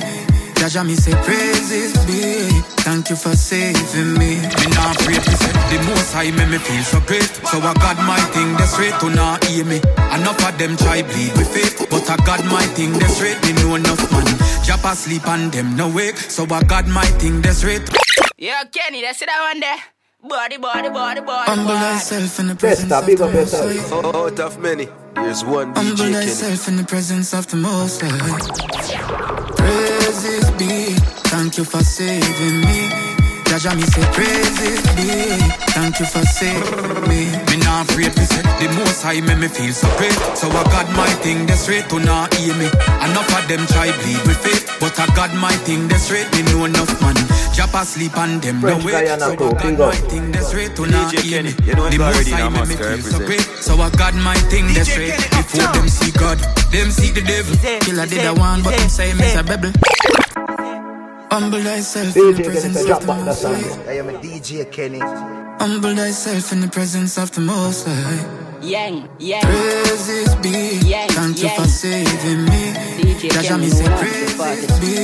Jaja 0.59 0.85
me 0.85 0.95
say 0.95 1.13
praises 1.23 1.93
be, 2.05 2.47
thank 2.83 3.09
you 3.09 3.15
for 3.15 3.35
saving 3.35 4.13
me. 4.13 4.35
Me 4.39 4.65
not 4.75 4.99
afraid 4.99 5.21
to 5.21 5.31
say 5.31 5.51
the 5.71 5.83
most 5.87 6.13
high 6.13 6.31
make 6.31 6.49
me 6.49 6.57
feel 6.57 6.83
so 6.83 6.99
great. 7.01 7.29
So 7.49 7.59
I 7.59 7.73
got 7.75 7.97
my 8.05 8.19
thing 8.35 8.53
that's 8.53 8.73
straight 8.73 8.93
to 8.99 9.09
not 9.09 9.43
hear 9.45 9.65
me. 9.65 9.77
Enough 10.13 10.43
of 10.47 10.57
them 10.57 10.77
try 10.77 11.01
bleed 11.03 11.33
with 11.37 11.51
faith, 11.53 11.87
but 11.89 12.07
I 12.09 12.17
got 12.25 12.43
my 12.45 12.63
thing 12.77 12.93
that's 12.93 13.15
straight. 13.15 13.41
Me 13.45 13.53
know 13.63 13.75
enough 13.75 14.11
man. 14.11 14.27
Jump 14.63 14.83
asleep 14.85 15.27
and 15.27 15.51
them 15.51 15.75
no 15.75 15.89
wake. 15.89 16.17
So 16.17 16.45
I 16.49 16.61
got 16.63 16.87
my 16.87 17.05
thing 17.19 17.41
that's 17.41 17.57
straight. 17.57 17.83
Yeah, 18.37 18.63
Kenny, 18.65 19.01
that's 19.01 19.21
it 19.21 19.27
that 19.27 19.41
one 19.51 19.59
there. 19.59 19.92
Body, 20.25 20.57
body, 20.57 20.89
body, 20.89 21.19
body. 21.19 21.51
Humble 21.51 21.73
thyself 21.73 22.39
in 22.39 22.47
the 22.47 22.55
presence 22.55 22.91
of 22.93 23.05
big 23.05 23.17
the 23.17 23.25
up 23.25 23.33
Most 23.33 23.51
yourself. 23.53 23.89
High. 23.89 24.01
Oh, 24.13 24.25
Out 24.27 24.39
of 24.39 24.57
many, 24.57 24.87
there's 25.15 25.43
one 25.43 25.75
Humble 25.75 25.95
DJ 25.95 25.97
Kenny. 25.97 26.13
thyself 26.13 26.67
in 26.69 26.77
the 26.77 26.85
presence 26.85 27.33
of 27.33 27.47
the 27.47 27.57
Most 27.57 28.01
High. 28.01 29.53
Praises 29.57 30.49
be, 30.51 30.93
thank 31.27 31.57
you 31.57 31.65
for 31.65 31.83
saving 31.83 32.61
me. 32.61 33.02
Jaja 33.53 33.75
me 33.75 33.83
say 33.85 34.01
praises 34.17 34.81
be, 34.97 35.37
thank 35.77 35.99
you 35.99 36.07
for 36.07 36.25
saving 36.25 37.05
me. 37.05 37.29
Me 37.53 37.57
not 37.61 37.85
afraid 37.85 38.09
to 38.11 38.25
say 38.25 38.41
the 38.57 38.65
most 38.81 39.03
high 39.03 39.21
make 39.21 39.37
me 39.37 39.47
feel 39.47 39.71
so 39.71 39.85
great. 39.97 40.17
So 40.33 40.49
I 40.49 40.63
got 40.73 40.89
my 40.97 41.05
thing 41.21 41.45
that's 41.45 41.61
straight 41.61 41.87
to 41.89 41.99
not 41.99 42.33
hear 42.33 42.55
me. 42.57 42.65
Enough 42.65 43.29
of 43.29 43.45
them 43.47 43.61
try 43.69 43.93
bleed 44.01 44.25
with 44.25 44.41
faith, 44.41 44.65
but 44.79 44.97
I 44.97 45.05
got 45.13 45.29
my 45.37 45.53
thing 45.69 45.87
that's 45.87 46.09
straight. 46.09 46.25
Me 46.33 46.41
know 46.49 46.65
enough 46.65 46.89
man. 46.99 47.13
Jump 47.53 47.75
asleep 47.75 48.17
and 48.17 48.41
them 48.41 48.59
no 48.59 48.73
French 48.73 48.85
wake. 48.85 48.93
Guyana 49.05 49.19
So 49.21 49.33
I 49.33 49.37
got 49.37 49.77
my 49.77 49.95
thing 50.09 50.31
that's 50.31 50.47
straight 50.47 50.75
to 50.75 50.87
not 50.87 51.13
hear 51.13 51.43
me. 51.43 51.53
Kenny, 51.53 51.67
you 51.69 51.75
know 51.75 51.89
The 51.93 51.97
most 51.99 52.29
high 52.33 52.47
in 52.47 52.53
make 52.53 52.67
me 52.69 52.75
feel 52.75 52.97
so 53.05 53.19
represent. 53.21 53.25
great. 53.29 53.45
So 53.61 53.77
I 53.77 53.89
got 53.91 54.15
my 54.15 54.33
thing 54.49 54.65
that's 54.73 54.89
straight. 54.89 55.13
Before 55.29 55.69
them 55.77 55.87
see 55.93 56.09
God, 56.17 56.39
them 56.73 56.89
see 56.89 57.11
the 57.13 57.21
devil. 57.21 57.53
Killer 57.85 58.07
did 58.09 58.25
a 58.25 58.33
one, 58.33 58.63
but 58.63 58.73
them 58.73 58.89
say 58.89 59.13
me 59.13 59.29
a 59.37 59.43
bebel. 59.45 59.69
Humble 61.33 61.63
thyself 61.63 62.15
in 62.15 62.35
the 62.35 62.43
presence 62.43 62.87
of 62.87 63.07
the 63.07 63.07
Most. 63.07 63.43
High. 63.43 63.91
I 63.91 63.97
am 63.97 64.09
a 64.09 64.13
DJ 64.19 64.71
Kenny. 64.71 64.99
Humble 64.99 65.95
thyself 65.95 66.51
in 66.51 66.61
the 66.61 66.67
presence 66.67 67.17
of 67.17 67.31
the 67.31 67.41
Most 67.41 67.87
High. 67.87 68.42
Yang, 68.63 69.09
yang. 69.19 69.43
Praises 69.43 70.35
be, 70.39 70.79
Yang, 70.87 71.09
thank 71.11 71.43
you 71.43 71.49
for 71.51 71.67
saving 71.67 72.47
me. 72.47 72.71
DJ 72.95 73.27
Jaja 73.35 73.59
Kenny, 73.59 73.67
me 73.67 73.69
say 73.69 73.83
no 73.83 73.91
one 73.91 73.99
to 73.99 74.35
praises 74.39 74.79
be, 74.79 74.95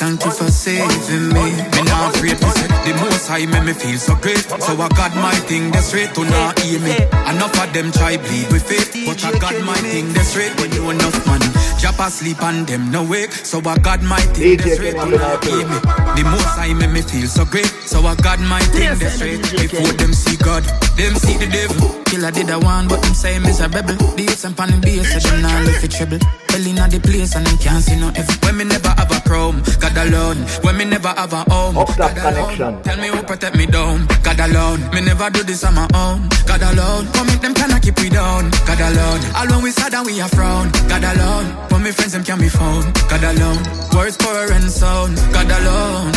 thank 0.00 0.24
you 0.24 0.30
for 0.32 0.48
saving 0.50 1.28
me. 1.28 1.52
Me 1.52 1.80
not 1.84 2.16
afraid 2.16 2.38
to 2.40 2.48
say 2.56 2.64
the 2.88 2.92
most 3.04 3.28
high 3.28 3.44
make 3.44 3.64
me 3.64 3.72
feel 3.76 3.98
so 3.98 4.16
great. 4.16 4.40
So 4.40 4.72
I 4.80 4.88
got 4.96 5.12
my 5.16 5.36
thing 5.44 5.70
that's 5.70 5.92
straight 5.92 6.14
to 6.16 6.24
not 6.24 6.58
hear 6.60 6.80
me. 6.80 6.96
Enough 7.28 7.52
of 7.60 7.72
them 7.76 7.92
try 7.92 8.16
bleed 8.16 8.48
with 8.48 8.64
faith, 8.64 8.96
but 9.04 9.20
I 9.20 9.36
got 9.38 9.56
my 9.64 9.76
thing 9.84 10.12
that's 10.16 10.28
straight 10.32 10.56
when 10.60 10.72
you 10.72 10.88
enough 10.88 11.16
man. 11.26 11.44
Jump 11.78 12.00
asleep 12.00 12.40
and 12.42 12.66
them 12.66 12.90
no 12.90 13.04
wake. 13.04 13.32
So 13.32 13.60
I 13.68 13.76
got 13.84 14.00
my 14.00 14.20
thing 14.32 14.56
that's 14.56 14.80
straight 14.80 14.96
to 14.96 15.06
not 15.12 15.44
hear 15.44 15.68
me. 15.68 15.76
The 16.16 16.24
most 16.24 16.56
high 16.56 16.72
make 16.72 16.90
me 16.90 17.02
feel 17.02 17.28
so 17.28 17.44
great. 17.44 17.68
So 17.84 18.00
I 18.08 18.14
got 18.16 18.40
my 18.40 18.60
thing 18.72 18.96
that's 18.98 19.16
straight 19.20 19.42
before 19.44 19.92
them 19.92 20.12
see 20.14 20.36
God, 20.40 20.64
them 20.96 21.14
see 21.16 21.36
the 21.36 21.46
devil. 21.50 22.02
Killer 22.04 22.30
did 22.30 22.50
a 22.50 22.58
one, 22.58 22.86
but 22.88 23.02
them 23.02 23.14
say 23.14 23.38
me 23.38 23.50
a 23.50 23.68
rebel. 23.68 23.96
The 24.14 24.22
youths 24.22 24.44
and 24.44 24.56
pan 24.56 24.70
the 24.70 24.78
bass, 24.78 25.10
so 25.12 25.18
them 25.30 25.42
not 25.42 25.64
lift 25.66 25.84
it 25.84 25.90
treble. 25.90 26.18
Hell 26.50 26.66
inna 26.66 26.86
the 26.88 27.00
place 27.00 27.34
and 27.34 27.44
them 27.46 27.58
can't 27.58 27.82
see 27.82 27.98
no 27.98 28.08
heaven. 28.14 28.36
When 28.46 28.56
me 28.56 28.64
never 28.64 28.88
have 28.94 29.10
a 29.10 29.20
chrome, 29.26 29.62
God 29.80 29.96
alone. 29.98 30.38
When 30.62 30.76
me 30.76 30.84
never 30.84 31.08
have 31.08 31.32
a 31.32 31.42
home, 31.50 31.76
Up 31.78 31.88
Top 31.98 32.14
God 32.14 32.32
alone. 32.34 32.54
Connection. 32.54 32.82
Tell 32.82 32.98
me 33.02 33.08
who 33.08 33.22
protect 33.26 33.56
me 33.56 33.66
down, 33.66 34.06
God 34.22 34.38
alone. 34.38 34.80
Me 34.94 35.00
never 35.02 35.28
do 35.30 35.42
this 35.42 35.64
on 35.64 35.74
my 35.74 35.88
own, 35.94 36.28
God 36.46 36.62
alone. 36.62 37.10
Come 37.12 37.26
make 37.26 37.40
them 37.42 37.54
cannot 37.54 37.82
keep 37.82 37.98
me 37.98 38.08
down, 38.10 38.50
God 38.62 38.78
alone. 38.80 39.20
All 39.34 39.48
when 39.50 39.62
we 39.66 39.70
sad 39.70 39.94
and 39.94 40.06
we 40.06 40.20
are 40.20 40.28
frown, 40.30 40.70
God 40.86 41.02
alone. 41.02 41.46
When 41.74 41.82
me 41.82 41.90
friends 41.90 42.12
them 42.12 42.22
can 42.22 42.38
be 42.38 42.48
found, 42.48 42.94
God 43.10 43.24
alone. 43.26 43.58
Words 43.90 44.16
power 44.16 44.46
and 44.52 44.70
sound, 44.70 45.16
God 45.34 45.50
alone. 45.50 46.12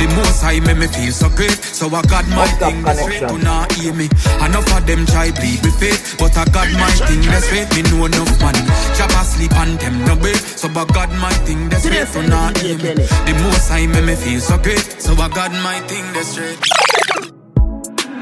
The 0.00 0.08
most 0.16 0.40
high 0.40 0.60
make 0.60 0.78
me 0.78 0.86
feel 0.88 1.12
so 1.12 1.28
great. 1.28 1.60
So 1.60 1.84
I 1.92 2.00
got 2.08 2.26
my 2.28 2.48
Up 2.48 2.48
Top 2.58 2.72
thing 2.72 2.82
that's 2.82 3.02
straight 3.02 3.28
to 3.28 3.36
not 3.36 3.70
hear 3.76 3.92
me. 3.92 4.08
Enough 4.40 4.72
of 4.72 4.86
them 4.88 5.04
try 5.04 5.30
bleed 5.30 5.60
with 5.60 5.76
faith. 5.78 6.16
But 6.18 6.32
I 6.40 6.48
got 6.48 6.72
my 6.72 6.88
thing 7.04 7.20
that's 7.28 7.44
straight. 7.44 7.68
Me 7.76 7.82
know 7.92 8.08
enough 8.08 8.32
man. 8.40 8.56
Chop 8.96 9.12
asleep 9.20 9.52
and 9.60 9.78
them 9.78 10.00
no 10.08 10.16
wait. 10.24 10.40
So 10.40 10.68
I 10.72 10.84
got 10.88 11.12
my 11.20 11.32
thing 11.44 11.68
that's 11.68 11.84
straight 11.84 12.08
to 12.16 12.22
not 12.26 12.56
hear 12.56 12.76
me. 12.80 12.96
The 12.96 13.34
most 13.44 13.68
high 13.68 13.86
make 13.86 14.04
me 14.08 14.14
feel 14.16 14.40
so 14.40 14.56
great. 14.56 14.80
So 14.96 15.12
I 15.20 15.28
got 15.28 15.52
my 15.60 15.78
thing 15.84 16.04
that's 16.16 16.32
straight. 16.32 16.56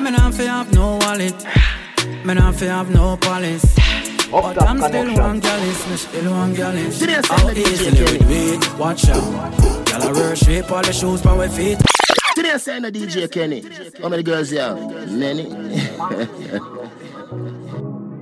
Me 0.02 0.10
not 0.10 0.34
fi 0.34 0.50
have 0.50 0.72
no 0.74 0.98
wallet. 0.98 1.38
Me 2.24 2.34
not 2.34 2.56
fi 2.56 2.66
have 2.66 2.90
no 2.90 3.16
palace. 3.16 3.64
Up 4.30 4.54
But 4.54 4.62
I'm 4.62 4.76
still 4.76 4.90
Connection. 4.90 5.24
one 5.24 5.40
gallus, 5.40 5.88
me 5.88 5.96
still 5.96 6.30
one 6.32 6.52
gallus. 6.52 6.98
Today, 6.98 7.20
How 7.24 7.48
easily 7.48 7.96
DJ 7.96 8.18
with 8.18 8.28
weight, 8.28 8.78
watch 8.78 9.08
out. 9.08 9.22
Gyal 9.86 10.04
a 10.04 10.12
worship 10.12 10.70
all 10.70 10.82
the 10.82 10.92
shoes 10.92 11.22
by 11.22 11.34
my 11.34 11.48
feet. 11.48 11.78
Today 12.36 12.52
I 12.52 12.58
say 12.58 12.78
no 12.78 12.90
DJ 12.90 13.30
Kenny. 13.30 13.64
How 14.02 14.10
many 14.10 14.22
girls 14.22 14.52
you 14.52 14.58
have? 14.58 14.76
Many. 15.10 15.44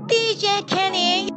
DJ 0.07 0.65
Kenny. 0.69 1.33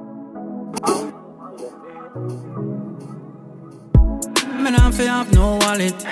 Me 4.63 4.69
not 4.69 4.93
fi 4.93 5.03
have 5.05 5.33
no 5.33 5.57
wallet. 5.57 6.05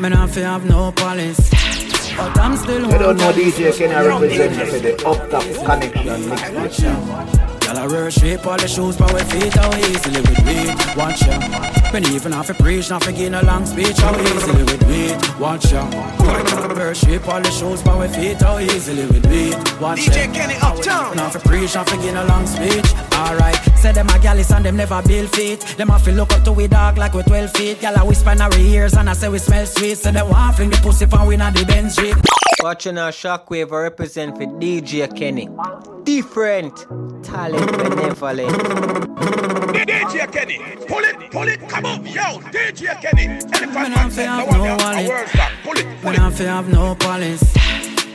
Me 0.00 0.08
not 0.08 0.30
fi 0.30 0.40
have 0.40 0.64
no 0.64 0.90
palace. 0.92 1.50
But 2.16 2.38
I'm 2.38 2.56
still 2.56 2.80
You 2.80 2.88
one 2.88 2.98
don't 2.98 3.16
know. 3.18 3.32
DJ 3.32 3.76
Kenny 3.76 3.92
I 3.92 4.06
represent 4.06 4.70
for 4.70 4.78
the 4.78 4.94
Up 5.06 5.30
Top 5.30 5.42
ConeXXion 5.42 6.20
mixtape. 6.30 7.53
Gyal 7.74 7.88
Girl, 7.88 7.98
I 7.98 8.04
worship 8.04 8.46
all 8.46 8.56
the 8.56 8.68
shoes 8.68 8.96
by 8.96 9.10
my 9.12 9.22
feet, 9.24 9.52
how 9.54 9.74
easily 9.74 10.20
with 10.20 10.38
weed. 10.46 10.96
Watch 10.96 11.22
ya. 11.26 11.38
When 11.90 12.06
even 12.06 12.32
have 12.32 12.46
to 12.46 12.54
preach, 12.54 12.90
not 12.90 13.04
begin 13.06 13.34
a 13.34 13.42
long 13.44 13.66
speech, 13.66 13.96
how 13.98 14.18
easily 14.20 14.62
with 14.64 14.82
weed. 14.86 15.16
Watch 15.40 15.72
ya. 15.72 15.88
Girl, 15.90 16.70
I 16.70 16.74
worship 16.74 17.28
all 17.28 17.40
the 17.40 17.50
shoes 17.50 17.82
by 17.82 17.96
my 17.96 18.08
feet, 18.08 18.40
how 18.40 18.58
easily 18.58 19.06
with 19.06 19.26
weed. 19.26 19.54
Watch 19.80 20.06
ya. 20.06 20.12
DJ 20.12 20.34
Kenny 20.34 20.54
Uptown. 20.62 21.16
Not 21.16 21.32
for 21.32 21.40
preach, 21.40 21.74
not 21.74 21.90
begin 21.90 22.16
a 22.16 22.24
long 22.24 22.46
speech. 22.46 22.86
Alright, 23.14 23.56
say 23.76 23.92
them 23.92 24.08
a 24.08 24.18
gallus 24.18 24.50
and 24.52 24.64
them 24.64 24.76
never 24.76 25.02
build 25.02 25.30
feet. 25.34 25.60
Them 25.76 25.88
have 25.88 26.04
to 26.04 26.12
look 26.12 26.32
up 26.32 26.44
to 26.44 26.52
we 26.52 26.68
dog 26.68 26.98
like 26.98 27.14
we 27.14 27.22
12 27.22 27.50
feet. 27.52 27.78
Gyal 27.78 27.96
a 27.96 28.04
whisper 28.04 28.30
in 28.30 28.40
our 28.40 28.56
ears 28.58 28.94
and 28.94 29.10
I 29.10 29.14
say 29.14 29.28
we 29.28 29.38
smell 29.38 29.66
sweet. 29.66 29.98
So 29.98 30.12
them 30.12 30.28
want 30.28 30.56
fling 30.56 30.70
the 30.70 30.76
pussy 30.78 31.06
from 31.06 31.26
we 31.26 31.36
not 31.36 31.54
the 31.54 31.64
Benz 31.64 31.94
Street. 31.94 32.16
Watching 32.62 32.98
our 32.98 33.10
shockwave 33.10 33.72
I 33.72 33.82
represent 33.82 34.36
for 34.36 34.44
DJ 34.44 35.14
Kenny. 35.16 35.48
Different 36.04 36.76
talent 37.24 37.66
benevolent. 37.78 38.50
DJ 39.72 40.30
Kenny, 40.32 40.58
pull 40.86 40.98
it, 41.04 41.30
pull 41.30 41.48
it, 41.48 41.68
come 41.68 41.86
up, 41.86 42.04
yo, 42.04 42.40
DJ 42.52 43.00
Kenny. 43.00 43.26
Elephant 43.26 43.74
Man, 43.74 43.90
man 43.90 43.92
I'm 43.94 44.10
said, 44.10 44.26
have 44.26 44.46
no 44.50 44.58
one 44.58 44.58
no 44.58 44.64
else, 44.66 44.82
a 44.82 44.84
wallet. 44.84 45.52
pull 45.62 45.72
it, 45.78 45.84
pull 46.02 46.10
When 46.10 46.14
it. 46.14 46.20
I 46.20 46.30
feel 46.30 46.46
have 46.46 46.68
no 46.68 46.94
police. 46.94 47.54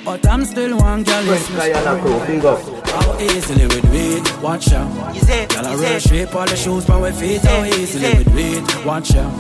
But 0.06 0.28
I'm 0.28 0.46
still 0.46 0.78
one 0.78 1.04
girl. 1.04 1.24
Prince 1.26 1.48
Diana 1.50 2.02
crew, 2.02 2.20
big 2.26 2.46
up. 2.46 2.79
How 2.92 3.20
easily 3.20 3.68
with 3.68 3.86
weed, 3.92 4.24
watch 4.42 4.72
out. 4.74 4.90
Girl, 5.50 5.66
I 5.68 5.76
worship 5.76 6.36
all 6.36 6.46
the 6.46 6.56
shoes 6.56 6.86
by 6.86 7.00
my 7.00 7.12
feet. 7.12 7.42
How 7.42 7.64
easily 7.64 8.14
with 8.18 8.34
weed, 8.34 8.64
watch 8.86 9.16
out. 9.16 9.32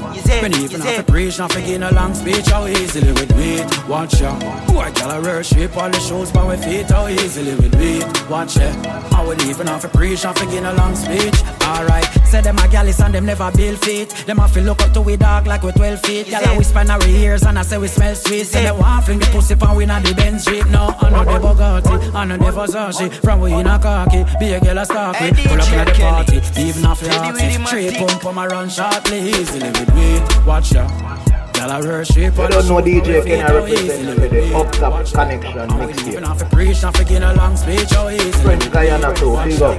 When 0.41 0.54
even 0.56 0.82
have 0.82 1.06
to 1.06 1.12
preach, 1.12 1.39
not 1.39 1.54
begin 1.54 1.84
a 1.84 1.91
long 1.91 2.14
speech. 2.14 2.47
How 2.47 2.68
easily 2.68 3.12
with 3.14 3.32
weed, 3.36 3.66
watch 3.88 4.22
out. 4.22 4.39
Boy, 4.68 4.91
girl, 4.95 5.12
I 5.12 5.20
worship 5.20 5.76
all 5.78 5.89
the 5.89 6.00
shoes 6.00 6.32
by 6.32 6.43
my 6.45 6.58
feet. 6.58 6.89
How 6.89 7.08
easily 7.08 7.56
with 7.56 7.76
weed, 7.76 8.04
watch 8.30 8.58
out. 8.58 9.14
I 9.14 9.26
would 9.26 9.41
even 9.43 9.68
have 9.68 9.82
to 9.82 9.89
preach, 9.89 10.24
not 10.24 10.39
begin 10.39 10.66
a 10.66 10.74
long 10.74 10.95
speech. 10.95 11.36
Alright, 11.70 12.05
say 12.26 12.41
them 12.41 12.57
a 12.57 12.67
gallus 12.67 12.99
and 12.99 13.13
them 13.13 13.26
never 13.26 13.51
build 13.51 13.80
feet. 13.86 14.09
Them 14.26 14.38
have 14.38 14.53
to 14.53 14.61
look 14.61 14.82
up 14.82 14.91
to 14.93 15.01
we 15.01 15.17
dog 15.17 15.45
like 15.45 15.61
we 15.61 15.72
12 15.72 16.01
feet. 16.01 16.30
Girl, 16.30 16.41
I 16.43 16.57
whisper 16.57 16.80
in 16.80 16.89
our 16.89 17.07
ears 17.07 17.43
and 17.43 17.59
I 17.59 17.61
say 17.61 17.78
we 17.78 17.88
smell 17.88 18.15
sweet. 18.15 18.45
Say 18.45 18.63
they 18.63 18.72
want 18.72 19.05
fling 19.05 19.20
the 19.20 19.28
pussy 19.28 19.55
pan 19.55 19.76
we 19.76 19.86
not 19.86 20.03
the 20.03 20.13
Benz 20.15 20.41
Street. 20.41 20.65
No, 20.67 20.95
I 20.99 21.09
know 21.11 21.26
the 21.26 21.39
Bugatti, 21.39 22.13
I 22.13 22.26
know 22.26 22.38
the 22.38 22.45
Versace. 22.45 23.13
From 23.22 23.41
we 23.41 23.53
in 23.53 23.67
a 23.67 23.78
khaki, 23.78 24.26
be 24.39 24.53
a 24.53 24.59
girl 24.59 24.80
a 24.80 24.86
me. 25.22 25.43
Pull 25.47 25.61
up 25.61 25.72
in 25.72 25.86
the 25.86 25.95
party, 25.99 26.61
even 26.61 26.86
off 26.86 27.01
the 27.01 27.09
axis. 27.09 27.70
Three 27.70 27.91
pump 27.95 28.26
on 28.26 28.36
my 28.36 28.47
run 28.47 28.67
shortly, 28.70 29.20
easily 29.20 29.70
with 29.70 29.93
weed. 29.93 30.45
Watch 30.47 30.72
ya. 30.74 31.28
Girl, 31.60 31.72
I 31.72 31.82
worship 31.82 32.36
You 32.36 32.41
all 32.41 32.47
don't 32.47 32.68
know 32.70 32.78
DJ 32.78 33.03
by 33.03 33.12
my 33.12 33.12
Kenny 33.12 33.22
feet, 33.22 33.39
how 33.39 33.66
easily 33.68 34.16
represent 34.16 34.20
with 34.22 34.32
for 34.32 34.36
the. 34.36 34.55
Up 34.55 34.72
Top 34.72 34.93
ConeXXion 34.93 35.66
Even 35.66 36.24
mixtape. 36.24 36.28
have 36.28 36.38
to 36.38 36.45
preach, 36.55 36.82
not 36.84 36.97
begin 36.97 37.24
a 37.24 37.34
long 37.34 37.57
speech, 37.57 37.89
how 37.91 38.10
easily 38.10 38.43
Prince 38.43 38.68
Diana 38.70 39.14
crew, 39.14 39.36
big 39.43 39.62
up. 39.62 39.76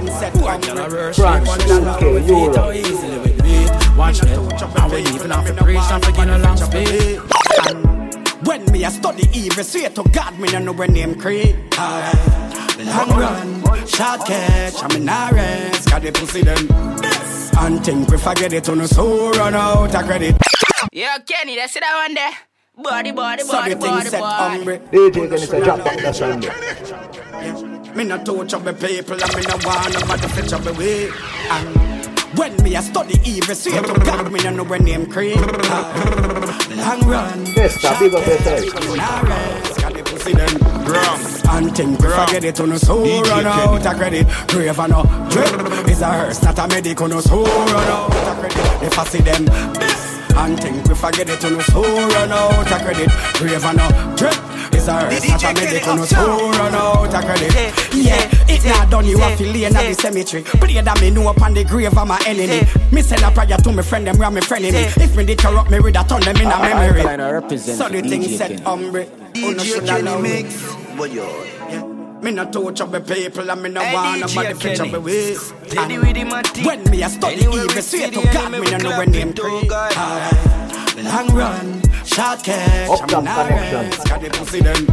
France, 1.15 1.49
UK, 1.49 2.01
Europe. 2.27 2.55
Watch 3.97 4.19
that. 4.19 4.37
I 4.75 4.87
will 4.87 4.99
even 4.99 5.31
have 5.31 5.47
to 5.47 5.53
preach, 5.63 5.77
not 5.77 6.05
begin 6.05 6.29
a 6.29 6.37
long 6.37 6.57
speech. 6.57 7.19
When 8.45 8.71
me 8.71 8.83
a 8.85 8.91
study 8.91 9.23
evil, 9.33 9.63
swear 9.63 9.89
to 9.89 10.03
God, 10.03 10.37
me 10.37 10.51
no 10.51 10.59
know 10.59 10.73
when 10.73 10.93
name 10.93 11.15
create. 11.15 11.55
Long 12.85 13.09
run, 13.09 13.63
short 13.87 14.25
catch, 14.25 14.83
I'm 14.83 14.91
in 15.01 15.09
a 15.09 15.29
rest, 15.33 15.89
got 15.89 16.01
the 16.01 16.11
pussy 16.11 16.41
them. 16.41 16.67
And 17.59 17.83
think 17.85 18.09
we 18.09 18.17
forget 18.17 18.53
it 18.53 18.69
on 18.69 18.79
the 18.79 18.87
soul 18.87 19.31
run 19.31 19.53
out 19.53 19.93
of 19.93 20.05
credit. 20.05 20.35
Yeah, 20.91 21.17
Kenny, 21.19 21.55
that's 21.55 21.75
it, 21.75 21.83
I 21.83 22.07
one 22.07 22.13
there. 22.15 22.31
Body, 22.77 23.11
body, 23.11 23.43
So 23.43 23.51
body, 23.53 23.73
the 23.73 23.79
body, 23.79 24.09
set 24.09 24.19
body. 24.21 24.55
hungry. 24.55 24.79
DJ 24.91 25.29
Kenny 25.29 25.45
say 25.45 25.63
drop 25.63 25.83
back 25.83 25.97
that 25.99 26.15
song 26.15 26.39
there. 26.39 27.95
Me 27.95 28.03
no 28.05 28.17
touch 28.23 28.53
up 28.53 28.63
the 28.63 28.73
people 28.73 29.21
and 29.21 29.35
me 29.35 29.41
no 29.43 29.57
want 29.67 29.93
nobody 29.93 30.21
to 30.21 30.29
fetch 30.29 30.53
up 30.53 30.61
the 30.63 30.73
way. 30.73 31.09
And 31.51 32.37
when 32.39 32.55
me 32.63 32.75
a 32.75 32.81
study 32.81 33.15
evil, 33.25 33.53
swear 33.53 33.81
to 33.83 33.93
God, 34.05 34.31
me 34.31 34.39
no 34.43 34.49
know 34.51 34.63
when 34.63 34.83
name 34.85 35.05
create. 35.07 35.35
Long 35.37 37.01
run, 37.07 37.45
Testa, 37.45 37.95
big 37.99 38.13
up 38.15 38.25
yourself. 38.25 39.70
I'm 40.25 40.31
in 40.33 40.39
a 40.39 40.45
rest, 40.45 40.63
got 40.63 40.83
the 40.83 40.91
pussy 40.91 41.41
them. 41.43 41.49
And 41.49 41.75
think 41.75 41.99
we 41.99 42.07
forget 42.07 42.43
it 42.43 42.59
on 42.59 42.69
the 42.69 42.79
soul 42.79 43.21
run 43.23 43.45
out 43.45 43.85
of 43.85 43.97
credit. 43.97 44.27
Grave 44.47 44.79
and 44.79 44.91
no 44.91 45.03
drip 45.29 45.87
is 45.89 46.01
a 46.01 46.05
hearse, 46.07 46.43
not 46.43 46.59
a 46.59 46.67
medic 46.67 47.01
on 47.01 47.09
the 47.09 47.21
soul 47.21 47.45
run 47.45 47.87
out 47.87 48.13
of 48.13 48.39
credit. 48.39 48.83
If 48.83 48.99
I 48.99 49.03
see 49.05 49.19
them. 49.19 50.10
And 50.35 50.59
think 50.59 50.87
we 50.87 50.95
forget 50.95 51.29
it 51.29 51.43
on 51.45 51.53
the 51.53 51.63
soul 51.63 51.83
run 51.83 52.31
out 52.31 52.71
of 52.71 52.81
credit. 52.81 53.09
Grave 53.35 53.63
uh, 53.63 53.67
and 53.69 53.77
no 53.77 54.15
drip 54.15 54.37
is 54.73 54.87
a 54.87 54.93
hearse, 54.93 55.27
not 55.27 55.43
a 55.43 55.53
medic 55.53 55.87
on 55.87 55.97
the 55.97 56.07
soul 56.07 56.51
run 56.51 56.73
out 56.73 57.13
of 57.13 57.25
credit. 57.25 57.53
Yeah, 57.93 58.29
it 58.47 58.65
not 58.65 58.89
done, 58.89 59.05
you 59.05 59.17
have 59.17 59.37
to 59.37 59.45
lay 59.45 59.65
in 59.65 59.73
the 59.73 59.93
cemetery. 59.93 60.43
Pray 60.43 60.81
that 60.81 61.01
me 61.01 61.09
know 61.11 61.29
upon 61.29 61.53
the 61.53 61.63
grave 61.63 61.97
of 61.97 62.07
my 62.07 62.21
enemy. 62.25 62.61
Me 62.91 63.01
send 63.01 63.23
a 63.23 63.31
prayer 63.31 63.57
to 63.57 63.71
my 63.71 63.81
friend, 63.81 64.07
them 64.07 64.17
where 64.17 64.31
my 64.31 64.41
friend 64.41 64.65
in 64.65 64.73
me. 64.73 64.81
If 64.81 65.15
me 65.15 65.25
did 65.25 65.39
corrupt 65.39 65.69
me, 65.69 65.79
with 65.79 65.95
a 65.95 66.03
turn 66.03 66.21
them 66.21 66.37
in 66.37 66.47
a 66.47 66.59
memory. 66.59 67.57
So 67.59 67.89
the 67.89 68.01
thing 68.01 68.23
said, 68.23 68.61
umbre. 68.61 69.07
DJ 69.33 69.85
Kenny 69.85 70.21
mix. 70.21 71.90
Me 72.21 72.31
no 72.31 72.45
touch 72.51 72.81
up 72.81 72.91
the 72.91 73.01
people 73.01 73.49
and 73.49 73.61
me 73.63 73.69
no 73.69 73.81
Hey, 73.81 73.93
want 73.93 74.21
DJ 74.21 74.35
nobody 74.35 74.53
fetch 74.59 74.79
up 74.79 74.85
Kenny. 74.85 74.91
the 74.91 75.01
way. 75.01 75.33
Steady 75.35 75.97
with 75.97 76.15
him 76.15 76.31
and 76.33 76.53
deep. 76.53 76.65
When 76.65 76.83
me 76.91 77.01
a 77.03 77.09
study 77.09 77.33
Anywhere 77.35 77.63
evil, 77.63 77.75
we 77.75 77.81
swear 77.81 77.81
see 77.81 78.09
to 78.11 78.19
the 78.21 78.27
God, 78.27 78.35
enemy, 78.35 78.59
me 78.59 78.71
no 78.71 78.77
we 78.77 78.83
know 78.83 78.89
clap 78.89 78.99
when 78.99 79.09
it 79.09 79.11
name 79.17 79.33
to 79.33 79.41
pray. 79.41 79.67
God. 79.67 79.97
Alright. 79.97 81.03
Long 81.03 81.27
run, 81.35 81.81
short 82.05 82.43
catch, 82.43 82.89
Up 82.89 83.01
I'm 83.01 83.07
top 83.09 83.23
not 83.23 83.47
connection. 83.47 83.89
rest, 83.89 84.07
got 84.07 84.21
the 84.21 84.29
pussy 84.29 84.59
them. 84.61 84.87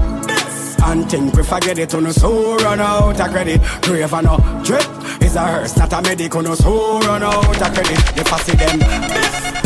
And 0.84 1.10
think 1.10 1.34
we 1.36 1.42
forget 1.42 1.78
it 1.78 1.94
on 1.94 2.04
the 2.04 2.12
soul 2.14 2.56
run 2.58 2.80
out 2.80 3.20
of 3.20 3.30
credit. 3.30 3.60
Grave 3.82 4.14
and 4.14 4.24
no 4.26 4.38
drip 4.64 4.86
is 5.22 5.36
a 5.36 5.40
hearse, 5.40 5.76
not 5.76 5.92
a 5.92 6.00
medic 6.00 6.34
on 6.34 6.44
the 6.44 6.56
soul 6.56 7.00
run 7.00 7.22
out 7.22 7.44
of 7.44 7.74
credit. 7.74 7.98
The 8.16 8.24
fussy 8.24 8.56
them. 8.56 8.80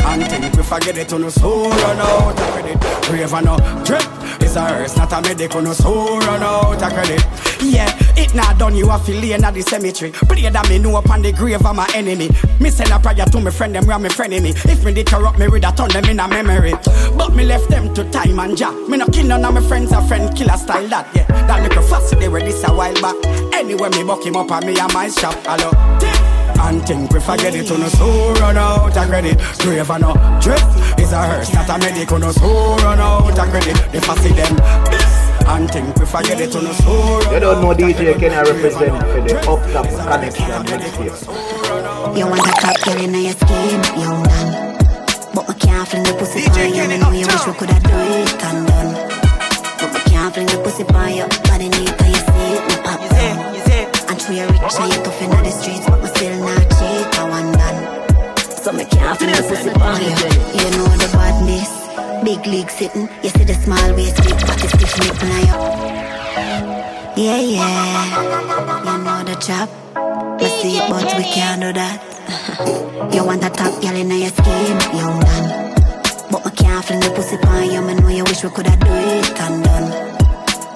And 0.04 0.26
think 0.28 0.56
we 0.56 0.62
forget 0.64 0.98
it 0.98 1.12
on 1.12 1.20
the 1.20 1.30
soul 1.30 1.68
run 1.70 1.98
out 2.00 2.40
of 2.40 2.50
credit. 2.54 2.80
Grave 3.06 3.32
and 3.34 3.46
no 3.46 3.56
drip 3.84 4.02
is 4.40 4.56
a 4.56 4.60
hearse, 4.60 4.96
not 4.96 5.12
a 5.12 5.20
medic 5.20 5.54
on 5.54 5.64
the 5.64 5.74
soul 5.74 6.18
run 6.20 6.42
out 6.42 6.82
of 6.82 6.92
credit. 6.92 7.24
Yeah, 7.60 7.90
it 8.16 8.34
not 8.34 8.58
done, 8.58 8.74
you 8.74 8.86
to 8.86 9.12
lay 9.12 9.32
in 9.32 9.40
the 9.40 9.62
cemetery. 9.62 10.10
Pray 10.12 10.48
that 10.48 10.68
me 10.68 10.78
know 10.78 10.96
upon 10.96 11.22
the 11.22 11.32
grave 11.32 11.64
of 11.64 11.76
my 11.76 11.88
enemy. 11.94 12.30
Me 12.60 12.70
send 12.70 12.90
a 12.90 12.98
prayer 12.98 13.24
to 13.24 13.40
my 13.40 13.50
friend, 13.50 13.74
them 13.74 13.86
where 13.86 13.98
my 13.98 14.08
friend 14.08 14.32
me. 14.32 14.50
If 14.50 14.84
me 14.84 14.92
did 14.92 15.06
corrupt 15.06 15.38
me, 15.38 15.48
with 15.48 15.64
a 15.64 15.72
turn 15.72 15.88
them 15.90 16.04
in 16.04 16.20
a 16.20 16.28
memory. 16.28 16.74
But 17.16 17.34
me 17.34 17.44
left 17.44 17.68
them 17.68 17.94
to 17.94 18.08
time 18.10 18.38
and 18.38 18.56
job. 18.56 18.88
Me 18.88 18.96
no 18.96 19.06
kill 19.06 19.26
none 19.26 19.44
of 19.44 19.54
my 19.54 19.60
friends, 19.60 19.92
a 19.92 20.02
friend 20.06 20.34
killer 20.36 20.56
style 20.56 20.88
that, 20.88 21.08
yeah. 21.14 21.26
That 21.46 21.76
a 21.76 21.82
fuss, 21.82 22.10
they 22.10 22.28
were 22.28 22.40
this 22.40 22.62
a 22.64 22.72
while 22.72 22.94
back. 23.00 23.16
Anyway, 23.54 23.88
me 23.90 24.04
buck 24.04 24.24
him 24.24 24.36
up 24.36 24.50
and 24.50 24.66
me 24.66 24.78
and 24.78 24.92
my 24.92 25.08
shop, 25.08 25.34
hello. 25.46 26.31
And 26.60 26.86
think 26.86 27.12
we 27.12 27.20
forget 27.20 27.54
it 27.54 27.70
on 27.70 27.80
the 27.80 27.90
soul 27.90 28.34
run 28.34 28.56
out 28.56 28.96
of 28.96 29.06
credit. 29.08 29.38
Grave 29.58 29.90
and 29.90 30.02
no 30.02 30.12
drip 30.40 30.62
is 30.98 31.12
a 31.12 31.20
hearse, 31.22 31.52
not 31.54 31.68
a 31.68 31.78
medic 31.78 32.12
on 32.12 32.20
the 32.20 32.32
soul 32.32 32.76
run 32.78 32.98
out 33.00 33.38
of 33.38 33.48
credit. 33.50 33.76
They 33.92 34.00
fussy 34.00 34.32
them. 34.32 34.56
And 35.46 35.70
think 35.70 35.96
we 35.96 36.06
forget 36.06 36.40
it 36.40 36.54
on 36.54 36.64
the 36.64 36.72
soul 36.74 37.20
You 37.32 37.40
don't 37.40 37.60
know 37.60 37.70
out 37.70 37.80
of 37.80 37.88
DJ 37.88 38.18
Kenny 38.18 38.34
credit. 38.34 38.52
represent 38.54 38.96
for 39.10 39.20
the 39.20 39.36
Up 39.50 39.60
Top 39.72 39.86
ConeXXion 39.86 40.64
mixtape. 40.66 42.16
You 42.16 42.26
want 42.26 42.46
a 42.46 42.52
top 42.60 42.76
girl 42.84 43.00
in 43.02 43.14
your 43.14 43.32
scheme, 43.32 43.82
young 44.00 44.22
man. 44.22 44.78
But 45.34 45.48
me 45.48 45.54
can't 45.54 45.88
fling 45.88 46.04
the 46.04 46.14
pussy 46.18 46.44
on 46.46 46.74
you. 46.74 46.88
Me 46.88 46.98
know 46.98 47.10
you 47.10 47.26
wish 47.26 47.46
we 47.46 47.52
coulda 47.54 47.80
do 47.80 47.96
it 47.96 48.44
and 48.44 48.66
done. 48.68 48.92
But 49.80 49.92
me 49.94 50.00
can't 50.10 50.32
fling 50.34 50.46
the 50.46 50.60
pussy 50.62 50.84
on 50.84 51.14
you. 51.16 51.26
Body 51.48 51.68
neat 51.72 51.90
and 51.90 52.12
you 52.12 52.20
see 52.20 52.52
it, 52.54 52.62
me 52.68 52.76
pop 52.84 53.00
down. 53.10 53.52
And 54.08 54.20
true 54.20 54.34
you 54.36 54.46
rich 54.46 54.76
and 54.78 54.92
you 54.92 55.02
tough 55.02 55.22
inna 55.22 55.42
the 55.42 55.50
streets, 55.50 55.86
So 58.62 58.70
me 58.70 58.84
can't 58.84 59.18
fling 59.18 59.34
the 59.34 59.42
pussy 59.42 59.70
on 59.70 60.00
you. 60.00 60.14
You 60.54 60.70
know 60.78 60.86
the 60.94 61.10
badness. 61.18 61.82
Big 62.22 62.46
league 62.46 62.70
sitting, 62.70 63.08
you 63.20 63.30
see 63.30 63.42
the 63.42 63.54
small 63.54 63.94
waist, 63.96 64.22
big 64.22 64.38
body 64.46 64.68
stiff 64.70 64.94
nipple 65.02 65.32
on 65.34 65.42
you. 65.42 65.58
Yeah, 67.24 67.40
yeah, 67.42 68.22
you 68.86 68.98
know 69.02 69.24
the 69.26 69.34
chop. 69.42 69.68
Me 70.38 70.46
see 70.62 70.78
it, 70.78 70.88
but 70.88 71.10
we 71.18 71.24
can't 71.24 71.60
do 71.60 71.72
that. 71.72 71.98
you 73.12 73.24
want 73.24 73.42
a 73.42 73.50
top 73.50 73.82
girl 73.82 73.96
in 73.96 74.08
your 74.08 74.30
scheme, 74.30 74.78
young 74.94 75.18
man. 75.18 75.74
But 76.30 76.44
me 76.44 76.50
can't 76.52 76.84
fling 76.84 77.00
the 77.00 77.10
pussy 77.16 77.36
on 77.42 77.68
you. 77.68 77.82
Me 77.82 77.94
know 77.94 78.08
you 78.10 78.22
wish 78.22 78.44
we 78.44 78.50
coulda 78.50 78.76
do 78.78 78.86
it 78.86 79.40
and 79.40 79.64
done. 79.64 79.90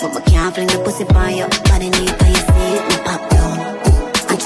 But 0.00 0.10
me 0.12 0.20
can't 0.26 0.52
fling 0.52 0.66
the 0.66 0.82
pussy 0.82 1.04
on 1.04 1.36
you. 1.38 1.46
Body 1.70 1.90
neat 1.90 2.10
and 2.10 2.34
you 2.34 2.42
see 2.50 2.66
it, 2.74 2.88
me 2.90 2.96
pop 3.06 3.35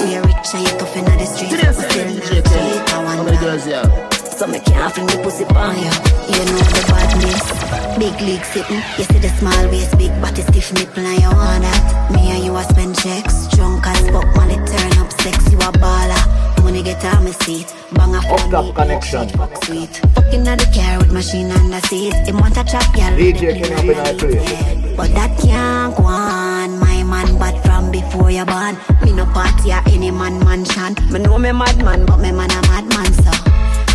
down. 0.00 0.08
And 0.08 0.08
true 0.08 0.08
you 0.08 0.22
rich 0.22 0.54
and 0.54 0.62
you 0.62 0.78
tough 0.78 0.96
inna 0.96 1.16
the 1.16 1.26
streets, 1.26 1.56
but 1.56 1.76
me 1.76 1.84
still 1.90 2.14
not 2.14 2.24
cheat. 2.28 2.92
I 2.92 3.04
want 3.04 3.28
that. 3.28 4.20
So 4.40 4.46
me 4.46 4.58
can't 4.60 4.94
fling 4.94 5.06
the 5.06 5.20
pussy 5.22 5.44
on 5.44 5.52
oh, 5.52 5.76
you. 5.76 5.92
You 6.32 6.44
know 6.48 6.64
the 6.72 6.82
badness. 6.88 7.44
Big 7.98 8.16
league 8.24 8.44
sitting. 8.44 8.80
You 8.96 9.04
see 9.04 9.18
the 9.18 9.28
small 9.36 9.68
waist, 9.68 9.98
big 9.98 10.12
body 10.22 10.40
stiff 10.42 10.72
nipple 10.72 11.04
and 11.04 11.20
you 11.20 11.28
want 11.28 11.62
that. 11.62 12.10
Me 12.12 12.30
and 12.30 12.44
you 12.44 12.56
a 12.56 12.62
spend 12.64 12.96
checks. 12.96 13.48
Drunk 13.54 13.86
as 13.86 14.00
fuck, 14.08 14.24
money 14.36 14.56
turn 14.56 14.92
up 14.96 15.12
sex. 15.20 15.52
You 15.52 15.58
a 15.58 15.70
baller. 15.76 16.64
Money 16.64 16.82
get 16.82 17.04
on 17.04 17.24
my 17.24 17.32
seat. 17.32 17.68
Bang 17.92 18.14
a 18.14 18.18
Up 18.18 18.40
Top 18.48 18.74
ConeXXion. 18.76 19.64
sweet. 19.64 20.00
Fucking 20.14 20.48
at 20.48 20.58
the 20.58 20.68
car 20.72 20.98
with 20.98 21.12
machine 21.12 21.50
on 21.50 21.68
the 21.68 21.80
seat. 21.82 22.14
Him 22.26 22.38
want 22.38 22.56
a 22.56 22.64
trap 22.64 22.88
girl. 22.94 23.12
DJ 23.20 23.60
Kenny 23.60 23.74
up 23.74 23.84
in 23.84 23.98
our 23.98 24.14
place. 24.14 24.96
But 24.96 25.12
that 25.12 25.36
can't 25.38 25.96
go 25.96 26.04
on. 26.04 26.19
Man 30.20 30.38
mansion. 30.44 30.92
Me 31.10 31.18
know 31.18 31.38
me 31.38 31.50
madman, 31.50 32.04
but 32.04 32.18
me 32.18 32.30
man 32.30 32.50
a 32.52 32.60
madman, 32.68 33.10
so. 33.24 33.32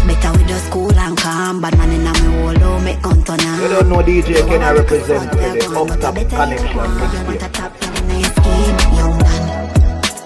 Better 0.07 0.31
we 0.38 0.43
just 0.49 0.72
cool 0.72 0.97
and 1.06 1.15
calm. 1.18 1.61
Bad 1.61 1.77
man 1.77 1.91
inna 1.91 2.14
me 2.19 2.27
hole, 2.41 2.53
don't 2.53 2.84
make 2.84 3.02
gun 3.03 3.23
turn 3.23 3.39
on. 3.41 3.61
You 3.61 3.68
don't 3.69 3.89
know 3.89 4.02
DJ 4.02 4.41
can 4.49 4.64
I 4.64 4.72
represent 4.73 5.31
the 5.31 5.39
up 5.77 5.99
top 6.02 6.15
connection 6.18 8.02
next 8.10 8.38
year. 8.45 8.73
young 8.97 9.15
man. 9.22 9.43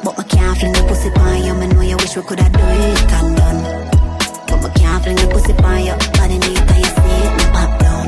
But 0.03 0.17
me 0.17 0.23
can't 0.31 0.57
fling 0.57 0.73
the 0.73 0.84
pussy 0.88 1.09
you. 1.45 1.53
Me 1.59 1.67
know 1.67 1.81
you 1.91 1.97
wish 1.97 2.15
we 2.15 2.21
coulda 2.23 2.47
do 2.47 2.65
it 2.88 3.11
and 3.19 3.30
done. 3.38 3.59
But 4.47 4.59
me 4.63 4.69
can't 4.80 5.03
fling 5.03 5.19
the 5.19 5.27
pussy 5.34 5.53
you. 5.88 5.95
Body 6.15 6.38
neat 6.43 6.63
and 6.71 6.80
you 6.80 6.91
see 6.95 7.19
it, 7.27 7.51
pop 7.55 7.71
down. 7.84 8.07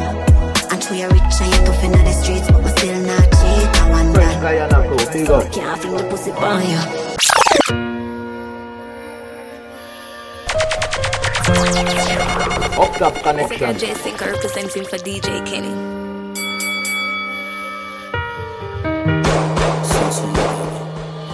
And 0.72 0.80
true 0.82 0.96
you 0.96 1.10
rich 1.12 1.40
and 1.44 1.52
you 1.54 1.60
tough 1.68 1.84
inna 1.84 2.02
the 2.08 2.14
streets, 2.24 2.48
but 2.52 2.62
me 2.64 2.72
still 2.72 3.00
not 3.04 3.26
cheat. 3.36 3.68
I 3.80 3.90
want 3.92 4.16
that. 4.16 4.36
Guyana 4.44 4.80
crew, 4.88 5.04
big 5.12 5.30
up. 5.30 5.52
Can't 5.52 5.82
fling 5.82 5.98
the 5.98 6.04
pussy 6.08 6.32
you. 6.72 7.41
Up 12.82 12.96
top 12.98 13.14
connection. 13.24 13.78
J 13.78 13.94
Sinker 13.94 14.32
representing 14.32 14.86
for 14.86 14.98
DJ 14.98 15.46
Kenny. 15.46 15.74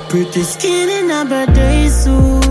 Pretty 0.10 0.44
skin 0.44 0.90
in 0.90 1.12
a 1.12 1.26
birthday 1.26 1.88
suit. 1.90 2.44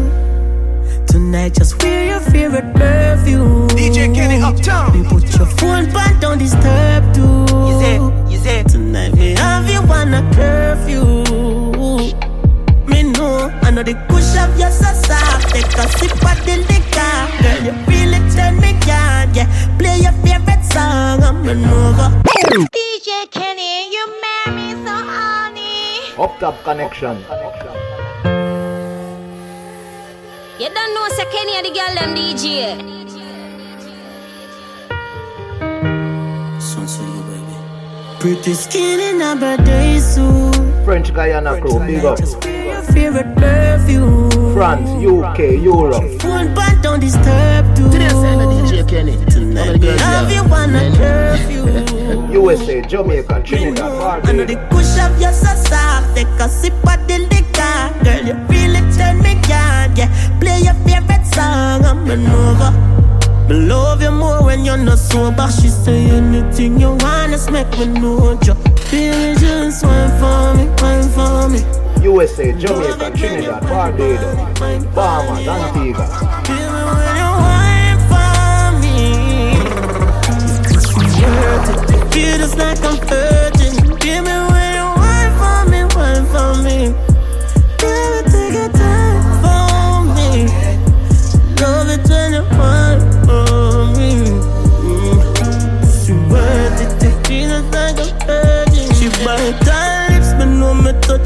Tonight, 1.07 1.55
just 1.55 1.83
wear 1.83 2.07
your 2.07 2.21
favorite 2.21 2.73
perfume. 2.75 3.69
DJ 3.69 4.15
Kenny 4.15 4.41
uptown. 4.43 4.93
Me 4.93 5.09
put 5.09 5.25
your 5.37 5.47
phone 5.47 5.91
back, 5.93 6.21
don't 6.21 6.39
disturb 6.39 7.15
too. 7.15 7.47
You 7.67 7.81
say, 7.81 7.97
you 8.31 8.39
say. 8.39 8.63
Tonight, 8.63 9.15
me 9.15 9.35
have 9.35 9.69
you 9.69 9.81
on 9.81 10.15
a 10.15 10.23
curfew. 10.35 11.26
Me 13.77 13.83
know, 13.83 13.91
I 13.91 13.93
the 13.93 14.07
push 14.09 14.37
of 14.41 14.59
your 14.59 14.71
so 14.71 14.89
soft. 15.05 15.53
Take 15.53 15.77
a 15.77 15.87
sip 15.99 16.13
of 16.13 16.39
the 16.47 16.57
liquor. 16.65 17.17
Girl, 17.43 17.61
you 17.67 17.75
really 17.85 18.21
turn 18.33 18.57
me 18.59 18.73
on. 18.89 19.35
Yeah, 19.35 19.49
play 19.77 19.99
your 20.01 20.13
favorite 20.25 20.65
song. 20.65 21.23
I'm 21.23 21.47
an 21.47 21.65
over. 21.65 22.09
DJ 22.73 23.31
Kenny, 23.31 23.93
you 23.93 24.07
marry 24.23 24.57
me 24.57 24.73
so 24.73 24.95
honey. 24.95 26.01
Up 26.17 26.39
top 26.39 26.63
connection. 26.65 27.19
You 30.59 30.71
don't 30.73 30.95
know 30.95 31.09
say 31.11 31.27
Kenny 31.31 31.61
the 31.61 31.75
girl 31.77 31.95
them 31.95 32.15
DJ. 32.17 32.97
Pretty 38.19 38.55
skin 38.55 38.99
in 38.99 39.23
a 39.23 39.37
birthday 39.37 39.99
suit. 40.01 40.56
French 40.87 41.13
Guyana 41.13 41.61
crew, 41.61 41.81
big 41.81 42.05
up. 42.05 42.21
Your 42.21 42.81
favorite 42.95 43.35
perfume. 43.35 44.31
France, 44.55 44.89
UK, 45.05 45.61
Europe. 45.61 46.05
Phone 46.21 46.55
but 46.55 46.81
don't 46.81 47.01
disturb 47.01 47.75
too. 47.75 47.91
Today 47.91 48.07
I 48.07 48.11
send 48.11 48.41
a 48.41 48.45
DJ 48.45 48.89
Kenny. 48.89 49.17
Tonight, 49.27 49.83
you 50.33 50.45
wanna 50.49 50.93
curfew? 50.97 52.33
USA, 52.39 52.83
Jamaica, 52.83 53.43
Trinidad, 53.45 53.99
Barbados. 53.99 54.29
I 54.29 54.33
know 54.33 54.45
the 54.45 54.57
push 54.71 54.97
of 55.01 55.21
your 55.21 55.33
so 55.33 55.53
soft. 55.57 56.15
Take 56.15 56.29
a 56.39 56.49
sip 56.49 56.73
of 56.75 57.09
the 57.09 57.19
liquor. 57.19 58.05
Girl, 58.05 58.25
you 58.25 58.35
really 58.47 58.81
turn 58.95 59.21
me 59.25 59.35
on. 59.53 59.97
Yeah, 59.97 60.39
play 60.39 60.61
your 60.61 60.75
favorite 60.87 61.27
song. 61.27 61.85
I'm 61.85 62.09
an 62.09 62.27
over. 62.29 62.96
Me 63.49 63.55
love 63.55 64.03
you 64.03 64.11
more 64.11 64.43
when 64.43 64.65
you're 64.65 64.77
not 64.77 64.99
sober. 64.99 65.49
She 65.51 65.69
say 65.69 66.11
anything 66.11 66.81
you 66.81 66.91
want, 66.91 67.31
just 67.31 67.53
make 67.53 67.71
me 67.79 67.87
know 67.87 68.39
you. 68.43 68.55
Baby, 68.91 69.39
just 69.39 69.85
wine 69.85 70.11
for 70.19 70.55
me, 70.57 70.67
wine 70.83 71.09
for 71.15 71.49
me. 71.49 71.61
USA, 72.03 72.53
Jamaica, 72.53 73.13
Trinidad, 73.17 73.63
Barbados, 73.63 74.35
Bahamas, 74.95 75.47
Antigua. 75.47 76.07
Baby, 76.43 76.83
when 76.91 77.17
you 77.23 77.31
wine 77.47 78.01
for 78.11 78.71
me, 78.83 78.97
it. 81.23 82.13
Feel 82.13 82.39
just 82.39 82.57
like 82.59 82.83
I'm 82.85 82.97
virgin. 83.07 83.46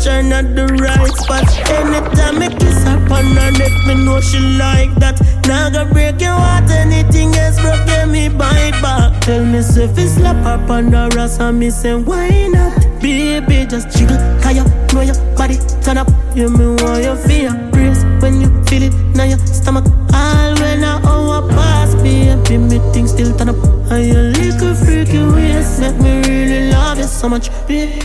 Her 0.05 0.23
not 0.23 0.55
the 0.55 0.67
right 0.81 1.15
spot. 1.17 1.45
Anytime 1.69 2.39
me 2.39 2.49
kiss 2.59 2.85
her 2.85 2.99
on 3.13 3.27
her 3.37 3.51
neck, 3.53 3.73
me 3.87 4.05
know 4.05 4.21
she 4.21 4.39
like 4.59 4.95
that. 4.97 5.21
Now 5.47 5.71
go 5.71 5.85
break 5.93 6.21
your 6.21 6.31
heart, 6.33 6.71
anything 6.71 7.35
else 7.35 7.61
broke, 7.61 7.87
get 7.87 8.09
me 8.09 8.29
bite 8.29 8.79
back. 8.83 9.21
Tell 9.23 9.45
me 9.45 9.59
if 9.59 9.99
it's 9.99 10.13
slap 10.13 10.37
her 10.45 10.73
on 10.73 10.91
the 10.91 11.17
ass, 11.19 11.41
and 11.41 11.59
me 11.59 11.71
say 11.71 11.95
why 11.95 12.49
not? 12.49 12.73
Baby, 13.01 13.67
just 13.67 13.97
jiggle, 13.97 14.17
cause 14.43 14.57
you 14.57 14.65
know 14.95 15.01
your 15.01 15.17
body 15.41 15.57
turn 15.83 15.97
up. 15.97 16.09
You 16.37 16.51
me 16.51 16.67
want 16.83 17.03
you 17.03 17.17
feel 17.27 17.53
brace 17.73 18.05
when 18.21 18.43
you 18.43 18.49
feel 18.69 18.83
it 18.89 18.95
now 19.17 19.25
your 19.25 19.39
stomach. 19.39 19.87
All 20.13 20.53
when 20.61 20.85
I 20.85 21.01
oh, 21.03 21.33
hour 21.33 21.49
pass, 21.49 21.95
baby, 22.03 22.59
me 22.59 22.79
thing 22.93 23.07
still 23.09 23.33
turn 23.39 23.49
up. 23.49 23.57
And 23.91 24.05
your 24.13 24.25
little 24.37 24.75
freaky 24.75 25.23
ways 25.33 25.81
make 25.81 25.99
me 26.05 26.13
really 26.29 26.71
love 26.71 26.99
you 26.99 27.05
so 27.05 27.27
much. 27.31 27.49
Baby, 27.67 28.01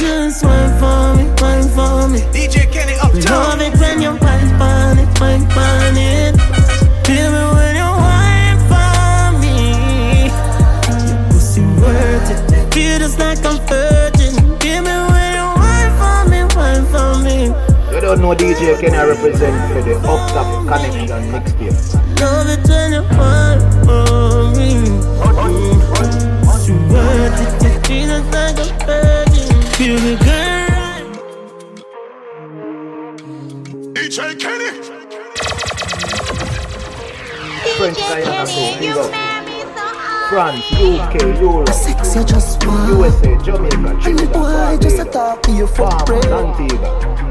just 0.00 0.44
wine 0.44 0.72
for 0.80 1.16
me, 1.16 1.24
wine 1.40 1.68
for 1.76 2.08
me. 2.12 2.20
DJ 2.34 2.70
Kenny 2.70 2.96
uptown. 3.04 3.24
Love 3.24 3.62
it 3.66 3.74
when 3.80 4.02
you 4.04 4.12
wine 4.24 4.50
for 4.60 5.00
it, 5.02 5.10
wine 5.20 5.46
for 5.54 5.76
it. 5.96 6.34
Baby, 7.08 7.42
when 7.56 7.74
you 7.80 7.90
wine 8.04 8.60
for 8.68 8.92
me, 9.42 9.56
your 11.08 11.20
pussy 11.30 11.62
worth 11.80 12.30
it. 12.34 12.74
Feel 12.74 12.98
just 12.98 13.18
like 13.18 13.44
I'm 13.46 13.56
virgin. 13.66 14.05
Don't 18.16 18.22
know 18.22 18.34
DJ 18.34 18.78
can 18.80 18.94
I 18.94 19.04
represent 19.04 19.72
for 19.72 19.82
the 19.82 19.96
up 19.98 20.30
top 20.30 20.66
connection 20.66 21.30
next 21.30 21.54
year. 21.60 21.72
Love 22.20 22.48
it 22.48 22.66
when 22.68 22.92
you 22.92 23.02
wine 23.16 23.60
for 23.84 24.50
me. 24.56 24.68
Pussy 26.44 26.72
worth 26.88 27.40
it. 27.40 27.86
Feel 27.86 28.06
just 28.08 28.26
like 28.32 28.58
I'm 28.58 28.70
virgin. 28.86 29.62
Feel 29.76 29.98
me, 30.00 30.12
girl. 30.24 31.06
DJ 33.92 34.18
Kenny. 34.40 34.70
French 37.76 37.98
Guyana 37.98 38.46
crew, 38.46 38.70
big 38.80 38.96
up. 38.96 39.10
France, 40.30 40.64
UK, 40.72 41.14
Europe. 41.40 41.68
Sexy 41.68 42.24
just 42.24 42.66
want. 42.66 42.88
USA, 42.88 43.36
Jamaica, 43.44 44.00
Trinidad, 44.00 44.32
boy, 44.32 44.40
Barbados, 44.40 45.12
talk 45.12 45.42
to 45.42 45.52
you 45.52 45.66
for 45.66 45.88
Bahamas, 45.88 46.56
free. 46.56 46.68
Antigua. 46.68 47.25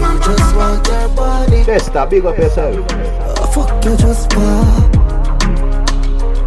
You 0.00 0.18
just 0.24 0.56
want 0.56 0.86
your 0.86 1.08
body. 1.10 1.64
Chester, 1.64 2.06
big 2.08 2.24
up 2.24 2.38
yourself. 2.38 2.86
Uh, 2.90 3.46
fuck 3.48 3.84
you 3.84 3.96
just 3.96 4.34
want. 4.36 4.94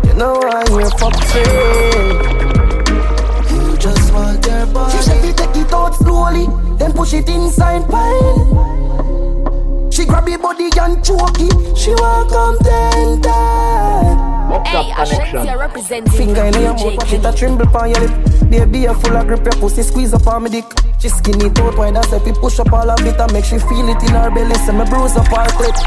You 0.06 0.14
know 0.16 0.42
I 0.42 0.66
hear 0.70 0.90
fuck 0.98 1.16
free. 1.30 1.44
You 3.56 3.78
just 3.78 4.14
want 4.14 4.46
your 4.46 4.66
body. 4.68 4.98
She 4.98 5.04
said 5.04 5.38
take 5.38 5.56
it 5.56 5.74
out 5.74 5.96
slowly, 5.96 6.48
then 6.78 6.94
push 6.94 7.14
it 7.14 7.30
inside 7.30 7.88
pine. 7.90 9.03
She 9.94 10.06
grab 10.06 10.28
your 10.28 10.40
body 10.40 10.70
and 10.74 11.06
choke 11.06 11.38
it. 11.38 11.78
She 11.78 11.92
want 11.92 12.28
come 12.32 12.58
ten 12.66 13.22
times. 13.22 14.18
Up 14.52 14.66
Hey, 14.66 14.74
top 14.74 15.08
connection. 15.08 15.38
Ashanti 15.38 15.60
representing 15.60 16.14
Finger 16.14 16.46
in 16.46 16.54
your 16.54 16.74
DJ 16.74 16.84
mouth, 16.84 16.98
watch 16.98 17.10
Kenny. 17.10 17.24
it 17.24 17.34
a 17.34 17.38
tremble 17.38 17.78
on 17.78 17.90
your 17.92 18.00
lip. 18.00 18.50
Baby, 18.50 18.80
you 18.80 18.94
full 18.96 19.16
of 19.16 19.28
grip, 19.28 19.44
your 19.46 19.54
pussy 19.62 19.84
squeeze 19.84 20.14
up 20.16 20.26
on 20.26 20.44
me 20.46 20.50
dick. 20.50 20.66
She 21.00 21.10
skinny 21.10 21.46
out 21.46 21.78
wide 21.78 21.96
and 21.96 22.06
if 22.12 22.26
we 22.26 22.32
push 22.34 22.60
up 22.60 22.74
all 22.74 22.90
of 22.90 23.06
it 23.06 23.20
and 23.20 23.34
make 23.34 23.46
she 23.46 23.60
feel 23.60 23.88
it 23.88 24.02
in 24.02 24.10
her 24.18 24.32
belly. 24.32 24.56
So 24.66 24.74
me 24.74 24.86
bruise 24.90 25.16
up 25.16 25.28
her 25.28 25.46
clit. 25.62 25.78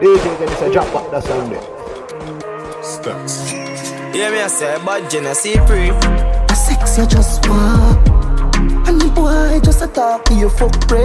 DJ 0.00 0.38
can 0.38 0.56
say 0.56 0.72
drop 0.72 0.90
back 0.94 1.10
that 1.10 1.24
sound 1.24 1.52
there. 1.52 2.82
Stacks. 2.82 3.52
Yeah, 4.16 4.30
me 4.30 4.40
I 4.40 4.46
say, 4.46 4.78
bad 4.86 5.10
Genesee 5.10 5.56
pre. 5.66 5.90
A 5.90 6.56
sex 6.56 6.96
you 6.96 7.06
just 7.06 7.46
want. 7.46 8.07
And 9.28 9.54
the 9.54 9.58
boy 9.58 9.60
just 9.64 9.82
a 9.82 9.86
talk 9.88 10.24
to 10.26 10.34
you 10.34 10.48
for 10.48 10.68
free. 10.88 11.02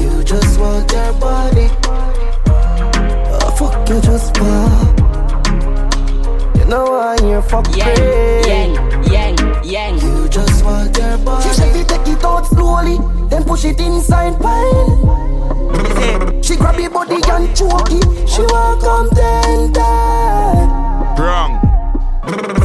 You 0.00 0.22
just 0.24 0.58
want 0.60 0.90
your 0.92 1.12
body. 1.14 1.68
Oh, 2.46 3.54
fuck 3.58 3.88
you 3.88 4.00
just 4.00 4.38
want. 4.40 4.98
You 6.56 6.64
know 6.66 6.94
I 6.94 7.16
hear 7.20 7.42
fuck 7.42 7.66
Yang, 7.76 7.96
free. 7.96 8.50
yang, 8.50 8.74
yang, 9.10 9.64
yang. 9.64 9.98
You 10.00 10.28
just 10.28 10.64
want 10.64 10.96
your 10.96 11.18
body. 11.18 11.48
She 11.48 11.54
said 11.54 11.88
take 11.88 12.08
it 12.08 12.24
out 12.24 12.46
slowly, 12.46 12.98
then 13.28 13.44
push 13.44 13.64
it 13.64 13.80
inside 13.80 14.38
pine. 14.40 15.02
She 16.42 16.56
grab 16.56 16.78
your 16.78 16.90
body 16.90 17.14
and 17.16 17.56
choke 17.56 17.90
it. 17.90 18.28
She 18.28 18.42
want 18.42 18.80
come 18.82 19.10
ten 19.10 19.72
times. 19.72 21.18
Wrong. 21.18 21.60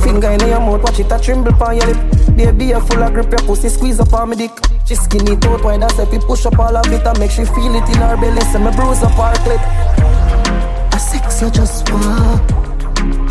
Finger 0.10 0.31
in 0.31 0.40
your 0.40 0.60
mouth, 0.60 0.81
watch 0.81 0.99
it 0.99 1.11
a 1.11 1.19
tremble 1.19 1.53
on 1.64 1.77
your 1.77 1.86
lip. 1.86 2.36
Baby, 2.36 2.72
a 2.72 2.81
full 2.81 3.03
of 3.03 3.14
grip, 3.14 3.30
your 3.30 3.41
pussy 3.45 3.69
squeeze 3.69 3.99
up 3.99 4.11
on 4.11 4.31
me 4.31 4.38
dick. 4.38 4.52
She 4.88 4.95
skinny 4.95 5.34
out 5.34 5.64
wide 5.64 5.84
and 5.84 5.91
say, 5.91 6.18
push 6.26 6.48
up 6.48 6.57
all 6.57 6.76
of 6.76 6.91
it 6.91 7.06
and 7.06 7.19
make 7.19 7.30
she 7.30 7.45
feel 7.45 7.76
it 7.76 7.88
in 7.88 8.02
her 8.02 8.18
belly. 8.18 8.41
Say 8.49 8.57
me 8.57 8.72
bruise 8.72 9.03
up 9.03 9.11
her 9.11 9.34
clit. 9.45 9.61
A 10.95 10.99
sex 10.99 11.44
you 11.44 11.52
just 11.52 11.88
want, 11.91 12.52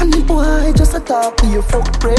and 0.00 0.12
the 0.12 0.22
boy 0.24 0.72
just 0.76 0.94
a 0.94 1.00
talk 1.00 1.36
to 1.38 1.46
you 1.48 1.62
for 1.62 1.82
free. 1.98 2.14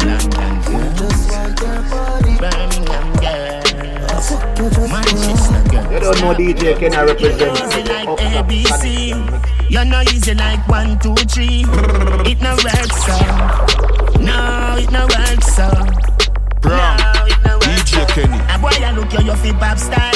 London 0.00 0.96
just 0.96 1.30
want 1.30 1.60
your 1.60 1.82
body. 1.92 2.38
Birmingham 2.40 3.12
girls, 3.20 4.30
Fuck 4.30 4.58
you 4.58 4.70
just 4.70 4.90
Manchester. 4.90 5.92
You 5.92 6.00
don't 6.00 6.20
know 6.22 6.32
DJ 6.32 6.78
Kenny 6.78 6.96
represent 6.96 7.86
like 7.86 8.08
ABC. 8.18 9.49
You're 9.70 9.84
not 9.84 10.12
easy 10.12 10.34
like 10.34 10.66
one, 10.68 10.98
two, 10.98 11.14
three. 11.14 11.62
It 12.28 12.40
no 12.42 12.52
work 12.56 12.92
so. 12.92 13.12
Uh. 13.14 13.66
No, 14.18 14.76
it 14.76 14.90
no 14.90 15.02
work 15.06 15.42
so. 15.44 15.62
Uh. 15.62 16.60
Brown, 16.60 16.96
No, 16.98 17.26
it 17.26 17.38
no 17.44 17.54
work 17.54 17.68
uh. 17.68 17.76
DJ 17.78 18.00
so. 18.00 18.06
Kenny. 18.14 18.38
A 18.52 18.58
boy, 18.58 18.68
I 18.84 18.92
look 18.96 19.12
you, 19.12 19.24
your 19.24 19.36
fit 19.36 19.54
pop 19.56 19.78
style. 19.78 20.12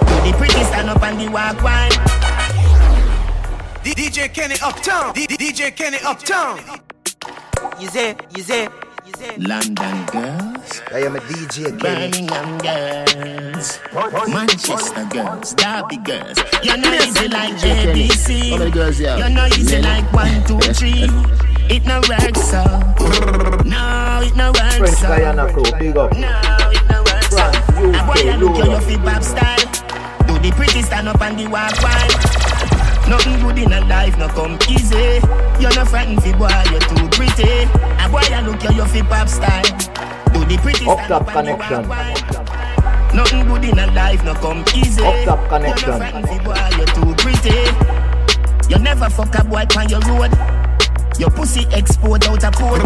Do 0.00 0.14
the 0.30 0.34
pretty 0.38 0.64
stand 0.64 0.88
up 0.88 1.02
and 1.02 1.20
the 1.20 1.28
walk 1.28 1.62
wine. 1.62 1.90
D- 3.84 3.92
DJ 3.94 4.32
Kenny 4.32 4.56
Uptown. 4.62 5.12
D- 5.14 5.26
D- 5.26 5.36
DJ 5.36 5.76
Kenny 5.76 5.98
Uptown. 6.04 6.58
You 7.78 7.88
say, 7.88 8.16
you 8.34 8.42
say, 8.42 8.62
you 9.06 9.12
say. 9.18 9.36
London 9.36 10.06
girls, 10.06 10.45
I 10.92 10.98
am 11.06 11.14
a 11.14 11.20
DJ 11.20 11.78
Kenny. 11.78 12.10
Birmingham 12.10 12.58
girls, 12.58 13.78
Manchester 14.28 15.06
girls, 15.10 15.54
Derby 15.54 15.96
girls. 15.98 16.38
You're 16.62 16.76
not 16.76 17.06
easy 17.06 17.28
like 17.28 17.54
DJ 17.54 17.94
ABC. 17.94 18.50
How 18.50 18.56
many 18.58 18.70
girls 18.72 18.98
you 19.00 19.06
have? 19.06 19.18
You're 19.18 19.28
not 19.30 19.56
easy 19.56 19.80
like 19.80 20.12
one, 20.12 20.44
two, 20.44 20.58
three. 20.74 21.06
It 21.70 21.84
no 21.86 22.00
work 22.08 22.34
so. 22.36 22.64
No, 23.64 24.20
it 24.22 24.34
no 24.34 24.50
work 24.50 24.72
French 24.78 24.96
so. 24.98 25.06
Guyana 25.08 25.52
crew, 25.52 25.62
big 25.78 25.96
up. 25.96 26.12
No, 26.12 26.34
it 26.74 26.82
no 26.90 26.98
work 27.02 27.22
so. 27.30 27.36
France, 27.36 27.58
A 27.78 28.02
boy, 28.02 28.18
I 28.26 28.34
UK, 28.34 28.40
look 28.40 28.56
you, 28.56 28.64
your 28.64 28.66
Europe. 28.66 28.82
fit 28.82 29.00
pop 29.02 29.22
style. 29.22 30.26
Do 30.26 30.34
the 30.42 30.50
pretty 30.56 30.82
stand 30.82 31.08
up 31.08 31.20
and 31.22 31.38
the 31.38 31.46
walk 31.46 31.80
wide. 31.82 32.10
Nothing 33.08 33.38
good 33.38 33.58
in 33.58 33.72
a 33.72 33.80
life, 33.86 34.18
no 34.18 34.26
come 34.28 34.58
easy. 34.68 35.22
You're 35.62 35.74
not 35.78 35.86
frightened 35.88 36.22
fi 36.24 36.32
boy, 36.32 36.50
you're 36.72 36.80
too 36.80 37.06
pretty. 37.14 37.62
A 38.02 38.08
boy, 38.10 38.26
I 38.34 38.42
look 38.44 38.62
you, 38.64 38.72
your 38.74 38.86
fit 38.86 39.06
pop 39.06 39.28
style. 39.28 39.62
The 40.48 40.56
pretty 40.62 40.86
Up 40.86 40.98
top 41.08 41.26
up 41.26 41.36
and 41.36 41.48
the 41.48 41.56
walk 41.56 41.66
connection. 41.66 43.16
Nothing 43.16 43.48
good 43.48 43.64
in 43.64 43.78
a 43.78 43.86
life, 43.92 44.22
no 44.22 44.34
come 44.34 44.62
easy. 44.76 45.02
Up 45.02 45.24
top 45.24 45.48
connection. 45.48 45.88
not 45.90 45.98
frightened 45.98 46.28
fi 46.28 46.38
boy, 46.38 46.76
you're 46.78 46.86
too 46.94 47.14
pretty. 47.18 47.58
You 48.70 48.78
never 48.78 49.10
fuck 49.10 49.34
a 49.34 49.42
boy 49.42 49.66
on 49.74 49.88
your 49.88 49.98
road. 50.06 50.30
Your 51.18 51.30
pussy 51.30 51.66
exposed 51.72 52.30
out 52.30 52.44
a 52.44 52.50
coat. 52.54 52.78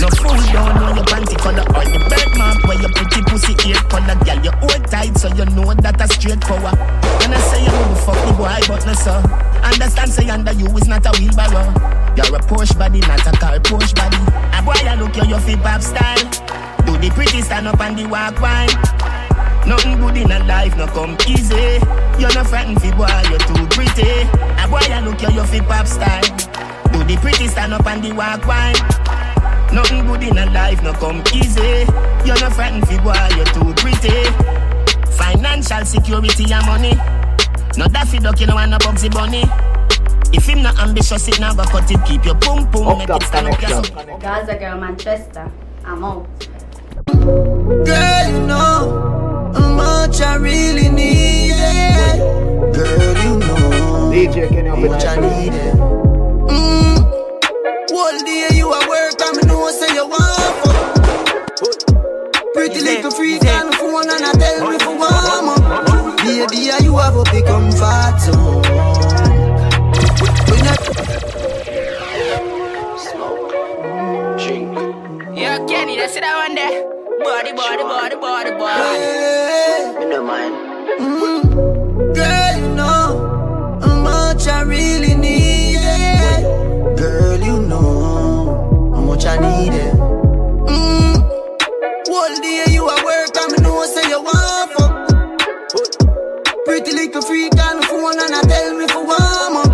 No 0.00 0.08
fool 0.16 0.40
don't 0.56 0.72
know 0.80 0.94
your 0.96 1.04
panty 1.04 1.36
color 1.36 1.68
or 1.68 1.84
the 1.84 2.00
bird 2.08 2.30
mark 2.38 2.64
where 2.64 2.80
your 2.80 2.92
pretty 2.96 3.20
pussy 3.28 3.52
ear 3.68 3.76
color. 3.92 4.16
Girl, 4.24 4.40
you 4.40 4.52
hold 4.64 4.86
tight 4.88 5.18
so 5.18 5.28
you 5.36 5.44
know 5.52 5.74
that 5.84 6.00
a 6.00 6.08
straight 6.08 6.40
power. 6.40 6.72
And 7.20 7.34
I 7.34 7.40
say 7.52 7.60
you 7.60 7.76
would 7.76 7.98
fuck 8.08 8.16
the 8.24 8.32
boy, 8.40 8.56
but 8.68 8.86
no 8.86 8.94
so. 8.94 9.20
Understand 9.60 10.12
say 10.12 10.30
under 10.30 10.52
you 10.52 10.64
is 10.78 10.88
not 10.88 11.04
a 11.04 11.12
wheelbarrow. 11.20 11.68
You're 12.16 12.36
a 12.36 12.40
Porsche 12.40 12.78
body, 12.78 13.00
not 13.00 13.26
a 13.26 13.32
car 13.36 13.58
Porsche 13.58 13.94
body. 13.96 14.16
A 14.56 14.62
boy, 14.62 14.80
I 14.88 14.94
look 14.94 15.16
you, 15.16 15.28
your 15.28 15.40
fit 15.40 15.60
pop 15.60 15.82
style. 15.82 16.59
Do 16.90 16.98
the 16.98 17.08
pretty 17.14 17.40
stand 17.40 17.68
up 17.68 17.78
and 17.78 17.96
the 17.96 18.04
walk 18.08 18.40
wine. 18.40 18.66
Nothing 19.64 20.00
good 20.00 20.16
in 20.16 20.32
a 20.32 20.42
life, 20.42 20.76
no 20.76 20.88
come 20.88 21.16
easy. 21.28 21.78
You're 22.18 22.34
not 22.34 22.48
frightened 22.48 22.82
fi 22.82 22.90
boy, 22.90 23.06
you're 23.30 23.38
too 23.38 23.62
pretty. 23.70 24.26
A 24.58 24.66
boy, 24.66 24.82
I 24.90 25.00
look 25.06 25.22
you, 25.22 25.30
your 25.30 25.46
fit 25.46 25.62
pop 25.68 25.86
style. 25.86 26.20
Do 26.90 27.04
the 27.04 27.16
pretty 27.22 27.46
stand 27.46 27.74
up 27.74 27.86
and 27.86 28.02
the 28.02 28.10
walk 28.12 28.44
wine. 28.44 28.74
Nothing 29.72 30.04
good 30.04 30.24
in 30.24 30.36
a 30.36 30.50
life, 30.50 30.82
no 30.82 30.92
come 30.94 31.22
easy. 31.32 31.86
You're 32.26 32.40
not 32.42 32.54
frightened 32.58 32.88
fi 32.88 32.98
boy, 32.98 33.14
you're 33.38 33.46
too 33.54 33.70
pretty. 33.78 34.26
Financial 35.14 35.84
security 35.84 36.52
and 36.52 36.66
money. 36.66 36.94
Not 37.78 37.92
that 37.92 38.08
fi 38.08 38.18
duck, 38.18 38.40
you 38.40 38.48
know, 38.48 38.58
and 38.58 38.72
no 38.72 38.78
Bugsy 38.78 39.08
Bunny. 39.08 39.44
If 40.34 40.46
him 40.46 40.62
not 40.62 40.76
ambitious, 40.80 41.28
it 41.28 41.38
never 41.38 41.62
cut 41.62 41.88
it. 41.88 42.04
Keep 42.04 42.24
your 42.24 42.34
boom 42.34 42.68
boom, 42.72 42.98
make 42.98 43.08
it 43.08 43.22
stand 43.22 43.46
up 43.46 43.62
your 43.62 44.18
Gaza 44.18 44.56
girl 44.56 44.76
Manchester. 44.76 45.52
I'm 45.84 46.02
out. 46.02 46.26
Girl, 47.20 48.30
you 48.32 48.40
know 48.46 49.52
how 49.54 49.72
much 49.74 50.20
I 50.22 50.36
really 50.36 50.88
need 50.88 51.52
it. 51.54 52.18
Girl, 52.74 53.16
you 53.24 53.38
know 53.38 54.10
DJ 54.10 54.48
Kenny 54.48 54.68
up 54.70 54.78
how 54.78 54.84
in 54.84 54.90
much 54.90 55.04
I 55.04 55.16
the 55.16 55.20
need 55.28 55.52
it. 55.52 55.74
Mm. 56.48 56.96
One 57.92 58.24
day 58.24 58.48
you 58.54 58.72
at 58.72 58.88
work, 58.88 59.20
and 59.20 59.36
me 59.36 59.42
know 59.46 59.70
say 59.70 59.92
you 59.94 60.06
want 60.08 60.54
fuck. 60.64 60.80
Pretty 62.54 62.80
little 62.80 63.10
freak 63.10 63.44
on 63.44 63.66
the 63.70 63.76
phone, 63.76 64.08
and 64.08 64.24
I 64.24 64.32
tell 64.32 64.70
me 64.70 64.78
for 64.78 64.96
warm 64.96 65.48
up. 65.50 66.16
Baby, 66.24 66.70
you 66.82 66.96
have 66.96 67.16
a 67.16 67.24
big 67.24 67.44
comfort 67.44 68.20
zone. 68.20 68.62
When 70.48 70.66
I 70.66 70.76
Yo, 75.34 75.66
Kenny, 75.66 75.96
that's 75.96 76.16
it, 76.16 76.24
I 76.24 76.48
one 76.48 76.99
there. 77.20 77.24
Body, 77.24 77.52
body, 77.52 77.82
body, 77.82 78.16
body, 78.16 78.50
body. 78.50 79.98
Me 79.98 80.04
no 80.06 80.22
mind. 80.24 80.54
Girl, 82.14 82.56
you 82.58 82.68
know 82.74 83.78
how 83.82 83.94
much 84.02 84.46
I 84.48 84.62
really 84.62 85.14
need 85.14 85.78
it. 85.80 86.96
Girl, 86.98 87.38
you 87.40 87.60
know 87.62 88.90
how 88.94 89.00
much 89.02 89.24
I 89.26 89.36
need 89.38 89.74
it. 89.74 89.94
Mm. 89.94 91.20
One 92.08 92.40
day 92.40 92.64
you 92.68 92.88
at 92.88 93.04
work 93.04 93.36
and 93.36 93.52
me 93.52 93.58
know 93.62 93.84
say 93.86 94.08
you 94.08 94.20
want 94.22 94.72
fuck. 94.72 95.08
Pretty 96.64 96.92
little 96.92 97.22
freak 97.22 97.52
on 97.58 97.76
the 97.80 97.86
phone 97.86 98.18
and 98.18 98.34
I 98.34 98.42
tell 98.42 98.74
me 98.78 98.86
for 98.88 99.04
warm 99.04 99.56
up. 99.56 99.70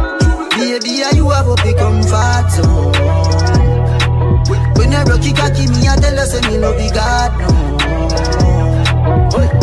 Baby, 0.56 1.02
you 1.16 1.28
have 1.30 1.48
a 1.48 1.54
big 1.62 1.76
comfort 1.76 2.50
zone. 2.50 2.85
When 5.26 5.34
I 5.34 5.40
rock 5.40 5.56
it, 5.56 5.58
cocky 5.58 5.66
me, 5.72 5.88
I 5.88 5.96
tell 5.96 6.16
her 6.16 6.26
say 6.26 6.40
me 6.48 6.58
love 6.58 6.80
you 6.80 6.90
God 6.92 7.38
no. 7.40 7.48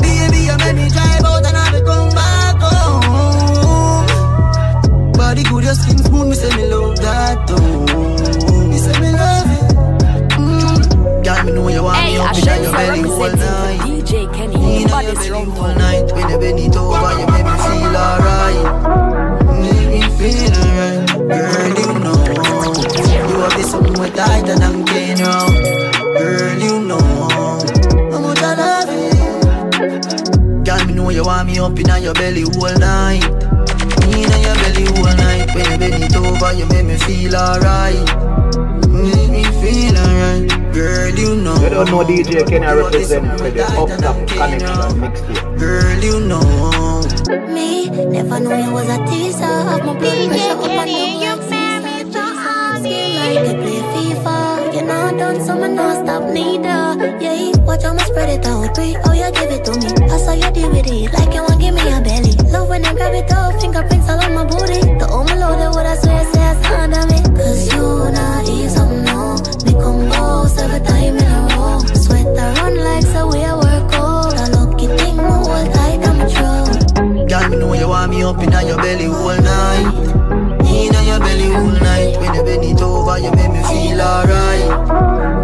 Baby, 0.02 0.40
you 0.48 0.58
make 0.58 0.76
me 0.76 0.90
drive 0.90 1.24
out 1.24 1.46
and 1.46 1.56
I 1.58 1.82
come 1.86 2.10
back 2.10 2.60
home. 2.60 4.06
Body 5.14 5.44
good, 5.44 5.64
your 5.64 5.74
skin 5.76 5.98
smooth, 6.00 6.28
me 6.30 6.36
say 6.36 6.56
me 6.58 6.68
love 6.68 6.98
that. 6.98 7.50
Me 8.70 8.78
say 8.78 9.00
me 9.00 9.12
love 9.14 9.48
it. 9.48 9.64
Mm. 10.36 11.24
Girl, 11.24 11.44
me 11.46 11.52
know 11.54 11.68
you 11.70 11.84
want 11.84 12.04
me 12.06 12.18
up 12.18 12.36
in 12.36 12.44
your 12.64 12.72
belly 12.74 13.02
night. 13.02 13.80
DJ 13.82 14.28
Kenny, 14.34 14.56
In 14.56 14.82
your 14.82 14.90
belly 14.90 15.14
night. 15.78 16.12
When 16.12 16.30
you 16.30 16.38
bend 16.40 16.60
it 16.60 16.76
over, 16.76 17.12
you 17.20 17.26
make 17.28 17.46
me 17.46 17.56
feel 17.64 17.96
alright. 17.96 19.23
In 32.54 32.62
your 32.62 32.62
belly 32.62 32.62
all 32.62 32.78
night. 32.80 33.24
In 34.14 34.30
your 34.44 34.56
belly 34.56 34.86
all 34.98 35.16
night. 35.18 35.48
When 35.56 35.72
you 35.72 35.78
bend 35.78 36.04
it 36.04 36.16
over, 36.16 36.54
you 36.54 36.66
make 36.68 36.86
me 36.86 36.98
feel 36.98 37.36
alright. 37.36 37.98
Make 38.90 39.30
me 39.30 39.44
feel 39.62 39.98
alright. 39.98 40.74
Girl, 40.74 41.10
you 41.10 41.36
know. 41.36 41.56
You 41.62 41.70
don't 41.70 41.90
know 41.90 42.04
DJ 42.04 42.48
Kenny 42.48 42.66
represent 42.66 43.40
for 43.40 43.50
the 43.50 43.64
up 43.64 43.90
top 44.00 44.18
connection 44.28 45.02
mixtape. 45.02 45.60
Girl, 45.60 46.04
you 46.04 46.20
know. 46.20 47.02
Me, 47.54 47.90
never 47.90 48.40
knew 48.40 48.56
you 48.56 48.72
was 48.72 48.90
a 48.90 48.98
teaser. 49.06 49.46
Have 49.46 49.86
my 49.86 49.94
blood 49.98 50.28
pressure 50.30 50.52
up 50.52 50.70
and 50.70 50.90
down 50.90 51.22
like 51.22 51.42
Caesar. 51.44 52.06
Jesus, 52.06 52.80
skin 52.82 53.16
like 53.16 53.48
you 53.48 53.56
play 53.62 53.82
FIFA. 53.94 54.74
You're 54.74 54.86
not 54.86 55.18
done, 55.18 55.44
so 55.46 55.56
me 55.56 55.68
not 55.74 56.04
stop 56.06 56.24
neither. 56.34 57.20
Yeah, 57.22 57.58
watch 57.62 57.84
how 57.84 57.94
me 57.94 58.04
spread 58.04 58.30
it 58.30 58.46
out. 58.46 58.74
Pray, 58.76 58.96
oh 59.06 59.14
you 59.14 59.32
give 59.32 59.52
it 59.52 59.66
to 59.66 59.72
me. 59.80 59.90
I 60.12 60.18
saw 60.18 60.34
you 60.34 60.52
deal 60.52 60.70
with 60.72 60.88
it 60.88 61.14
like 61.14 61.34
you 61.34 61.42
want 61.44 61.53
grab 63.04 63.16
it 63.16 63.32
up, 63.32 63.60
fingerprints 63.60 64.10
all 64.10 64.24
on 64.24 64.34
my 64.34 64.46
booty. 64.46 64.80
The 65.00 65.08
only 65.12 65.36
loaded 65.36 65.76
what 65.76 65.86
I 65.86 65.96
swear 65.96 66.24
say 66.32 66.52
it's 66.52 66.66
hard 66.66 66.94
on 66.94 67.08
me. 67.12 67.20
Cause 67.36 67.74
you 67.74 67.86
not 68.16 68.48
ease 68.48 68.78
up 68.78 68.92
no. 69.08 69.36
Me 69.66 69.74
compose 69.76 70.58
every 70.64 70.80
time 70.88 71.18
in 71.18 71.28
a 71.28 71.42
row. 71.52 71.80
Sweat 72.04 72.28
I 72.28 72.48
run 72.60 72.76
like 72.88 73.04
so 73.04 73.28
we 73.28 73.44
a 73.44 73.54
work 73.60 73.94
out. 74.00 74.40
A 74.40 74.46
lucky 74.56 74.88
thing, 74.88 75.18
my 75.18 75.24
whole 75.24 75.68
tight 75.76 76.02
on 76.08 76.16
my 76.18 76.28
throat. 76.32 77.30
Girl, 77.30 77.50
me 77.50 77.58
know 77.58 77.74
you 77.74 77.90
want 77.90 78.12
me 78.12 78.24
up 78.24 78.40
in 78.40 78.52
your 78.68 78.78
belly 78.78 79.08
all 79.08 79.36
night. 79.36 79.86
In 80.72 80.94
your 81.10 81.20
belly 81.20 81.48
all 81.60 81.76
night. 81.84 82.12
When 82.20 82.34
you 82.36 82.44
bend 82.44 82.64
it 82.64 82.82
over, 82.82 83.20
you 83.20 83.32
make 83.32 83.52
me 83.52 83.62
feel 83.68 84.02
alright. 84.02 84.64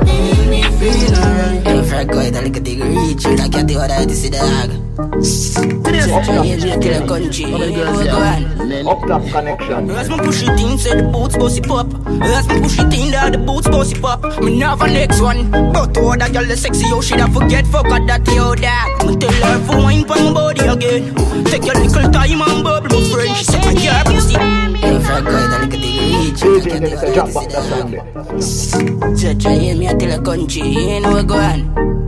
Make 0.07 0.47
me 0.47 0.61
feel 0.79 1.15
alright. 1.15 1.67
Hey, 1.67 1.83
Fred, 1.83 2.07
go 2.07 2.19
ahead 2.19 2.35
and 2.35 2.45
like 2.45 2.55
a 2.55 2.59
dig 2.61 2.79
reach 2.79 3.25
it. 3.25 3.39
I 3.41 3.49
can't 3.49 3.67
do 3.67 3.75
what 3.75 3.91
I 3.91 4.05
to 4.05 4.15
see 4.15 4.29
the 4.29 4.37
dog. 4.37 4.88
Change 5.21 6.63
it 6.63 6.81
to 6.81 6.89
the 6.89 7.05
country. 7.07 7.45
Go 7.45 8.19
on. 8.19 8.87
Up 8.87 8.99
top 9.07 9.23
connection. 9.31 9.89
As 9.91 10.09
me 10.09 10.17
push 10.17 10.43
it 10.43 10.59
in, 10.59 10.77
say 10.77 10.95
the 10.95 11.03
boots 11.03 11.35
bossy 11.35 11.61
pop. 11.61 11.87
As 12.23 12.47
me 12.47 12.61
push 12.61 12.79
it 12.79 12.93
in, 12.93 13.11
there 13.11 13.29
the 13.31 13.37
boots 13.37 13.67
bossy 13.67 13.99
pop. 13.99 14.23
Me 14.41 14.57
never 14.57 14.87
next 14.87 15.19
one. 15.21 15.51
But 15.51 15.93
to 15.95 16.15
that 16.17 16.31
girl 16.31 16.45
the 16.45 16.55
sexy, 16.55 16.87
yo, 16.87 17.01
she 17.01 17.17
da 17.17 17.27
forget 17.27 17.67
fuck 17.67 17.87
her 17.87 18.05
that 18.07 18.25
yo 18.27 18.55
dog. 18.55 19.07
Me 19.07 19.17
tell 19.17 19.31
her 19.31 19.59
for 19.65 19.77
wine 19.77 20.05
for 20.05 20.15
my 20.15 20.31
body 20.31 20.67
again. 20.67 21.13
Take 21.45 21.65
your 21.65 21.75
little 21.75 22.11
time 22.11 22.41
and 22.41 22.63
bubble, 22.63 22.89
my 22.89 23.09
friend. 23.11 23.35
She 23.35 23.43
said, 23.43 23.65
I 23.65 23.73
can't 23.75 24.07
pussy. 24.07 24.35
Hey, 24.79 24.99
frag 25.03 25.25
guy, 25.25 25.47
that 25.51 25.61
like 25.61 25.73
a 25.73 25.77
dig 25.77 25.99
reach 26.15 26.43
it. 26.43 27.03
I 27.03 27.13
can't 27.13 27.29
do 27.31 27.35
what 27.35 27.55
I 27.55 27.67
to 28.29 28.41
see 28.41 28.79
the 28.79 28.89
dog. 28.95 29.17
Just 29.17 29.41
try 29.41 29.57
me, 29.57 29.87
I 29.87 29.93
tell 29.95 30.19
a 30.19 30.23
country, 30.23 30.61
you 30.61 31.01
know 31.01 31.11
what 31.11 31.27
go 31.27 31.35
on. 31.35 31.98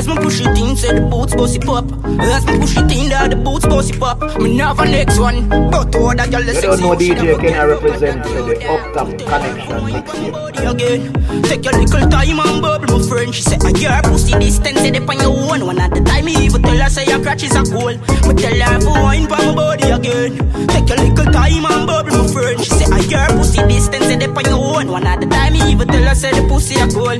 As 0.00 0.08
me 0.08 0.16
push 0.16 0.40
it 0.40 0.56
in, 0.56 0.76
say 0.78 0.94
the 0.94 1.02
boots 1.02 1.34
bossy 1.34 1.58
pop. 1.58 1.84
As 1.84 2.46
me 2.46 2.58
push 2.58 2.74
it 2.74 2.88
in, 2.88 3.10
there 3.10 3.28
the 3.28 3.36
boots 3.36 3.66
bossy 3.66 3.92
pop. 3.98 4.16
Me 4.40 4.56
never 4.56 4.86
next 4.86 5.18
one, 5.18 5.46
but 5.70 5.92
to 5.92 5.98
that 6.16 6.30
girl 6.30 6.40
the 6.40 6.54
You 6.54 6.60
don't 6.62 6.80
know 6.80 6.96
DJ 6.96 7.36
can 7.38 7.52
I 7.52 7.64
represent 7.64 8.24
the 8.24 8.64
up 8.64 8.94
top 8.96 9.08
connection 9.12 9.76
mixtape. 9.84 10.70
again. 10.72 11.12
Take 11.42 11.64
your 11.66 11.76
little 11.76 12.08
time 12.08 12.40
and 12.40 12.62
bubble, 12.62 12.96
my 12.96 13.08
friend. 13.12 13.34
She 13.34 13.42
said, 13.42 13.60
I 13.60 13.76
your 13.76 14.00
pussy 14.08 14.32
distance, 14.40 14.80
say 14.80 14.90
they 14.90 15.04
on 15.04 15.20
your 15.20 15.36
own. 15.52 15.66
One 15.66 15.78
at 15.78 15.92
the 15.92 16.00
time, 16.00 16.24
me 16.24 16.32
even 16.48 16.62
tell 16.62 16.80
her, 16.80 16.88
say 16.88 17.04
your 17.04 17.20
crotch 17.20 17.42
is 17.42 17.52
a 17.52 17.62
goal. 17.68 17.92
Me 17.92 18.32
tell 18.40 18.56
her 18.56 18.80
for 18.80 18.96
wine 19.04 19.28
for 19.28 19.36
my 19.36 19.52
body 19.52 19.90
again. 19.92 20.32
Take 20.72 20.88
your 20.88 20.96
little 20.96 21.28
time 21.28 21.60
and 21.68 21.84
bubble, 21.84 22.24
my 22.24 22.32
friend. 22.32 22.56
She 22.64 22.72
said, 22.72 22.79
I 22.92 23.00
your 23.00 23.26
pussy 23.38 23.62
distance, 23.68 24.06
say 24.06 24.16
they 24.16 24.26
on 24.26 24.44
your 24.44 24.76
own. 24.76 24.88
One 24.90 25.06
at 25.06 25.20
the 25.20 25.26
time, 25.26 25.52
me 25.52 25.60
even 25.72 25.88
tell 25.88 26.02
her, 26.02 26.14
say 26.14 26.30
the 26.30 26.46
pussy 26.48 26.74
a 26.80 26.86
goal. 26.86 27.18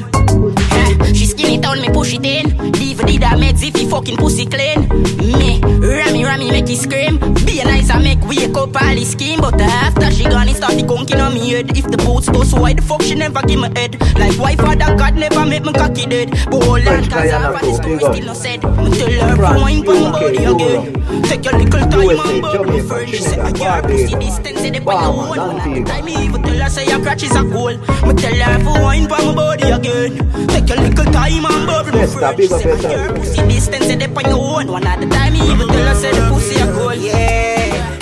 Eh, 0.72 1.12
She 1.12 1.26
skinny 1.26 1.59
down, 1.59 1.80
me 1.80 1.88
push 1.90 2.14
it 2.14 2.24
in. 2.24 2.56
Leave 2.72 2.98
the 2.98 3.18
damage 3.18 3.62
if 3.62 3.76
he 3.76 3.86
fucking 3.88 4.16
pussy 4.16 4.47
clean. 4.47 4.88
Me, 5.18 5.60
rammy, 5.60 6.24
rammy, 6.24 6.51
make 6.51 6.68
it 6.68 6.76
scream. 6.76 7.18
Be 7.47 7.60
a 7.60 7.64
nice 7.64 7.90
and 7.90 8.02
make 8.05 8.20
wake 8.26 8.56
up 8.56 8.74
all 8.76 8.97
his 8.97 9.10
scheme. 9.12 9.40
But 9.40 9.60
after 9.60 10.10
she 10.10 10.24
gone, 10.24 10.48
he 10.48 10.55
start 10.55 10.74
the 10.74 10.82
conking 10.86 11.20
on 11.20 11.34
me 11.34 11.51
head. 11.51 11.76
If 11.76 11.86
the 11.90 11.97
boots 11.98 12.28
bust, 12.28 12.56
why 12.59 12.74
the 12.74 12.82
fuck 12.82 13.02
she 13.02 13.14
never 13.14 13.42
give 13.42 13.60
me 13.60 13.68
head? 13.76 14.01
Like 14.18 14.38
why 14.38 14.56
father 14.56 14.94
God 14.97 15.14
never 15.16 15.47
make 15.47 15.64
me 15.64 15.72
cocky 15.72 16.06
dead? 16.06 16.30
But 16.51 16.62
hold 16.64 16.86
on, 16.86 17.05
cause 17.09 17.30
half 17.30 17.55
of 17.55 17.60
the 17.62 17.74
story 17.74 17.98
still 17.98 18.26
no 18.26 18.34
said. 18.34 18.62
Me 18.62 18.90
tell 18.98 19.28
her 19.28 19.36
for 19.36 19.59
my 19.60 19.82
body 19.82 20.44
again. 20.44 21.22
Take 21.24 21.44
your 21.44 21.55
little 21.59 21.80
time 21.90 22.18
and 22.20 22.42
bubble, 22.42 22.64
my 22.64 22.80
friend. 22.80 23.09
She 23.10 23.16
said, 23.22 23.38
I 23.40 23.52
got 23.52 23.84
pussy 23.84 24.14
distance, 24.18 24.59
say 24.60 24.70
they 24.70 24.80
on 24.80 25.14
your 25.14 25.38
own. 25.40 25.59
One 25.60 25.68
at 25.68 25.84
the 25.84 25.92
time, 25.92 26.04
me 26.04 26.12
even 26.24 26.42
tell 26.42 26.58
her, 26.58 26.70
say 26.70 26.86
your 26.86 27.00
crotch 27.02 27.22
is 27.22 27.36
a 27.36 27.42
goal. 27.44 27.76
Me 27.76 28.14
tell 28.14 28.34
her 28.34 28.58
for 28.64 28.80
wine 28.82 29.08
for 29.08 29.18
my 29.18 29.34
body 29.34 29.70
again. 29.70 30.16
Take 30.48 30.68
your 30.68 30.78
little 30.78 31.04
time 31.12 31.44
and 31.44 31.66
bubble, 31.66 31.92
my 31.92 32.06
friend. 32.06 32.36
She 32.40 32.46
said, 32.48 32.84
I 32.84 33.06
got 33.06 33.14
pussy 33.16 33.42
distance, 33.48 33.86
say 33.86 33.96
they 33.96 34.06
on 34.06 34.24
your 34.24 34.40
own. 34.40 34.66
One 34.68 34.86
at 34.86 35.00
the 35.00 35.06
time, 35.06 35.32
me 35.34 35.40
even 35.52 35.68
tell 35.68 35.88
her, 35.88 35.94
say 35.94 36.12
the 36.12 36.28
pussy 36.32 36.60
a 36.60 36.66
goal. 36.66 36.94
Yeah. 36.94 37.98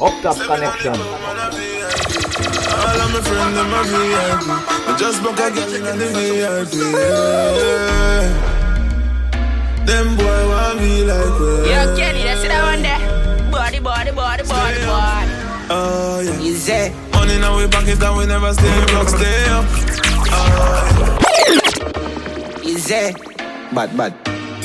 Up 0.00 0.22
top 0.22 0.36
connection. 0.46 0.94
All 2.72 3.00
of 3.02 3.10
my 3.12 3.20
friends, 3.20 3.54
them 3.56 3.72
a 3.72 3.82
VIP. 3.90 4.46
I 4.88 4.96
just 4.98 5.22
book 5.22 5.38
a 5.38 5.50
girl 5.50 5.74
in 5.74 5.82
the 5.98 6.06
VIP. 6.06 6.74
Yeah. 6.94 8.52
Them 9.86 10.16
boy 10.16 10.48
want 10.48 10.78
me 10.80 11.04
like 11.04 11.40
well. 11.40 11.66
Yo, 11.66 11.96
Kenny, 11.96 12.22
that's 12.22 12.42
that 12.42 12.62
one 12.62 12.82
there. 12.82 13.50
Body, 13.50 13.80
body, 13.80 14.12
body, 14.12 14.42
body, 14.44 14.86
body. 14.86 15.31
Oh 15.74 16.20
yeah. 16.20 16.38
Easy. 16.40 16.92
Money 17.12 17.38
now 17.38 17.56
we 17.56 17.66
pocket 17.66 17.98
down, 17.98 18.18
we 18.18 18.26
never 18.26 18.52
stay 18.52 18.84
broke, 18.88 19.08
stay 19.08 19.48
up. 19.48 19.64
Oh 20.28 21.00
Easy. 22.62 23.14
Bad, 23.72 23.96
bad. 23.96 24.12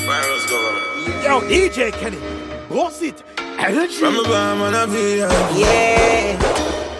Virus 0.04 0.44
government. 0.50 1.24
Yo, 1.24 1.40
DJ 1.48 1.92
Kenny, 1.92 2.18
boss 2.68 3.00
it. 3.00 3.22
Energy. 3.38 3.94
From 3.94 4.16
a 4.16 4.22
bar, 4.24 4.54
man, 4.56 4.74
a 4.74 4.86
VIP. 4.86 5.30
Yeah. 5.56 6.36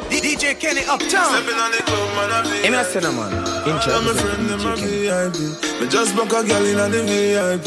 DJ 0.09 0.59
Kenny 0.59 0.85
uptown. 0.85 1.29
Stepping 1.29 1.61
on 1.61 1.71
the 1.71 1.83
club, 1.85 2.09
man, 2.17 2.31
a 2.33 2.49
VIP. 2.49 2.65
Him 2.65 2.75
a 2.75 2.85
cinnamon. 2.85 3.33
In 3.33 3.73
All 3.73 3.79
charge 3.79 3.89
of 3.89 4.05
my 4.05 4.11
of 4.11 4.21
friends, 4.21 4.49
them 4.49 4.61
a 4.61 4.75
DJ 4.75 4.89
VIP. 5.05 5.81
Me 5.83 5.87
just 5.89 6.17
book 6.17 6.33
a 6.33 6.43
girl 6.49 6.65
in 6.65 6.79
the 6.91 7.03
VIP. 7.05 7.67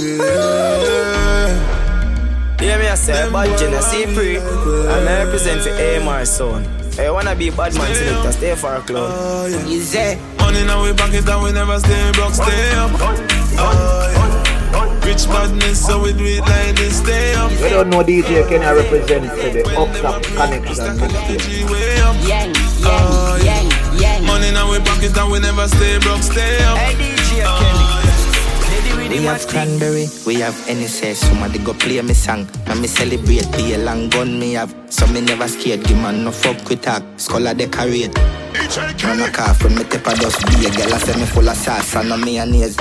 Yeah. 2.61 2.67
Yeah, 2.67 2.77
me 2.77 2.87
I 2.87 2.95
say, 2.95 3.29
bad 3.31 3.57
Genesee 3.57 4.05
free. 4.13 4.37
And 4.37 5.09
I 5.09 5.23
represent 5.25 5.61
for 5.61 5.69
AMR 5.71 6.25
son. 6.25 6.63
Hey, 6.93 7.09
wanna 7.09 7.35
be 7.35 7.49
bad 7.49 7.73
man 7.75 7.93
selector, 7.95 8.31
stay 8.31 8.55
for 8.55 8.75
a 8.75 8.81
cloud. 8.81 9.49
Easy. 9.67 10.19
Money 10.37 10.63
now 10.65 10.83
we 10.83 10.93
pocket 10.93 11.27
and 11.27 11.43
we 11.43 11.51
never 11.51 11.79
stay 11.79 12.11
broke, 12.13 12.33
stay 12.33 12.71
up. 12.75 12.91
Oh, 12.95 14.13
yeah. 14.13 15.05
Rich 15.05 15.25
badness, 15.27 15.85
so 15.85 16.01
we 16.03 16.13
do 16.13 16.23
it 16.23 16.41
like 16.41 16.75
this, 16.75 16.99
stay 16.99 17.33
up. 17.33 17.51
You 17.51 17.69
don't 17.69 17.89
know 17.89 18.03
DJ 18.03 18.47
can 18.47 18.61
I 18.61 18.71
represent 18.73 19.25
for 19.31 19.49
the 19.49 19.63
up 19.75 19.89
top 19.97 20.23
connection 20.23 20.95
mixtape. 21.01 21.71
Way 21.71 21.99
up. 22.01 22.15
Yang, 22.27 22.53
Oh, 22.83 23.37
yang, 23.43 23.65
yang, 23.99 24.01
yang. 24.01 24.25
Money 24.25 24.51
now 24.51 24.69
we 24.71 24.79
pocket 24.79 25.15
and 25.17 25.31
we 25.31 25.39
never 25.39 25.67
stay 25.67 25.97
broke, 25.99 26.21
stay 26.21 26.63
up. 26.65 26.77
Hey, 26.77 26.93
DJ 26.95 27.43
Oh, 27.45 27.57
Kenny. 27.59 27.79
yeah. 27.79 27.80
We 29.11 29.27
have 29.27 29.45
cranberry, 29.47 30.07
we 30.25 30.35
have 30.35 30.55
any 30.69 30.87
say 30.87 31.13
Somebody 31.13 31.59
go 31.59 31.73
play 31.73 32.01
me 32.01 32.13
song 32.13 32.47
And 32.67 32.81
me 32.81 32.87
celebrate, 32.87 33.51
be 33.51 33.73
a 33.73 33.77
long 33.77 34.09
gun 34.09 34.39
me 34.39 34.53
have 34.53 34.73
So 34.89 35.05
me 35.07 35.19
never 35.19 35.47
scared, 35.49 35.83
give 35.83 35.97
man 35.97 36.23
no 36.23 36.31
fuck 36.31 36.67
with 36.69 36.81
talk 36.81 37.03
a 37.03 37.53
decorate 37.53 38.15
Man 39.03 39.19
a 39.21 39.31
cough 39.31 39.63
when 39.63 39.75
me 39.75 39.83
tip 39.83 40.07
a 40.07 40.15
dust. 40.15 40.45
Be 40.47 40.65
a 40.65 40.71
girl 40.71 40.93
I 40.93 40.97
say 40.97 41.19
me 41.19 41.25
full 41.25 41.47
of 41.49 41.57
sauce 41.57 41.95
and 41.95 42.09
no 42.09 42.17
mayonnaise 42.17 42.77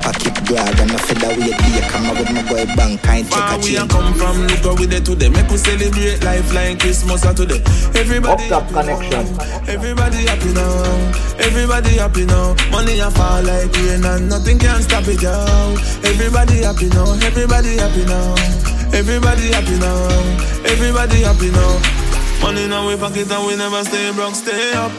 Pocket 0.00 0.36
grab 0.48 0.80
and 0.80 0.90
no 0.92 0.98
featherweight 0.98 1.56
be 1.60 1.80
Come 1.92 2.06
out 2.06 2.18
with 2.18 2.32
my 2.32 2.42
boy 2.48 2.64
bank, 2.76 3.02
kind 3.02 3.24
check 3.28 3.38
Far 3.38 3.54
a 3.54 3.58
we 3.60 3.76
a 3.76 3.80
chain 3.80 3.88
come 3.88 4.14
from, 4.14 4.36
look 4.48 4.64
how 4.64 4.74
we 4.74 4.86
there 4.86 5.00
today. 5.00 5.28
Make 5.28 5.48
we 5.48 5.56
celebrate 5.56 6.24
life 6.24 6.52
like 6.52 6.80
Christmas 6.80 7.24
or 7.24 7.34
today. 7.34 7.60
Everybody 7.94 8.50
Up 8.50 8.64
top 8.68 8.70
happy 8.70 9.08
connection. 9.08 9.24
Everybody 9.68 10.26
happy 10.26 10.52
now. 10.52 11.38
Everybody 11.38 11.92
happy 11.96 12.24
now. 12.26 12.56
Money 12.70 12.98
a 13.00 13.10
fall 13.10 13.42
like 13.42 13.72
rain 13.76 14.04
and 14.04 14.28
nothing 14.28 14.58
can 14.58 14.82
stop 14.82 15.06
it, 15.08 15.20
yo. 15.22 15.32
Everybody 16.04 16.62
happy 16.64 16.88
now. 16.90 17.12
Everybody 17.20 17.76
happy 17.76 18.04
now. 18.04 18.34
Everybody 18.92 19.52
happy 19.52 19.78
now. 19.78 20.08
Everybody 20.64 21.22
happy 21.22 21.50
now. 21.50 21.80
Money 22.42 22.66
now 22.66 22.88
we 22.88 22.96
pocket 22.96 23.30
and 23.30 23.46
we 23.46 23.56
never 23.56 23.84
stay 23.84 24.12
broke, 24.12 24.34
stay 24.34 24.72
up. 24.74 24.92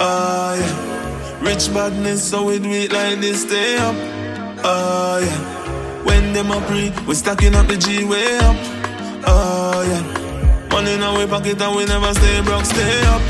Ah 0.00 0.54
yeah. 0.54 1.40
Rich 1.40 1.72
badness, 1.74 2.22
so 2.22 2.44
we 2.44 2.58
do 2.58 2.70
it 2.70 2.92
like 2.92 3.20
this, 3.20 3.42
stay 3.42 3.76
up. 3.78 4.21
Oh 4.64 5.18
yeah. 5.18 6.04
When 6.04 6.32
them 6.32 6.50
a 6.50 6.60
pre, 6.66 6.92
we 7.06 7.14
stacking 7.14 7.54
up 7.54 7.66
the 7.66 7.76
G 7.76 8.04
way 8.04 8.38
up. 8.38 8.56
Oh 9.26 9.82
yeah. 9.82 10.68
Money 10.70 10.94
in 10.94 11.02
our 11.02 11.26
pocket 11.26 11.60
and 11.60 11.76
we 11.76 11.84
never 11.84 12.14
stay 12.14 12.40
broke, 12.42 12.64
stay 12.64 13.02
up. 13.06 13.22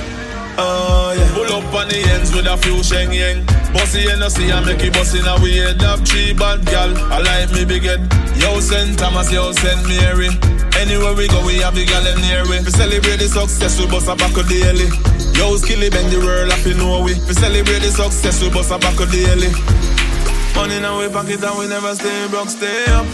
Oh 0.59 1.15
yeah. 1.17 1.33
Pull 1.35 1.57
up 1.57 1.75
on 1.75 1.89
the 1.89 1.99
ends 2.13 2.35
with 2.35 2.47
a 2.47 2.57
few 2.59 2.83
sheng 2.83 3.13
yang. 3.13 3.45
Bossy 3.73 4.05
and 4.09 4.23
see 4.31 4.53
I 4.53 4.61
make 4.61 4.85
it 4.85 4.93
bossy 4.93 5.23
now 5.23 5.41
we 5.43 5.57
head 5.57 5.83
up 5.83 6.01
three 6.07 6.35
bad 6.35 6.65
gal. 6.67 6.93
I 7.09 7.21
like 7.25 7.51
me 7.53 7.65
big 7.65 7.85
head. 7.85 8.05
Yo 8.37 8.61
Saint 8.61 8.99
Thomas, 8.99 9.33
yo 9.33 9.53
Saint 9.53 9.89
Mary. 9.89 10.29
Anywhere 10.77 11.15
we 11.15 11.29
go, 11.29 11.45
we 11.45 11.61
have 11.61 11.75
the 11.75 11.85
gal 11.85 12.05
near 12.21 12.45
we. 12.45 12.61
We 12.61 12.73
celebrate 12.73 13.21
the 13.21 13.29
success, 13.29 13.81
we 13.81 13.87
bust 13.87 14.09
a 14.09 14.17
back 14.17 14.37
a 14.37 14.43
daily. 14.45 14.89
Yo 15.33 15.57
skilly 15.57 15.89
bang 15.89 16.09
the 16.11 16.21
world 16.21 16.53
up 16.53 16.65
in 16.67 16.77
Norway. 16.77 17.15
We 17.25 17.33
celebrate 17.33 17.81
the 17.81 17.93
success, 17.93 18.43
we 18.43 18.51
bust 18.51 18.73
a 18.73 18.79
back 18.79 19.01
a 19.01 19.07
daily. 19.07 19.53
Money 20.55 20.77
in 20.77 20.85
our 20.85 21.09
pocket 21.11 21.43
and 21.43 21.59
we 21.59 21.67
never 21.69 21.95
stay 21.95 22.29
broke, 22.29 22.49
stay 22.49 22.85
up. 22.89 23.07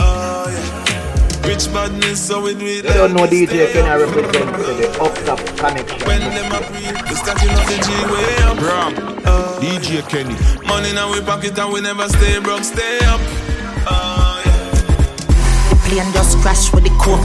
Oh 0.00 0.46
yeah. 0.48 1.46
Rich 1.46 1.72
badness, 1.72 2.20
so 2.20 2.42
we 2.42 2.54
do 2.54 2.66
it. 2.66 2.84
You 2.84 2.92
don't 2.94 3.14
know 3.14 3.26
DJ 3.26 3.46
stay 3.48 3.72
can 3.72 3.84
I 3.86 3.94
up. 3.94 4.14
represent 4.14 4.50
for 4.56 4.72
the 4.72 4.86
up 5.00 5.14
top 5.24 5.40
connection 5.58 6.06
When 6.06 6.20
them 6.20 6.52
a 6.52 6.60
pre, 6.64 6.80
we 7.08 7.14
stacking 7.16 7.50
up 7.50 7.64
the 7.66 7.76
G 7.82 7.88
way 8.12 8.36
up. 8.48 8.58
Ram, 8.60 8.92
Oh, 9.26 9.58
DJ 9.60 10.06
Kenny. 10.08 10.36
Money 10.66 10.90
in 10.90 10.98
our 10.98 11.20
pocket 11.22 11.58
and 11.58 11.72
we 11.72 11.80
never 11.80 12.08
stay 12.08 12.38
broke, 12.40 12.64
stay 12.64 12.98
up. 13.04 13.20
Oh 13.88 14.42
yeah. 14.46 15.78
Plane 15.88 16.12
just 16.12 16.38
crash 16.38 16.72
with 16.72 16.84
the 16.84 16.90
coke. 17.00 17.20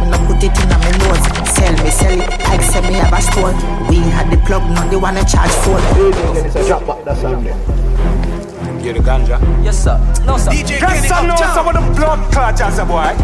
When 0.00 0.12
I 0.12 0.18
put 0.26 0.42
it 0.42 0.52
in 0.54 0.68
my 0.68 0.90
nose, 1.00 1.24
sell 1.56 1.72
me, 1.82 1.90
sell 1.90 2.20
it. 2.20 2.28
Like 2.44 2.62
say 2.62 2.80
me 2.86 2.94
have 3.00 3.12
a 3.12 3.22
store. 3.22 3.54
We 3.88 3.98
had 4.14 4.30
the 4.30 4.36
plug, 4.46 4.62
not 4.70 4.90
the 4.90 4.98
one 4.98 5.16
I 5.16 5.24
charge 5.24 5.50
for. 5.64 5.78
DJ 5.96 6.12
can 6.34 6.46
it's 6.46 6.56
a 6.56 6.66
drop 6.66 6.86
back 6.86 7.04
that 7.04 7.16
song 7.18 7.42
there. 7.42 7.83
You 8.84 8.92
the 8.92 8.98
ganja? 8.98 9.40
Yes, 9.64 9.82
sir. 9.82 9.96
No, 10.26 10.36
sir. 10.36 10.50
DJ 10.50 10.78
Get 10.78 10.80
Kenny 10.80 11.08
some 11.08 11.26
know 11.26 11.32
uptown. 11.32 11.54
some 11.54 11.68
of 11.68 11.72
the 11.72 11.80
blood 11.96 12.20
clots 12.30 12.60
as 12.60 12.78
a 12.78 12.84
boy. 12.84 13.16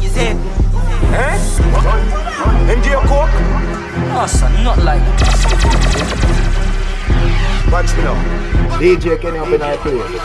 You 0.00 0.08
see? 0.08 0.30
Eh? 1.10 1.34
And 2.70 2.84
your 2.86 3.02
coke? 3.02 3.34
No, 4.14 4.24
sir. 4.28 4.48
Not 4.62 4.78
like 4.86 5.02
Watch 7.72 7.90
me 7.96 8.04
now. 8.04 8.14
DJ 8.78 9.20
can 9.20 9.34
up 9.36 9.48
in 9.48 9.62
our 9.62 9.76
place. 9.78 10.22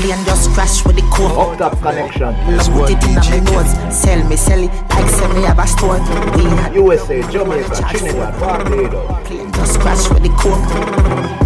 Plane 0.00 0.24
just 0.24 0.48
crash 0.52 0.82
with 0.86 0.96
the 0.96 1.02
coke. 1.12 1.36
Up 1.36 1.58
top 1.58 1.78
connection. 1.82 2.32
When 2.46 2.58
I 2.58 2.68
put 2.72 2.90
it 2.90 3.04
in 3.04 3.44
my 3.44 3.52
nose, 3.52 3.94
sell 3.94 4.26
me, 4.30 4.36
sell 4.36 4.64
it. 4.64 4.72
Like 4.96 5.10
sell 5.10 5.28
me 5.34 5.42
have 5.42 5.58
a 5.58 5.66
store. 5.66 6.00
We 6.38 6.44
had 6.56 6.74
USA, 6.74 7.20
Jamaica, 7.30 7.84
Trinidad, 7.90 8.40
Barbados. 8.40 9.28
plane 9.28 9.52
just 9.52 9.78
crash 9.78 10.08
with 10.08 10.22
the 10.22 10.30
coke. 10.40 11.41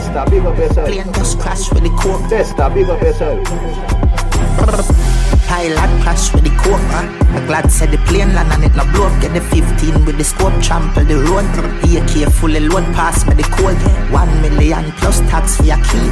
Testa 0.00 0.30
big 0.30 0.46
up 0.46 0.56
yourself. 0.56 0.88
Plane 0.88 1.12
just 1.12 1.38
crash 1.38 1.70
with 1.72 1.82
the 1.82 1.90
coke. 1.90 2.22
Dysta, 2.32 2.72
big 2.72 2.88
up 2.88 3.02
yourself. 3.02 3.44
Pilot 5.46 5.92
crash 6.02 6.32
with 6.32 6.44
the 6.44 6.50
coke, 6.56 6.80
man. 6.88 7.06
I 7.36 7.46
glad 7.46 7.70
said 7.70 7.90
the 7.90 7.98
plane 8.08 8.32
land 8.32 8.50
and 8.52 8.64
it 8.64 8.74
no 8.74 8.84
blow 8.92 9.06
up. 9.06 9.20
Get 9.20 9.34
the 9.34 9.42
15 9.42 10.06
with 10.06 10.16
the 10.16 10.24
scope, 10.24 10.56
trample 10.62 11.04
the 11.04 11.20
road. 11.28 11.44
AK 11.84 12.32
fully 12.32 12.60
load, 12.60 12.84
pass 12.96 13.26
me 13.28 13.34
the 13.34 13.44
code. 13.52 13.76
One 14.10 14.32
million 14.40 14.90
plus 14.96 15.20
tax 15.28 15.58
for 15.58 15.64
your 15.64 15.76
key. 15.84 16.08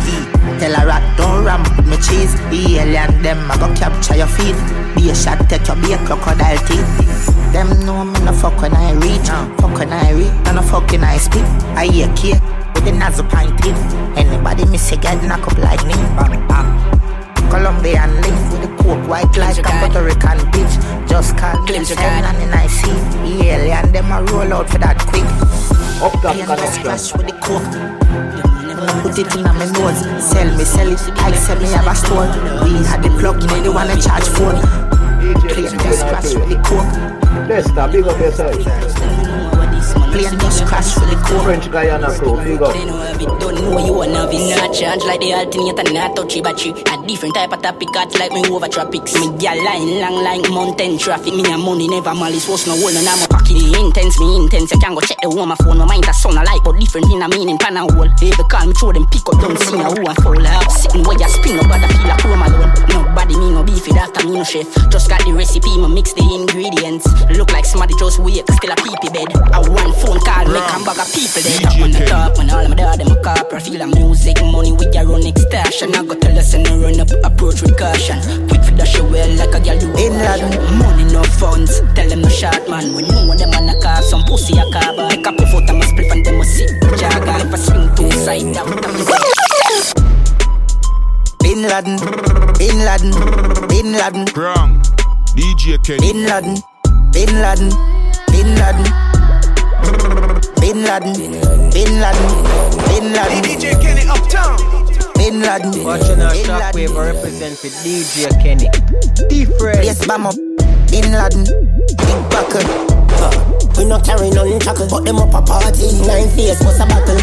Tell 0.60 0.76
a 0.76 0.84
rat 0.84 1.04
don't 1.16 1.44
ramp 1.44 1.64
with 1.76 1.88
me 1.88 1.96
cheese. 1.96 2.36
The 2.52 2.84
alien 2.84 3.22
them 3.22 3.50
I 3.50 3.56
go 3.56 3.72
capture 3.74 4.16
your 4.16 4.28
feet. 4.28 4.58
Be 4.96 5.08
a 5.08 5.14
shot, 5.14 5.48
take 5.48 5.66
your 5.66 5.76
be 5.80 5.94
a 5.94 5.98
crocodile 6.04 6.60
teeth. 6.68 6.84
Them 7.56 7.72
know 7.86 8.04
me 8.04 8.20
no 8.20 8.32
fuck 8.34 8.60
when 8.60 8.74
I 8.74 8.92
reach. 9.00 9.32
Fuck 9.62 9.78
when 9.78 9.92
I 9.92 10.12
reach, 10.12 10.34
and 10.44 10.56
no 10.56 10.62
fuck 10.62 10.90
when 10.90 11.04
I 11.04 11.16
speak. 11.16 11.46
I 11.72 11.86
hear 11.86 12.12
kid 12.78 12.84
with 12.84 12.92
the 12.92 12.98
nozzle 12.98 13.24
pint 13.26 13.56
teeth. 13.62 13.76
Anybody 14.16 14.64
miss 14.66 14.92
a 14.92 14.96
get 14.96 15.22
knock 15.24 15.46
up 15.46 15.58
like 15.58 15.84
me. 15.86 15.94
Bam, 16.16 16.46
bam. 16.48 17.50
Colombian 17.50 18.20
link 18.20 18.52
with 18.52 18.62
the 18.62 18.82
coke 18.82 19.08
white 19.08 19.36
like 19.36 19.58
a 19.58 19.62
Puerto 19.62 20.02
Rican 20.04 20.38
bitch. 20.52 21.08
Just 21.08 21.36
call 21.36 21.62
me 21.64 21.84
seven 21.84 22.24
and 22.24 22.36
then 22.38 22.52
I 22.52 22.66
see 22.66 22.92
the 23.22 23.46
alien 23.46 23.92
them 23.92 24.12
a 24.12 24.22
roll 24.30 24.52
out 24.52 24.68
for 24.68 24.78
that 24.78 24.98
quick. 25.06 25.24
Up 26.02 26.12
top 26.22 26.36
connection. 26.36 26.82
crash 26.82 27.12
with 27.14 27.26
the 27.26 27.32
coke. 27.40 27.62
Put 29.02 29.18
it 29.18 29.34
in 29.34 29.42
my 29.42 29.64
nose, 29.72 30.00
sell 30.22 30.56
me, 30.56 30.64
sell 30.64 30.92
it. 30.92 31.00
I 31.18 31.32
sell 31.32 31.58
me 31.58 31.66
have 31.72 31.86
a 31.86 31.94
store. 31.94 32.28
We 32.62 32.84
had 32.86 33.02
the 33.02 33.10
plug, 33.18 33.40
you 33.42 33.48
know 33.48 33.62
they 33.62 33.68
wanna 33.68 34.00
charge 34.00 34.28
for 34.28 34.52
phone. 34.52 34.60
Plane 35.48 35.78
just 35.78 36.06
crash 36.06 36.34
with 36.34 36.48
the 36.48 36.56
coke. 36.62 37.48
Dysta, 37.48 37.90
big 37.90 38.06
up 38.06 38.18
yourself. 38.20 39.17
Plane 40.18 40.38
just 40.40 40.66
crash 40.66 40.98
with 40.98 41.10
the 41.10 41.16
coke. 41.22 41.44
French 41.44 41.70
Guyana 41.70 42.10
crew, 42.18 42.34
big 42.42 42.60
up. 42.60 42.74
Don't 43.38 43.54
know 43.54 43.78
you 43.78 43.94
wanna 43.94 44.26
be 44.26 44.50
not 44.50 44.74
charge 44.74 45.04
like 45.06 45.20
the 45.20 45.30
alternator, 45.30 45.94
not 45.94 46.16
touchy 46.16 46.42
battery. 46.42 46.74
A 46.74 47.06
different 47.06 47.36
type 47.36 47.52
of 47.52 47.62
topic, 47.62 47.86
got 47.94 48.10
like 48.18 48.32
me 48.32 48.42
over 48.50 48.66
tropics. 48.66 49.14
Me 49.14 49.30
gal 49.38 49.54
line 49.62 50.02
long 50.02 50.18
like 50.26 50.42
mountain 50.50 50.98
traffic. 50.98 51.34
Me 51.34 51.46
a 51.46 51.56
money 51.56 51.86
never 51.86 52.14
malice, 52.14 52.48
was 52.48 52.66
no 52.66 52.74
hold 52.74 52.98
on 52.98 53.04
my 53.06 53.26
pocket. 53.30 53.62
Intense, 53.78 54.18
me 54.18 54.42
intense. 54.42 54.74
You 54.74 54.80
can 54.80 54.94
go 54.94 55.00
check 55.06 55.22
the 55.22 55.30
one 55.30 55.50
my 55.50 55.54
phone. 55.62 55.78
My 55.78 55.86
mind 55.86 56.10
a 56.10 56.12
sound 56.12 56.34
alike, 56.34 56.66
but 56.66 56.74
different 56.82 57.06
in 57.14 57.22
a 57.22 57.28
meaning. 57.30 57.58
Pan 57.58 57.78
a 57.78 57.86
hole. 57.86 58.10
They 58.18 58.34
call 58.34 58.66
me 58.66 58.74
throw 58.74 58.90
them 58.90 59.06
pick 59.06 59.22
up, 59.30 59.38
don't 59.38 59.54
see 59.54 59.78
a 59.78 59.86
who 59.86 60.02
a 60.02 60.14
fall. 60.18 60.34
Up 60.34 60.66
sitting 60.74 61.06
where 61.06 61.14
you 61.14 61.30
spin 61.30 61.62
up, 61.62 61.70
but 61.70 61.78
I 61.78 61.86
feel 61.94 62.10
a 62.10 62.16
chrome 62.18 62.42
alone. 62.42 62.74
Nobody 62.90 63.38
me 63.38 63.54
no 63.54 63.62
beefy, 63.62 63.94
after 63.94 64.26
me 64.26 64.34
no 64.34 64.42
chef. 64.42 64.66
Just 64.90 65.06
got 65.06 65.22
the 65.22 65.30
recipe, 65.30 65.78
me 65.78 65.86
mix 65.86 66.10
the 66.10 66.26
ingredients. 66.26 67.06
Look 67.38 67.54
like 67.54 67.70
somebody 67.70 67.94
just 68.02 68.18
wake, 68.18 68.42
still 68.50 68.74
a 68.74 68.76
peepee 68.82 69.14
bed. 69.14 69.30
I 69.54 69.62
one 69.62 69.94
phone 70.08 70.20
call, 70.24 70.46
make 70.48 70.64
a 70.64 70.78
bag 70.84 70.98
of 70.98 71.08
people 71.12 71.42
dead. 71.44 71.60
Top 71.60 71.80
on 71.84 71.90
the 71.92 72.00
top, 72.08 72.38
when 72.38 72.50
all 72.50 72.64
of 72.64 72.68
my 72.68 72.76
dad 72.76 72.98
them 73.00 73.12
a 73.12 73.16
copper. 73.20 73.60
Feel 73.60 73.82
a 73.82 73.86
music, 73.86 74.40
money 74.40 74.72
with 74.72 74.94
your 74.94 75.04
own 75.12 75.24
extortion. 75.26 75.94
I 75.94 76.04
got 76.04 76.20
to 76.22 76.28
listen 76.32 76.66
and 76.66 76.80
run 76.80 77.00
up, 77.00 77.12
approach 77.24 77.60
with 77.60 77.76
caution. 77.76 78.18
Quick 78.48 78.64
for 78.64 78.74
dash 78.76 78.96
well 79.00 79.30
like 79.36 79.52
a 79.52 79.60
girl 79.60 79.78
do. 79.78 79.88
In 80.00 80.16
money 80.80 81.04
no 81.12 81.22
funds, 81.36 81.80
tell 81.94 82.08
them 82.08 82.22
no 82.22 82.28
short 82.28 82.64
man. 82.68 82.94
We 82.96 83.02
know 83.04 83.36
them 83.36 83.52
on 83.52 83.68
a 83.68 83.76
car, 83.80 84.00
some 84.02 84.24
pussy 84.24 84.56
a 84.56 84.64
car, 84.72 84.96
but 84.96 85.12
make 85.12 85.26
a 85.26 85.32
puff 85.32 85.54
out 85.54 85.68
and 85.68 85.84
split 85.84 86.10
and 86.12 86.24
them 86.24 86.40
a 86.40 86.44
sit. 86.44 86.72
Jagger 86.96 87.44
if 87.44 87.52
I 87.52 87.58
swing 87.60 87.88
two 87.94 88.10
side 88.24 88.48
down. 88.56 88.68
Bin 91.44 91.62
Laden, 91.68 91.96
Bin 92.56 92.78
Laden, 92.84 93.12
Bin 93.68 93.92
Laden. 93.92 94.24
Wrong. 94.36 94.80
DJ 95.36 95.78
Kenny. 95.84 96.00
Bin 96.00 96.26
Laden, 96.26 96.56
Bin 97.12 97.32
Laden, 97.40 97.70
Bin 98.32 98.48
Laden. 98.56 99.17
Bin 100.60 100.84
Laden, 100.84 101.14
Bin 101.72 101.92
Laden, 102.00 102.30
Bin 102.88 103.12
Laden. 103.12 103.42
DJ 103.44 103.80
Kenny 103.80 104.04
Uptown. 104.08 104.56
Bin 105.16 105.40
Laden. 105.40 105.84
Watching 105.84 106.20
our 106.20 106.34
shockwave 106.34 106.94
represent 106.94 107.56
for 107.58 107.68
DJ 107.82 108.30
Kenny. 108.42 108.68
Different. 109.28 109.84
Yes, 109.84 110.06
bam 110.06 110.26
up. 110.26 110.34
Bin 110.90 111.12
Laden, 111.12 111.44
big 111.88 112.20
buckle. 112.30 112.64
Uh, 113.20 113.32
we 113.76 113.84
not 113.84 114.04
carry 114.04 114.30
none 114.30 114.60
chuckle, 114.60 114.88
but 114.88 115.04
them 115.04 115.16
up 115.16 115.34
a 115.34 115.42
party. 115.42 115.92
Nine 116.06 116.28
face, 116.36 116.60
what's 116.64 116.80
a 116.80 116.86
battle? 116.86 117.18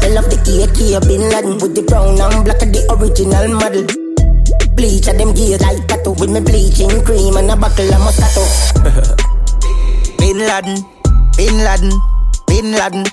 I 0.00 0.08
love 0.08 0.28
the 0.28 0.38
AK 0.40 1.04
Bin 1.06 1.28
Laden 1.28 1.58
with 1.60 1.74
the 1.74 1.82
brown 1.82 2.20
and 2.20 2.44
black 2.44 2.62
of 2.62 2.72
the 2.72 2.80
original 2.96 3.48
model. 3.56 3.84
Bleach 4.74 5.08
at 5.08 5.18
them 5.18 5.34
gears 5.34 5.60
like 5.60 5.86
tattoo 5.86 6.12
with 6.12 6.30
me 6.30 6.40
bleaching 6.40 6.90
cream 7.04 7.36
and 7.36 7.50
a 7.50 7.56
buckle 7.56 7.88
of 7.92 8.00
Moscato. 8.00 8.44
Bin 10.18 10.38
Laden, 10.38 10.84
Bin 11.36 11.64
Laden, 11.64 11.92
Bin 12.46 12.72
Laden. 12.72 13.04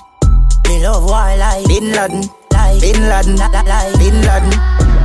Me 0.68 0.82
love 0.82 1.04
wildlife. 1.08 1.66
Bin 1.66 1.92
Laden, 1.92 2.22
like 2.52 2.80
Bin 2.80 3.08
Laden, 3.08 3.36
like 3.36 3.98
Bin 3.98 4.20
Laden. 4.22 4.52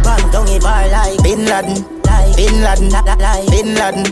Bang 0.04 0.32
down 0.32 0.48
it 0.48 0.62
bar 0.62 0.88
like 0.90 1.22
Bin 1.24 1.46
Laden, 1.46 1.86
like 2.06 2.36
Bin 2.36 2.62
Laden, 2.62 2.90
like 2.90 3.48
Bin 3.50 3.76
Laden. 3.76 4.04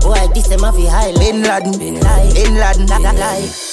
Boy, 0.00 0.26
this 0.34 0.48
them 0.48 0.64
a 0.64 0.72
fi 0.72 0.86
high 0.86 1.12
Bin 1.18 1.42
Laden, 1.42 1.78
Bin 1.78 2.00
Laden, 2.00 2.34
Bin 2.34 2.54
Laden, 2.56 2.86
like. 3.18 3.71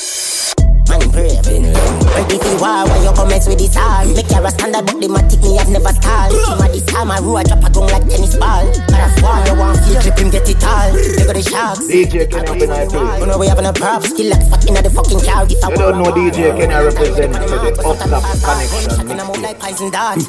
Man 0.89 1.05
pray, 1.13 1.37
Bin 1.45 1.69
Laden. 1.69 1.95
Ready 2.17 2.37
for 2.41 2.55
war 2.57 2.83
when 2.89 2.99
you 3.05 3.13
come 3.13 3.29
with 3.29 3.61
this 3.61 3.77
all. 3.77 4.05
Make 4.09 4.29
your 4.33 4.41
a 4.41 4.49
standard, 4.49 4.85
but 4.89 4.97
the 4.97 5.07
matic 5.07 5.41
me 5.45 5.55
have 5.61 5.69
never 5.69 5.93
stalled. 5.93 6.33
Team 6.33 6.59
of 6.59 6.69
this 6.73 6.85
time, 6.89 7.11
I 7.13 7.19
roll, 7.21 7.41
drop 7.45 7.61
a 7.61 7.69
gun 7.69 7.87
like 7.93 8.05
tennis 8.09 8.35
ball. 8.35 8.65
But 8.89 8.99
I 8.99 9.09
fall, 9.21 9.39
you 9.45 9.55
want 9.55 9.77
feel 9.85 10.01
drip 10.01 10.17
him 10.17 10.29
get 10.33 10.49
it 10.49 10.63
all. 10.65 10.89
They 10.89 11.25
got 11.25 11.35
the 11.37 11.43
sharks. 11.45 11.85
DJ 11.85 12.25
Kenny 12.25 12.49
up 12.49 12.57
in 12.57 12.71
our 12.73 12.85
place. 12.89 13.19
You 13.21 13.25
know 13.29 13.37
we 13.37 13.47
having 13.47 13.69
a 13.69 13.73
props, 13.73 14.09
still 14.09 14.29
like 14.33 14.43
fucking 14.49 14.75
at 14.75 14.83
the 14.83 14.89
fucking 14.89 15.21
car. 15.21 15.45
If 15.45 15.61
I 15.63 15.69
You 15.69 15.77
don't 15.77 16.01
know 16.01 16.11
DJ 16.11 16.57
Kenny 16.57 16.73
represent 16.73 17.31
for 17.37 17.45
the 17.45 17.69
up 17.85 17.97
top 18.01 18.41
connection 18.41 19.09
mixtape. 19.09 19.41
like 19.41 19.59
poison 19.59 19.91
dart. 19.91 20.19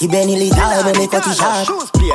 He 0.00 0.08
belly 0.08 0.36
lit 0.36 0.54
hard 0.56 0.84
when 0.86 0.94
they 0.96 1.06
cut 1.06 1.26
it 1.26 1.36
short. 1.36 1.68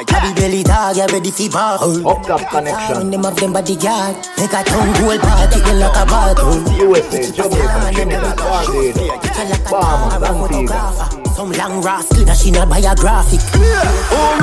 Happy 0.10 0.34
belly 0.34 0.64
dog, 0.64 0.98
you 0.98 1.06
ready 1.06 1.32
for 1.32 1.50
bar. 1.50 1.78
Up 1.78 2.26
top 2.26 2.50
connection. 2.50 2.98
When 2.98 3.12
them 3.12 3.24
have 3.24 3.36
them 3.36 3.54
bodyguard, 3.54 4.16
make 4.38 4.54
a 4.54 4.64
tongue 4.66 4.94
gold 4.98 5.22
party, 5.22 5.60
you 5.62 5.76
like 5.78 5.98
a 5.98 6.06
bathroom. 6.06 6.66
USA, 6.82 7.32
Jamaica, 7.32 7.95
Trinidad, 7.96 8.36
Barbados, 8.36 9.72
Bahamas, 9.72 11.36
Some 11.36 11.52
long 11.54 11.82
rascal 11.82 12.26
that 12.26 12.38
she 12.38 12.52
not 12.52 12.68
buy 12.70 12.80
a 12.80 12.96
graphic. 12.96 13.40
Who 13.56 13.64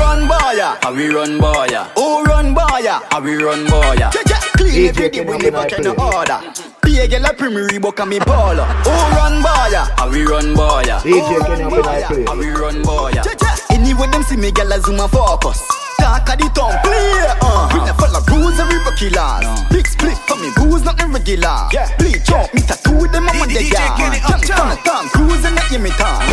run 0.01 0.27
boya? 0.27 0.83
How 0.83 0.95
we 0.95 1.09
run 1.09 1.39
boya? 1.39 1.89
Who 1.97 2.25
run 2.25 2.55
boya? 2.55 3.03
How 3.11 3.21
we 3.21 3.37
run 3.37 3.67
boya? 3.67 4.13
Yeah, 4.15 4.23
yeah. 4.27 4.41
Clean 4.57 4.89
every 4.89 5.09
day 5.11 5.21
we 5.21 5.37
never 5.39 5.67
can 5.69 5.87
order. 5.87 6.41
Be 6.83 6.99
a 7.01 7.07
girl 7.09 7.27
a 7.27 7.35
premier 7.35 7.69
Reebok 7.69 8.01
and 8.01 8.11
me 8.11 8.19
baller. 8.21 8.65
Who 8.85 8.91
run 9.17 9.43
boya? 9.43 9.89
How 9.99 10.11
we 10.11 10.25
run 10.25 10.55
boya? 10.57 11.01
DJ 11.01 11.41
Kenny 11.47 11.63
up 11.65 11.73
in 11.73 11.85
our 11.85 12.09
place. 12.09 12.29
How 12.29 12.37
we 12.37 12.49
run 12.51 12.83
boya? 12.83 13.25
Yeah, 13.25 13.35
yeah. 13.43 13.57
Anyway 13.77 14.09
them 14.09 14.23
see 14.23 14.37
me 14.37 14.51
girl 14.51 14.73
a 14.73 14.81
zoom 14.81 14.99
and 15.01 15.11
focus. 15.11 15.61
Talk 16.03 16.29
of 16.35 16.39
the 16.39 16.51
tongue, 16.51 16.75
clear. 16.83 17.31
Uh. 17.41 17.71
We 17.73 17.79
never 17.87 18.03
follow 18.03 18.21
rules 18.27 18.59
and 18.59 18.67
river 18.75 18.91
killers. 18.99 19.47
Big 19.71 19.87
split 19.87 20.19
for 20.27 20.35
me, 20.37 20.51
booze 20.57 20.83
not 20.83 21.01
irregular. 21.01 21.71
Yeah. 21.71 21.95
Bleach 21.97 22.31
out, 22.31 22.53
me 22.53 22.61
tattoo 22.63 23.07
them 23.07 23.29
on 23.31 23.47
the 23.47 23.63
yard. 23.63 24.19
Youngster 24.29 24.59
on 24.59 24.71
the 24.75 24.77
tongue, 24.83 25.09
cruising 25.15 25.55
at 25.55 25.71
me 25.81 25.91
tongue. 25.95 26.27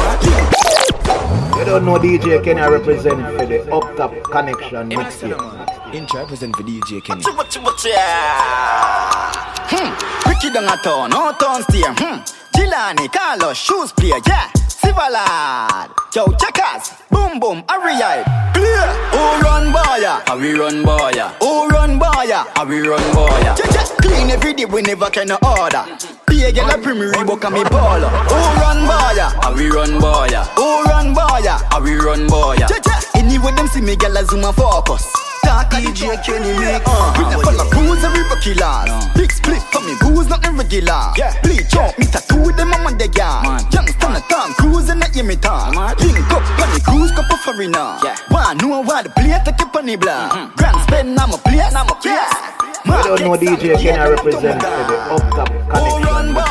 You 1.59 1.65
don't 1.65 1.85
know 1.85 1.99
DJ 1.99 2.43
Kenny 2.43 2.61
represent 2.61 3.21
for 3.37 3.45
the 3.45 3.61
up 3.71 3.95
top 3.95 4.11
connection 4.23 4.89
mixtape. 4.89 5.78
Intro 5.93 6.19
represent 6.19 6.55
for 6.55 6.63
DJ 6.63 7.03
Kenny. 7.03 7.23
Hmm. 9.71 10.29
Ricky 10.29 10.49
down 10.53 10.65
a 10.65 10.77
town, 10.83 11.09
no 11.09 11.31
town 11.33 11.63
steer. 11.63 11.93
Hmm. 11.97 12.21
Gilani, 12.53 13.11
Carlos, 13.11 13.57
shoes 13.57 13.91
player, 13.93 14.19
yeah. 14.27 14.49
Sivalad, 14.67 15.89
yo, 16.15 16.27
checkers, 16.37 16.93
boom 17.09 17.39
boom, 17.39 17.63
Ariel, 17.69 18.23
clear. 18.53 18.87
Who 19.11 19.23
run 19.41 19.73
boya? 19.73 20.21
How 20.27 20.37
we 20.37 20.53
run 20.53 20.83
boya? 20.83 21.33
Who 21.41 21.67
run 21.69 21.99
boya? 21.99 22.45
How 22.55 22.65
we 22.65 22.79
run 22.81 23.01
boya? 23.13 23.57
Yeah, 23.57 23.71
yeah. 23.73 23.85
Clean 24.01 24.29
every 24.29 24.53
day, 24.53 24.65
we 24.65 24.81
never 24.81 25.09
can 25.09 25.31
order. 25.31 25.85
Be 26.27 26.43
a 26.43 26.51
girl 26.51 26.69
a 26.69 26.77
premier 26.77 27.11
Reebok 27.13 27.43
and 27.45 27.53
me 27.55 27.63
baller. 27.63 28.09
Who 28.29 28.35
run 28.61 28.85
boya? 28.87 29.31
How 29.43 29.55
we 29.55 29.69
run 29.69 29.99
boya? 29.99 30.45
Who 30.55 30.83
run 30.83 31.15
boya? 31.15 31.61
How 31.71 31.81
we 31.81 31.95
run 31.95 32.27
boya? 32.27 32.69
Yeah, 32.69 32.79
yeah. 32.85 33.01
Anyway, 33.15 33.51
them 33.53 33.67
see 33.67 33.81
me 33.81 33.95
girl 33.95 34.17
a 34.17 34.23
zoom 34.25 34.43
and 34.43 34.55
focus. 34.55 35.28
Talk 35.43 35.71
DJ 35.71 36.17
Kenny 36.23 36.51
make 36.59 36.83
uh, 36.85 37.13
We 37.17 37.23
never 37.29 37.43
follow 37.43 37.69
rules 37.71 38.03
and 38.03 38.13
river 38.15 38.39
killers 38.41 38.89
Big 39.15 39.31
split 39.31 39.61
for 39.71 39.81
me, 39.81 39.95
booze 40.01 40.27
not 40.27 40.45
irregular 40.45 41.13
yeah. 41.17 41.33
Bleach 41.41 41.75
out, 41.75 41.97
me 41.99 42.05
tattoo 42.05 42.41
with 42.41 42.57
them 42.57 42.73
on 42.73 42.97
the 42.97 43.07
yard 43.15 43.63
Youngster 43.73 44.05
on 44.05 44.13
the 44.13 44.21
tongue, 44.29 44.53
cruising 44.55 45.01
at 45.01 45.15
me 45.15 45.35
tongue 45.35 45.75
Link 45.99 46.19
up 46.31 46.43
on 46.59 46.69
the 46.73 46.81
cruise, 46.83 47.11
couple 47.11 47.37
foreigner 47.37 47.97
yeah. 48.03 48.17
One 48.29 48.57
know 48.57 48.81
why 48.81 49.03
the 49.03 49.09
plate 49.09 49.43
take 49.45 49.59
it 49.59 49.75
on 49.75 49.85
the 49.85 49.95
block 49.95 50.31
mm-hmm. 50.31 50.55
Grand 50.55 50.77
spend, 50.83 51.19
I'm 51.19 51.33
a 51.33 51.37
place, 51.37 51.73
I'm 51.75 51.89
a 51.89 51.95
place 51.95 52.35
You 52.85 53.03
don't 53.03 53.21
know 53.21 53.35
DJ 53.37 53.79
Kenny 53.81 54.09
represent 54.09 54.61
for 54.61 54.69
the 54.87 54.97
up 55.11 55.25
top 55.31 55.49
connection 55.69 56.09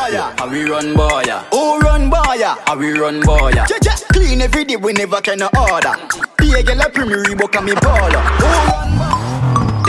mixtape. 0.09 0.39
How 0.39 0.49
we 0.49 0.65
run 0.65 0.95
boya? 0.95 1.45
Who 1.53 1.79
run 1.81 2.11
boya? 2.11 2.59
How 2.67 2.77
we 2.77 2.93
run 2.93 3.23
boya? 3.23 3.69
Yeah, 3.69 3.79
yeah. 3.83 3.97
Clean 4.13 4.41
every 4.41 4.65
day, 4.65 4.77
we 4.77 4.93
never 4.93 5.21
can 5.21 5.43
order 5.43 6.28
Be 6.39 6.53
a 6.55 6.63
girl 6.63 6.81
a 6.81 6.89
premier 6.91 7.23
Reebok 7.25 7.57
and 7.57 7.67
me 7.67 7.73
baller 7.73 8.23
Who 8.39 8.47
run 8.47 9.18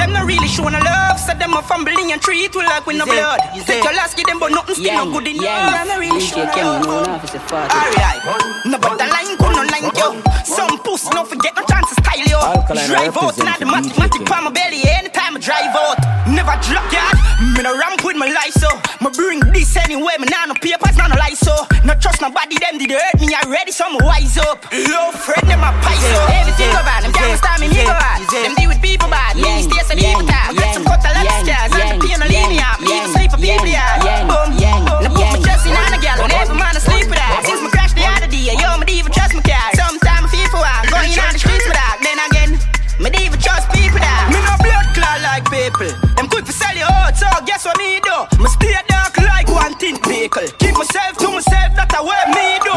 Them 0.09 0.17
not 0.17 0.25
really 0.25 0.47
showing 0.47 0.73
a 0.73 0.81
love 0.81 1.21
of 1.21 1.37
them 1.37 1.53
are 1.53 1.61
fumbling 1.61 2.11
and 2.11 2.19
treat 2.19 2.55
we 2.55 2.65
like 2.65 2.81
with 2.87 2.97
no 2.97 3.05
blood. 3.05 3.37
Take 3.69 3.83
your 3.83 3.93
last, 3.93 4.17
give 4.17 4.25
them, 4.25 4.39
but 4.39 4.49
nothing 4.49 4.73
still 4.73 5.05
no 5.05 5.13
good 5.13 5.27
enough. 5.29 5.45
I'm 5.45 5.85
not 5.85 5.99
really 6.01 6.17
showing 6.17 6.49
sure. 6.49 6.81
Alright, 6.81 8.17
no 8.65 8.81
but 8.81 8.97
the 8.97 9.05
line 9.05 9.37
could 9.37 9.53
no 9.53 9.61
line 9.69 9.85
yo. 9.93 10.17
Some 10.41 10.81
pussy 10.81 11.13
no 11.13 11.29
forget 11.29 11.53
no 11.53 11.61
chance 11.69 11.93
to 11.93 12.01
style 12.01 12.25
yo. 12.25 12.41
Drive 12.89 13.13
out 13.21 13.37
in 13.37 13.45
the 13.61 13.69
mathematic 13.69 14.25
pa 14.25 14.41
my 14.41 14.49
belly 14.49 14.81
anytime 14.89 15.37
I 15.37 15.39
drive 15.45 15.77
out. 15.77 16.01
Never 16.25 16.57
drop 16.65 16.89
yard. 16.89 17.13
Me 17.53 17.61
no 17.61 17.77
ramp 17.77 18.01
with 18.01 18.17
my 18.17 18.33
life 18.33 18.57
so. 18.57 18.69
Me 19.05 19.13
bring 19.13 19.45
this 19.53 19.77
anyway. 19.77 20.17
Me 20.17 20.25
nah 20.25 20.49
no 20.49 20.57
papers, 20.57 20.97
nah 20.97 21.05
no 21.05 21.21
lies 21.21 21.37
so. 21.37 21.53
No 21.85 21.93
trust 22.01 22.25
nobody. 22.25 22.57
Them 22.57 22.81
did 22.81 22.89
hurt 22.97 23.21
me 23.21 23.29
already, 23.45 23.71
so 23.71 23.85
I'm 23.85 24.01
wise 24.01 24.41
up. 24.41 24.65
Low 24.73 25.13
friend 25.13 25.45
them 25.45 25.61
a 25.61 25.69
pies 25.85 26.01
so. 26.01 26.21
Everything 26.33 26.73
go 26.73 26.81
bad. 26.81 27.05
Them 27.05 27.13
can't 27.13 27.37
stop 27.37 27.61
me. 27.61 27.69
Me 27.69 27.85
go 27.85 27.93
bad. 27.93 28.25
Them 28.25 28.57
deal 28.57 28.73
with 28.73 28.81
people 28.81 29.07
bad. 29.07 29.37
Me 29.37 29.61
stay 29.69 29.85
so 29.99 30.07
leave 30.07 30.23
it 30.23 30.31
out. 30.31 30.55
Got 30.55 30.73
some 30.73 30.85
cut 30.87 31.03
a 31.03 31.11
lot 31.11 31.27
of 31.27 31.35
scars. 31.43 31.71
And 31.75 31.87
the 31.91 32.07
pain 32.07 32.17
no 32.19 32.25
leave 32.27 32.49
me 32.49 32.59
out. 32.59 32.79
Sleep 32.79 33.31
for 33.31 33.39
people 33.39 33.67
yeah. 33.67 33.99
Boom. 34.23 34.55
No 35.03 35.09
put 35.11 35.27
my 35.27 35.39
trust 35.43 35.67
in 35.67 35.75
on 35.75 35.93
a 35.93 35.99
gal. 35.99 36.17
Whenever 36.23 36.55
man 36.55 36.75
I 36.75 36.79
sleep 36.79 37.07
with 37.11 37.19
her. 37.19 37.43
Since 37.43 37.61
me 37.61 37.69
crash 37.69 37.93
the 37.93 38.03
other 38.07 38.27
day, 38.31 38.55
yo 38.55 38.69
even 38.87 39.11
trust 39.11 39.35
my 39.35 39.43
car. 39.43 39.67
Sometimes 39.75 40.25
I 40.25 40.29
feel 40.31 40.49
for 40.49 40.63
her. 40.63 40.79
Going 40.87 41.11
on 41.19 41.33
the 41.35 41.39
streets 41.39 41.67
with 41.67 41.77
her. 41.77 41.93
Then 42.03 42.17
again. 42.31 42.51
Me 42.99 43.09
don't 43.09 43.39
trust 43.39 43.71
people 43.71 43.95
that 43.95 44.27
Me 44.27 44.43
no 44.43 44.59
blood 44.59 44.91
clot 44.91 45.23
like 45.23 45.47
people 45.47 45.87
Them 46.19 46.27
quick 46.27 46.43
to 46.43 46.51
sell 46.51 46.75
you 46.75 46.83
out 46.83 47.15
So 47.15 47.31
guess 47.47 47.63
what 47.63 47.79
me 47.79 48.03
do 48.03 48.43
Me 48.43 48.51
stay 48.51 48.75
dark 48.91 49.15
like 49.23 49.47
one 49.47 49.71
tint 49.79 50.03
vehicle 50.03 50.43
Keep 50.59 50.75
myself 50.75 51.15
to 51.23 51.31
myself 51.31 51.79
That's 51.79 51.95
what 51.95 52.27
me 52.35 52.59
do 52.59 52.75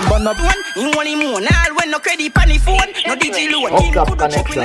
I 0.00 0.08
react 0.08 0.16
in 0.16 0.24
the 0.24 0.32
one 0.32 0.60
In 0.76 0.96
only 0.96 1.14
moon 1.16 1.44
All 1.44 1.74
when 1.76 1.90
no 1.90 1.98
credit 1.98 2.32
on 2.36 2.48
the 2.48 2.58
phone. 2.58 2.88
No 3.06 3.14
DJ 3.16 3.52
loan. 3.52 3.76
King 3.76 3.96
Up 3.98 4.08
connection. 4.16 4.64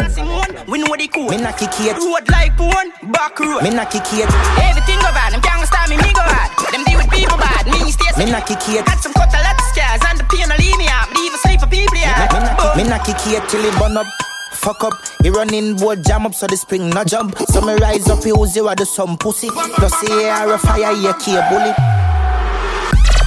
We 0.68 0.80
know 0.80 0.95
the 0.95 1.07
code. 1.07 1.32
Me 1.32 1.38
not 1.38 1.57
kick 1.57 1.76
it. 1.80 1.98
Road 1.99 2.24
like 2.32 2.56
porn 2.56 2.91
Back 3.12 3.40
road. 3.40 3.64
Me 3.64 3.70
not 3.70 3.91
kick 3.91 4.07
it. 4.16 4.30
Everything 4.64 4.99
go 5.03 5.12
bad. 5.12 5.34
Them 5.34 5.41
can't 5.41 5.68
stop 5.68 5.90
me 5.90 5.98
Me 5.98 6.12
go 6.16 6.24
hard. 6.24 6.52
Them 6.72 6.84
deal 6.88 6.98
with 6.98 7.12
people 7.12 7.38
bad. 7.38 7.68
Me 7.68 7.91
stay 7.91 8.12
Me 8.16 8.32
not 8.32 8.48
kick 8.48 8.64
it. 8.72 8.86
Got 8.86 8.99
some 9.03 9.14
cut 9.14 9.34
a 9.34 9.40
lot 9.44 9.60
of 9.60 9.68
scars 9.76 10.02
And 10.07 10.20
the 10.20 10.26
pain 10.32 10.48
no 10.48 10.56
leave 10.56 10.78
me 10.80 10.88
out. 10.88 11.12
Me 11.12 11.28
even 11.28 11.40
sleep 11.44 11.60
for 11.60 11.68
people 11.68 11.98
yeah. 11.98 12.32
Me 12.78 12.84
not 12.88 13.03
kick 13.03 13.20
it 13.28 13.44
Till 13.49 13.64
it 13.66 13.76
burn 13.80 13.98
up. 13.98 14.07
Fuck 14.56 14.84
up. 14.84 14.94
He 15.22 15.30
running 15.30 15.76
board 15.76 16.03
jam 16.06 16.26
up 16.26 16.34
so 16.34 16.48
the 16.48 16.56
spring 16.57 16.90
no 16.90 17.03
jump. 17.03 17.38
So 17.52 17.62
me 17.62 17.74
rise 17.76 18.10
up, 18.10 18.24
he 18.24 18.30
you 18.30 18.48
zero 18.48 18.74
do 18.74 18.86
some 18.86 19.18
pussy. 19.18 19.49
Plus 19.49 19.91
the 20.02 20.12
air 20.26 20.49
a 20.53 20.57
fire, 20.57 20.94
you 20.94 21.14
key 21.20 21.38
bullet. 21.52 21.76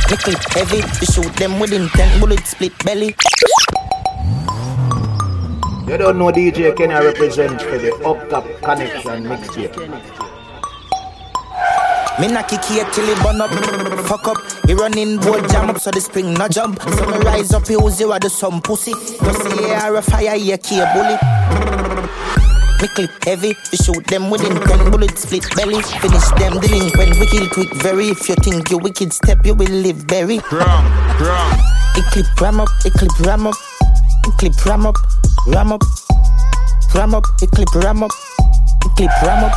Clip 0.08 0.38
heavy, 0.52 0.78
you 0.78 1.06
shoot 1.06 1.36
them 1.36 1.60
with 1.60 1.72
intent, 1.72 2.20
bullet 2.20 2.44
split 2.46 2.72
belly. 2.84 3.14
You 5.86 5.96
don't 5.96 6.18
know 6.18 6.32
DJ 6.32 6.76
Kenny 6.76 6.94
represent 6.94 7.60
for 7.60 7.78
the 7.78 7.94
Up 8.04 8.28
Top 8.28 8.44
ConeXXion 8.62 9.26
mixtape. 9.26 9.76
Me 12.20 12.26
knock 12.26 12.48
kick 12.48 12.64
here 12.64 12.84
till 12.90 13.08
it 13.08 13.22
burn 13.22 13.40
up. 13.40 13.50
Fuck 14.06 14.28
up. 14.28 14.38
He 14.66 14.74
running 14.74 15.18
board 15.18 15.48
jam 15.50 15.70
up 15.70 15.78
so 15.78 15.90
the 15.90 16.00
spring 16.00 16.34
no 16.34 16.48
jump. 16.48 16.82
So 16.82 17.06
me 17.06 17.18
rise 17.18 17.52
up, 17.52 17.68
you 17.68 17.88
zero 17.90 18.18
do 18.18 18.28
some 18.28 18.60
pussy. 18.60 18.92
Plus 18.92 19.38
the 19.38 19.68
air 19.68 19.94
a 19.94 20.02
fire, 20.02 20.34
you 20.36 20.58
key 20.58 20.82
bullet. 20.94 21.87
Me 22.80 22.86
clip 22.94 23.10
heavy, 23.24 23.56
we 23.72 23.76
shoot 23.78 24.06
them 24.06 24.30
within 24.30 24.54
ten 24.54 24.90
bullets, 24.90 25.22
split 25.22 25.44
belly. 25.56 25.82
Finish 25.82 26.28
them 26.38 26.60
delinquent, 26.60 27.18
we 27.18 27.26
kill 27.26 27.48
quick 27.48 27.74
very. 27.82 28.06
If 28.08 28.28
you 28.28 28.36
think 28.36 28.70
you 28.70 28.78
wicked 28.78 29.12
step, 29.12 29.44
you 29.44 29.54
will 29.54 29.68
live 29.68 29.96
very. 29.96 30.38
Ram, 30.52 30.84
ram. 31.18 31.60
It 31.96 32.04
clip 32.12 32.40
ram 32.40 32.60
up, 32.60 32.68
it 32.84 32.92
clip 32.92 33.18
ram 33.26 33.48
up, 33.48 33.56
it 34.26 34.34
clip 34.38 34.64
ram 34.64 34.86
up, 34.86 34.94
ram 35.48 35.72
up, 35.72 35.82
ram 36.94 37.16
up, 37.16 37.24
it 37.42 37.50
clip 37.50 37.74
ram 37.74 38.04
up, 38.04 38.12
it 38.84 38.96
clip 38.96 39.10
ram 39.22 39.44
up. 39.44 39.52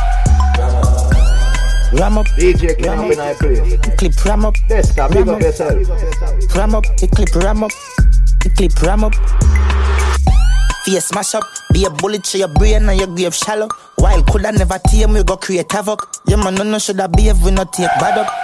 Ram 1.92 2.18
up, 2.18 2.26
DJ 2.38 2.76
Kenny 2.76 3.06
up 3.06 3.12
in 3.12 3.20
our 3.20 3.34
place. 3.34 3.78
Clip 3.98 4.24
ram 4.24 4.46
up, 4.46 4.54
Dysta, 4.68 5.12
big 5.12 5.28
up 5.28 5.40
yourself. 5.40 6.56
ram 6.56 6.74
up, 6.74 6.84
it 7.00 7.10
clip 7.12 7.34
ram 7.36 7.62
up, 7.62 7.70
it 8.44 8.56
clip 8.56 8.82
ram 8.82 9.04
up. 9.04 9.14
Face 10.84 11.04
smash 11.04 11.36
up, 11.36 11.44
be 11.72 11.84
a 11.84 11.90
bullet 11.90 12.24
to 12.24 12.38
your 12.38 12.48
brain 12.48 12.88
and 12.88 12.98
your 12.98 13.08
grave 13.08 13.34
shallow. 13.34 13.68
While 13.96 14.22
coulda 14.24 14.52
never 14.52 14.78
tame, 14.88 15.12
we 15.12 15.22
go 15.22 15.36
create 15.36 15.70
havoc. 15.70 16.08
Yeah 16.26 16.36
man, 16.36 16.54
no 16.54 16.64
no 16.64 16.78
shoulda 16.78 17.08
behave, 17.08 17.42
we 17.44 17.50
not 17.50 17.72
take 17.72 17.88
bad 18.00 18.18
up. 18.18 18.41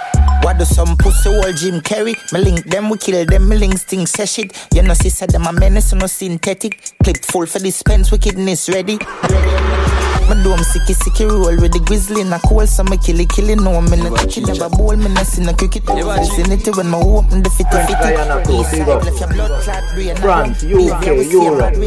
What 0.49 0.57
do 0.57 0.65
some 0.65 0.97
pussy 0.97 1.29
old 1.29 1.55
Jim 1.57 1.79
Carrey? 1.79 2.15
Me 2.33 2.39
link 2.39 2.65
them, 2.65 2.89
we 2.89 2.97
kill 2.97 3.23
them, 3.23 3.47
me 3.47 3.55
links 3.55 3.83
thing 3.83 4.07
say 4.07 4.25
shit. 4.25 4.67
You 4.73 4.81
know, 4.81 4.95
see, 4.95 5.09
said 5.09 5.29
them 5.29 5.45
a 5.45 5.53
menace, 5.53 5.93
no 5.93 6.07
synthetic. 6.07 6.91
Clip 7.03 7.17
full 7.17 7.45
for 7.45 7.59
dispense, 7.59 8.11
wickedness 8.11 8.67
ready. 8.67 8.93
Me 8.97 10.33
do 10.41 10.49
them 10.49 10.65
sicky 10.65 10.95
sicky 10.97 11.29
roll 11.29 11.55
with 11.61 11.71
the 11.73 11.79
grizzly 11.85 12.21
and 12.21 12.33
a 12.33 12.39
cool, 12.39 12.65
so 12.65 12.83
me 12.85 12.97
kill 12.97 13.19
it, 13.19 13.29
kill 13.29 13.47
it. 13.47 13.57
No, 13.61 13.79
me 13.79 13.97
no 13.97 14.09
touch 14.15 14.39
it, 14.39 14.47
never 14.47 14.69
bowl, 14.69 14.95
me 14.95 15.13
no 15.13 15.21
see 15.21 15.43
no 15.43 15.53
cricket. 15.53 15.83
Vicinity 15.85 16.71
when 16.71 16.89
me 16.89 16.97
open 16.97 17.43
the 17.43 17.49
fitty 17.51 17.69
fitty. 17.85 18.09
East 18.51 18.71
side, 18.71 18.87
left 18.87 19.19
your 19.19 19.29
blood 19.29 19.61
clot 19.61 19.83
brain. 19.93 20.15
France, 20.15 20.63
UK, 20.63 21.29
Europe, 21.29 21.77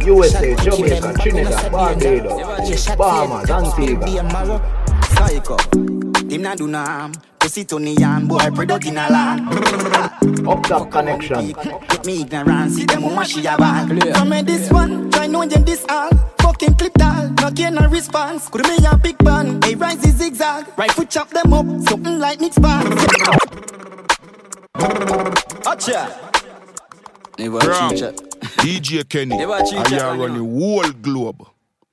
USA, 0.00 0.56
Jamaica, 0.64 1.12
Trinidad, 1.20 1.70
Barbados, 1.70 2.96
Bahamas, 2.96 3.50
Antigua. 3.50 4.64
Psycho. 5.12 5.58
Him 6.30 6.40
not 6.40 6.56
do 6.56 6.68
nam. 6.68 7.12
Pussy 7.46 7.64
to 7.64 7.78
the 7.78 7.92
yan 7.92 8.26
boy, 8.26 8.50
product 8.50 8.86
in 8.86 8.98
a 8.98 9.08
land. 9.08 9.46
Up 10.48 10.64
Top 10.64 10.90
ConeXXion. 10.90 11.88
Get 11.88 12.04
me 12.04 12.22
ignorance, 12.22 12.74
see 12.74 12.84
them 12.86 13.02
woman 13.02 13.24
she 13.24 13.46
a 13.46 13.56
ball. 13.56 13.86
Come 14.14 14.32
in 14.32 14.44
this 14.44 14.68
one, 14.68 15.08
try 15.12 15.28
know 15.28 15.46
them 15.46 15.62
this 15.64 15.84
all. 15.88 16.10
Fucking 16.40 16.74
clip 16.74 16.94
doll, 16.94 17.28
no 17.40 17.50
gain 17.52 17.74
no 17.74 17.86
response. 17.86 18.48
Could 18.48 18.66
me 18.66 18.84
a 18.84 18.96
big 18.96 19.16
band, 19.18 19.64
hey 19.64 19.76
rise 19.76 20.04
is 20.04 20.16
zigzag. 20.16 20.66
Right 20.76 20.90
foot 20.90 21.08
chop 21.08 21.30
them 21.30 21.52
up, 21.52 21.66
something 21.88 22.18
like 22.18 22.40
mix 22.40 22.58
band. 22.58 22.88
Acha. 25.70 26.10
Never 27.38 27.60
cheat 27.60 27.98
chat. 28.00 28.16
DJ 28.58 29.08
Kenny. 29.08 29.38
Never 29.38 29.60
cheat 29.60 29.78
I 29.78 29.84
chat, 29.84 30.02
are 30.02 30.16
man, 30.16 30.32
running 30.32 30.60
whole 30.60 30.90
globe. 30.90 31.46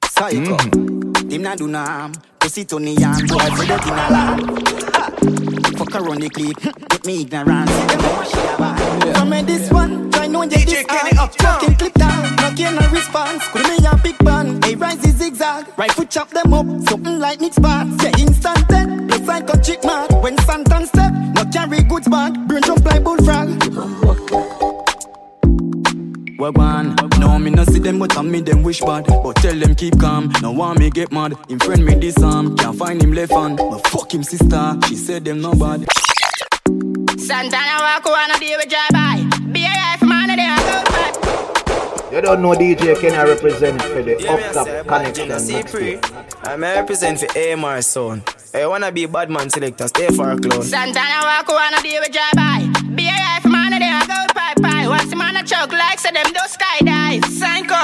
Psycho. 0.04 0.58
Mm-hmm. 0.58 1.30
Him 1.30 1.42
not 1.44 1.60
do 1.60 1.68
nam. 1.68 2.12
Pussy 2.40 2.66
to 2.66 2.80
the 2.80 2.92
yan 2.94 3.28
boy, 3.28 3.38
product 3.38 3.86
in 3.86 3.94
a 3.94 4.10
land. 4.10 4.94
Fuck 5.24 5.95
around 5.95 6.22
the 6.22 6.30
clip, 6.30 6.58
get 6.90 7.06
me 7.06 7.22
ignorance. 7.22 7.72
See 7.72 7.88
them 7.88 8.02
woman 8.04 8.26
she 8.26 8.40
a 8.40 8.58
ball. 8.58 9.14
Come 9.14 9.34
in 9.34 9.45
this 9.45 9.72
one, 9.72 10.12
try 10.12 10.28
know 10.28 10.41
them 10.41 10.50
this 10.50 10.86
all. 10.90 11.28
Fucking 11.28 11.76
clip 11.76 11.94
down, 11.94 12.36
no 12.36 12.52
gain 12.54 12.76
no 12.76 12.88
response. 12.90 13.48
Could 13.50 13.68
me 13.68 13.78
a 13.86 13.95
big 14.04 14.18
band, 14.20 14.66
hey 14.66 14.76
rise 14.76 15.04
is 15.06 15.16
zigzag. 15.16 15.66
Right 15.78 15.91
foot 15.91 16.10
chop 16.10 16.30
them 16.30 16.54
up, 16.54 16.66
something 16.90 17.20
like 17.20 17.40
mix 17.40 17.58
parts. 17.58 18.04
Yeah, 18.04 18.20
instant 18.20 18.68
dead, 18.68 19.08
plus 19.08 19.22
like 19.22 19.50
a 19.50 19.62
chick 19.62 19.84
mark. 19.84 20.12
When 20.22 20.36
Santan 20.38 20.88
step, 20.88 21.14
no 21.36 21.45
carry 21.52 21.84
goods 21.84 22.10
back. 22.10 22.34
Brain 22.48 22.64
jump 22.64 22.84
like 22.84 23.04
bullfrog. 23.04 24.73
Wagwan, 26.38 26.95
no 27.19 27.38
me 27.39 27.51
no 27.51 27.64
see 27.65 27.80
them 27.80 27.99
but 27.99 28.18
I 28.18 28.22
me 28.22 28.41
them 28.41 28.64
wish 28.64 28.81
bad 28.81 29.05
But 29.05 29.35
tell 29.38 29.55
them 29.55 29.76
keep 29.76 29.99
calm, 29.99 30.31
no 30.41 30.51
want 30.51 30.80
me 30.80 30.89
get 30.89 31.11
mad 31.11 31.34
Him 31.47 31.60
friend 31.60 31.85
me 31.85 31.95
this 31.95 32.22
arm, 32.22 32.55
can't 32.57 32.77
find 32.77 33.01
him 33.01 33.14
left 33.14 33.31
hand 33.31 33.57
But 33.57 33.88
fuck 33.88 34.14
him 34.14 34.23
sister, 34.23 34.77
she 34.88 34.95
said 34.95 35.26
them 35.26 35.41
no 35.41 35.53
bad 35.53 35.85
Santana 37.19 37.81
walk 37.81 38.05
on 38.07 38.31
a 38.31 38.39
day 38.39 38.55
with 38.57 38.68
drive 38.68 38.89
by. 38.91 39.23
Be 39.53 39.64
a 39.65 39.69
life 39.69 40.01
man 40.01 40.30
a 40.30 40.35
day 40.35 40.41
and 40.41 40.60
go 40.60 40.84
back. 40.91 42.11
You 42.11 42.22
don't 42.22 42.41
know 42.41 42.51
DJ 42.51 42.99
Kenny 42.99 43.15
represent 43.15 43.81
for 43.81 44.03
the 44.03 44.15
Up 44.27 44.53
Top 44.53 44.68
ConeXXion 44.68 45.64
mixtape. 45.64 46.43
I'm 46.43 46.61
represent 46.61 47.19
for 47.19 47.38
AMR 47.38 47.81
sound. 47.81 48.23
I 48.53 48.68
wanna 48.68 48.91
be 48.91 49.05
bad 49.05 49.30
man 49.30 49.49
selector, 49.49 49.88
stay 49.88 50.07
for 50.10 50.31
a 50.31 50.38
clown. 50.38 50.64
Santana 50.64 51.26
walk 51.26 51.49
on 51.49 51.73
a 51.76 51.81
day 51.81 51.99
with 52.01 52.11
drive 52.11 52.34
by. 52.34 52.93
Be 53.04 53.10
a 53.10 53.20
life 53.20 53.44
man 53.44 53.74
a 53.74 53.80
day 53.80 53.92
and 53.92 54.08
go 54.08 54.16
pie 54.34 54.56
pie. 54.64 54.88
Watch 54.88 55.10
the 55.10 55.18
man 55.18 55.36
a 55.36 55.44
choke 55.44 55.74
like 55.74 56.00
say 56.00 56.12
them 56.12 56.32
do 56.32 56.40
skydive. 56.48 57.26
Sanko. 57.26 57.84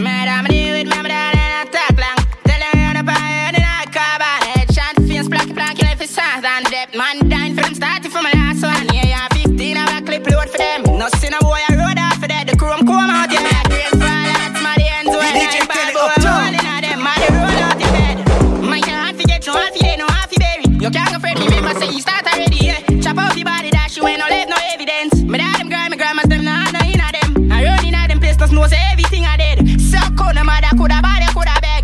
Madam, 0.00 0.46
I 0.46 0.48
deal 0.48 0.72
with 0.72 0.88
I'm 0.96 1.04
down 1.04 1.36
and 1.36 1.52
I 1.60 1.64
talk 1.68 1.92
long. 2.00 2.16
Tell 2.48 2.56
them 2.56 2.72
you're 2.80 2.96
the 2.96 3.04
pie, 3.04 3.52
then 3.52 3.60
I 3.60 3.84
carbon. 3.92 4.40
Head 4.48 4.72
shot, 4.72 4.96
face, 5.04 5.28
placky, 5.28 5.52
placky, 5.52 5.82
life 5.82 6.00
is 6.00 6.08
sound 6.08 6.46
and 6.46 6.64
depth. 6.64 6.96
Man, 6.96 7.28
dying 7.28 7.56
them, 7.56 7.74
starting 7.74 8.10
from 8.10 8.24
my 8.24 8.32
last 8.32 8.62
one. 8.64 8.88
Yeah, 8.94 9.28
yeah, 9.28 9.28
15, 9.36 9.76
I'm 9.76 10.02
a 10.02 10.06
clip 10.06 10.24
load 10.30 10.48
for 10.48 10.56
them. 10.56 10.80
No 10.96 11.10
sin 11.20 11.34
a 11.34 11.40
boy, 11.44 11.60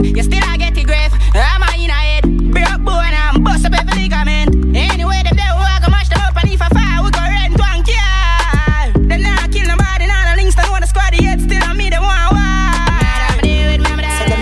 You 0.04 0.22
still 0.22 0.44
I 0.44 0.56
get 0.56 0.74
the 0.74 0.84
grave. 0.84 1.12
I'm 1.34 1.62
a 1.62 1.72
in 1.82 1.90
a 1.90 1.94
head. 1.94 2.24
Broke 2.52 2.84
and 2.84 3.44
bust 3.44 3.64
up 3.64 3.72
every 3.72 4.02
ligament. 4.02 4.76
Anyway, 4.76 5.22
them 5.24 5.36
there 5.36 5.54
who 5.56 5.64
I 5.64 5.80
go 5.80 5.90
mash 5.90 6.08
the 6.08 6.20
up 6.20 6.36
and 6.36 6.52
if 6.52 6.60
I 6.60 6.68
fire, 6.68 7.02
we 7.02 7.10
go 7.10 7.20
rent 7.20 7.56
one 7.58 7.82
car. 7.82 8.92
Then 9.08 9.24
I 9.24 9.48
kill 9.48 9.66
nobody, 9.66 10.06
now 10.06 10.30
the 10.30 10.36
links 10.36 10.54
don't 10.54 10.70
wanna 10.70 10.86
squad 10.86 11.14
the 11.16 11.24
head. 11.24 11.40
Still 11.40 11.64
on 11.64 11.76
me, 11.76 11.88
they 11.88 11.98
want 11.98 12.32
why. 12.32 13.40
I'm 13.40 13.40
with 13.40 13.80
my 13.80 14.02
dad. 14.02 14.34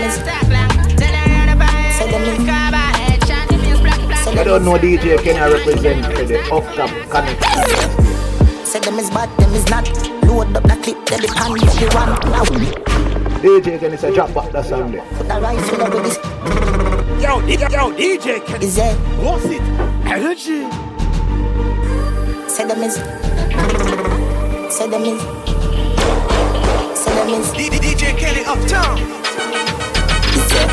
I 4.35 4.43
don't 4.43 4.65
know 4.65 4.77
DJ 4.77 5.17
Kenny 5.23 5.39
represent 5.39 6.05
for 6.05 6.23
the 6.25 6.39
off-top 6.51 6.89
connection. 7.09 8.65
Say 8.65 8.79
them 8.79 8.99
is 8.99 9.09
bad, 9.09 9.29
them 9.37 9.53
is 9.53 9.69
not. 9.69 9.87
Load 10.27 10.55
up 10.57 10.63
that 10.63 10.83
clip, 10.83 11.05
then 11.05 11.21
the 11.21 11.27
pan, 11.27 11.53
the 11.53 12.75
one. 12.83 12.92
DJ 13.43 13.77
Kenny 13.77 13.97
say 13.97 14.13
drop 14.15 14.33
back 14.33 14.49
the 14.53 14.63
song 14.63 14.93
there. 14.93 15.03
Put 15.17 15.27
the 15.27 15.33
rifle 15.33 15.81
over 15.81 15.99
this. 15.99 16.15
Yo, 17.21 17.41
yo, 17.41 17.91
DJ 17.91 18.39
Kenny. 18.45 18.65
Is 18.65 18.77
there? 18.77 18.95
What's 19.19 19.43
it? 19.43 19.61
Energy. 20.07 20.63
Say 22.47 22.65
them 22.65 22.81
is. 22.83 22.95
Say 24.73 24.87
them 24.87 25.03
is. 25.03 25.19
Say 26.97 27.13
them 27.15 27.29
is. 27.35 27.51
DJ 27.51 28.17
Kenny 28.17 28.45
uptown. 28.45 28.97
Is 30.31 30.47
there? 30.47 30.69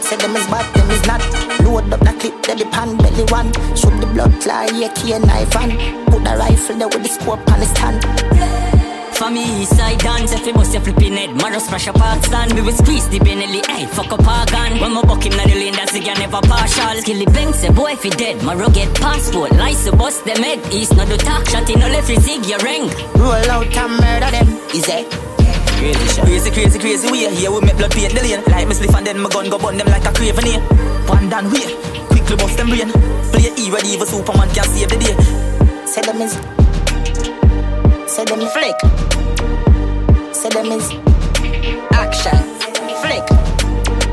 Say 0.00 0.16
them 0.16 0.34
is 0.36 0.46
bad, 0.46 0.74
them 0.74 0.90
is 0.90 1.06
not. 1.06 1.20
Load 1.60 1.92
up 1.92 2.00
the 2.00 2.16
clip, 2.18 2.42
they 2.44 2.54
depend 2.56 2.96
belly 2.96 3.24
one. 3.24 3.52
Shoot 3.76 4.00
the 4.00 4.06
blood 4.14 4.42
fly, 4.42 4.64
AK 4.64 5.20
knife 5.20 5.54
and 5.54 6.06
put 6.06 6.24
the 6.24 6.34
rifle 6.38 6.78
there 6.78 6.88
with 6.88 7.02
the 7.02 7.10
scope 7.10 7.46
on 7.52 7.60
the 7.60 7.66
stand. 7.66 8.39
For 9.30 9.34
me, 9.34 9.62
east 9.62 9.76
side 9.76 9.98
dance, 10.00 10.32
if 10.32 10.44
you 10.44 10.52
bust 10.52 10.72
your 10.72 10.82
flipping 10.82 11.14
head, 11.14 11.36
Maros 11.36 11.66
smash 11.66 11.86
a 11.86 11.92
park 11.92 12.24
stand, 12.24 12.52
we 12.52 12.62
will 12.62 12.72
squeeze 12.72 13.08
the 13.10 13.20
Benelli, 13.20 13.64
hey, 13.64 13.86
fuck 13.86 14.10
up 14.10 14.26
our 14.26 14.44
gun. 14.46 14.80
When 14.80 14.92
my 14.92 15.02
buck 15.02 15.24
him 15.24 15.36
na 15.38 15.44
the 15.44 15.54
lane, 15.54 15.74
that's 15.74 15.92
the 15.92 16.00
guy 16.00 16.14
never 16.14 16.40
partial. 16.42 16.98
Skilly 16.98 17.26
bang, 17.26 17.52
say 17.52 17.70
boy 17.70 17.92
if 17.92 18.02
he 18.02 18.10
dead, 18.10 18.42
my 18.42 18.56
get 18.70 18.92
passport, 18.96 19.52
lice 19.52 19.84
to 19.84 19.94
bust 19.94 20.24
them 20.24 20.42
head, 20.42 20.58
east 20.74 20.96
no 20.96 21.06
do 21.06 21.16
talk, 21.16 21.46
shot 21.46 21.70
in 21.70 21.78
no 21.78 21.86
left, 21.86 22.10
zig 22.10 22.44
your 22.44 22.58
ring. 22.58 22.90
Roll 23.22 23.50
out 23.54 23.70
and 23.70 23.92
murder 24.02 24.34
them, 24.34 24.48
is 24.74 24.88
it? 24.88 25.06
Crazy 25.78 26.06
shot. 26.10 26.26
Crazy, 26.26 26.50
crazy, 26.50 26.78
crazy 26.80 27.06
way. 27.12 27.32
Here 27.32 27.52
we 27.52 27.60
make 27.60 27.76
blood 27.76 27.92
paint 27.92 28.12
the 28.12 28.22
lane. 28.26 28.42
Like 28.50 28.66
me 28.66 28.74
spliff 28.74 28.98
and 28.98 29.06
then 29.06 29.20
my 29.20 29.30
gun 29.30 29.48
go 29.48 29.58
burn 29.58 29.76
them 29.76 29.86
like 29.94 30.06
a 30.06 30.12
craven 30.12 30.44
here. 30.44 30.60
One 31.06 31.28
down 31.30 31.52
way. 31.54 31.78
Quickly 32.10 32.34
bust 32.34 32.56
them 32.58 32.66
brain. 32.66 32.90
Play 33.30 33.54
E 33.54 33.70
ready 33.70 33.94
even 33.94 34.08
Superman 34.10 34.50
can 34.50 34.66
save 34.66 34.90
the 34.90 34.98
day. 34.98 35.14
Say 35.86 36.02
them 36.02 36.18
is. 36.18 36.34
Say 38.10 38.24
them 38.24 38.40
is. 38.40 38.50
Flick. 38.50 39.19
Say 40.50 40.62
them 40.62 40.72
is. 40.72 40.90
Action. 41.92 42.38
Flick. 43.02 43.22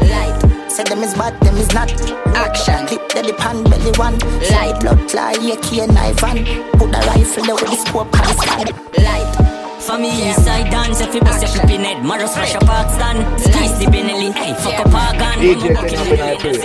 Light. 0.05 0.69
Say 0.69 0.83
them 0.83 1.01
is 1.01 1.15
bad, 1.15 1.33
them 1.41 1.57
is 1.57 1.73
not. 1.73 1.89
Action. 2.35 2.85
Clip 2.85 3.09
the 3.09 3.33
pan 3.33 3.63
belly 3.63 3.91
one. 3.97 4.19
Light. 4.51 4.79
Blood 4.79 5.09
fly, 5.09 5.31
AK 5.31 5.89
knife 5.89 6.23
and 6.23 6.45
put 6.77 6.91
the 6.91 7.01
rifle 7.07 7.43
there 7.43 7.55
with 7.55 7.71
the 7.71 7.77
scope 7.77 8.13
on 8.13 8.21
the 8.21 8.33
stand. 8.37 8.69
Light. 9.01 9.81
For 9.81 9.97
me, 9.97 10.29
east 10.29 10.45
side 10.45 10.69
dance, 10.69 11.01
if 11.01 11.15
you 11.15 11.21
bust 11.21 11.41
your 11.41 11.49
flipping 11.49 11.83
head, 11.83 12.05
Maros 12.05 12.33
smash 12.33 12.53
a 12.53 12.59
park 12.59 12.91
stand, 12.91 13.41
squeeze 13.41 13.79
the 13.79 13.85
Benelli, 13.85 14.31
hey, 14.33 14.53
fuck 14.61 14.85
up 14.85 14.93
our 14.93 15.13
gun. 15.17 15.39
DJ 15.39 15.73
Kenny 15.73 15.95
up 15.95 16.07
in 16.07 16.19
our 16.19 16.35
place. 16.35 16.59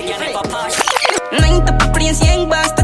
Ninth 1.40 1.70
up 1.70 1.82
a 1.82 1.92
place, 1.92 2.22
young 2.22 2.48
boss 2.48 2.81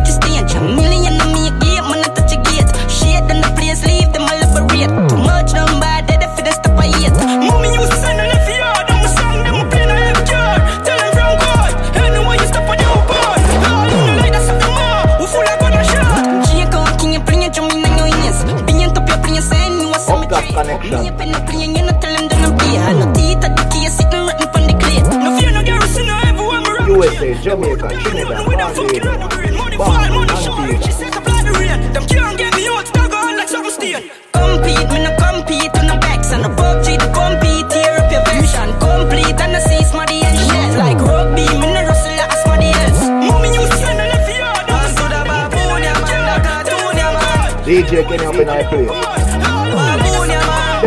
stagger 32.86 33.16
on 33.16 33.36
like 33.36 33.48
seven 33.48 33.70
steel. 33.70 34.00
Compete, 34.32 34.88
me 34.92 34.98
no 35.05 35.10
compete 35.18 35.74
on 35.78 35.86
the 35.90 35.96
backs. 36.00 36.32
And 36.32 36.44
the 36.44 36.50
PUBG 36.59 36.86
to 37.02 37.09
compete. 37.16 37.66
Tear 37.70 37.98
up 37.98 38.12
your 38.12 38.24
vision, 38.30 38.68
complete 38.78 39.40
and 39.40 39.55
the 39.55 39.60
see 39.60 39.82
smarty 39.84 40.22
and 40.22 40.38
shit. 40.38 40.78
Like 40.78 41.00
rugby, 41.00 41.46
me 41.60 41.68
no 41.74 41.80
rustle 41.88 42.16
like 42.16 42.32
smarty 42.44 42.70
else. 42.82 43.02
Mommy, 43.28 43.48
you 43.56 43.64
send 43.82 43.98
a 43.98 44.06
left 44.12 44.30
yard. 44.30 44.64
I'm 44.68 44.88
so 44.96 45.05
da 45.09 45.20
baboon, 45.26 45.82
yeah, 45.82 46.00
man, 46.02 46.18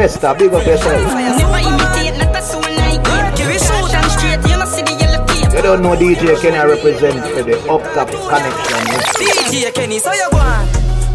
Dysta, 0.02 0.34
big 0.34 0.49
up 0.49 0.65
yourself. 0.65 0.98
Never 1.14 1.61
imitate, 1.61 2.18
not 2.18 2.34
a 2.34 2.41
soul 2.41 2.65
like 2.73 3.06
it. 3.06 3.38
Give 3.38 3.53
it 3.53 3.61
shoot 3.61 3.94
and 3.94 4.10
straight, 4.10 4.41
you 4.49 4.57
know 4.57 4.65
see 4.65 4.82
the 4.82 4.98
yellow 4.98 5.22
tape. 5.30 5.53
You 5.53 5.61
don't 5.61 5.86
know 5.86 5.94
DJ 5.94 6.41
Kenny 6.41 6.57
represent 6.57 7.22
for 7.30 7.45
the 7.45 7.53
Up 7.69 7.86
Top 7.94 8.10
ConeXXion. 8.10 8.98
DJ 9.53 9.69
Kenny, 9.69 9.99
so 10.02 10.10
you 10.10 10.26
go 10.34 10.41
on. 10.41 10.65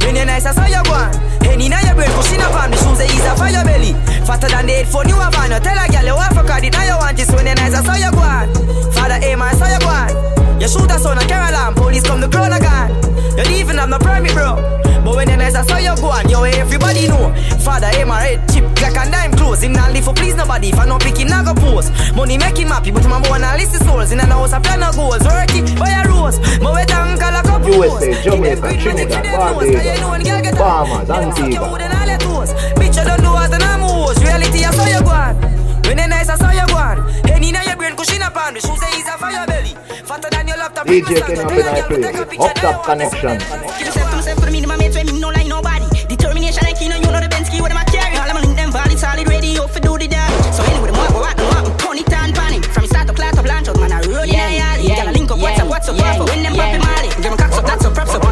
When 0.06 0.14
you're 0.14 0.22
nice, 0.22 0.46
so 0.46 0.62
you 0.70 0.78
go 0.86 0.94
on. 0.94 1.10
Henny 1.42 1.66
now 1.66 1.82
your 1.82 1.98
brain 1.98 2.14
pushing 2.14 2.38
up 2.38 2.54
on 2.54 2.70
the 2.70 2.78
shoes, 2.78 3.02
they 3.02 3.10
ease 3.10 3.26
up 3.26 3.34
for 3.42 3.50
your 3.50 3.66
belly. 3.66 3.90
Fatter 4.22 4.46
than 4.54 4.70
the 4.70 4.78
headphone 4.78 5.10
you 5.10 5.18
have 5.18 5.34
on. 5.34 5.50
Tell 5.50 5.74
a 5.74 5.84
girl 5.90 6.06
you 6.06 6.14
want 6.14 6.30
for 6.30 6.46
credit, 6.46 6.70
now 6.70 6.86
you 6.86 6.94
want 6.94 7.18
this 7.18 7.26
when 7.34 7.42
you 7.42 7.58
nice, 7.58 7.74
so 7.74 7.90
you 7.90 8.14
go 8.14 8.22
on. 8.22 8.46
Father 8.94 9.18
Amar, 9.18 9.50
so 9.58 9.66
you 9.66 9.82
go 9.82 9.90
on. 9.90 10.14
You 10.62 10.70
shoot 10.70 10.86
a 10.86 10.96
son 11.02 11.18
of 11.18 11.26
Caroline, 11.26 11.74
police 11.74 12.06
come 12.06 12.22
the 12.22 12.30
crown 12.30 12.54
again. 12.54 12.94
You 13.34 13.50
leaving 13.50 13.82
have 13.82 13.90
no 13.90 13.98
permit, 13.98 14.30
bro. 14.30 14.85
But 15.06 15.14
when 15.14 15.30
you 15.30 15.36
nice, 15.36 15.54
so 15.54 15.78
you 15.78 15.94
go 16.02 16.10
on. 16.10 16.28
Yo, 16.28 16.42
everybody 16.42 17.06
know. 17.06 17.30
Father 17.62 17.86
Amar, 18.02 18.26
head 18.26 18.42
chip, 18.50 18.66
black 18.74 18.98
and 18.98 19.12
dime 19.14 19.30
clothes. 19.38 19.62
Him 19.62 19.72
not 19.72 19.92
live 19.92 20.02
for 20.02 20.12
please 20.12 20.34
nobody. 20.34 20.70
If 20.70 20.80
I 20.80 20.84
no 20.84 20.98
pick 20.98 21.16
him, 21.16 21.28
not 21.28 21.46
go 21.46 21.54
post. 21.54 21.94
Money 22.16 22.34
him 22.34 22.42
happy, 22.42 22.90
but 22.90 23.06
my 23.06 23.22
boy 23.22 23.38
not 23.38 23.56
list 23.56 23.78
souls. 23.86 24.10
In 24.10 24.18
a 24.18 24.26
house, 24.26 24.52
I 24.52 24.58
plan 24.58 24.80
no 24.80 24.90
goals. 24.90 25.22
Work 25.22 25.54
it, 25.54 25.78
buy 25.78 25.94
a 25.94 26.08
rose. 26.10 26.42
But 26.58 26.74
wait 26.74 26.90
and 26.90 27.20
call 27.20 27.38
a 27.38 27.42
couple 27.46 27.70
USA, 27.70 28.20
Jamaica, 28.20 28.82
Trinidad, 28.82 29.22
Barbados, 29.30 30.58
Bahamas, 30.58 31.10
Antigua. 31.10 31.78
Bitch, 32.74 32.98
I 32.98 33.04
don't 33.06 33.22
know 33.22 33.34
what 33.34 33.54
I'm 33.62 33.80
moves. 33.86 34.18
Reality, 34.26 34.64
I 34.64 34.70
saw 34.74 34.86
you 34.90 35.02
go 35.06 35.14
on. 35.14 35.38
When 35.86 35.98
they 35.98 36.08
nice, 36.08 36.28
I 36.28 36.34
saw 36.34 36.50
you 36.50 36.66
go 36.66 36.82
on. 36.82 36.98
Henny 37.30 37.52
now 37.52 37.62
your 37.62 37.76
brain 37.76 37.94
cushion 37.94 38.22
up 38.22 38.34
on. 38.34 38.54
The 38.54 38.60
shoes 38.60 38.80
say 38.80 38.90
he's 38.90 39.06
a 39.06 39.16
fire 39.16 39.46
belly. 39.46 39.76
Fatter 40.02 40.30
than 40.30 40.48
your 40.48 40.56
laptop. 40.56 40.86
DJ 40.88 41.22
Kenny 41.22 41.38
up 41.38 41.90
in 41.92 42.04
our 42.04 42.26
place. 42.26 42.40
Up 42.40 42.54
Top 42.56 42.84
ConeXXion. 42.84 44.05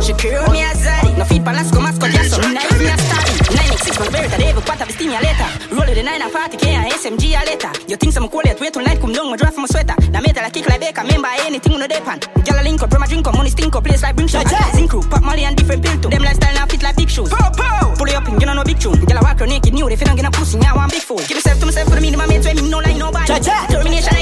She 0.05 0.13
curl 0.13 0.45
me 0.53 0.61
as 0.61 0.85
zaddy. 0.85 1.17
No 1.17 1.25
feet, 1.25 1.43
balance, 1.43 1.71
go 1.71 1.81
mascot, 1.81 2.13
yes, 2.13 2.29
so 2.29 2.37
knife 2.37 2.77
me 2.79 2.93
a 2.93 2.97
starting. 3.01 3.57
Nine 3.57 3.73
X 3.73 3.89
six, 3.89 3.99
my 3.99 4.05
spirit, 4.05 4.33
I 4.37 4.53
have 4.53 4.61
a 4.61 4.61
of 4.61 4.89
the 4.89 4.93
stimulator. 4.93 5.49
Roll 5.73 5.89
it 5.89 5.95
the 5.97 6.03
nine 6.03 6.21
and 6.21 6.31
party, 6.31 6.59
K 6.59 6.77
and 6.77 6.93
SMG 6.93 7.33
a 7.33 7.41
later. 7.49 7.73
You 7.89 7.97
think 7.97 8.13
some 8.13 8.29
cool 8.29 8.43
yet, 8.45 8.61
wait 8.61 8.75
till 8.75 8.85
night 8.85 9.01
come 9.01 9.15
down, 9.17 9.31
my 9.31 9.37
draft 9.41 9.55
from 9.55 9.65
my 9.65 9.69
sweater. 9.73 9.97
Now 10.13 10.21
metal 10.21 10.43
like 10.45 10.53
kick 10.53 10.69
like 10.69 10.81
baker, 10.81 11.05
member 11.05 11.33
anything 11.49 11.73
on 11.73 11.81
the 11.81 11.89
depan. 11.89 12.21
Gyal 12.45 12.61
a 12.61 12.63
link 12.63 12.83
up, 12.83 12.91
bro, 12.91 13.01
my 13.01 13.07
drink 13.07 13.27
up, 13.27 13.33
money 13.33 13.49
stink 13.49 13.75
up, 13.75 13.83
place 13.83 14.03
like 14.03 14.15
bring 14.15 14.29
shot. 14.29 14.45
Zinc 14.77 14.91
crew, 14.91 15.01
pop 15.09 15.23
molly 15.25 15.45
and 15.45 15.57
different 15.57 15.83
pill 15.83 15.97
too. 15.97 16.11
Them 16.11 16.23
lifestyle 16.23 16.53
now 16.53 16.67
fit 16.67 16.83
like 16.83 16.97
big 16.97 17.09
shoes. 17.09 17.31
Pow, 17.31 17.49
pow. 17.57 17.95
Pull 17.97 18.09
it 18.09 18.15
up 18.15 18.29
and 18.29 18.39
you 18.39 18.47
know 18.47 18.53
no 18.53 18.65
big 18.65 18.79
tune. 18.79 19.01
Gyal 19.09 19.21
a 19.21 19.25
walk 19.25 19.41
around 19.41 19.49
naked, 19.49 19.73
new, 19.73 19.89
they 19.89 19.97
feel 19.97 20.11
I'm 20.11 20.17
gonna 20.17 20.31
pussy, 20.31 20.59
now 20.59 20.77
I'm 20.77 20.91
big 20.91 21.01
fool. 21.01 21.17
Give 21.25 21.41
myself 21.41 21.61
to 21.61 21.65
myself 21.65 21.89
for 21.89 21.95
the 21.95 22.03
minimum 22.05 22.29
mates 22.29 22.45
when 22.45 22.57
me 22.57 22.69
no 22.69 22.79
like 22.85 22.97
nobody. 23.01 23.25
Determination 23.25 24.14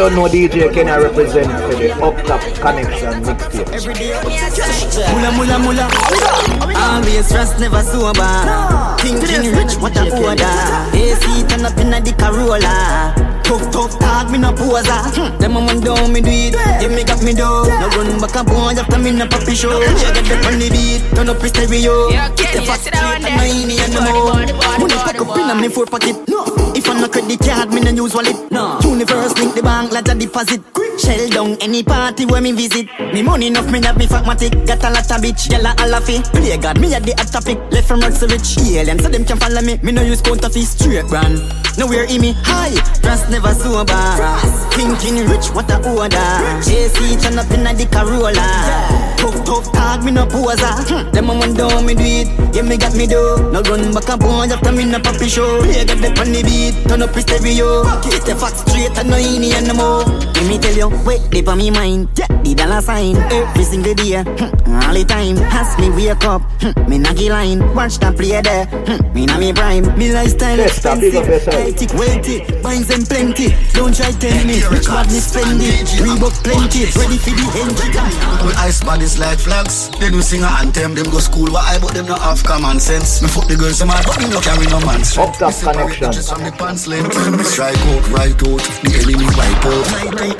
don't 0.00 0.14
know 0.14 0.26
DJ 0.26 0.72
Kenny 0.72 0.90
represent 0.90 1.52
for 1.60 1.76
the 1.76 1.92
Up 1.92 2.16
Top 2.24 2.40
ConeXXion 2.40 3.20
mixtape. 3.20 3.68
Mula 5.12 5.30
mula 5.36 5.58
mula. 5.58 5.86
Always 6.74 7.28
trust, 7.28 7.60
never 7.60 7.82
sober. 7.82 8.96
Thinking 9.00 9.52
rich, 9.52 9.76
what 9.76 9.94
a 9.98 10.08
order. 10.16 10.56
AC 10.96 11.44
turn 11.48 11.66
up 11.66 11.76
in 11.76 11.92
a 11.92 12.00
the 12.00 12.14
Corolla. 12.16 13.29
Tough, 13.50 13.66
tough 13.72 13.98
talk, 13.98 14.30
me 14.30 14.38
no 14.38 14.52
poser. 14.52 14.94
Hmm. 15.10 15.36
Them 15.42 15.56
a 15.56 15.60
man 15.60 15.80
down, 15.80 16.12
me 16.12 16.20
do 16.20 16.30
it. 16.30 16.54
Yeah, 16.54 16.86
me 16.86 17.02
got 17.02 17.18
me 17.18 17.34
down. 17.34 17.66
No 17.66 17.90
run 17.98 18.20
back 18.22 18.36
and 18.36 18.46
boy 18.46 18.78
after 18.78 18.98
me 19.02 19.10
no 19.10 19.26
puppy 19.26 19.56
show. 19.58 19.74
Yeah, 19.74 20.14
get 20.14 20.30
up 20.30 20.46
on 20.46 20.62
the 20.62 20.70
beat, 20.70 21.02
turn 21.16 21.28
up 21.28 21.42
your 21.42 21.48
stereo. 21.50 22.14
Get 22.38 22.54
the 22.54 22.62
fast 22.62 22.86
straight 22.86 23.26
and 23.26 23.34
my 23.34 23.50
innie 23.50 23.82
and 23.82 23.90
the 23.90 24.06
more. 24.06 24.38
Money 24.78 24.94
pack 25.02 25.18
up 25.18 25.34
in 25.34 25.50
a 25.50 25.54
me 25.58 25.66
four 25.66 25.86
pocket. 25.86 26.14
No, 26.28 26.46
if 26.78 26.88
I 26.88 26.94
no 26.94 27.08
credit 27.08 27.40
card, 27.40 27.74
me 27.74 27.80
no 27.80 27.90
use 27.90 28.14
wallet. 28.14 28.38
No, 28.52 28.78
universe 28.84 29.34
link 29.34 29.56
the 29.56 29.62
bank, 29.62 29.90
like 29.90 30.06
a 30.06 30.14
deposit. 30.14 30.62
Shell 31.02 31.30
down 31.30 31.56
any 31.60 31.82
party 31.82 32.26
where 32.26 32.40
me 32.40 32.52
visit. 32.52 32.86
Me 33.12 33.22
money 33.22 33.48
enough, 33.48 33.66
me 33.72 33.82
have 33.82 33.98
me 33.98 34.06
phlegmatic. 34.06 34.52
Got 34.62 34.84
a 34.84 34.90
lot 34.94 35.10
of 35.10 35.18
bitch, 35.18 35.50
yalla 35.50 35.74
all 35.80 35.94
of 35.94 36.08
it. 36.08 36.22
Play 36.30 36.56
God, 36.56 36.78
me 36.78 36.94
at 36.94 37.02
the 37.02 37.14
hot 37.18 37.32
topic. 37.32 37.58
Left 37.72 37.88
from 37.88 37.98
rocks 37.98 38.20
to 38.20 38.28
rich. 38.28 38.58
Alien, 38.62 39.00
so 39.00 39.08
them 39.08 39.24
can 39.24 39.38
follow 39.38 39.62
me. 39.62 39.80
Me 39.82 39.90
no 39.90 40.02
use 40.02 40.22
counterfeit, 40.22 40.70
straight 40.70 41.08
brand. 41.08 41.40
Nowhere 41.78 42.04
in 42.04 42.20
me, 42.20 42.32
high. 42.44 42.76
Trust 43.00 43.30
never 43.30 43.39
never 43.42 43.54
sober. 43.54 43.94
Thinking 44.72 45.26
rich, 45.28 45.48
what 45.54 45.70
a 45.70 45.76
order. 45.90 46.16
JC 46.62 47.20
turn 47.20 47.38
up 47.38 47.50
in 47.50 47.66
a 47.66 47.74
dick 47.74 47.90
Corolla. 47.90 49.09
Tough, 49.20 49.44
tough 49.44 49.72
talk, 49.72 50.02
me 50.02 50.10
no 50.10 50.24
poser. 50.26 50.64
Hmm. 50.88 51.10
Them 51.12 51.30
a 51.30 51.34
man 51.34 51.52
down, 51.54 51.84
me 51.84 51.94
do 51.94 52.02
it. 52.02 52.28
Yeah, 52.54 52.62
me 52.62 52.76
got 52.76 52.96
me 52.96 53.06
do. 53.06 53.20
No 53.52 53.60
run 53.62 53.92
back 53.92 54.08
and 54.08 54.20
bones 54.20 54.52
after 54.52 54.72
me 54.72 54.84
no 54.84 54.98
poppy 54.98 55.28
show. 55.28 55.60
Play 55.60 55.84
got 55.84 55.98
the 56.00 56.08
on 56.20 56.32
the 56.32 56.42
beat, 56.42 56.88
turn 56.88 57.02
up 57.02 57.14
his 57.14 57.24
stereo. 57.24 57.84
Get 58.00 58.24
the 58.24 58.34
facts 58.34 58.64
straight 58.64 58.96
and 58.96 59.10
no 59.10 59.16
any 59.16 59.52
and 59.52 59.68
no 59.68 59.74
more. 59.74 60.04
Let 60.34 60.48
me 60.48 60.58
tell 60.58 60.74
you, 60.74 60.88
wait, 61.04 61.20
deep 61.30 61.48
on 61.48 61.58
me 61.58 61.70
mind. 61.70 62.08
Yeah, 62.16 62.26
the 62.42 62.54
dollar 62.54 62.80
sign 62.80 63.16
every 63.30 63.64
single 63.64 63.94
day. 63.94 64.24
Hmm. 64.24 64.80
All 64.88 64.94
the 64.94 65.04
time, 65.04 65.36
as 65.36 65.76
me 65.78 65.90
wake 65.90 66.24
up, 66.24 66.40
hmm. 66.64 66.72
me 66.88 66.98
naggy 66.98 67.28
line. 67.28 67.60
Watch 67.74 67.98
that 68.00 68.16
play 68.16 68.40
there. 68.40 68.64
Hmm. 68.88 69.12
Me 69.12 69.26
na 69.26 69.38
me 69.38 69.52
prime, 69.52 69.84
me 69.98 70.12
lifestyle 70.12 70.60
expensive. 70.60 71.12
Healthy, 71.44 71.86
wealthy, 71.92 72.36
binds 72.62 72.88
them 72.88 73.04
plenty. 73.04 73.52
Don't 73.76 73.94
try 73.94 74.12
tell 74.16 74.40
me 74.48 74.64
which 74.72 74.88
madness 74.88 75.28
spend 75.28 75.60
it. 75.60 75.86
Reebok 76.00 76.34
plenty, 76.40 76.88
ready 76.96 77.18
for 77.20 77.36
the 77.36 77.46
engine. 77.60 78.46
We 78.46 78.52
ice 78.56 78.82
bodies 78.82 79.09
like 79.18 79.38
flags. 79.38 79.90
They 79.98 80.10
do 80.10 80.22
sing 80.22 80.42
a 80.42 80.50
anthem, 80.60 80.94
them 80.94 81.08
go 81.10 81.18
school, 81.18 81.50
but 81.50 81.64
I 81.64 81.78
but 81.78 81.94
them 81.94 82.06
not 82.06 82.20
have 82.20 82.42
common 82.44 82.78
sense. 82.78 83.22
Me 83.22 83.28
fuck 83.28 83.48
the 83.48 83.56
girls, 83.56 83.78
some 83.78 83.88
hard, 83.88 84.06
but 84.06 84.18
me 84.20 84.28
no 84.30 84.40
carry 84.40 84.66
no 84.66 84.78
man 84.86 85.02
strength. 85.04 85.40
Up 85.42 85.50
Top 85.50 85.74
ConeXXion. 85.74 86.12
Just 86.12 86.32
on 86.32 86.44
the 86.44 86.52
pants 86.52 86.86
length. 86.86 87.16
Me 87.32 87.44
strike 87.44 87.80
out, 87.90 88.04
right 88.12 88.36
out, 88.36 88.62
the 88.84 88.90
enemy 89.00 89.26
wipe 89.34 89.64
out. 89.66 89.86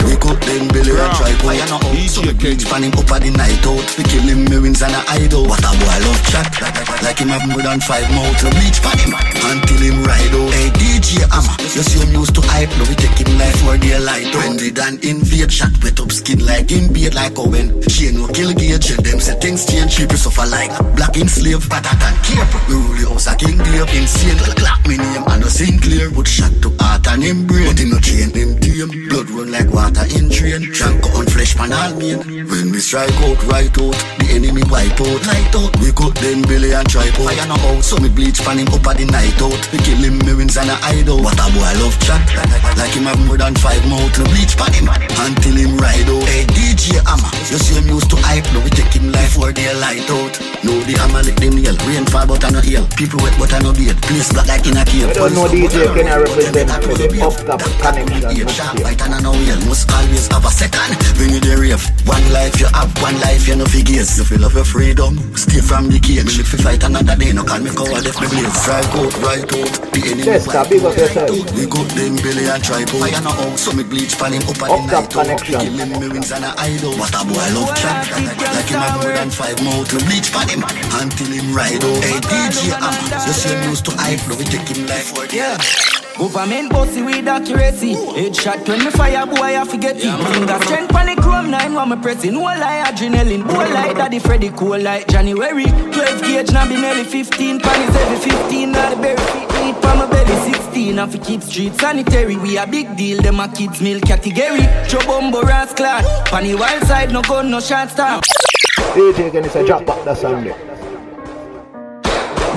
Wake 0.05 0.27
up 0.29 0.39
them 0.45 0.69
belly 0.71 0.95
and 0.95 1.13
try 1.17 1.33
out. 1.33 1.41
Fire 1.41 1.67
no 1.73 1.79
out, 1.81 2.11
so 2.11 2.21
me 2.23 2.33
bleach 2.37 2.65
pan 2.69 2.85
him 2.85 2.95
up 2.95 3.11
at 3.11 3.23
the 3.25 3.31
night 3.33 3.65
out. 3.67 3.87
We 3.97 4.05
kill 4.05 4.27
him, 4.29 4.45
me 4.47 4.59
wins 4.61 4.83
and 4.83 4.95
a 4.95 5.01
hide 5.09 5.33
out. 5.33 5.49
What 5.49 5.65
a 5.65 5.71
boy 5.75 5.99
love 6.05 6.23
chat, 6.29 6.47
like 7.03 7.19
him 7.19 7.33
have 7.33 7.49
more 7.49 7.65
than 7.65 7.81
five 7.81 8.07
mouths. 8.13 8.45
We 8.45 8.51
bleach 8.61 8.79
pan 8.85 8.99
him 9.01 9.13
until 9.17 9.81
him 9.81 10.05
ride 10.05 10.35
out. 10.37 10.53
Hey 10.53 10.69
DJ 10.77 11.25
Amma, 11.33 11.55
you 11.65 11.83
see 11.83 11.99
him 11.99 12.13
used 12.13 12.35
to 12.37 12.43
hype, 12.45 12.71
now 12.77 12.87
we 12.87 12.95
take 12.95 13.17
him 13.19 13.33
life 13.39 13.57
for 13.65 13.77
dear 13.81 14.01
light. 14.01 14.29
Trendy 14.31 14.71
than 14.75 15.01
invade, 15.01 15.53
shot 15.53 15.73
wet 15.83 15.99
up 16.01 16.13
skin 16.13 16.45
like 16.45 16.71
him 16.71 16.93
beard 16.93 17.15
like 17.15 17.39
Owen. 17.39 17.83
She 17.89 18.13
no 18.13 18.29
kill 18.29 18.53
gauge, 18.61 18.97
them 18.97 19.21
say 19.21 19.35
things 19.41 19.65
change, 19.67 19.97
people 19.97 20.17
suffer 20.17 20.47
like 20.47 20.71
black 20.95 21.17
in 21.17 21.29
slave, 21.29 21.65
patat 21.69 22.03
and 22.05 22.19
cape. 22.25 22.69
We 22.69 22.75
rule 22.75 22.95
the 22.95 23.09
house 23.09 23.27
a 23.27 23.35
king 23.37 23.59
Dave, 23.59 23.89
insane. 23.97 24.39
Clap 24.61 24.87
me 24.87 24.97
name, 24.97 25.25
I 25.27 25.39
no 25.39 25.49
clear, 25.81 26.11
but 26.11 26.29
shot 26.29 26.53
to 26.63 26.69
heart 26.79 27.07
and 27.09 27.23
him 27.23 27.47
brain. 27.47 27.67
But 27.67 27.79
him 27.81 27.91
no 27.91 27.99
chain, 27.99 28.31
him 28.31 28.61
Blood 28.71 29.31
run 29.35 29.51
like 29.51 29.67
water 29.75 30.07
in 30.15 30.31
train. 30.31 30.63
Drunk 30.71 31.03
on 31.19 31.27
flesh 31.27 31.59
pan 31.59 31.75
all 31.75 31.91
mean. 31.99 32.23
When 32.47 32.71
we 32.71 32.79
strike 32.79 33.11
out, 33.27 33.43
right 33.51 33.67
out, 33.67 33.99
the 34.23 34.27
enemy 34.31 34.63
wipe 34.71 34.95
out, 34.95 35.21
light 35.27 35.55
out. 35.59 35.75
We 35.83 35.91
cut 35.91 36.15
them 36.23 36.47
belly 36.47 36.71
and 36.71 36.87
out. 36.87 37.11
Fire 37.19 37.47
no 37.51 37.59
out, 37.59 37.83
so 37.83 37.99
me 37.99 38.09
bleach 38.09 38.39
pan 38.47 38.63
him 38.63 38.71
up 38.71 38.87
at 38.87 39.03
the 39.03 39.11
night 39.11 39.35
out. 39.43 39.59
We 39.75 39.83
kill 39.83 39.99
him, 39.99 40.23
me 40.23 40.39
wins 40.39 40.55
and 40.55 40.71
a 40.71 40.79
hide 40.87 41.11
out. 41.11 41.19
What 41.19 41.35
a 41.43 41.51
boy 41.51 41.67
love 41.83 41.99
chat, 42.07 42.23
like 42.79 42.95
him 42.95 43.11
have 43.11 43.19
more 43.27 43.37
than 43.37 43.59
five 43.59 43.83
mouth. 43.91 44.15
We 44.23 44.25
bleach 44.39 44.55
pan 44.55 44.71
him 44.71 44.87
until 45.19 45.57
him 45.59 45.75
ride 45.75 46.07
out. 46.07 46.23
Hey 46.31 46.47
DJ 46.55 47.03
Amma, 47.11 47.27
you 47.51 47.59
see 47.59 47.75
him 47.75 47.91
used 47.91 48.09
to 48.15 48.17
hype, 48.23 48.47
now 48.55 48.63
we 48.63 48.71
take 48.71 48.95
him 48.95 49.11
life 49.11 49.35
for 49.35 49.51
their 49.51 49.75
light 49.83 50.07
out. 50.07 50.39
No 50.63 50.79
the 50.87 50.95
Amma 51.03 51.27
lick 51.27 51.43
them 51.43 51.59
nail, 51.59 51.75
rain 51.91 52.07
fall 52.07 52.23
but 52.25 52.47
I 52.47 52.55
no 52.55 52.63
hail. 52.63 52.87
People 52.95 53.19
wet 53.19 53.35
but 53.35 53.51
I 53.51 53.59
no 53.67 53.75
beard, 53.75 53.99
place 54.07 54.31
black 54.31 54.47
like 54.47 54.63
in 54.63 54.79
a 54.79 54.87
cave. 54.87 55.11
You 55.11 55.15
don't 55.19 55.35
know 55.35 55.51
DJ 55.51 55.91
Kenny 55.91 56.15
represent 56.15 56.71
for 56.87 56.95
the 56.95 57.11
up. 57.19 57.35
Sharp, 58.61 58.77
white 58.85 59.01
and 59.01 59.15
I 59.15 59.21
know 59.21 59.33
wheel 59.33 59.57
Must 59.65 59.89
always 59.89 60.29
have 60.29 60.45
a 60.45 60.53
second. 60.53 60.93
When 61.17 61.33
you 61.33 61.41
the 61.41 61.57
rave 61.57 61.81
One 62.05 62.25
life 62.33 62.61
you 62.61 62.69
have, 62.77 62.93
one 63.01 63.17
life 63.25 63.49
you 63.49 63.57
no 63.57 63.65
figures 63.65 64.19
You 64.21 64.25
feel 64.25 64.45
of 64.45 64.53
your 64.53 64.69
freedom 64.69 65.17
Stay 65.33 65.65
from 65.65 65.89
the 65.89 65.97
cage 65.97 66.29
Me 66.29 66.45
live 66.45 66.49
fi 66.49 66.59
fight 66.61 66.83
another 66.85 67.17
day 67.17 67.33
No 67.33 67.41
call 67.41 67.61
me 67.61 67.73
coward 67.73 68.05
if 68.05 68.21
me 68.21 68.29
blaze. 68.29 68.53
Strike 68.61 68.93
out, 69.01 69.15
right 69.25 69.49
out 69.49 69.75
The 69.97 70.01
enemy 70.13 70.25
Chester, 70.29 70.65
big 70.69 70.85
up 70.85 70.97
yourself. 70.97 71.33
We 71.57 71.65
got 71.65 71.89
them 71.97 72.13
belly 72.21 72.45
and 72.53 72.61
try 72.61 72.85
out 72.85 72.93
Fire 73.01 73.23
no 73.25 73.33
out 73.33 73.57
So 73.57 73.73
me 73.73 73.85
bleach 73.85 74.15
pan 74.21 74.37
him 74.37 74.45
up 74.45 74.61
the 74.61 74.69
night 74.69 75.09
out. 75.09 75.41
kill 75.41 75.65
him, 75.65 75.91
me 75.97 76.09
wins 76.13 76.29
and 76.29 76.45
I 76.45 76.53
hide 76.61 76.85
out. 76.85 77.01
What 77.01 77.17
a 77.17 77.23
boy 77.25 77.49
love 77.57 77.73
chat 77.81 78.13
Like 78.13 78.69
him 78.69 78.81
have 78.85 79.01
more 79.01 79.17
than 79.17 79.31
five 79.33 79.57
mouth 79.65 79.89
We 79.89 80.05
bleach 80.05 80.29
pan 80.29 80.53
him 80.53 80.61
Until 81.01 81.33
him 81.33 81.49
ride 81.57 81.81
out. 81.81 82.05
Hey 82.05 82.21
DJ 82.29 82.77
ah, 82.77 82.93
You 83.25 83.33
see 83.33 83.57
him 83.57 83.73
used 83.73 83.89
to 83.89 83.97
hype 83.97 84.21
Now 84.29 84.37
we 84.37 84.45
take 84.45 84.69
him 84.69 84.85
life. 84.85 85.17
For 85.17 85.25
yeah. 85.33 85.57
Government 86.21 86.71
bossy 86.71 87.01
with 87.01 87.27
accuracy. 87.27 87.95
Headshot 87.95 88.69
when 88.69 88.85
me 88.85 88.91
fire, 88.91 89.25
boy, 89.25 89.57
I 89.59 89.65
forget 89.65 89.97
it. 89.97 90.03
Finger 90.03 90.59
strength 90.67 90.93
panic 90.93 91.19
chrome 91.19 91.51
9 91.51 91.73
when 91.73 91.89
me 91.89 91.97
pressing. 91.97 92.35
No 92.35 92.43
lie, 92.43 92.85
adrenaline. 92.85 93.43
Boy, 93.49 93.65
like 93.73 93.97
daddy 93.97 94.19
Freddy, 94.19 94.51
cool 94.51 94.79
like 94.79 95.09
January. 95.09 95.65
12 95.65 96.21
gauge, 96.21 96.53
now 96.53 96.69
be 96.69 96.77
nearly 96.77 97.05
15. 97.05 97.61
Panties 97.61 97.97
every 97.97 98.19
15. 98.19 98.71
Now 98.71 98.91
the 98.91 99.01
berry 99.01 99.17
feet 99.17 99.49
need 99.65 99.75
pa 99.81 99.95
my 99.95 100.07
belly 100.11 100.53
16. 100.53 100.99
And 100.99 101.11
for 101.11 101.17
keep 101.25 101.43
street 101.43 101.75
sanitary. 101.81 102.37
We 102.37 102.59
a 102.59 102.67
big 102.67 102.99
deal, 102.99 103.23
them 103.23 103.41
a 103.41 103.49
kids 103.49 103.81
meal 103.81 103.99
category. 104.01 104.69
Chobombo 104.91 105.43
rascal. 105.43 106.03
Panny 106.27 106.55
wild 106.55 106.83
side, 106.87 107.15
no 107.15 107.23
gun, 107.23 107.51
no 107.51 107.61
shot 107.61 107.89
stop. 107.89 108.25
DJ 108.93 109.33
Kenny 109.33 109.49
say 109.49 109.65
drop 109.65 109.87
back 109.87 110.05
the 110.05 110.15
Sunday. 110.15 110.51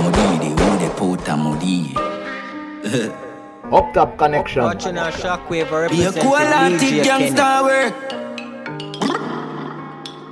Modi, 0.04 0.50
who 0.50 0.56
the 0.84 0.90
pota 0.98 1.38
Modi? 1.38 3.24
Up 3.74 3.92
Top 3.92 4.18
ConeXXion. 4.18 4.62
Watching 4.62 4.98
our 5.00 5.12
shockwave 5.12 5.50
Be 5.50 6.04
a 6.04 6.12
representing 6.12 6.30
quality 6.30 6.78
DJ 6.78 7.04
Kenny. 7.04 7.32
gangsta 7.32 7.64
work. 7.64 7.96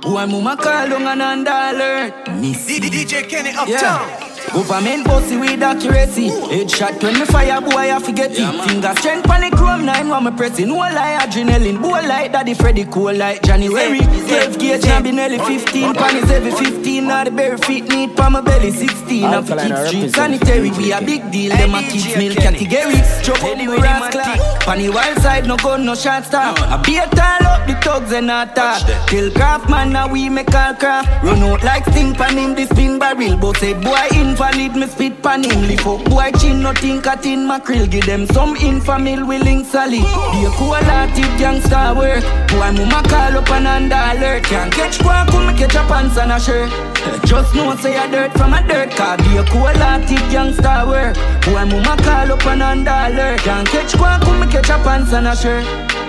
Who 0.04 0.16
am 0.16 0.30
mama 0.30 0.56
call 0.56 0.94
on 0.94 1.20
an 1.20 1.46
alert? 1.48 2.14
Miss 2.38 2.64
DJ 2.68 3.28
Kenny 3.28 3.50
uptown. 3.50 4.31
Government 4.52 5.04
bossy 5.06 5.36
with 5.36 5.62
accuracy. 5.62 6.28
Headshot 6.30 7.02
when 7.02 7.18
me 7.18 7.24
fire, 7.26 7.60
boy, 7.60 7.94
I 7.94 7.98
forget 8.00 8.30
it. 8.32 8.68
Finger 8.68 8.94
strength 8.96 9.26
panic 9.26 9.54
chrome 9.54 9.84
9 9.84 10.08
when 10.08 10.24
me 10.24 10.30
pressing. 10.32 10.68
No 10.68 10.76
lie, 10.76 11.18
adrenaline. 11.22 11.80
Boy, 11.80 12.02
like 12.06 12.32
daddy 12.32 12.54
Freddy, 12.54 12.84
cool 12.84 13.14
like 13.14 13.42
January. 13.42 14.00
12 14.00 14.58
gauge, 14.58 14.84
now 14.84 15.00
be 15.00 15.12
nearly 15.12 15.38
15. 15.38 15.94
Panties 15.94 16.30
every 16.30 16.50
15. 16.50 17.06
Now 17.06 17.24
the 17.24 17.30
berry 17.30 17.56
feet 17.58 17.88
need 17.88 18.16
pa 18.16 18.28
my 18.28 18.40
belly 18.40 18.70
16. 18.70 19.24
And 19.24 19.46
for 19.46 19.56
keep 19.56 19.76
street 19.86 20.14
sanitary. 20.14 20.70
We 20.72 20.92
a 20.92 21.00
big 21.00 21.30
deal. 21.30 21.50
Them 21.56 21.74
a 21.74 21.82
kids 21.82 22.16
meal 22.16 22.34
category. 22.34 23.00
Chop 23.22 23.42
up 23.44 23.56
the 23.58 23.66
rascal. 23.80 24.22
Panny 24.60 24.88
wild 24.88 25.18
side, 25.18 25.46
no 25.46 25.56
gun, 25.56 25.84
no 25.84 25.94
shot 25.94 26.24
stop. 26.24 26.60
I 26.60 26.76
be 26.82 26.96
a 26.96 27.06
tall 27.06 27.46
up 27.46 27.66
the 27.66 27.74
thugs 27.80 28.12
and 28.12 28.30
attack. 28.30 29.08
Kill 29.08 29.30
craft 29.32 29.68
man, 29.70 29.92
now 29.92 30.10
we 30.10 30.28
make 30.28 30.54
all 30.54 30.74
craft. 30.74 31.24
Run 31.24 31.42
out 31.42 31.62
like 31.62 31.84
stink 31.86 32.16
pan 32.16 32.36
him, 32.36 32.54
the 32.54 32.66
spin 32.66 32.98
barrel. 32.98 33.36
But 33.36 33.56
say 33.56 33.74
boy 33.74 34.08
invalid, 34.32 34.74
me 34.74 34.86
spit 34.86 35.22
pan 35.22 35.44
him. 35.44 35.62
Lift 35.68 35.86
up 35.86 36.04
boy 36.04 36.30
chin, 36.40 36.62
no 36.62 36.72
think 36.72 37.06
a 37.06 37.16
tin 37.16 37.46
mackerel. 37.46 37.86
Give 37.86 38.04
them 38.06 38.26
some 38.26 38.54
Enfamil 38.56 39.26
willing 39.26 39.64
solid. 39.64 40.06
Be 40.32 40.44
a 40.44 40.50
cool 40.56 40.74
hearted 40.88 41.32
gangsta 41.40 41.94
work. 41.96 42.22
Boy 42.48 42.72
mama 42.72 43.02
call 43.08 43.36
up 43.38 43.50
and 43.50 43.66
under 43.66 43.94
alert. 43.94 44.44
Can't 44.44 44.72
catch 44.72 44.98
quack, 45.00 45.28
me 45.28 45.52
catch 45.58 45.74
a 45.74 45.82
pants 45.86 46.16
and 46.16 46.32
a 46.32 46.40
shirt. 46.40 46.70
Just 47.26 47.54
know 47.54 47.76
say 47.76 47.96
a 47.96 48.10
dirt 48.10 48.32
from 48.32 48.54
a 48.54 48.66
dirt 48.66 48.90
car. 48.92 49.16
Be 49.18 49.36
a 49.36 49.44
cool 49.44 49.76
hearted 49.82 50.24
gangsta 50.32 50.86
work. 50.86 51.14
Boy 51.44 51.64
mama 51.64 51.96
call 52.02 52.32
up 52.32 52.46
and 52.46 52.62
under 52.62 52.90
alert. 52.90 53.40
Can't 53.40 53.68
catch 53.68 53.92
quack, 53.96 54.22
me 54.40 54.46
catch 54.50 54.70
a 54.70 54.78
pants 54.84 55.12
and 55.12 55.28
a 55.28 55.36
shirt. 55.36 56.01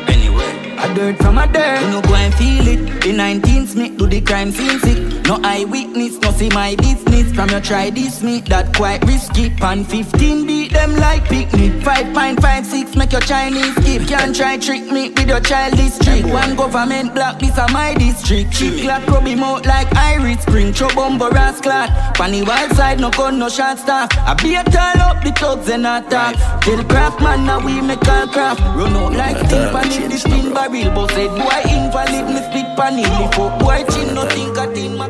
Anyway. 0.84 0.94
A 0.94 0.96
dirt 0.96 1.18
from 1.18 1.38
a 1.38 1.48
dirt, 1.48 1.82
you 1.82 1.88
no 1.90 2.02
go 2.02 2.16
and 2.16 2.34
feel 2.36 2.68
it. 2.68 3.02
The 3.02 3.14
19th 3.14 3.76
me 3.76 3.90
do 3.90 4.08
the 4.08 4.22
crime 4.22 4.52
scene 4.52 4.80
sick. 4.80 5.26
No 5.26 5.40
eyewitness, 5.44 6.20
no 6.20 6.32
see 6.32 6.50
my 6.50 6.76
business. 6.76 7.32
From 7.34 7.50
you 7.50 7.60
try 7.60 7.90
this 7.90 8.22
me, 8.22 8.42
that 8.42 8.76
quite 8.76 9.04
risky. 9.06 9.50
Pan 9.50 9.84
15 9.84 10.46
beat 10.46 10.74
them 10.74 10.96
like 10.96 11.24
picnic. 11.26 11.72
5.56 11.84 12.96
make 12.96 13.12
your 13.12 13.22
Chinese 13.22 13.74
skip. 13.76 14.08
Can't 14.08 14.36
try 14.36 14.58
trick 14.58 14.92
me 14.92 15.10
with 15.10 15.28
your 15.28 15.40
child 15.40 15.76
district. 15.76 16.28
One 16.28 16.56
government 16.56 17.14
block, 17.14 17.40
this 17.40 17.58
a 17.58 17.68
my 17.72 17.94
district. 17.96 18.54
Chick 18.54 18.84
clap 18.84 19.08
rub 19.08 19.26
him 19.26 19.44
out 19.44 19.66
like 19.66 19.94
Irish 19.96 20.40
Spring. 20.40 20.74
Chobombo 20.74 21.32
rascal. 21.32 21.88
Panny 22.16 22.44
wild 22.44 22.72
side, 22.76 23.00
no 23.00 23.10
gun, 23.12 23.40
no 23.40 23.50
shot 23.50 23.80
staff. 23.80 24.10
I 24.18 24.34
be 24.36 24.56
a 24.56 24.64
tall 24.64 25.00
up 25.02 25.24
the 25.24 25.32
thugs 25.32 25.70
and 25.70 25.86
attack. 25.86 26.36
Till 26.62 26.84
craft 26.86 27.22
man, 27.22 27.46
now 27.46 27.66
we 27.66 27.82
make 27.82 28.08
all 28.08 28.28
craft. 28.28 28.62
Run 28.78 28.94
out 28.96 29.14
like 29.14 29.38
steam 29.48 29.70
pan 29.72 29.92
in 29.92 30.10
the 30.10 30.18
spin 30.18 30.54
barrel. 30.74 30.94
But 30.96 31.12
said 31.12 31.30
boy 31.30 31.62
invalid, 31.70 32.26
me 32.28 32.42
spit 32.42 32.76
pan 32.78 32.98
him. 32.98 33.12
Lift 33.22 33.40
up 33.40 33.60
boy 33.60 33.84
chin, 33.92 34.14
no 34.14 34.26
think 34.28 34.58
a 34.58 34.68
thing 34.74 34.98
my 34.98 35.08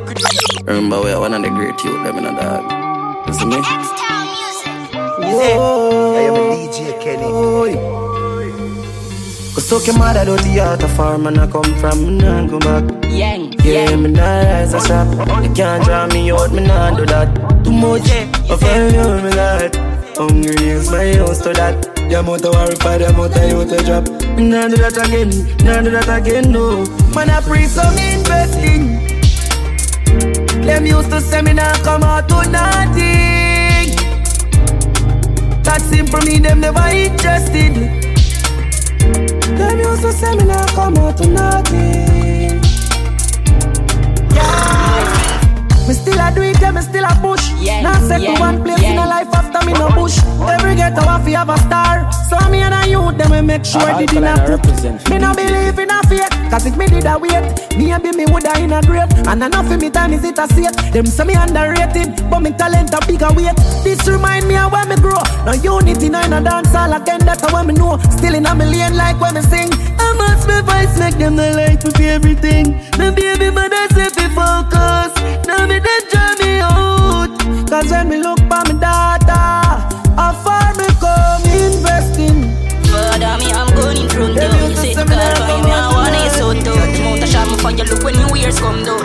Remember, 0.66 1.02
we 1.02 1.12
are 1.12 1.20
one 1.20 1.34
of 1.34 1.42
the 1.42 1.50
great 1.50 1.84
youth, 1.84 2.04
them 2.04 2.18
in 2.18 2.26
a 2.26 2.32
dog. 2.32 3.28
You 3.28 3.34
see 3.34 3.46
me? 3.46 3.58
I 5.26 6.22
am 6.28 6.36
a 6.36 6.56
DJ 6.56 7.02
Kenny. 7.02 7.94
Cause 9.54 9.68
so 9.68 9.80
your 9.80 9.98
mother 9.98 10.26
do 10.26 10.36
the 10.38 10.60
art 10.60 10.84
of 10.84 10.92
farm 10.92 11.28
and 11.28 11.40
I 11.40 11.48
come 11.48 11.64
from, 11.80 12.06
me 12.06 12.18
nah 12.18 12.48
go 12.48 12.60
back. 12.60 12.84
Yang, 13.10 13.54
Yeah, 13.64 13.96
me 13.96 14.10
nah 14.10 14.42
rise 14.42 14.74
a 14.74 14.80
shop. 14.82 15.08
You 15.44 15.54
can't 15.54 15.84
draw 15.84 16.08
me 16.08 16.32
out, 16.32 16.52
me 16.52 16.66
nah 16.66 16.96
do 16.96 17.06
that. 17.06 17.30
Too 17.64 17.72
much 17.72 18.10
of 18.50 18.64
a 18.64 18.92
real 18.92 19.22
me 19.22 19.32
got. 19.32 19.93
Hungry 20.16 20.70
is 20.70 20.92
my 20.92 21.16
house 21.16 21.42
to 21.42 21.54
that. 21.54 21.90
Amount 22.14 22.46
of 22.46 22.54
worry 22.54 22.76
for 22.76 22.98
the 23.00 23.10
of 23.10 23.34
you 23.50 23.66
to 23.66 23.84
drop. 23.84 24.06
Nah 24.38 24.68
do 24.68 24.78
that 24.78 24.98
again, 24.98 25.30
nah 25.66 25.82
do 25.82 25.90
that 25.90 26.10
again, 26.10 26.52
no. 26.52 26.86
Man, 27.16 27.30
I 27.32 27.42
pray 27.42 27.66
some 27.66 27.98
investing. 27.98 29.02
Them 30.62 30.86
used 30.86 31.10
to 31.10 31.20
say 31.20 31.42
me 31.42 31.54
nah 31.54 31.74
come 31.84 32.04
out 32.04 32.30
to 32.30 32.36
nothing. 32.50 33.96
That 35.64 35.82
simple 35.82 36.22
me, 36.22 36.38
them 36.38 36.60
never 36.60 36.88
interested. 36.90 37.74
Them 39.58 39.80
used 39.80 40.02
to 40.04 40.12
say 40.14 40.36
me 40.36 40.46
now 40.46 40.66
come 40.76 40.98
out 40.98 41.18
to 41.18 41.28
nothing. 41.28 42.62
Yeah. 44.36 44.83
Me 45.94 46.00
still 46.00 46.20
a 46.20 46.34
do 46.34 46.42
it, 46.42 46.60
yeah, 46.60 46.72
me 46.72 46.82
still 46.82 47.06
a 47.06 47.14
push. 47.22 47.54
Yeah, 47.62 47.82
now 47.82 47.94
set 48.08 48.20
yeah, 48.20 48.34
to 48.34 48.40
one 48.42 48.64
place 48.64 48.82
yeah. 48.82 48.94
in 48.94 48.98
a 48.98 49.06
life 49.06 49.30
after 49.32 49.64
me 49.64 49.74
no 49.74 49.90
push. 49.94 50.18
Every 50.42 50.74
ghetto 50.74 51.02
have 51.06 51.24
to 51.24 51.32
have 51.38 51.50
a 51.50 51.58
star. 51.70 52.10
So 52.26 52.50
me 52.50 52.62
and 52.66 52.74
a 52.74 52.82
youth, 52.90 53.16
them 53.16 53.30
we 53.30 53.42
make 53.42 53.64
sure 53.64 53.80
I- 53.82 54.00
they 54.00 54.08
did 54.08 54.24
Alkaline 54.24 54.38
not 54.42 54.50
represent 54.50 55.08
Me 55.08 55.20
no 55.20 55.36
believe 55.36 55.78
in 55.78 55.92
a 55.92 56.02
fate, 56.10 56.34
cause 56.50 56.66
if 56.66 56.76
me 56.78 56.88
did 56.88 57.06
a 57.06 57.16
wait, 57.20 57.78
me 57.78 57.92
and 57.92 58.02
be 58.02 58.12
me 58.12 58.26
woulda 58.26 58.58
in 58.58 58.74
a 58.74 58.82
grave. 58.82 59.06
And 59.28 59.44
enough 59.44 59.70
of 59.70 59.80
me 59.80 59.92
time 59.92 60.14
is 60.14 60.24
it 60.24 60.40
a 60.40 60.48
set. 60.48 60.74
Them 60.92 61.06
say 61.06 61.26
me 61.26 61.36
underrated, 61.36 62.28
but 62.28 62.40
me 62.40 62.50
talent 62.58 62.92
a 62.92 63.00
bigger 63.06 63.30
weight. 63.38 63.54
This 63.84 64.02
remind 64.08 64.48
me 64.48 64.58
of 64.58 64.72
when 64.72 64.90
me 64.90 64.96
grow. 64.96 65.22
No 65.46 65.54
unity, 65.54 66.10
no 66.10 66.22
in 66.22 66.34
a 66.34 66.42
dance 66.42 66.74
all 66.74 66.92
again, 66.92 67.20
that's 67.20 67.46
how 67.46 67.62
me 67.62 67.76
know. 67.76 68.00
Still 68.18 68.34
in 68.34 68.48
a 68.48 68.56
million 68.56 68.98
like 68.98 69.22
when 69.22 69.36
me 69.36 69.42
sing. 69.42 69.70
I 70.02 70.10
must 70.18 70.48
my 70.48 70.62
voice 70.66 70.98
make 70.98 71.20
them 71.22 71.36
the 71.36 71.54
light 71.54 71.84
for 71.86 71.94
everything. 72.02 72.82
Me 72.98 73.12
baby 73.14 73.52
mother 73.52 73.86
say 73.94 74.10
fi 74.10 74.26
focus. 74.34 75.33
Now 75.54 75.68
me 75.68 75.78
they 75.78 76.00
draw 76.10 76.34
me 76.42 76.60
out. 76.66 77.30
Cause 77.70 77.92
when 77.92 78.10
me 78.10 78.18
look 78.18 78.40
for 78.50 78.64
me 78.66 78.74
daughter, 78.82 79.46
how 80.18 80.34
far 80.42 80.74
me 80.74 80.90
come 80.98 81.46
investing. 81.46 82.50
Father, 82.90 83.38
me, 83.38 83.54
I'm 83.54 83.70
going 83.78 83.98
in 84.02 84.10
front 84.10 84.34
door. 84.34 84.50
You 84.50 84.76
say 84.76 84.94
the 84.98 85.06
car 85.06 85.36
for 85.46 85.58
me, 85.62 85.70
I 85.70 85.94
wanna 85.94 86.18
you 86.26 86.34
so 86.34 86.54
too. 86.58 86.74
The 86.74 87.00
mount 87.06 87.22
a 87.22 87.28
shot 87.28 87.46
me 87.50 87.56
for 87.62 87.70
you, 87.70 87.86
look 87.86 88.02
when 88.04 88.16
new 88.18 88.36
years 88.36 88.60
come 88.60 88.84
though. 88.84 88.98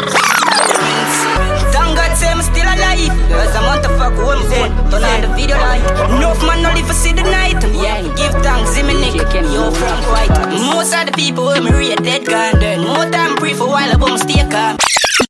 Thank 1.69 1.93
God 2.01 2.16
say 2.16 2.33
I'm 2.33 2.41
still 2.41 2.65
alive. 2.65 3.12
Cause 3.29 3.53
I'm 3.53 3.69
on 3.69 3.83
the 3.85 3.93
fuck 4.01 4.16
home 4.16 4.41
phone. 4.49 4.73
Turn 4.89 5.05
on 5.05 5.20
the 5.20 5.29
video 5.37 5.57
light. 5.61 5.85
Enough 6.16 6.41
man 6.49 6.62
no 6.62 6.73
live 6.73 6.87
for 6.87 6.97
see 6.97 7.12
the 7.12 7.29
night. 7.29 7.62
And 7.62 7.77
yeah, 7.77 8.01
give 8.16 8.33
thanks, 8.41 8.73
Zimmy 8.73 8.97
Nick. 8.97 9.20
Yo, 9.53 9.70
Frank 9.70 10.05
White. 10.12 10.33
Most 10.73 10.97
of 10.97 11.05
the 11.05 11.12
people 11.12 11.53
who 11.53 11.61
me 11.61 11.73
rate 11.77 12.03
dead 12.03 12.25
gone 12.25 12.59
then. 12.59 12.81
More 12.81 13.05
time 13.11 13.37
pray 13.37 13.53
for 13.53 13.69
a 13.69 13.70
while 13.70 13.93
about 13.93 14.20
stay 14.20 14.49
calm. 14.49 14.79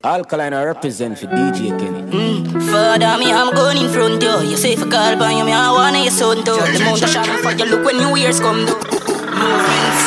Alkaline 0.04 0.54
I 0.54 0.62
represent 0.62 1.18
for 1.18 1.26
DJ 1.26 1.74
Kenny. 1.76 2.02
Mm, 2.06 2.70
Father, 2.70 3.18
me, 3.18 3.32
I'm 3.32 3.52
going 3.52 3.78
in 3.78 3.90
front 3.90 4.20
door. 4.20 4.44
You 4.44 4.56
say 4.56 4.76
for 4.76 4.86
call 4.88 5.16
by 5.18 5.32
you, 5.32 5.44
me, 5.44 5.50
I 5.50 5.72
wanna 5.72 5.98
your 5.98 6.12
son 6.14 6.36
too. 6.44 6.54
The 6.54 6.78
mount 6.86 7.02
a 7.02 7.08
shot 7.08 7.26
for 7.42 7.50
you, 7.50 7.64
look 7.66 7.84
when 7.84 7.96
new 7.98 8.14
years 8.14 8.38
come 8.38 8.62
though. 8.64 8.78
Movements. 8.78 10.02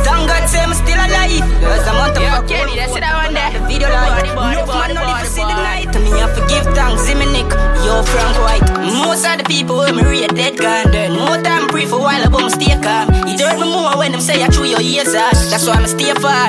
Thank 0.00 0.32
God 0.32 0.48
say 0.48 0.64
I'm 0.64 0.72
still 0.72 0.96
alive. 0.96 1.44
Cause 1.60 1.84
I'm 1.84 2.00
on 2.00 2.14
the 2.16 2.20
fuck 2.24 2.48
Kenny, 2.48 2.76
that's 2.76 2.96
it, 2.96 3.04
I 3.04 3.12
want 3.20 3.34
that. 3.36 3.52
The 3.52 3.60
video 3.68 3.92
light. 3.92 4.24
Enough 4.24 4.64
man 4.64 4.94
no 4.96 5.02
live 5.04 5.20
to 5.20 5.28
see 5.28 5.44
the 5.44 5.56
night. 5.60 5.92
And 5.92 6.04
me 6.08 6.18
have 6.24 6.32
to 6.32 6.42
give 6.48 6.64
thanks, 6.72 7.04
Zimmy 7.04 7.28
Nick. 7.28 7.52
Yo, 7.84 8.00
Frank 8.00 8.40
White. 8.40 8.64
Most 8.96 9.28
of 9.28 9.36
the 9.36 9.44
people 9.44 9.76
who 9.84 9.92
me 9.92 10.08
rate 10.08 10.32
dead 10.32 10.56
gone 10.56 10.88
then. 10.88 11.20
More 11.20 11.36
time 11.44 11.68
pray 11.68 11.84
for 11.84 12.00
a 12.00 12.00
while 12.00 12.24
about 12.24 12.48
me 12.48 12.50
stay 12.64 12.80
calm. 12.80 13.12
It 13.28 13.36
hurt 13.44 13.60
me 13.60 13.68
more 13.68 13.92
when 14.00 14.12
them 14.12 14.24
say 14.24 14.40
I 14.40 14.48
chew 14.48 14.64
your 14.64 14.80
ears 14.80 15.12
out. 15.12 15.36
That's 15.52 15.68
why 15.68 15.76
I'm 15.76 15.84
stay 15.84 16.16
far. 16.16 16.48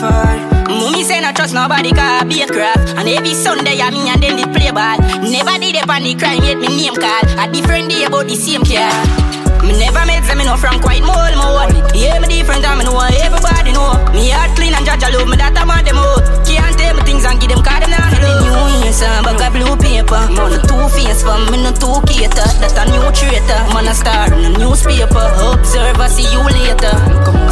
Far. 0.00 0.59
Mummy 0.78 1.02
say 1.02 1.20
not 1.20 1.34
trust 1.36 1.54
nobody 1.54 1.90
cause 1.90 2.22
I 2.22 2.24
be 2.24 2.44
craft 2.46 2.94
And 2.96 3.08
every 3.08 3.34
Sunday 3.34 3.80
I 3.80 3.90
me 3.90 4.08
and 4.08 4.22
them 4.22 4.36
did 4.36 4.54
play 4.54 4.70
ball. 4.70 4.98
Never 5.22 5.58
did 5.58 5.76
up 5.76 5.90
on 5.90 6.02
the 6.02 6.14
crime 6.14 6.42
yet 6.42 6.58
me 6.58 6.68
name 6.68 6.94
call. 6.94 7.24
A 7.38 7.50
different 7.50 7.90
day 7.90 8.04
about 8.04 8.26
the 8.26 8.36
same 8.36 8.62
car 8.62 9.39
Me 9.70 9.78
never 9.78 10.02
met 10.02 10.26
them, 10.26 10.38
me 10.38 10.44
know 10.44 10.58
from 10.58 10.82
quite 10.82 10.98
more. 11.06 11.14
Mode 11.14 11.94
Yeah, 11.94 12.18
me 12.18 12.26
different 12.26 12.66
and 12.66 12.78
me 12.78 12.84
know 12.84 12.98
everybody 12.98 13.70
know. 13.70 14.02
Me 14.10 14.34
heart 14.34 14.50
clean 14.58 14.74
and 14.74 14.82
judge 14.82 15.06
I 15.06 15.14
love 15.14 15.30
me 15.30 15.38
that 15.38 15.54
I'm 15.54 15.70
on 15.70 15.86
them 15.86 15.94
out 15.94 16.26
Can't 16.42 16.74
tell 16.74 16.98
me 16.98 17.02
things 17.06 17.22
and 17.22 17.38
give 17.38 17.54
them 17.54 17.62
cause 17.62 17.78
them 17.78 17.94
not 17.94 18.10
the 18.10 18.18
new 18.18 18.82
year 18.82 18.90
son 18.90 19.22
Bag 19.22 19.38
of 19.38 19.50
blue 19.54 19.78
paper. 19.78 20.26
Man 20.34 20.50
a 20.50 20.58
two 20.66 20.82
face 20.90 21.22
for 21.22 21.38
me 21.54 21.62
no 21.62 21.70
two 21.70 22.02
cater. 22.02 22.50
That 22.58 22.74
a 22.74 22.82
new 22.90 23.06
traitor. 23.14 23.62
Man 23.70 23.86
a 23.86 23.94
star 23.94 24.26
in 24.34 24.42
the 24.42 24.50
newspaper. 24.58 25.26
Observe 25.38 26.02
I 26.02 26.06
see 26.10 26.26
you 26.26 26.42
later. 26.42 26.94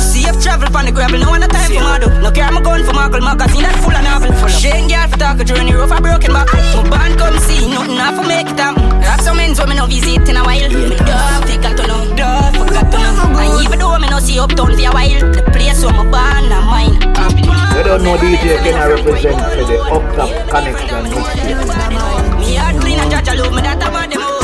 Safe 0.03 0.35
travel 0.43 0.67
on 0.75 0.91
the 0.91 0.93
gravel. 0.93 1.23
No 1.23 1.31
one 1.31 1.47
a 1.47 1.49
time 1.49 1.71
for 1.71 1.87
model. 1.87 2.11
No 2.19 2.35
care 2.35 2.51
my 2.51 2.59
gun 2.59 2.83
for 2.83 2.99
Markle 2.99 3.23
magazine. 3.23 3.63
That 3.63 3.79
full 3.79 3.95
of 3.95 4.03
novel. 4.03 4.35
Shane 4.51 4.91
girl 4.91 5.07
for 5.07 5.19
talk 5.23 5.39
a 5.39 5.47
journey 5.47 5.71
rough 5.71 5.95
a 5.95 6.03
broken 6.03 6.35
back. 6.35 6.51
My 6.51 6.83
band 6.91 7.15
come 7.15 7.39
see. 7.47 7.71
Nothing 7.71 8.03
off 8.03 8.19
for 8.19 8.27
make 8.27 8.51
it 8.51 8.59
happen. 8.59 8.83
Have 9.07 9.23
some 9.23 9.39
ends 9.39 9.63
when 9.63 9.71
me 9.71 9.79
no 9.79 9.87
visit 9.87 10.27
in 10.27 10.35
a 10.35 10.43
while. 10.43 10.67
Me 10.67 10.99
dog 11.07 11.47
forgot 11.47 11.77
to 11.79 11.87
know 11.87 12.08
Dog 12.19 12.51
forgot 12.57 12.91
to 12.91 12.99
know 12.99 13.39
And 13.39 13.63
even 13.63 13.79
though 13.79 13.97
me 13.99 14.09
no 14.09 14.19
see 14.19 14.41
uptown 14.41 14.75
for 14.75 14.83
a 14.83 14.91
while. 14.91 15.33
The 15.33 15.43
place 15.55 15.85
where 15.85 15.95
my 15.95 16.03
band 16.11 16.53
and 16.53 16.67
mine. 16.67 16.95
You 17.77 17.85
don't 17.85 18.03
know 18.03 18.17
DJ 18.17 18.59
Kenny 18.59 18.85
represent 18.93 19.39
for 19.39 19.65
the 19.65 19.79
Up 19.79 20.03
Top 20.17 20.31
ConeXXion. 20.51 22.39
Me 22.41 22.57
heart 22.57 22.77
clean 22.81 22.99
and 22.99 23.11
judge 23.11 23.29
I 23.29 23.35
love 23.35 23.55
me 23.55 23.63
that 23.63 23.83
on 23.85 24.11
them 24.11 24.38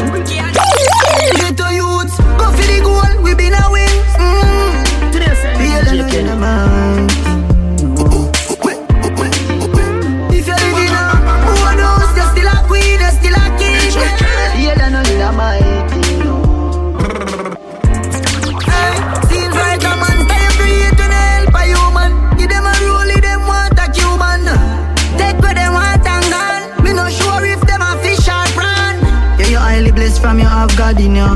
from 30.35 30.41
your 30.41 30.49
have 30.49 30.77
God 30.77 31.01
in 31.01 31.15
you. 31.15 31.31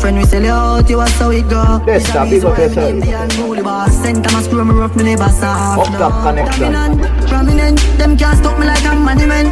Friend, 0.00 0.16
we 0.16 0.24
sell 0.24 0.42
you 0.42 0.50
out, 0.50 0.88
you 0.88 1.00
are 1.00 1.08
so 1.18 1.30
it 1.30 1.48
go. 1.50 1.82
Yes, 1.86 2.06
sir, 2.06 2.24
big 2.24 2.44
up 2.44 2.56
yourself. 2.56 3.04
The 3.04 3.12
unruly 3.12 3.62
boss, 3.62 3.92
center 3.92 4.32
my 4.32 4.42
screw 4.42 4.64
me 4.64 4.72
rough, 4.72 4.96
me 4.96 5.04
never 5.04 5.28
soft. 5.28 5.90
Up 5.90 5.98
Top 5.98 6.12
ConeXXion. 6.24 6.72
Prominent, 6.72 7.28
prominent, 7.28 7.78
them 7.98 8.16
can't 8.16 8.38
stop 8.38 8.58
me 8.58 8.66
like 8.66 8.84
a 8.84 8.94
monument. 8.94 9.48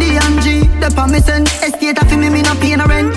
DMG, 0.00 0.80
the 0.80 0.90
permission, 0.96 1.42
estate 1.62 2.02
of 2.02 2.10
me, 2.18 2.28
me 2.30 2.42
no 2.42 2.54
pay 2.56 2.74
no 2.74 2.86
rent. 2.86 3.14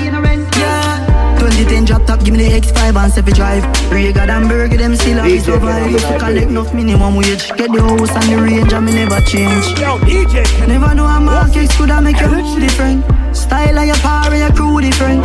Yeah. 1.64 1.70
2010 1.70 1.86
drop 1.86 2.06
top, 2.06 2.20
give 2.24 2.34
me 2.34 2.40
the 2.44 2.52
X5 2.60 2.96
and 2.96 3.12
Sefi 3.12 3.34
drive. 3.34 3.64
Regal 3.92 4.30
and 4.30 4.50
Burger, 4.50 4.78
them 4.78 4.96
still 4.96 5.18
have 5.18 5.28
to 5.28 5.32
DJ, 5.32 5.42
survive. 5.42 5.92
Used 5.92 6.08
to 6.08 6.20
collect 6.20 6.50
enough 6.50 6.74
minimum 6.74 7.16
wage, 7.16 7.48
get 7.56 7.72
the 7.72 7.82
house 7.82 8.12
and 8.12 8.24
the 8.32 8.38
range, 8.42 8.74
and 8.74 8.86
me 8.86 8.94
never 8.94 9.22
change. 9.22 9.66
Yo, 9.80 9.98
DJ. 10.00 10.44
Never 10.68 10.94
know 10.96 11.06
a 11.06 11.20
market 11.20 11.70
could 11.72 11.90
have 11.90 12.04
make 12.04 12.20
you 12.20 12.28
look 12.28 12.60
different. 12.60 13.04
Style 13.36 13.78
of 13.78 13.86
your 13.86 13.96
power 13.98 14.32
and 14.32 14.40
your 14.40 14.52
crew 14.54 14.82
different. 14.82 15.24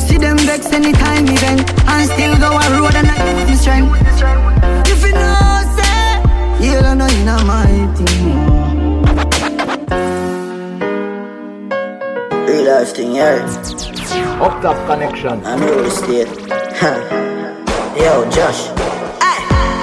See 0.00 0.18
them 0.18 0.38
vex 0.38 0.72
anytime 0.72 1.26
event, 1.28 1.70
and 1.86 2.10
still 2.10 2.36
go 2.38 2.56
a 2.56 2.70
road 2.80 2.94
and 2.94 3.08
I 3.08 3.16
give 3.16 3.48
me 3.48 3.56
strength. 3.56 3.92
If 4.88 5.02
you 5.04 5.12
know, 5.12 5.62
say, 5.76 6.22
you 6.64 6.80
don't 6.80 6.98
know 6.98 7.06
you 7.06 7.24
know 7.24 7.44
my 7.44 7.66
thing. 7.94 8.54
Real 12.46 12.64
life 12.64 12.94
thing, 12.94 13.14
yeah. 13.14 14.03
Top 14.64 14.76
ConeXXion. 14.88 15.44
I'm 15.44 15.60
real 15.60 15.84
estate. 15.84 16.28
Yo, 18.00 18.24
Josh. 18.30 18.72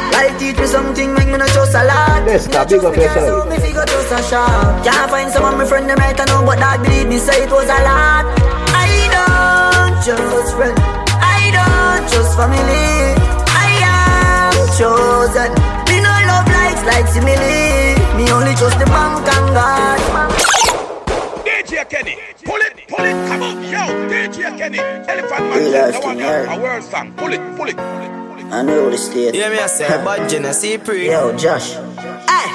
Life 0.10 0.40
teach 0.40 0.58
me 0.58 0.66
something, 0.66 1.14
make 1.14 1.28
me 1.28 1.38
not 1.38 1.50
trust 1.50 1.76
a 1.76 1.86
lot. 1.86 2.26
Yes, 2.26 2.46
sir, 2.46 2.66
big 2.66 2.84
up 2.84 2.96
yourself. 2.96 3.48
Me 3.48 3.58
figure 3.58 3.86
trust 3.86 4.12
a 4.12 4.24
shot. 4.24 4.84
Can't 4.84 5.12
find 5.12 5.30
someone 5.30 5.58
my 5.58 5.66
friend 5.66 5.88
them 5.88 6.00
right 6.00 6.20
I 6.20 6.26
know, 6.26 6.42
but 6.44 6.58
dog 6.58 6.82
believe 6.82 7.08
me 7.08 7.20
say 7.20 7.44
it 7.44 7.52
was 7.52 7.70
a 7.70 7.80
lot. 7.86 8.26
I 8.74 8.90
don't 9.14 10.02
trust 10.02 10.56
friend. 10.56 10.78
I 11.22 11.54
don't 11.54 12.10
trust 12.10 12.34
family. 12.34 13.14
I 13.54 13.86
am 13.86 14.58
chosen. 14.82 15.54
Me 15.94 16.02
no 16.02 16.10
love 16.26 16.50
likes 16.50 16.82
like 16.90 17.06
simile. 17.06 18.18
Me 18.18 18.26
only 18.34 18.56
trust 18.56 18.80
the 18.80 18.86
bank 18.90 19.30
and 19.30 19.54
God. 19.54 20.31
DJ 21.92 21.98
Kenny, 21.98 22.16
pull 22.46 22.56
it, 22.56 22.88
pull 22.88 23.04
it, 23.04 23.28
come 23.28 23.44
on, 23.44 23.64
yo, 23.64 23.84
DJ 24.08 24.58
Kenny, 24.58 24.80
Elephant 24.80 25.44
Man, 25.44 25.60
Real 25.60 25.72
life 25.72 25.92
that 25.92 26.04
one, 26.04 26.16
thing, 26.16 26.20
yo, 26.24 26.32
yeah. 26.32 26.56
a 26.56 26.62
world 26.62 26.84
song, 26.86 27.12
pull 27.18 27.34
it, 27.34 27.58
pull 27.58 27.68
it, 27.68 27.76
pull 27.76 28.40
it. 28.40 28.46
I'm 28.48 28.68
real 28.68 28.94
estate. 28.94 29.36
Yeah, 29.36 29.50
me 29.50 29.60
I 29.60 29.68
say, 29.68 29.90
bad 29.90 30.30
Genesee 30.30 30.78
pre. 30.78 31.12
Yo, 31.12 31.36
Josh. 31.36 31.74
Hey, 32.32 32.48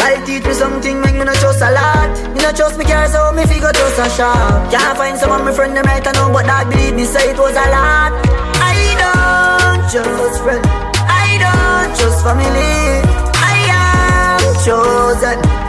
Life 0.00 0.24
teach 0.24 0.44
me 0.44 0.54
something, 0.54 1.00
make 1.02 1.12
me 1.12 1.24
not 1.24 1.36
trust 1.36 1.60
a 1.60 1.70
lot. 1.70 2.32
Me 2.32 2.40
not 2.40 2.56
trust 2.56 2.78
me 2.78 2.84
car, 2.86 3.06
so 3.08 3.30
me 3.32 3.44
figure 3.44 3.72
trust 3.72 3.98
a 4.00 4.08
shop. 4.08 4.72
Can't 4.72 4.96
find 4.96 5.18
someone 5.18 5.44
my 5.44 5.52
friend 5.52 5.76
them 5.76 5.84
right 5.84 6.06
I 6.06 6.12
know, 6.12 6.32
but 6.32 6.46
dog 6.46 6.70
believe 6.70 6.94
me 6.94 7.04
say 7.04 7.28
it 7.28 7.36
was 7.36 7.52
a 7.52 7.68
lot. 7.68 8.16
I 8.56 8.96
don't 8.96 9.84
trust 9.92 10.40
friend. 10.42 10.64
I 11.04 11.36
don't 11.36 11.92
trust 11.92 12.24
family. 12.24 13.04
I 13.36 13.68
am 13.68 14.40
chosen. 14.64 15.67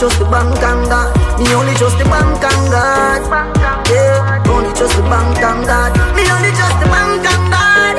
Only 0.00 0.08
trust 0.08 0.18
the 0.24 0.30
bank 0.30 0.62
and 0.62 0.88
God. 0.88 1.12
Me 1.38 1.52
only 1.52 1.74
trust 1.74 1.98
the 1.98 2.04
bank 2.04 2.42
and 2.42 2.70
God. 2.72 3.20
Yeah, 3.92 4.48
only 4.48 4.72
trust 4.72 4.96
the 4.96 5.02
bank 5.02 5.36
and 5.44 5.66
God. 5.66 5.92
Me 6.16 6.24
only 6.24 6.50
trust 6.56 6.80
the 6.80 6.86
bank 6.88 7.26
and 7.28 7.52
God. 7.52 7.96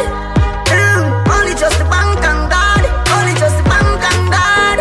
Mm, 0.73 1.29
Only 1.29 1.53
trust 1.53 1.77
the 1.77 1.85
bank 1.85 2.25
and 2.25 2.49
God. 2.49 2.83
Only 3.13 3.33
trust 3.37 3.57
the 3.57 3.69
bank 3.69 4.01
and 4.09 4.31
God. 4.33 4.79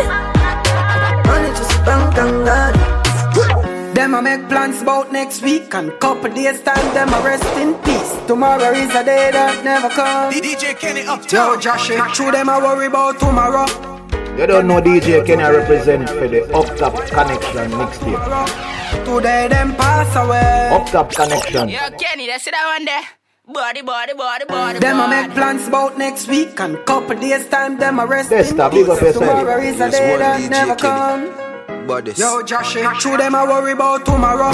Only 1.29 1.51
trust 1.53 1.77
the 1.77 1.85
bank 1.85 2.17
and 2.25 2.47
God. 2.49 3.95
Them 3.95 4.15
a 4.15 4.19
a 4.19 4.23
make 4.23 4.49
plans 4.49 4.81
about 4.81 5.13
next 5.13 5.43
week 5.43 5.75
and 5.75 5.93
couple 6.01 6.31
days 6.33 6.63
time 6.63 6.95
them 6.95 7.13
a 7.13 7.21
rest 7.21 7.45
in 7.59 7.75
peace. 7.85 8.17
Tomorrow 8.29 8.73
is 8.73 8.95
a 8.95 9.05
day 9.05 9.29
that 9.31 9.63
never 9.63 9.91
comes. 9.91 10.37
DJ 10.41 10.73
Kenny 10.81 11.03
Uptown. 11.03 11.57
Yo, 11.57 11.61
Josh, 11.61 11.89
true 12.17 12.31
them 12.31 12.49
a 12.49 12.59
worry 12.61 12.87
about 12.87 13.21
tomorrow. 13.21 14.00
You 14.39 14.47
don't 14.47 14.67
know 14.67 14.81
DJ 14.81 15.25
Kenny 15.27 15.43
represent 15.43 16.09
for 16.09 16.27
the 16.27 16.43
Up 16.55 16.67
Top 16.79 16.95
ConeXXion 16.95 17.71
mixtape. 17.79 19.05
Today 19.05 19.49
them 19.49 19.75
pass 19.77 20.17
away. 20.17 20.71
Up 20.73 20.87
Top 20.89 21.13
ConeXXion. 21.13 21.71
Yo, 21.71 21.97
Kenny, 21.99 22.27
that's 22.27 22.47
it 22.47 22.55
I 22.55 22.77
one 22.79 22.85
there. 22.87 23.03
Body, 23.53 23.83
body, 23.83 24.15
body, 24.15 24.45
body. 24.47 24.79
Them 24.79 25.01
a 25.01 25.09
make 25.09 25.33
plans 25.33 25.67
about 25.69 25.99
next 25.99 26.29
week 26.29 26.59
and 26.61 26.79
couple 26.87 27.17
days 27.19 27.49
time 27.49 27.77
them 27.79 27.99
a 27.99 28.07
rest 28.07 28.31
Yes, 28.31 28.49
in 28.51 28.55
stop, 28.57 28.73
big 28.73 28.89
up 28.89 28.99
peace. 28.99 29.09
yourself. 29.09 29.27
Tomorrow 29.29 29.59
is 29.61 29.81
a 29.81 29.91
day 29.91 30.11
one 30.11 30.19
that 30.21 30.41
DJ 30.41 30.51
never 30.51 30.75
Kenny. 30.77 31.31
come. 31.77 31.87
Bodies. 31.87 32.19
Yo, 32.19 32.43
Josh, 32.43 32.73
true 33.01 33.17
them 33.17 33.35
a 33.35 33.45
worry 33.45 33.73
about 33.73 34.07
tomorrow. 34.07 34.53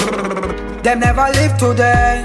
them 0.82 1.00
never 1.00 1.28
live 1.34 1.56
today. 1.58 2.24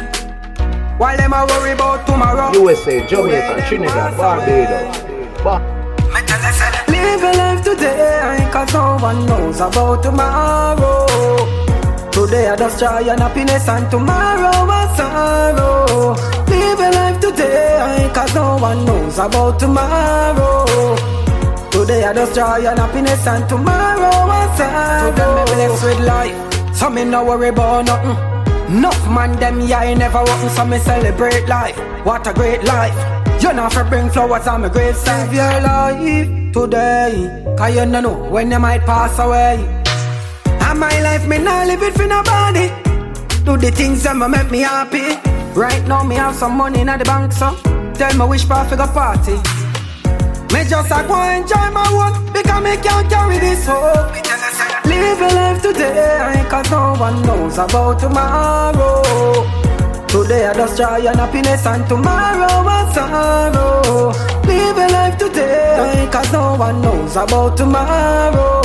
While 0.98 1.18
them 1.18 1.34
a 1.34 1.46
worry 1.46 1.72
about 1.74 2.08
tomorrow. 2.08 2.54
USA, 2.54 3.06
Jamaica, 3.06 3.66
Trinidad, 3.68 4.18
Barbados. 4.18 4.98
Ba- 5.44 5.78
Live 7.02 7.22
your 7.22 7.34
life 7.34 7.64
today, 7.64 8.50
cause 8.52 8.74
no 8.74 8.98
one 9.02 9.26
knows 9.26 9.60
about 9.60 10.04
tomorrow. 10.04 11.06
Today 12.12 12.48
I 12.50 12.56
just 12.56 12.80
joy 12.80 13.10
and 13.10 13.20
happiness, 13.20 13.68
and 13.68 13.90
tomorrow 13.90 14.70
a 14.70 14.82
sorrow. 14.96 16.14
Live 16.48 16.80
your 16.80 16.92
life 16.92 17.20
today, 17.20 18.10
cause 18.14 18.36
no 18.36 18.58
one 18.58 18.86
knows 18.86 19.18
about 19.18 19.60
tomorrow. 19.60 20.66
Today 21.72 22.04
I 22.04 22.14
just 22.14 22.36
joy 22.36 22.68
and 22.70 22.80
happiness, 22.80 23.26
and 23.26 23.50
tomorrow 23.50 24.30
a 24.38 24.42
sorrow. 24.58 25.12
Today 25.12 25.30
me 25.38 25.44
blessed 25.52 25.84
with 25.84 26.02
life, 26.06 26.76
so 26.76 26.90
me 26.90 27.04
no 27.04 27.26
worry 27.26 27.50
about 27.50 27.86
nothing. 27.86 28.18
Enough 28.78 29.10
man 29.10 29.32
them 29.40 29.60
yeah 29.62 29.80
I 29.80 29.94
never 29.96 30.24
want 30.24 30.52
so 30.52 30.66
me 30.66 30.78
celebrate 30.78 31.48
life. 31.48 31.78
What 32.06 32.28
a 32.28 32.34
great 32.34 32.64
life. 32.64 32.96
You 33.42 33.54
know 33.54 33.70
for 33.70 33.84
bring 33.86 34.10
flowers 34.12 34.48
on 34.48 34.62
my 34.62 34.70
graveside. 34.70 35.30
Live 35.30 35.34
your 35.34 35.62
life 35.62 36.41
today, 36.52 37.56
cause 37.58 37.76
you 37.76 37.86
know 37.86 38.30
when 38.30 38.52
you 38.52 38.60
might 38.60 38.82
pass 38.86 39.18
away. 39.20 39.56
And 40.46 40.80
my 40.80 41.02
life 41.02 41.28
me 41.28 41.38
not 41.38 41.68
live 41.68 41.82
it 41.82 41.94
for 41.94 42.08
nobody. 42.08 42.68
Do 43.44 43.58
the 43.58 43.72
things 43.72 44.04
that 44.04 44.16
make 44.16 44.52
me 44.52 44.60
happy. 44.60 45.18
Right 45.60 45.86
now 45.88 46.04
me 46.04 46.16
have 46.16 46.36
some 46.36 46.58
money 46.58 46.82
in 46.82 46.88
the 46.88 47.04
bank 47.06 47.34
so 47.34 47.56
tell 47.96 48.14
me 48.18 48.26
which 48.30 48.48
part 48.48 48.70
for 48.70 48.76
go 48.76 48.88
party. 48.88 49.36
Me 50.54 50.64
just 50.68 50.92
a 50.92 51.06
go 51.08 51.18
enjoy 51.22 51.68
my 51.72 51.88
work 51.96 52.34
because 52.34 52.64
me 52.64 52.76
can't 52.78 53.10
carry 53.10 53.40
this 53.40 53.66
hope. 53.66 54.12
Live 54.86 55.20
your 55.20 55.32
life 55.32 55.62
today, 55.62 56.46
cause 56.50 56.70
no 56.72 56.96
one 57.00 57.22
knows 57.24 57.58
about 57.58 58.00
tomorrow. 58.00 59.61
Today 60.12 60.46
I 60.46 60.54
just 60.54 60.78
joy 60.78 61.08
and 61.08 61.16
happiness, 61.16 61.66
and 61.66 61.88
tomorrow 61.88 62.68
a 62.68 62.94
sorrow. 62.94 64.12
Live 64.46 64.78
your 64.78 64.90
life 64.90 65.18
today, 65.18 66.10
cause 66.12 66.32
no 66.34 66.56
one 66.58 66.82
knows 66.82 67.16
about 67.16 67.56
tomorrow. 67.56 68.62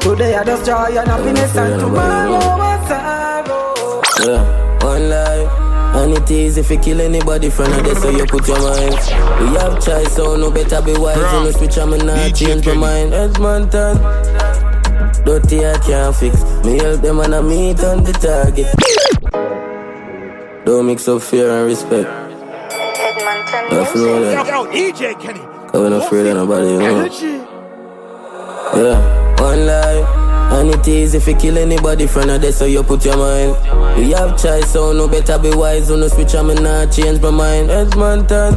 Today 0.00 0.34
I 0.36 0.44
just 0.44 0.66
joy 0.66 0.98
and 0.98 1.08
happiness, 1.08 1.56
and 1.56 1.80
tomorrow 1.80 2.60
a 2.60 2.76
sorrow. 2.86 4.02
Yeah, 4.26 4.84
one 4.84 5.08
life. 5.08 5.50
And 5.96 6.12
it 6.12 6.30
is 6.30 6.58
if 6.58 6.70
you 6.70 6.78
kill 6.78 7.00
anybody 7.00 7.48
from 7.48 7.70
this, 7.82 8.02
so 8.02 8.10
you 8.10 8.26
put 8.26 8.46
your 8.46 8.60
mind. 8.60 8.92
We 9.40 9.56
have 9.56 9.82
choice, 9.82 10.14
so 10.14 10.36
no 10.36 10.50
better 10.50 10.82
be 10.82 10.92
wise. 10.92 11.16
On 11.16 11.44
the 11.44 11.52
switch, 11.54 11.78
I'm 11.78 11.96
not 11.96 12.34
change 12.34 12.66
my 12.66 12.74
mind. 12.74 13.14
Edmonton. 13.14 13.96
Dirty, 15.24 15.64
I 15.64 15.78
can't 15.78 16.14
fix. 16.14 16.42
Me 16.64 16.76
help 16.76 17.00
them 17.00 17.20
and 17.20 17.34
I 17.34 17.40
meet 17.40 17.82
on 17.82 18.04
the 18.04 18.12
target. 18.12 18.66
Don't 20.64 20.86
mix 20.86 21.06
up 21.08 21.20
fear 21.20 21.50
and 21.50 21.66
respect. 21.66 22.08
I 22.08 23.84
feel 23.92 24.20
that. 24.20 24.46
Yo, 24.46 24.64
DJ 24.66 25.20
Kenny. 25.20 25.40
I 25.40 25.84
ain't 25.84 25.94
afraid 25.94 26.26
of 26.26 26.36
nobody, 26.36 26.70
you 26.70 26.78
know. 26.78 27.04
Yeah, 28.74 29.42
one 29.42 29.66
life. 29.66 30.08
And 30.54 30.70
it 30.70 30.88
is 30.88 31.14
if 31.14 31.26
you 31.26 31.34
kill 31.34 31.58
anybody 31.58 32.06
from 32.06 32.28
this, 32.28 32.58
so 32.58 32.64
you 32.64 32.82
put 32.82 33.04
your 33.04 33.16
mind. 33.16 33.98
We 33.98 34.12
have 34.12 34.40
choice, 34.40 34.72
so 34.72 34.92
no 34.92 35.06
better 35.06 35.38
be 35.38 35.50
wise. 35.54 35.90
On 35.90 36.00
the 36.00 36.08
switch, 36.08 36.34
I'm 36.34 36.46
not 36.54 36.92
change 36.92 37.20
my 37.20 37.30
mind. 37.30 37.70
Edmonton. 37.70 38.54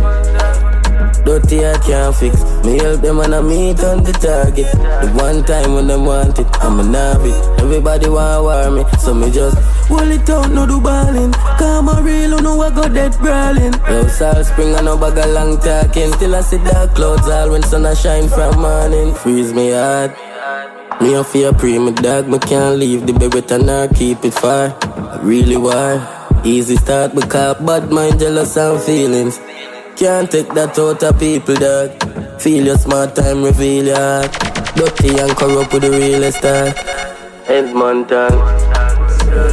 Dirty, 1.25 1.65
I 1.65 1.77
can't 1.79 2.15
fix. 2.15 2.41
Me 2.65 2.77
help 2.77 3.01
them 3.01 3.19
and 3.19 3.35
I 3.35 3.41
meet 3.41 3.83
on 3.83 4.03
the 4.03 4.13
target. 4.13 4.71
The 4.71 5.11
one 5.15 5.43
time 5.43 5.73
when 5.73 5.87
them 5.87 6.05
want 6.05 6.39
it, 6.39 6.47
I'm 6.61 6.79
a 6.79 6.83
navy. 6.83 7.31
Everybody 7.61 8.09
want 8.09 8.43
war 8.43 8.71
me, 8.71 8.83
so 8.99 9.13
me 9.13 9.31
just 9.31 9.57
Hold 9.87 10.09
it 10.09 10.29
out, 10.29 10.51
no 10.51 10.65
do 10.65 10.81
ballin'. 10.81 11.31
Come 11.57 11.87
on 11.87 12.03
real, 12.03 12.39
know 12.41 12.61
I 12.61 12.69
got 12.69 12.93
that 12.93 13.17
brawling. 13.19 13.73
Yo, 13.87 14.07
Salt 14.07 14.45
Spring, 14.45 14.75
I 14.75 14.81
no 14.81 14.97
bag 14.97 15.17
a 15.17 15.27
long 15.27 15.57
talking. 15.59 16.11
Still 16.13 16.35
I 16.35 16.41
see 16.41 16.57
dark 16.57 16.93
clouds 16.93 17.27
all 17.29 17.51
when 17.51 17.63
sun 17.63 17.85
a 17.85 17.95
shine 17.95 18.27
from 18.27 18.59
morning. 18.59 19.13
Freeze 19.15 19.53
me 19.53 19.71
hard. 19.71 20.11
Me 20.99 21.13
a 21.13 21.23
fear 21.23 21.53
pre 21.53 21.79
me 21.79 21.93
dog, 21.93 22.27
me 22.27 22.37
can't 22.39 22.77
leave 22.77 23.05
the 23.05 23.13
with 23.13 23.51
and 23.51 23.95
keep 23.95 24.25
it 24.25 24.33
far. 24.33 24.75
I 24.81 25.19
really 25.23 25.55
why? 25.55 25.91
Easy 26.43 26.75
start 26.75 27.15
because 27.15 27.57
bad 27.65 27.89
mind, 27.89 28.19
jealous 28.19 28.57
and 28.57 28.81
feelings. 28.81 29.39
Can't 29.97 30.29
take 30.29 30.53
that 30.53 30.77
out 30.77 31.01
of 31.01 31.19
people, 31.19 31.55
dog. 31.55 32.39
Feel 32.39 32.67
your 32.67 32.77
smart 32.77 33.15
time, 33.15 33.43
reveal 33.43 33.87
your 33.87 33.95
heart. 33.95 34.31
Dirty 34.75 35.09
and 35.17 35.35
corrupt 35.35 35.73
with 35.73 35.81
the 35.81 35.89
real 35.89 36.21
estate. 36.21 36.77
Edmonton. 37.49 38.29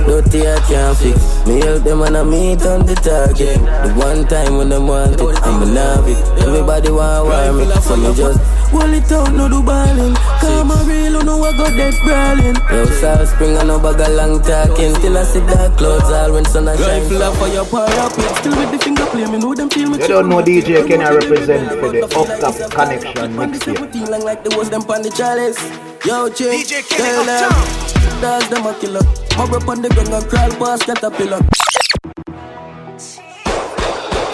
Dirty 0.05 0.47
I 0.47 0.61
can't 0.69 0.97
fix. 0.99 1.47
Me 1.47 1.61
help 1.61 1.83
them 1.85 2.03
and 2.03 2.17
I 2.19 2.23
meet 2.25 2.61
on 2.67 2.85
the 2.85 2.95
target. 2.95 3.57
The 3.57 3.95
one 3.97 4.29
time 4.29 4.59
when 4.59 4.69
them 4.69 4.87
want 4.87 5.19
it, 5.19 5.43
I'm 5.43 5.63
a 5.63 5.65
love 5.65 6.09
it. 6.09 6.21
Everybody 6.45 6.91
want 6.91 7.25
war 7.25 7.53
me, 7.53 7.65
so 7.81 7.97
me 7.97 8.15
just 8.15 8.39
Hold 8.75 8.91
it 8.91 9.13
out, 9.13 9.33
no 9.33 9.49
do 9.49 9.63
ballin'. 9.63 10.15
Come 10.43 10.73
on 10.73 10.87
real, 10.89 11.15
you 11.15 11.23
know 11.23 11.45
I 11.45 11.57
got 11.57 11.73
that 11.79 11.95
brawling. 12.03 12.59
Yo, 12.75 12.85
Salt 12.99 13.29
Spring, 13.29 13.57
I 13.57 13.63
no 13.63 13.79
bag 13.79 14.01
a 14.03 14.11
long 14.11 14.43
talking. 14.43 14.93
Till 14.99 15.17
I 15.17 15.23
see 15.23 15.39
dark 15.47 15.79
clouds 15.79 16.11
all 16.11 16.33
when 16.35 16.45
sun 16.45 16.67
a 16.67 16.77
shine. 16.77 17.07
Rifle 17.07 17.23
up 17.23 17.35
for 17.39 17.47
your 17.49 17.65
power 17.71 17.87
up, 18.03 18.11
still 18.11 18.57
with 18.59 18.73
the 18.73 18.79
finger 18.83 19.07
play. 19.07 19.27
Me 19.31 19.39
know 19.39 19.55
them 19.55 19.71
feel 19.71 19.89
me. 19.91 19.99
You 20.03 20.09
don't 20.09 20.29
know 20.29 20.43
DJ 20.43 20.83
Kenny 20.89 21.07
represent 21.07 21.71
for 21.79 21.95
the 21.95 22.03
Up 22.03 22.27
Top 22.43 22.55
ConeXXion 22.75 23.31
mixtape. 23.39 23.93
Feeling 23.93 24.25
like 24.25 24.43
the 24.43 24.57
was 24.59 24.71
them 24.71 24.83
on 24.91 25.03
the 25.03 25.11
chalice. 25.11 25.63
Yo, 26.05 26.29
chick, 26.29 26.67
DJ 26.67 26.83
Kenny 26.83 26.99
tell 26.99 27.25
them. 27.25 27.53
Uptown. 27.55 28.21
That's 28.21 28.49
them 28.49 28.67
a 28.67 28.75
killer. 28.81 29.07
Mob 29.39 29.55
up 29.55 29.69
on 29.69 29.83
the 29.83 29.89
ground 29.89 30.15
and 30.19 30.27
crawl 30.27 30.51
past 30.59 30.83
caterpillar. 30.83 31.41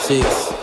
Six. 0.01 0.60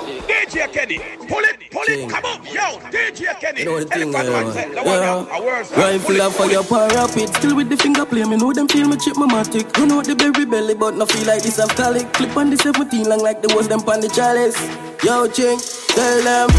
DJ 0.47 0.71
Kenny, 0.71 0.97
pull 1.27 1.43
it, 1.43 1.59
pull 1.71 1.83
it, 1.83 2.09
come 2.09 2.23
on, 2.23 2.45
yo, 2.45 2.79
DJ 2.89 3.37
Kenny. 3.37 3.59
You 3.59 3.65
know 3.65 3.79
the 3.79 3.85
thing, 3.85 4.15
uh, 4.15 4.23
man 4.23 4.55
yeah. 4.55 4.99
now, 5.01 5.27
a 5.29 5.43
worse 5.43 5.71
man, 5.71 5.79
Rifle 5.79 6.15
pull 6.15 6.21
up 6.21 6.33
for 6.33 6.45
your 6.45 6.63
it. 6.63 6.69
power 6.69 6.87
rapid. 6.87 7.35
Still 7.35 7.55
with 7.57 7.69
the 7.69 7.75
finger 7.75 8.05
play. 8.05 8.23
Me 8.23 8.37
know 8.37 8.53
them 8.53 8.67
feel 8.69 8.87
me 8.87 8.95
chip 8.95 9.17
my 9.17 9.27
matic. 9.27 9.77
You 9.77 9.87
know 9.87 10.01
the 10.01 10.15
berry 10.15 10.45
belly, 10.45 10.73
but 10.73 10.95
no 10.95 11.05
feel 11.05 11.27
like 11.27 11.43
this. 11.43 11.59
I've 11.59 11.75
colic. 11.75 12.13
Clip 12.13 12.35
on 12.37 12.49
the 12.49 12.55
17 12.57 13.09
long 13.09 13.19
like 13.19 13.41
the 13.41 13.53
was 13.53 13.67
them 13.67 13.81
on 13.81 13.99
the 13.99 14.07
chalice. 14.07 14.57
Yo, 15.03 15.27
ching, 15.27 15.59
tell 15.89 16.23
them. 16.23 16.49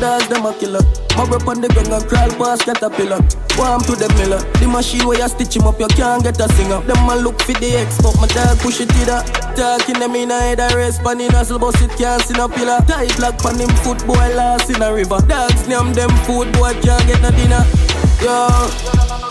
Dogs 0.00 0.28
them 0.28 0.46
a 0.46 0.54
killer. 0.54 1.07
Mob 1.18 1.32
up 1.34 1.48
on 1.48 1.60
the 1.60 1.66
ground 1.66 1.90
and 1.90 2.06
crawl 2.06 2.30
past 2.38 2.62
caterpillar. 2.62 3.18
Warm 3.58 3.82
to 3.90 3.98
the 3.98 4.06
miller. 4.22 4.38
The 4.62 4.68
machine 4.70 5.02
where 5.02 5.18
you 5.18 5.26
stitch 5.26 5.56
him 5.56 5.66
up, 5.66 5.80
you 5.80 5.88
can't 5.88 6.22
get 6.22 6.38
a 6.38 6.46
singer. 6.54 6.78
Them 6.86 7.10
a 7.10 7.16
look 7.16 7.42
for 7.42 7.58
the 7.58 7.74
X, 7.74 7.98
but 7.98 8.14
my 8.22 8.28
dog 8.30 8.56
push 8.62 8.80
it 8.80 8.86
that. 9.10 9.26
Talking 9.58 9.98
them 9.98 10.14
in 10.14 10.30
a 10.30 10.38
head, 10.38 10.60
I 10.60 10.72
race 10.78 10.98
pan 11.02 11.20
in 11.20 11.32
hustle, 11.32 11.58
but 11.58 11.74
it 11.82 11.90
can't 11.98 12.22
see 12.22 12.38
no 12.38 12.46
pillar. 12.46 12.78
Tight 12.86 13.10
black 13.16 13.34
pan 13.42 13.58
him 13.58 13.68
foot 13.82 13.98
boy 14.06 14.30
lost 14.38 14.70
in 14.70 14.80
a 14.80 14.94
river. 14.94 15.18
Dogs 15.26 15.66
name 15.66 15.92
them 15.92 16.10
food 16.22 16.52
boy 16.54 16.70
can't 16.86 17.02
get 17.10 17.18
no 17.18 17.34
dinner. 17.34 17.66
Yo, 18.22 18.46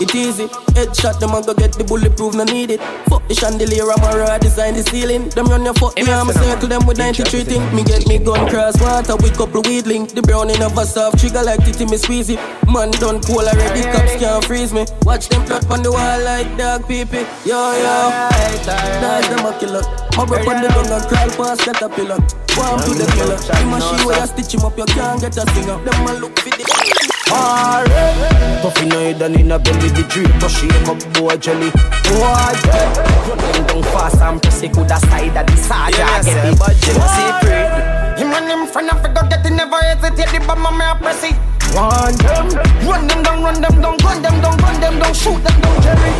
it 0.00 0.14
easy. 0.14 0.46
Headshot 0.76 1.20
them 1.20 1.34
and 1.34 1.44
go 1.44 1.54
get 1.54 1.72
the 1.72 1.84
bulletproof, 1.84 2.34
no 2.34 2.44
need 2.44 2.70
it. 2.70 2.80
Fuck 3.08 3.26
the 3.28 3.34
chandelier, 3.34 3.90
I'm 3.90 4.02
a 4.02 4.18
raw 4.18 4.38
design 4.38 4.74
the 4.74 4.82
ceiling. 4.82 5.28
Them 5.30 5.46
run 5.46 5.64
your 5.64 5.74
fuck 5.74 5.96
me, 5.96 6.10
I'm 6.10 6.30
circle 6.32 6.68
them 6.68 6.86
with 6.86 6.98
93 6.98 7.44
thing. 7.44 7.62
Me 7.74 7.82
get 7.84 8.06
me 8.06 8.18
gun 8.18 8.48
cross 8.48 8.80
water 8.80 9.16
with 9.16 9.36
couple 9.36 9.62
weed 9.62 9.86
link. 9.86 10.12
The 10.12 10.22
brown 10.22 10.50
in 10.50 10.62
of 10.62 10.76
a 10.76 10.84
soft 10.86 11.18
trigger 11.18 11.42
like 11.42 11.64
titty 11.64 11.86
me 11.86 11.96
squeeze 11.96 12.30
it. 12.30 12.40
Man 12.66 12.90
done 13.02 13.20
cool 13.22 13.42
already, 13.42 13.82
cops 13.90 14.16
can't 14.16 14.44
freeze 14.44 14.72
me. 14.72 14.86
Watch 15.02 15.28
them 15.28 15.44
plot 15.44 15.64
on 15.70 15.82
the 15.82 15.90
wall 15.92 16.18
like 16.24 16.48
dog 16.56 16.84
peepee. 16.84 17.26
Yo 17.46 17.56
yo, 17.56 18.28
that's 18.66 19.28
them 19.28 19.46
a 19.46 19.52
killer. 19.58 19.82
My 20.16 20.24
rep 20.24 20.46
on 20.46 20.62
the 20.62 20.68
gun 20.68 20.90
and 20.90 21.04
crawl 21.06 21.30
past 21.38 21.62
caterpillar. 21.62 22.18
Warm 22.56 22.80
to 22.82 22.92
the 22.94 23.06
killer. 23.14 23.38
The 23.38 23.66
machine 23.66 24.06
where 24.06 24.18
you 24.18 24.26
stitch 24.26 24.54
him 24.54 24.64
up, 24.64 24.76
you 24.76 24.84
can't 24.86 25.20
get 25.20 25.36
a 25.36 25.46
singer. 25.54 25.78
Them 25.84 26.06
a 26.06 26.12
look 26.18 26.38
for 26.38 26.50
the. 26.50 26.97
Alright, 27.30 28.62
tough 28.62 28.82
in 28.82 28.92
a 28.92 28.94
head 28.94 29.22
and 29.22 29.36
in 29.36 29.52
a 29.52 29.58
belly 29.58 29.88
the 29.90 30.02
drip 30.08 30.32
But 30.40 30.48
shake 30.48 30.88
up 30.88 30.98
boy 31.14 31.36
jelly. 31.36 31.70
Boy 32.08 32.50
jelly 32.64 33.04
Run 33.28 33.38
them 33.38 33.66
down 33.66 33.82
fast 33.92 34.20
and 34.20 34.40
press 34.42 34.62
it 34.62 34.72
Coulda 34.72 34.98
side 34.98 35.36
of 35.36 35.46
the 35.46 35.56
saga. 35.56 35.96
Yeah, 35.96 36.22
get 36.22 36.44
it 36.52 36.58
but 36.58 36.76
jealousy 36.80 37.26
free. 37.44 38.22
Him 38.22 38.32
and 38.32 38.48
him 38.48 38.66
friend 38.66 38.90
and 38.90 38.98
figure 39.00 39.26
get 39.28 39.44
it 39.46 39.52
Never 39.52 39.76
hesitate 39.76 40.32
the 40.32 40.46
bomb 40.46 40.66
and 40.66 40.78
me 40.78 40.84
a 40.84 40.94
press 40.96 41.22
it. 41.24 41.36
Run 41.76 42.16
them. 42.16 42.48
Run 42.88 43.06
them 43.06 43.22
down, 43.22 43.42
run 43.44 43.60
them 43.60 43.80
down 43.82 43.96
Gun 43.98 44.22
them 44.22 44.40
down, 44.40 44.56
gun 44.56 44.80
them 44.80 44.98
down 44.98 45.12
Shoot 45.12 45.44
them 45.44 45.60
down 45.60 45.82
jelly 45.82 46.12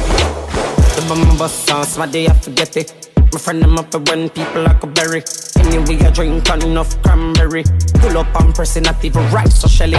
The 0.94 1.04
bum 1.08 1.38
bus 1.38 1.52
sauce, 1.64 1.96
my 1.96 2.06
day 2.06 2.26
I 2.28 2.34
forget 2.34 2.76
it. 2.76 3.17
My 3.32 3.38
friend 3.38 3.62
them 3.62 3.78
up 3.78 3.92
when 4.08 4.30
people 4.30 4.62
like 4.62 4.82
a 4.82 4.86
berry. 4.86 5.22
Anyway, 5.56 5.98
I 6.04 6.10
drink 6.10 6.48
enough 6.48 7.00
cranberry. 7.02 7.64
Pull 8.00 8.16
up 8.16 8.40
and 8.40 8.54
pressing 8.54 8.84
not 8.84 9.04
even 9.04 9.30
right, 9.30 9.50
so 9.52 9.68
shelly. 9.68 9.96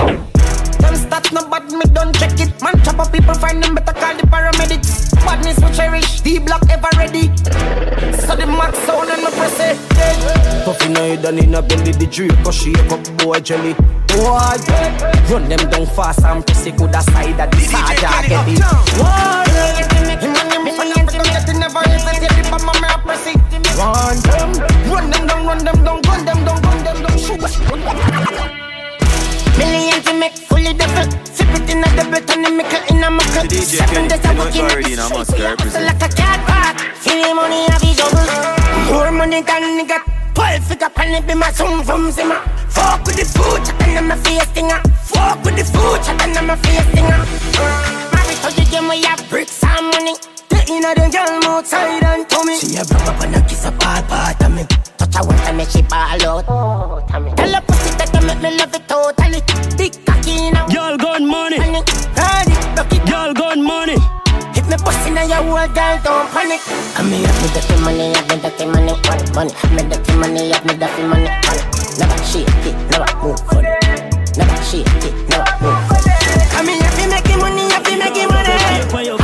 Them 0.79 0.95
stats 0.95 1.31
no 1.31 1.47
bad, 1.49 1.71
me 1.71 1.85
don't 1.93 2.15
check 2.15 2.39
it. 2.39 2.49
Man, 2.61 2.81
chop 2.83 2.99
up 2.99 3.11
people, 3.11 3.33
find 3.35 3.61
them 3.61 3.75
better 3.75 3.93
call 3.93 4.15
the 4.15 4.23
paramedics. 4.23 5.13
Badness 5.25 5.59
we 5.59 5.71
cherish, 5.75 6.21
D 6.21 6.39
block 6.39 6.63
ever 6.69 6.89
ready. 6.97 7.27
So 8.17 8.35
the 8.35 8.47
max 8.47 8.77
sound 8.79 9.09
and 9.09 9.23
me 9.23 9.31
press 9.31 9.59
it. 9.59 9.77
Yeah. 9.95 10.63
Puffy 10.65 10.89
now 10.89 11.05
you 11.05 11.17
done 11.17 11.37
in 11.37 11.53
a 11.53 11.61
belly, 11.61 11.91
the 11.91 12.07
drip, 12.07 12.31
cause 12.43 12.55
she 12.55 12.73
up 12.75 13.17
boy 13.17 13.39
jelly. 13.41 13.73
Boy, 14.07 14.55
run 15.29 15.49
them 15.49 15.69
down 15.69 15.85
fast 15.85 16.23
and 16.23 16.45
press 16.45 16.65
it, 16.65 16.77
good 16.77 16.95
side 16.95 17.39
of 17.39 17.51
the 17.51 17.59
sergeant 17.59 18.29
get 18.29 18.47
it. 18.47 20.21
Never 20.21 20.48
hesitate 22.59 22.67
if 22.67 22.67
I'm 22.67 22.69
a 22.69 22.79
mere 22.81 22.99
pressy. 23.03 23.33
Run 23.77 24.19
them, 24.21 24.51
run 24.91 25.09
them 25.09 25.27
down, 25.27 25.45
run 25.45 25.63
them 25.63 25.83
down, 25.83 26.01
run 26.01 26.25
them 26.25 26.45
down, 26.45 26.61
run 26.61 26.83
them 26.83 27.01
down, 27.03 27.17
shoot. 27.17 27.39
Million 29.57 30.01
to 30.03 30.13
make 30.19 30.33
fully 30.33 30.73
double. 30.73 31.09
Flip 31.33 31.55
it 31.55 31.69
in 31.69 31.83
a 31.83 31.89
double, 31.95 32.21
turn 32.25 32.41
the 32.43 32.49
mickle 32.51 32.83
in 32.89 33.03
a 33.03 33.09
muckle. 33.11 33.49
Seven 33.49 34.07
days 34.07 34.25
I'm 34.25 34.37
working 34.37 34.65
at 34.65 34.75
the 34.75 35.25
street. 35.25 35.71
So 35.71 35.79
like 35.79 36.01
a 36.01 36.09
cat 36.09 36.39
park. 36.47 36.77
Feel 36.97 37.21
the 37.23 37.33
money 37.33 37.67
I 37.67 37.77
be 37.79 37.93
double. 37.95 38.93
More 38.93 39.11
money 39.11 39.41
than 39.41 39.63
nigga. 39.79 39.99
Twelve 40.33 40.63
figure 40.63 40.89
pan 40.89 41.15
it 41.15 41.27
be 41.27 41.33
my 41.35 41.51
son 41.51 41.83
from 41.83 42.11
Zimmer. 42.11 42.39
Fuck 42.69 43.05
with 43.05 43.17
the 43.17 43.25
food, 43.25 43.65
chatting 43.65 43.97
on 43.97 44.07
my 44.07 44.15
face 44.15 44.43
stinger. 44.49 44.79
Fuck 45.03 45.43
with 45.43 45.57
the 45.57 45.65
food, 45.65 46.01
chatting 46.03 46.37
on 46.37 46.47
my 46.47 46.55
face 46.55 46.85
stinger. 46.91 47.19
Married 48.13 48.39
to 48.43 48.49
the 48.55 48.67
game 48.71 48.87
where 48.87 48.97
you 48.97 49.07
have 49.07 49.27
bricks 49.29 49.63
and 49.63 49.85
money 49.91 50.15
inna 50.69 50.93
the 50.95 51.09
girl 51.09 51.43
outside 51.51 52.03
and 52.03 52.29
to 52.29 52.39
me. 52.45 52.55
She 52.59 52.77
a 52.77 52.85
broke 52.85 53.07
up 53.09 53.21
and 53.23 53.35
a 53.35 53.41
kiss 53.47 53.65
up 53.65 53.73
all 53.85 54.01
part 54.03 54.41
of 54.43 54.51
me. 54.53 54.63
Touch 54.97 55.15
her 55.15 55.23
once 55.25 55.41
and 55.47 55.57
make 55.57 55.69
she 55.69 55.81
ball 55.81 56.21
out. 56.21 56.45
Oh, 56.47 57.01
Tell 57.09 57.53
her 57.53 57.61
pussy 57.65 57.91
that 57.97 58.13
I 58.13 58.19
make 58.25 58.41
me 58.41 58.57
love 58.57 58.73
it 58.73 58.85
totally. 58.87 59.41
Big 59.77 59.93
cocky 60.05 60.51
now. 60.51 60.67
Girl 60.69 60.97
gun 60.97 61.25
money. 61.27 61.57
Ready, 61.59 62.53
rock 62.77 62.91
it. 62.93 63.03
Girl 63.09 63.33
gun 63.33 63.63
money. 63.63 63.97
Hit 64.53 64.65
me 64.69 64.77
pussy 64.77 65.09
now 65.09 65.25
your 65.25 65.41
whole 65.41 65.67
girl 65.73 65.95
don't 66.05 66.29
panic. 66.31 66.61
I 66.97 67.01
me 67.03 67.23
have 67.25 67.37
me 67.41 67.47
dirty 67.53 67.75
money, 67.81 68.13
have 68.13 68.27
me 68.29 68.35
dirty 68.37 68.65
money, 68.69 68.93
money, 69.09 69.25
money. 69.33 69.51
Have 69.53 69.73
me 69.73 69.81
dirty 69.89 70.13
money, 70.21 70.51
have 70.53 70.65
me 70.65 70.73
dirty 70.77 71.03
money, 71.09 71.29
money. 71.29 71.63
Never 71.97 72.17
shake 72.23 72.47
it, 72.69 72.75
never 72.93 73.09
move 73.21 73.39
for 73.49 73.61
it. 73.65 73.81
Never 74.37 74.57
shake 74.63 74.87
it, 75.07 75.13
never 75.29 75.49
move 75.63 75.81
for 75.89 75.97
it. 75.97 76.53
I 76.53 76.61
me 76.61 76.77
have 76.77 76.95
to 76.97 77.03
make 77.09 77.29
money, 77.41 77.65
have 77.73 77.83
to 77.83 77.93
make 77.97 78.19
money. 78.29 79.18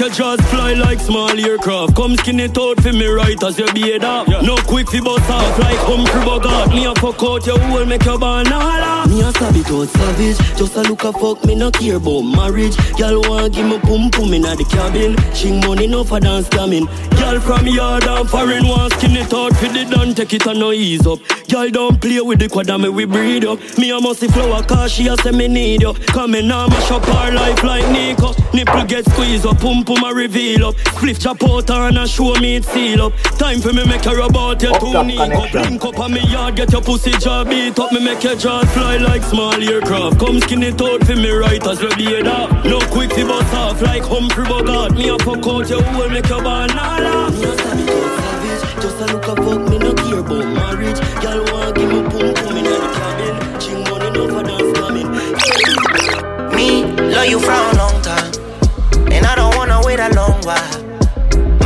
Make 0.00 0.08
your 0.08 0.16
jaws 0.16 0.40
fly 0.48 0.72
like 0.72 0.98
small 0.98 1.30
aircraft. 1.38 1.94
Come 1.94 2.16
skin 2.16 2.40
it 2.40 2.56
out 2.56 2.80
for 2.82 2.92
me 2.92 3.06
right 3.06 3.42
as 3.42 3.58
you 3.58 3.70
beard 3.72 4.04
up. 4.04 4.28
Yeah. 4.28 4.40
No 4.40 4.56
quick 4.56 4.88
fi 4.88 5.00
bust 5.00 5.28
off 5.30 5.58
like 5.58 5.78
Humphrey 5.78 6.24
Bogart. 6.24 6.70
Me 6.70 6.86
a 6.86 6.94
fuck 6.94 7.22
out 7.22 7.46
your 7.46 7.58
hole, 7.58 7.84
make 7.84 8.04
your 8.04 8.18
banana. 8.18 9.08
Me 9.08 9.20
a 9.20 9.30
stab 9.30 9.56
it 9.56 9.70
out 9.70 9.88
savage, 9.88 10.38
just 10.56 10.76
a 10.76 10.82
look 10.82 11.04
a 11.04 11.12
fuck, 11.12 11.44
me 11.44 11.54
no 11.54 11.70
care 11.70 11.96
about 11.96 12.22
marriage. 12.22 12.76
Girl 12.96 13.20
want 13.22 13.54
give 13.54 13.66
me 13.66 13.78
pum 13.80 14.10
pum 14.10 14.32
inna 14.32 14.56
the 14.56 14.64
cabin. 14.64 15.16
She 15.34 15.52
money 15.66 15.86
no 15.86 16.04
for 16.04 16.20
dance 16.20 16.48
coming. 16.48 16.86
Girl 17.16 17.40
from 17.40 17.66
yard 17.66 18.04
and 18.04 18.28
foreign 18.28 18.66
want 18.66 18.92
skin 18.94 19.16
it 19.16 19.32
out 19.32 19.54
for 19.56 19.68
the 19.68 19.84
done, 19.90 20.14
take 20.14 20.32
it 20.32 20.46
and 20.46 20.60
no 20.60 20.72
ease 20.72 21.06
up. 21.06 21.18
Girl 21.50 21.68
don't 21.68 22.00
play 22.00 22.20
with 22.20 22.38
the 22.38 22.48
quad 22.48 22.70
and 22.70 22.82
me 22.82 22.88
we 22.88 23.04
breed 23.04 23.44
up. 23.44 23.58
Me 23.76 23.90
a 23.90 24.00
musty 24.00 24.28
flower 24.28 24.62
cause 24.62 24.92
she 24.92 25.08
a 25.08 25.16
say 25.18 25.32
me 25.32 25.48
need 25.48 25.82
you. 25.82 25.92
Come 26.14 26.34
in 26.34 26.48
now, 26.48 26.68
mash 26.68 26.90
up 26.90 27.06
our 27.08 27.32
life 27.32 27.62
like 27.62 27.86
Nico. 27.90 28.32
Nipple 28.54 28.84
get 28.84 29.04
squeezed 29.04 29.46
up, 29.46 29.58
pum 29.58 29.84
pum 29.90 30.04
a 30.04 30.14
reveal 30.14 30.66
up. 30.66 30.74
Spliff 30.94 31.20
chop 31.20 31.42
out 31.42 31.68
her 31.68 31.88
and 31.88 31.98
a 31.98 32.06
show 32.06 32.34
me 32.34 32.56
it 32.56 32.64
seal 32.64 33.02
up. 33.02 33.12
Time 33.38 33.60
for 33.60 33.72
me 33.72 33.84
make 33.84 34.04
her 34.04 34.20
about 34.20 34.62
your 34.62 34.78
two 34.78 35.04
knee 35.04 35.18
up. 35.18 35.52
Link 35.52 35.84
up 35.84 35.98
on 35.98 36.12
me 36.12 36.20
yard, 36.28 36.56
get 36.56 36.70
your 36.70 36.82
pussy 36.82 37.10
jaw 37.12 37.42
beat 37.44 37.78
up. 37.78 37.92
Me 37.92 38.04
make 38.04 38.22
your 38.22 38.36
jaw 38.36 38.64
fly 38.66 38.98
like 38.98 39.22
small 39.22 39.60
aircraft. 39.60 40.20
Come 40.20 40.40
skin 40.40 40.62
it 40.62 40.80
out 40.80 41.04
for 41.04 41.16
me 41.16 41.30
right 41.30 41.66
as 41.66 41.82
we 41.82 41.88
beard 41.96 42.28
up. 42.28 42.64
No 42.64 42.78
quick 42.92 43.10
to 43.10 43.26
bust 43.26 43.54
off 43.54 43.82
like 43.82 44.04
Humphrey 44.04 44.44
Bogart. 44.44 44.92
Me 44.92 45.08
a 45.08 45.18
fuck 45.18 45.46
out 45.46 45.68
your 45.68 45.82
hole, 45.82 46.08
make 46.08 46.28
your 46.28 46.42
banana. 46.42 47.30
Me 47.30 47.42
a 47.42 47.52
stand 47.58 47.80
it 47.80 47.90
out 47.90 48.10
savage, 48.20 48.82
just 48.82 49.00
a 49.00 49.06
look 49.12 49.26
a 49.26 49.34
fuck. 49.42 49.60
Me 49.70 49.78
no 49.78 49.94
care 49.94 50.18
about 50.20 50.46
marriage. 50.58 51.00
Girl 51.22 51.42
want 51.52 51.74
give 51.74 51.90
me 51.90 52.02
pum 52.10 52.34
pum 52.34 52.56
in 52.56 52.64
the 52.64 52.78
cabin. 52.94 53.60
Ching 53.60 53.82
money 53.90 54.10
no 54.14 54.28
for 54.28 54.42
dance 54.44 54.78
coming. 54.78 55.10
Me 56.54 56.84
love 57.10 57.26
you 57.26 57.40
for 57.40 57.50
a 57.50 57.89
wait 59.90 59.98
a 59.98 60.14
long 60.14 60.40
while. 60.42 60.82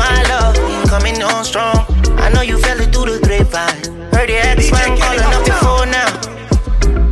My 0.01 0.17
love 0.33 0.57
coming 0.89 1.23
on 1.23 1.45
strong. 1.45 1.85
I 2.25 2.31
know 2.33 2.41
you 2.41 2.57
felt 2.59 2.81
it 2.81 2.91
through 2.91 3.13
the 3.13 3.21
grapevine. 3.27 3.77
Heard 4.13 4.31
your 4.31 4.41
ex-man 4.41 4.97
calling 4.99 5.31
up 5.37 5.47
your 5.47 5.61
phone 5.65 5.91
now. 5.91 6.11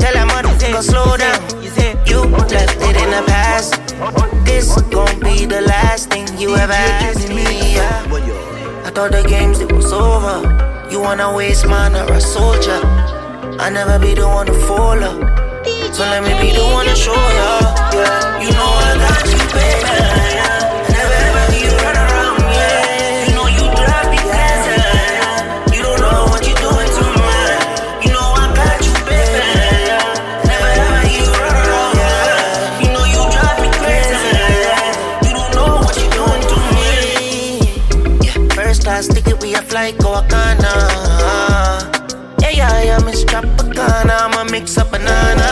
Tell 0.00 0.14
that 0.16 0.26
mother 0.26 0.72
go 0.72 0.80
slow 0.80 1.16
down. 1.18 1.40
You 2.06 2.20
left 2.56 2.80
it 2.88 2.96
in 3.04 3.10
the 3.16 3.22
past. 3.26 3.70
This 4.46 4.80
gon' 4.90 5.20
be 5.20 5.44
the 5.44 5.60
last 5.60 6.08
thing 6.08 6.26
you 6.38 6.56
ever 6.56 6.72
asked 6.72 7.28
me. 7.28 7.74
Yeah. 7.76 8.86
I 8.86 8.90
thought 8.90 9.12
the 9.12 9.22
games 9.28 9.60
it 9.60 9.70
was 9.70 9.92
over. 9.92 10.36
You 10.90 11.00
wanna 11.00 11.34
waste 11.36 11.66
mine 11.66 11.94
or 11.94 12.10
a 12.10 12.20
soldier? 12.20 12.80
I 13.64 13.68
never 13.68 13.98
be 13.98 14.14
the 14.14 14.26
one 14.26 14.46
to 14.46 14.54
fall 14.66 15.02
up. 15.10 15.18
So 15.94 16.04
let 16.12 16.22
me 16.22 16.32
be 16.40 16.56
the 16.56 16.64
one 16.72 16.86
to 16.86 16.96
show 16.96 17.12
ya. 17.12 17.50
Yeah. 17.92 18.40
You 18.44 18.50
know 18.56 18.70
I 18.88 18.96
got 18.96 19.21
first 39.02 39.14
class 39.14 39.24
ticket, 39.24 39.42
we 39.42 39.54
a 39.54 39.62
flight 39.62 39.98
go 39.98 40.14
Wakanda. 40.14 40.72
Yeah, 42.40 42.50
yeah, 42.50 42.82
yeah, 42.82 42.98
Miss 43.04 43.24
Tropicana. 43.24 44.16
I'ma 44.20 44.44
mix 44.44 44.76
up 44.78 44.90
banana. 44.90 45.48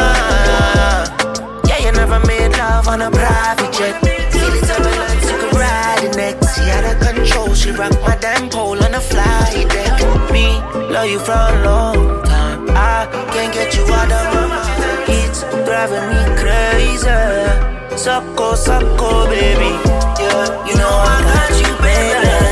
Yeah, 1.66 1.78
you 1.84 1.92
never 1.92 2.20
made 2.26 2.56
love 2.58 2.88
on 2.88 3.02
a 3.02 3.10
private 3.10 3.72
jet. 3.72 4.00
Feel 4.00 4.54
it 4.54 4.64
seven 4.64 4.90
nights, 4.90 5.30
you 5.30 5.38
could 5.38 5.54
ride 5.54 6.04
it 6.04 6.16
next. 6.16 6.54
She 6.54 6.62
had 6.62 6.84
a 6.84 6.94
control, 7.04 7.54
she 7.54 7.70
rocked 7.70 8.00
my 8.02 8.16
damn 8.16 8.48
pole 8.48 8.82
on 8.82 8.94
a 8.94 9.00
flight 9.00 9.68
deck. 9.68 10.32
Me, 10.32 10.46
love 10.92 11.08
you 11.08 11.18
for 11.18 11.32
a 11.32 11.64
long 11.64 12.24
time. 12.24 12.68
I 12.70 13.08
can't 13.32 13.52
get 13.52 13.74
you 13.74 13.84
out 13.84 14.10
of 14.10 14.34
my 14.34 14.46
mind. 14.46 15.04
It's 15.08 15.40
driving 15.66 16.06
me 16.10 16.20
crazy. 16.40 17.08
Sucko, 17.96 18.52
oh, 18.52 18.64
sucko, 18.66 18.98
oh, 19.00 19.26
baby. 19.28 19.72
Yeah, 20.22 20.66
you 20.66 20.74
know 20.76 20.88
I 20.88 21.16
got 21.28 21.50
you, 21.60 21.72
baby. 21.82 22.49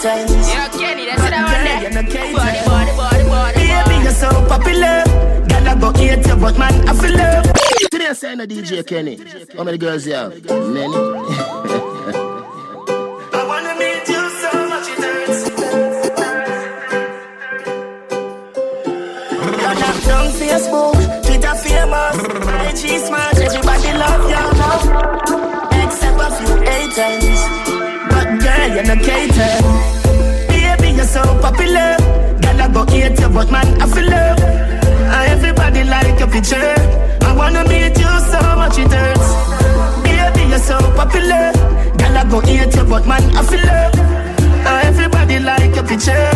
Few 0.00 0.10
haters. 0.10 0.48
Yeah, 0.48 0.68
Kenny, 0.68 1.04
that's 1.06 1.22
what 1.22 1.32
I 1.32 1.42
want 1.42 1.52
there. 1.64 1.82
You're 1.82 1.90
not 1.92 2.06
cater. 2.06 2.36
Body, 2.36 2.58
body, 2.66 2.92
body, 2.96 3.24
body. 3.24 3.54
Baby, 3.54 4.02
you're 4.02 4.12
so 4.12 4.28
popular. 4.48 5.04
Girl, 5.48 5.68
I 5.68 5.74
go 5.78 5.92
hate 5.92 6.26
you, 6.26 6.36
but 6.36 6.58
man, 6.58 6.88
I 6.88 6.92
feel 6.94 7.16
love. 7.16 7.44
Today 7.90 8.06
I 8.08 8.12
say 8.14 8.34
no 8.34 8.46
DJ 8.46 8.86
Kenny. 8.86 9.18
How 9.56 9.64
many 9.64 9.78
girls 9.78 10.06
you 10.06 10.14
have? 10.14 10.32
Many. 10.32 10.94
I 13.32 13.44
wanna 13.46 13.74
meet 13.78 14.08
you 14.08 14.30
so 14.40 14.50
much 14.70 14.88
it 14.88 14.98
hurts. 15.04 15.40
You're 19.60 19.74
not 19.74 19.96
down 20.04 20.26
Facebook, 20.40 20.96
Twitter 21.26 21.54
famous, 21.56 22.16
IG 22.68 22.82
smart, 23.06 23.38
everybody 23.38 23.92
love 23.98 24.30
you. 24.30 24.40
Except 24.80 25.19
renegade. 28.80 29.34
Baby, 30.48 30.96
you're 30.96 31.04
so 31.04 31.22
popular. 31.40 31.96
Girl, 32.40 32.60
I 32.60 32.68
go 32.72 32.84
hate 32.86 33.18
you, 33.20 33.28
but 33.28 33.50
man, 33.50 33.68
I 33.80 33.86
feel 33.86 34.08
love. 34.08 34.38
Uh, 34.40 35.24
everybody 35.28 35.84
like 35.84 36.18
your 36.18 36.28
picture. 36.28 36.74
I 37.22 37.32
wanna 37.36 37.64
meet 37.68 37.98
you 37.98 38.12
so 38.32 38.40
much 38.56 38.78
it 38.78 38.92
hurts. 38.92 39.28
Baby, 40.04 40.48
you're 40.48 40.58
so 40.58 40.78
popular. 40.96 41.52
Girl, 41.98 42.16
I 42.16 42.24
go 42.30 42.40
hate 42.40 42.74
you, 42.74 42.84
but 42.84 43.06
man, 43.06 43.22
I 43.36 43.42
feel 43.44 43.64
love. 43.66 43.94
Uh, 44.66 44.80
everybody 44.84 45.38
like 45.40 45.74
your 45.74 45.84
picture. 45.84 46.30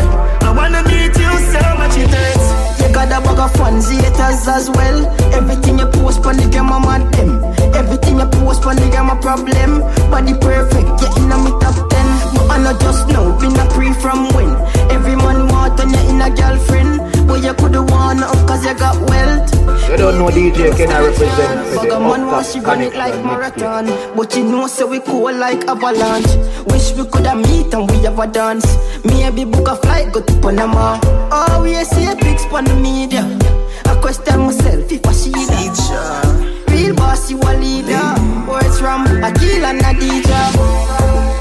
I 0.45 0.53
wanna 0.55 0.83
meet 0.85 1.17
you 1.17 1.33
so 1.53 1.63
much 1.81 1.97
it 1.97 2.11
hurts 2.11 2.81
You 2.81 2.93
got 2.95 3.09
a 3.09 3.21
bag 3.25 3.39
of 3.39 3.53
fans, 3.57 3.89
haters 3.91 4.47
as 4.49 4.71
well. 4.71 5.07
Everything 5.33 5.79
you 5.79 5.87
post 5.87 6.25
on 6.27 6.37
the 6.37 6.47
game, 6.49 6.71
I'm 6.71 6.85
on 6.85 7.11
them. 7.13 7.43
Everything 7.75 8.19
you 8.19 8.27
post 8.27 8.65
on 8.67 8.77
the 8.77 8.89
game, 8.89 9.11
a 9.11 9.17
problem. 9.17 9.81
Body 10.11 10.35
perfect, 10.39 11.01
yeah, 11.03 11.17
in 11.17 11.29
my 11.29 11.51
top 11.61 11.91
10. 11.91 12.24
And 12.55 12.69
I 12.69 12.79
just 12.79 13.09
know, 13.09 13.37
been 13.41 13.53
not 13.53 13.69
pre 13.71 13.93
from 13.95 14.29
when 14.35 14.49
Every 14.91 15.17
man 15.17 15.49
want 15.49 15.81
on 15.81 15.91
you 15.91 15.99
in 16.11 16.21
a 16.23 16.31
girlfriend. 16.31 17.01
But 17.27 17.43
you 17.43 17.53
coulda 17.55 17.83
won 17.83 18.23
up 18.23 18.47
cause 18.47 18.65
you 18.65 18.75
got 18.75 18.97
wealth. 19.11 19.51
You 19.91 19.97
don't 19.97 20.19
know 20.19 20.29
DJ 20.29 20.77
Kenny 20.77 20.95
represent 20.95 21.67
for 21.75 21.87
the 21.87 21.99
man 21.99 22.27
was 22.27 22.53
she 22.53 22.61
run 22.61 22.81
it 22.81 22.95
like 22.95 23.15
marathon. 23.25 23.87
But 24.17 24.37
you 24.37 24.45
know 24.45 24.67
so 24.69 24.87
we 24.87 25.01
cool 25.01 25.35
like 25.35 25.65
avalanche. 25.67 26.31
Wish 26.67 26.93
we 26.93 27.05
coulda 27.07 27.35
meet 27.35 27.75
and 27.75 27.91
we 27.91 27.99
have 28.05 28.19
a 28.19 28.27
dance. 28.27 28.67
Maybe 29.05 29.45
book 29.45 29.69
a 29.69 29.77
flight 29.77 30.13
go 30.13 30.21
to 30.21 30.41
Panama. 30.41 31.01
Oh 31.33 31.63
we 31.63 31.75
see 31.85 32.07
pics 32.21 32.45
on 32.53 32.65
the 32.65 32.75
media. 32.75 33.23
I 33.87 33.99
question 34.01 34.41
myself 34.41 34.93
if 34.93 35.05
I 35.07 35.13
see 35.13 35.33
that. 35.33 36.65
Real 36.69 36.95
boss 36.95 37.31
you 37.31 37.39
a 37.39 37.53
leader 37.59 38.15
Words 38.49 38.79
from 38.79 39.07
Akil 39.25 39.65
and 39.65 39.81
Adija. 39.81 41.34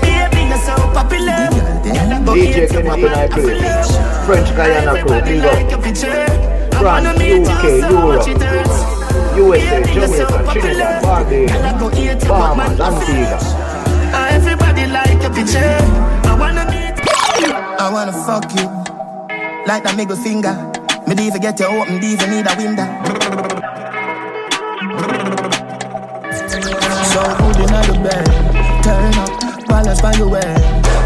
Baby, 0.94 0.94
you're 0.94 0.94
so 0.94 0.94
popular. 0.94 1.50
DJ 2.34 2.70
Kenny 2.70 2.90
up 2.90 2.98
in 3.00 3.06
I 3.06 3.28
play. 3.28 3.60
French 4.26 4.50
Guiana 4.56 4.94
crew, 5.02 5.22
big 5.22 5.44
up. 5.44 5.54
France, 6.80 7.08
UK, 7.20 7.64
Europe, 7.90 8.28
USA, 9.38 9.78
Jamaica, 9.94 10.38
Trinidad, 10.52 11.02
Barbados, 11.04 12.24
Bahamas, 12.28 12.80
Antigua. 12.80 13.38
Everybody 14.32 14.86
like 14.88 15.22
your 15.22 15.34
picture. 15.34 15.78
I 16.26 16.36
wanna 16.40 16.66
meet. 16.72 16.96
I 17.80 17.90
wanna 17.92 18.14
fuck 18.14 18.46
you 18.56 18.68
like 19.68 19.84
that 19.84 19.96
middle 19.98 20.16
finger. 20.16 20.56
Me 21.08 21.14
even 21.26 21.42
get 21.42 21.60
you 21.60 21.66
open, 21.66 22.04
even 22.04 22.30
need 22.30 22.48
a 22.48 22.56
window. 22.56 22.88
So 27.12 27.22
good 27.38 27.58
in 27.60 27.68
the 27.68 27.94
bed, 28.04 28.26
turn 28.84 29.14
up, 29.20 29.33
balance 29.84 30.02
by 30.02 30.14
your 30.16 30.30
way. 30.30 30.42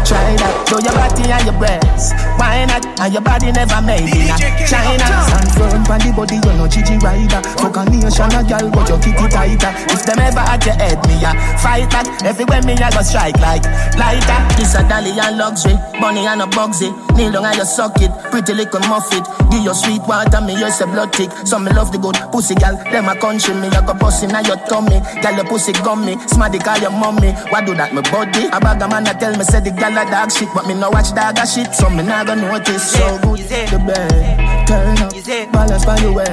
Try 0.06 0.38
that, 0.40 0.64
show 0.70 0.80
your 0.80 0.94
body 0.94 1.28
and 1.28 1.44
your 1.44 1.58
breasts. 1.58 2.14
Why 2.38 2.64
not? 2.64 2.86
And 3.02 3.12
your 3.12 3.20
body 3.20 3.52
never 3.52 3.82
made 3.82 4.08
in 4.08 4.30
a 4.30 4.36
China. 4.64 5.04
Stand 5.04 5.50
firm 5.52 5.84
on 5.84 6.00
the 6.00 6.10
body, 6.16 6.38
you 6.40 6.52
know 6.56 6.68
Gigi 6.70 6.96
rider. 7.02 7.42
Fuck 7.60 7.76
a 7.76 7.82
nation, 7.84 8.32
a 8.32 8.40
girl, 8.46 8.70
but 8.72 8.88
your 8.88 8.98
kitty 9.02 9.26
tighter. 9.28 9.72
If 9.92 10.06
them 10.06 10.22
ever 10.22 10.40
at 10.40 10.64
your 10.64 10.78
head, 10.80 10.96
me 11.04 11.20
a 11.20 11.34
fight 11.60 11.90
back. 11.92 12.06
Everywhere 12.24 12.62
me 12.64 12.78
a 12.78 12.88
go 12.88 13.02
strike 13.04 13.36
like 13.42 13.66
lighter. 14.00 14.38
This 14.56 14.72
a 14.78 14.86
dolly 14.88 15.12
and 15.12 15.36
luxury, 15.36 15.76
bunny 16.00 16.24
and 16.24 16.40
a 16.40 16.48
bugsy. 16.48 16.88
Kneel 17.18 17.32
down 17.32 17.44
and 17.44 17.58
you 17.58 17.68
suck 17.68 18.00
it, 18.00 18.12
pretty 18.30 18.54
little 18.54 18.80
muffet. 18.88 19.26
Give 19.52 19.60
your 19.60 19.76
sweet 19.76 20.00
water, 20.08 20.40
me 20.40 20.56
use 20.56 20.80
a 20.80 20.86
blood 20.88 21.12
tick. 21.12 21.28
So 21.44 21.58
me 21.58 21.68
love 21.76 21.92
the 21.92 21.98
good 21.98 22.16
pussy 22.32 22.54
gal. 22.54 22.80
Them 22.88 23.12
a 23.12 23.14
country 23.18 23.52
me, 23.60 23.68
I 23.68 23.84
go 23.84 23.92
bust 23.92 24.24
in 24.24 24.32
your 24.32 24.56
tummy. 24.72 25.04
Gal 25.20 25.36
your 25.36 25.44
pussy 25.44 25.76
gummy, 25.84 26.16
smarty 26.32 26.58
call 26.58 26.80
your 26.80 26.96
mommy. 26.96 27.36
Why 27.52 27.60
do 27.60 27.76
that, 27.76 27.92
my 27.92 28.00
body? 28.08 28.48
A 28.48 28.58
bag 28.68 28.82
of 28.82 28.90
man 28.90 29.06
a 29.06 29.14
tell 29.14 29.36
me 29.36 29.44
say 29.44 29.60
the 29.60 29.70
gal 29.70 29.96
a 29.96 30.04
dog 30.10 30.30
shit, 30.30 30.48
but 30.54 30.66
me 30.66 30.74
no 30.74 30.90
watch 30.90 31.14
dog 31.14 31.38
a 31.38 31.46
shit, 31.46 31.72
so 31.74 31.88
me 31.88 32.02
nah 32.02 32.24
go 32.24 32.34
notice. 32.34 32.92
So 32.92 33.18
good, 33.22 33.40
the 33.40 33.78
bed, 33.86 34.57
turn 34.68 35.00
up, 35.00 35.12
balance 35.52 35.84
by 35.84 35.96
your 36.04 36.12
way. 36.12 36.28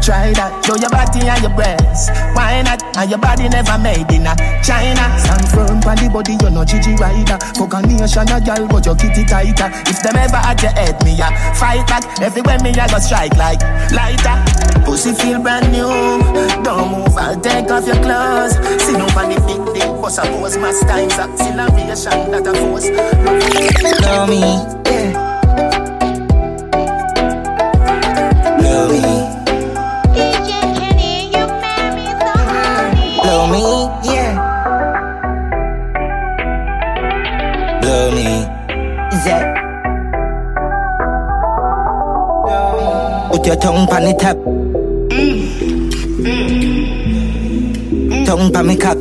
Try 0.00 0.32
that, 0.32 0.64
show 0.64 0.80
your 0.80 0.88
body 0.88 1.20
and 1.28 1.42
your 1.44 1.52
breasts. 1.52 2.08
Why 2.32 2.62
not? 2.62 2.80
And 2.96 3.10
your 3.10 3.20
body 3.20 3.52
never 3.52 3.76
made 3.76 4.08
in 4.08 4.24
a 4.24 4.32
China. 4.64 5.04
Stand 5.20 5.44
firm 5.52 5.84
on 5.84 5.96
the 6.00 6.08
body, 6.08 6.40
you 6.40 6.48
know 6.48 6.64
Gigi 6.64 6.96
rider. 6.96 7.36
Fuck 7.52 7.76
a 7.76 7.84
nation, 7.84 8.30
a 8.32 8.40
gal, 8.40 8.64
but 8.70 8.86
your 8.86 8.96
kitty 8.96 9.28
tighter. 9.28 9.68
If 9.84 10.00
them 10.00 10.16
ever 10.16 10.40
at 10.40 10.62
your 10.62 10.72
head, 10.72 10.96
me 11.04 11.20
a 11.20 11.28
fight 11.60 11.84
back. 11.84 12.06
Everywhere 12.24 12.56
me 12.64 12.72
a 12.72 12.88
go 12.88 12.96
strike 12.96 13.36
like 13.36 13.60
lighter. 13.92 14.36
Pussy 14.88 15.12
feel 15.12 15.42
brand 15.42 15.68
new. 15.68 15.90
Don't 16.64 16.88
move, 16.96 17.12
I'll 17.18 17.36
take 17.36 17.68
off 17.68 17.84
your 17.84 18.00
clothes. 18.00 18.56
See 18.80 18.96
no 18.96 19.04
on 19.20 19.28
the 19.28 19.36
big 19.44 19.60
dick, 19.76 19.90
bust 20.00 20.22
a 20.22 20.24
pose, 20.32 20.56
mass 20.56 20.80
times 20.86 21.18
acceleration 21.18 22.30
that 22.32 22.46
a 22.46 22.54
force. 22.56 22.88
Love 24.00 24.30
me, 24.30 24.40
yeah. 24.86 25.25
Your 43.46 43.54
tongue 43.54 43.88
on 43.88 44.02
the 44.02 44.12
top. 44.18 44.36
Tongue 48.26 48.56
on 48.56 48.66
me 48.66 48.76
cock. 48.76 48.98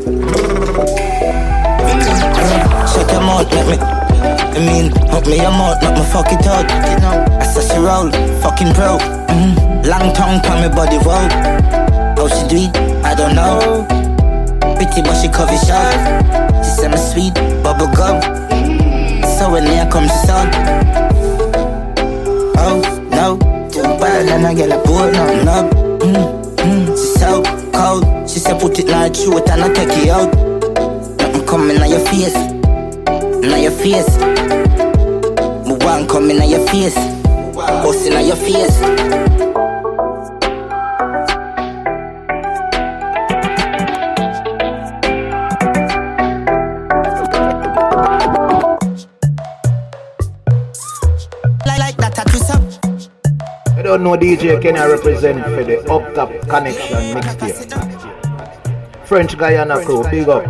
Shut 2.94 3.12
your 3.12 3.22
mouth, 3.22 3.50
make 3.50 3.66
me. 3.66 3.78
I 3.82 4.60
mean, 4.62 4.92
hook 5.10 5.26
me 5.26 5.38
your 5.42 5.50
mouth, 5.50 5.82
not 5.82 5.98
me 5.98 6.06
fuck 6.14 6.32
it 6.32 6.46
out. 6.46 6.70
You 6.70 7.00
know, 7.02 7.26
I 7.42 7.44
said 7.44 7.66
she 7.72 7.80
roll, 7.80 8.12
fucking 8.44 8.74
broke. 8.74 9.02
Mm. 9.34 9.88
Long 9.88 10.14
tongue 10.14 10.46
on 10.46 10.62
me 10.62 10.70
body 10.70 10.98
roll. 10.98 11.28
How 12.16 12.28
she 12.28 12.48
do 12.48 12.58
it? 12.70 12.78
I 13.04 13.16
don't 13.16 13.34
know. 13.34 13.84
Pretty 14.76 15.02
but 15.02 15.16
she 15.20 15.28
cover 15.28 15.58
short. 15.58 15.98
She 16.64 16.70
said 16.70 16.92
me 16.92 16.98
sweet, 16.98 17.34
bubble 17.64 17.90
gum. 17.98 18.22
So 19.26 19.50
when 19.52 19.66
here 19.66 19.90
comes 19.90 20.10
the 20.10 20.22
sun. 20.28 20.48
Oh 22.58 22.82
no, 23.10 23.40
bad 23.84 24.28
and 24.30 24.46
I 24.48 24.54
get 24.54 24.72
a 24.72 24.78
board 24.84 25.14
no 25.14 25.44
no. 25.44 25.70
Mm, 26.00 26.56
mm, 26.56 26.88
she 26.98 27.20
so 27.20 27.44
cold. 27.72 28.30
She 28.30 28.40
said 28.40 28.60
put 28.60 28.78
it 28.80 28.88
like 28.88 29.14
truth 29.14 29.50
and 29.50 29.64
I 29.64 29.74
take 29.74 29.90
it 29.90 30.10
out. 30.10 30.34
Nothing 31.18 31.46
coming 31.46 31.78
on 31.82 31.90
your 31.90 32.00
face, 32.00 32.36
on 32.36 33.62
your 33.62 33.72
face. 33.72 34.18
Move 35.68 35.82
on 35.84 36.08
coming 36.08 36.40
on 36.42 36.50
your 36.50 36.66
face, 36.68 36.96
busting 37.56 38.14
on 38.14 38.26
your 38.26 38.36
face. 38.36 39.15
Know 54.06 54.16
DJ 54.16 54.62
Kenny 54.62 54.80
represent 54.80 55.44
for 55.46 55.64
the 55.64 55.80
Up 55.92 56.14
Top 56.14 56.30
ConeXXion 56.46 57.16
mixtape. 57.16 59.08
French 59.08 59.36
Guiana 59.36 59.84
crew, 59.84 60.04
big 60.12 60.30
up. 60.30 60.46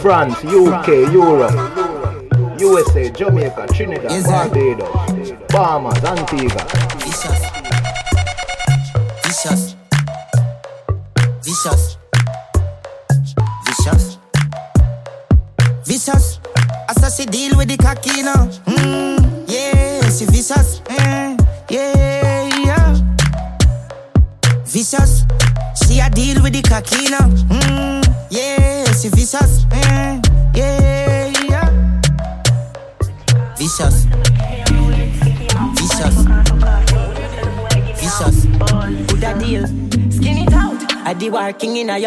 France, 0.00 0.36
UK, 0.44 1.10
Europe, 1.12 1.50
USA, 2.60 3.10
Jamaica, 3.10 3.66
Trinidad, 3.74 4.22
Barbados, 4.22 5.32
Bahamas, 5.48 6.04
Antigua. 6.04 6.62
Vicious. 7.02 7.40
Vicious. 9.24 9.74
Vicious. 11.42 11.96
Vicious. 13.66 14.18
Vicious. 15.84 16.40
As 16.88 17.02
I 17.02 17.08
say, 17.08 17.26
deal 17.26 17.56
with 17.56 17.66
the 17.66 17.76
cocky 17.76 18.22
now. 18.22 18.48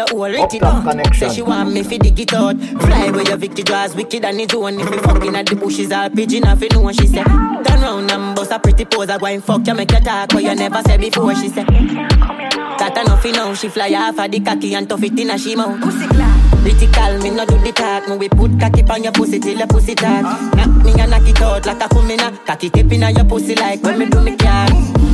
a 0.00 0.06
your 0.06 0.08
whole 0.08 0.46
rate 0.46 0.54
it 0.54 0.62
up. 0.62 1.14
Say 1.14 1.28
she 1.30 1.42
want 1.42 1.72
me 1.72 1.82
fi 1.82 1.98
dig 1.98 2.20
it 2.20 2.32
out. 2.32 2.56
Fly 2.58 3.10
where 3.10 3.22
your 3.22 3.36
Vicky 3.36 3.62
draws 3.62 3.94
wicked 3.94 4.24
and 4.24 4.40
it 4.40 4.54
own. 4.54 4.80
If 4.80 4.90
you 4.90 5.00
fucking 5.00 5.36
at 5.36 5.46
the 5.46 5.56
bushes, 5.56 5.92
all 5.92 6.10
pigeon 6.10 6.46
off 6.46 6.60
you 6.60 6.68
know 6.70 6.80
what 6.80 6.94
she 6.94 7.06
said. 7.06 7.24
Turn 7.26 7.80
round 7.80 8.10
and 8.10 8.36
bust 8.36 8.52
a 8.52 8.58
pretty 8.58 8.84
pose. 8.84 9.10
I 9.10 9.18
go 9.18 9.26
and 9.26 9.44
fuck 9.44 9.66
you, 9.66 9.74
make 9.74 9.90
you 9.92 10.00
talk 10.00 10.32
what 10.32 10.42
you 10.42 10.54
never 10.54 10.82
said 10.82 11.00
before. 11.00 11.34
She 11.34 11.48
said. 11.48 11.66
That 11.66 12.96
enough 12.96 13.24
you 13.24 13.32
know. 13.32 13.54
She 13.54 13.68
fly 13.68 13.92
off 13.94 14.18
of 14.18 14.30
the 14.30 14.40
cocky 14.40 14.74
and 14.74 14.88
tough 14.88 15.02
it 15.02 15.18
in 15.18 15.30
a 15.30 15.38
she 15.38 15.54
mouth. 15.54 15.80
Critical, 16.62 17.18
me 17.18 17.30
no 17.30 17.44
do 17.44 17.58
the 17.58 17.72
talk. 17.72 18.08
Me 18.08 18.16
we 18.16 18.28
put 18.28 18.58
cocky 18.58 18.82
on 18.82 19.02
your 19.02 19.12
pussy 19.12 19.38
till 19.38 19.58
your 19.58 19.66
pussy 19.66 19.94
talk. 19.94 20.54
Knock 20.54 20.84
me 20.84 20.92
and 20.98 21.10
knock 21.10 21.28
it 21.28 21.40
out 21.40 21.66
like 21.66 21.82
a 21.82 21.88
kumina. 21.88 22.46
Cocky 22.46 22.70
tip 22.70 22.92
in 22.92 23.00
your 23.00 23.24
pussy 23.24 23.54
like 23.54 23.82
when 23.82 23.98
me 23.98 24.06
do 24.06 24.20
me 24.20 24.36
car. 24.36 24.68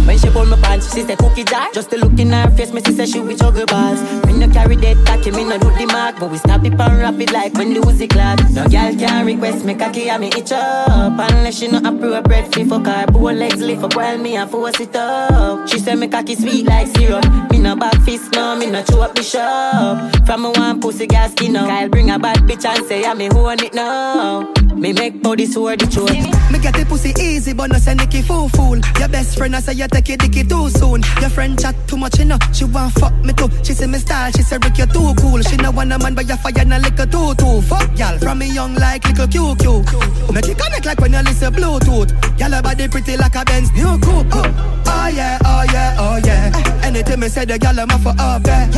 When 0.07 0.19
she 0.19 0.31
pull 0.31 0.47
my 0.47 0.57
pants, 0.61 0.95
she 0.95 1.03
say 1.03 1.17
cookie 1.17 1.45
jar. 1.45 1.69
Just 1.73 1.91
to 1.91 1.99
look 1.99 2.19
in 2.19 2.31
her 2.31 2.49
face, 2.53 2.73
me 2.73 2.81
she 2.83 2.93
say 2.93 3.07
she 3.07 3.21
with 3.21 3.39
juggle 3.41 3.67
balls. 3.67 4.01
Me 4.25 4.39
no 4.39 4.49
carry 4.53 4.77
dead 4.77 4.97
tacky, 5.05 5.31
me 5.33 5.45
no 5.45 5.59
do 5.59 5.71
the 5.73 5.87
mark, 5.87 6.19
but 6.21 6.31
we 6.31 6.39
snap 6.39 6.65
it 6.65 6.73
and 6.73 6.99
wrap 6.99 7.19
it 7.19 7.33
like 7.33 7.53
when 7.55 7.75
the 7.75 7.81
Uzi 7.81 8.09
clad. 8.09 8.39
No 8.55 8.69
girl 8.69 8.95
can 8.97 9.27
request 9.27 9.65
me 9.65 9.75
cocky 9.75 10.09
and 10.09 10.21
me 10.21 10.29
itch 10.29 10.53
up 10.53 11.13
unless 11.19 11.59
she 11.59 11.69
no 11.69 11.79
appropriate 11.79 12.55
fi 12.55 12.65
fuck 12.65 12.87
her. 12.87 13.07
Bow 13.07 13.33
legs 13.33 13.61
lift 13.61 13.83
up 13.83 13.97
while 13.97 14.19
me 14.19 14.37
a 14.37 14.47
force 14.47 14.81
it 14.81 14.95
up. 14.95 15.69
She 15.69 15.79
say 15.81 15.97
me 15.97 16.07
cocky 16.09 16.37
sweet 16.37 16.67
like 16.67 16.87
syrup. 16.97 17.25
Me 17.51 17.59
no 17.59 17.75
back 17.75 18.01
fist 18.03 18.33
no, 18.33 18.57
me 18.57 18.71
no 18.71 18.83
chew 18.85 19.01
up 19.01 19.15
the 19.15 19.23
shop. 19.23 20.25
From 20.25 20.45
a 20.45 20.51
one 20.53 20.81
pussy 20.81 21.07
gas 21.07 21.33
skin 21.33 21.57
up. 21.57 21.69
Kyle 21.69 21.89
bring 21.89 22.11
a 22.11 22.19
bad 22.19 22.39
bitch 22.49 22.65
and 22.65 22.87
say 22.87 23.05
I 23.05 23.15
me 23.15 23.29
own 23.31 23.59
it 23.61 23.75
now. 23.75 24.53
Me 24.77 24.93
make 24.93 25.23
body 25.23 25.47
sword 25.47 25.81
the 25.81 25.87
truth. 25.87 26.11
Me 26.53 26.59
get 26.59 26.75
the 26.75 26.85
pussy 26.87 27.13
easy, 27.19 27.55
but 27.55 27.73
no 27.73 27.79
say 27.79 27.95
Nicky 27.95 28.23
fool 28.23 28.49
fool. 28.51 28.79
Your 28.99 29.09
best 29.09 29.37
friend 29.37 29.57
I 29.57 29.61
say 29.61 29.73
you 29.73 29.89
take 30.03 30.11
it 30.11 30.21
dicky 30.21 30.45
too 30.45 30.69
soon. 30.71 31.03
Your 31.21 31.31
friend 31.31 31.59
chat 31.59 31.75
too 31.89 31.97
much, 31.97 32.19
you 32.19 32.25
know. 32.27 32.39
She 32.53 32.65
want 32.65 32.93
fuck 32.95 33.15
me 33.25 33.33
too. 33.33 33.49
She 33.63 33.73
say 33.73 33.87
me 33.87 33.99
style, 33.99 34.31
she 34.33 34.43
say 34.43 34.59
Rick 34.59 34.79
you're 34.79 34.87
too 34.87 35.15
cool. 35.19 35.41
She 35.43 35.57
no 35.57 35.71
want 35.71 35.93
a 35.93 35.99
man, 35.99 36.15
but 36.15 36.29
you 36.29 36.37
fire 36.37 36.65
na 36.65 36.77
liquor 36.77 37.07
too 37.07 37.35
too. 37.35 37.63
Fuck 37.63 37.99
y'all 37.99 38.19
from 38.19 38.39
me 38.39 38.53
young 38.53 38.75
like 38.75 39.05
little 39.07 39.27
QQ. 39.27 40.33
Make 40.35 40.49
it 40.49 40.59
connect 40.59 40.85
like 40.87 41.01
when 41.01 41.13
you 41.13 41.23
listen 41.23 41.53
Bluetooth. 41.55 42.11
Y'all 42.39 42.63
body 42.63 42.89
pretty 42.89 43.17
like 43.17 43.35
a 43.35 43.45
Benz 43.45 43.73
new 43.73 43.99
coupe. 43.99 44.27
Oh, 44.35 45.09
yeah, 45.15 45.39
oh 45.45 45.65
yeah, 45.73 45.97
oh 45.99 46.21
yeah. 46.25 46.83
Anything 46.85 47.21
me 47.21 47.29
say 47.29 47.45
the 47.45 47.59
y'all 47.59 47.79
am 47.81 47.89
for 48.01 48.15
up 48.19 48.43
there. 48.43 48.69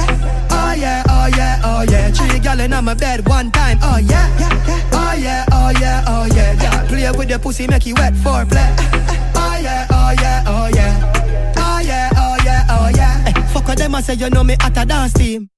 Oh 0.51 0.75
yeah, 0.77 1.03
oh 1.09 1.27
yeah, 1.37 1.61
oh 1.65 1.83
yeah. 1.91 2.11
Three 2.11 2.39
y'all 2.41 2.61
in 2.61 2.85
my 2.85 2.95
bed 2.95 3.27
one 3.29 3.51
time. 3.51 3.79
Oh 3.83 3.99
yeah, 3.99 4.29
oh 4.93 5.15
yeah, 5.19 5.45
oh 5.53 5.73
yeah, 5.81 6.05
oh 6.07 6.27
yeah. 6.35 6.53
yeah. 6.63 6.87
Play 6.87 7.11
with 7.11 7.29
the 7.29 7.39
pussy, 7.39 7.67
make 7.67 7.87
you 7.87 7.95
wet 7.95 8.15
for 8.17 8.45
play. 8.47 9.28
Yeah, 9.61 9.87
oh 9.91 10.15
yeah, 10.21 10.45
oh 10.47 10.69
yeah. 10.75 11.53
Oh 11.57 11.81
yeah, 11.81 12.11
oh 12.17 12.37
yeah, 12.45 12.67
oh 12.71 12.89
yeah. 12.95 13.25
Eh, 13.27 13.33
fuck 13.53 13.67
with 13.67 13.79
them, 13.79 13.95
I 13.95 14.01
say 14.03 14.15
you 14.15 14.31
know 14.31 14.45
me 14.45 14.55
at 14.61 14.77
a 14.77 14.85
dance 14.87 15.13
team. 15.13 15.49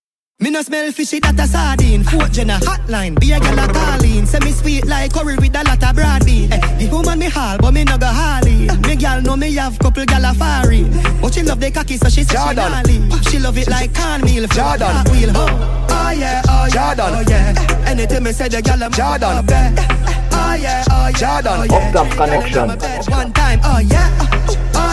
Me 0.41 0.49
no 0.51 0.62
smell 0.62 0.91
fishy 0.91 1.21
that 1.21 1.39
a 1.39 1.47
sardine. 1.47 2.03
Fourth 2.03 2.33
gen 2.33 2.49
a 2.49 2.55
hotline, 2.61 3.19
be 3.21 3.31
a 3.33 3.39
gal 3.39 3.59
a 3.59 3.69
calling. 3.71 4.25
Say 4.25 4.39
me 4.41 4.53
sweet 4.53 4.87
like 4.87 5.12
curry 5.12 5.37
with 5.37 5.55
a 5.55 5.62
lot 5.62 5.83
of 5.83 5.95
broad 5.95 6.25
bean. 6.25 6.51
Eh, 6.51 6.59
the 6.79 6.89
woman 6.91 7.19
me 7.19 7.27
hall, 7.29 7.59
but 7.61 7.73
me 7.73 7.85
no 7.85 7.99
go 7.99 8.07
hardy. 8.07 8.67
Me 8.89 8.97
gal 8.97 9.21
know 9.21 9.37
me 9.37 9.53
have 9.57 9.79
couple 9.79 10.05
gal 10.07 10.25
a 10.25 10.33
fari. 10.33 10.89
But 11.21 11.35
she 11.35 11.43
love 11.43 11.61
the 11.61 11.71
cocky, 11.71 11.99
so 11.99 12.09
she 12.09 12.25
say 12.25 12.37
she 12.41 12.55
nally. 12.55 12.99
She 13.29 13.39
love 13.39 13.59
it 13.59 13.69
like 13.69 13.95
cornmeal. 13.95 14.47
Jordan. 14.49 15.05
Wheel, 15.12 15.31
oh. 15.37 15.87
oh 15.91 16.11
yeah, 16.11 16.41
oh 16.49 16.67
yeah, 16.73 16.95
Jordan. 16.95 17.15
oh 17.21 17.25
yeah. 17.29 17.85
Anything 17.87 18.23
me 18.23 18.33
say 18.33 18.49
the 18.49 18.62
gal 18.62 18.83
am 18.83 18.93
Jordan. 18.93 19.45
Oh 20.33 20.55
yeah, 20.57 20.85
oh 20.91 21.09
yeah, 21.09 21.21
Jordan. 21.21 21.53
oh 21.61 21.65
yeah. 21.69 21.89
Up 21.89 21.93
Top 21.93 22.07
ConeXXion. 22.17 23.11
One 23.11 23.33
time, 23.35 23.61
oh 23.62 23.79
yeah, 23.81 24.09
oh 24.33 24.40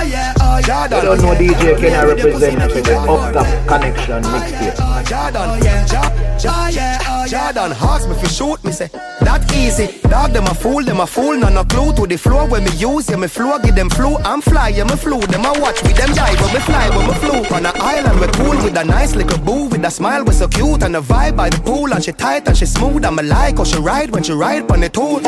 yeah, 0.06 0.34
oh 0.40 0.60
yeah. 0.68 0.84
You 0.84 0.90
don't 0.90 1.22
know 1.22 1.34
DJ 1.36 1.80
Kenny 1.80 2.14
represent 2.14 2.72
for 2.72 2.82
the 2.82 2.98
Up 2.98 3.34
Top 3.34 3.48
ConeXXion 3.68 4.24
mixtape. 4.24 5.08
Jordan, 5.08 5.50
oh 5.50 5.60
yeah, 5.64 5.86
oh 5.92 6.70
yeah, 6.70 7.00
oh 7.08 7.26
yeah. 7.26 7.52
Jordan, 7.52 7.78
ask 7.80 8.08
me 8.08 8.16
for 8.16 8.30
shoot 8.30 8.64
me 8.64 8.72
say 8.72 8.90
that 9.22 9.52
easy. 9.54 10.00
Dog 10.10 10.32
them 10.32 10.46
a 10.46 10.54
fool, 10.54 10.84
them 10.84 11.00
a 11.00 11.08
fool, 11.08 11.38
no 11.38 11.50
no 11.50 11.64
clue 11.66 11.94
to 11.94 12.08
the 12.08 12.18
floor 12.18 12.48
when 12.48 12.64
me 12.64 12.72
use. 12.72 13.10
Yeah, 13.10 13.18
me 13.18 13.28
flow, 13.28 13.60
give 13.60 13.76
them 13.76 13.90
flu. 13.90 14.16
I'm 14.18 14.42
fly, 14.42 14.70
yeah, 14.70 14.86
me 14.86 14.96
flew. 14.96 15.20
Them 15.20 15.46
a 15.46 15.52
watch 15.60 15.82
with 15.84 15.96
them 15.98 16.14
die 16.14 16.36
when 16.42 16.54
me 16.54 16.60
fly, 16.60 16.90
when 16.96 17.08
me 17.08 17.14
flew. 17.16 17.56
On 17.56 17.66
an 17.66 17.74
island, 17.76 18.20
we 18.20 18.28
cool 18.28 18.58
with 18.64 18.78
a 18.78 18.84
nice 18.86 19.16
little 19.16 19.40
boo, 19.40 19.66
with 19.68 19.84
a 19.84 19.92
smile, 19.92 20.24
we 20.24 20.34
so 20.34 20.48
cute 20.48 20.84
and 20.84 20.96
a 20.96 21.02
vibe 21.02 21.36
by 21.36 21.50
the 21.50 21.60
pool. 21.62 21.94
And 21.94 22.04
she 22.04 22.12
tight 22.12 22.48
and 22.48 22.58
she 22.58 22.66
smooth. 22.66 23.04
I'm 23.06 23.20
a 23.20 23.24
like 23.24 23.58
how 23.58 23.66
she 23.66 23.80
ride 23.80 24.12
when 24.12 24.24
she 24.24 24.34
ride 24.34 24.70
on 24.72 24.80
the 24.80 24.90
tool. 24.90 25.22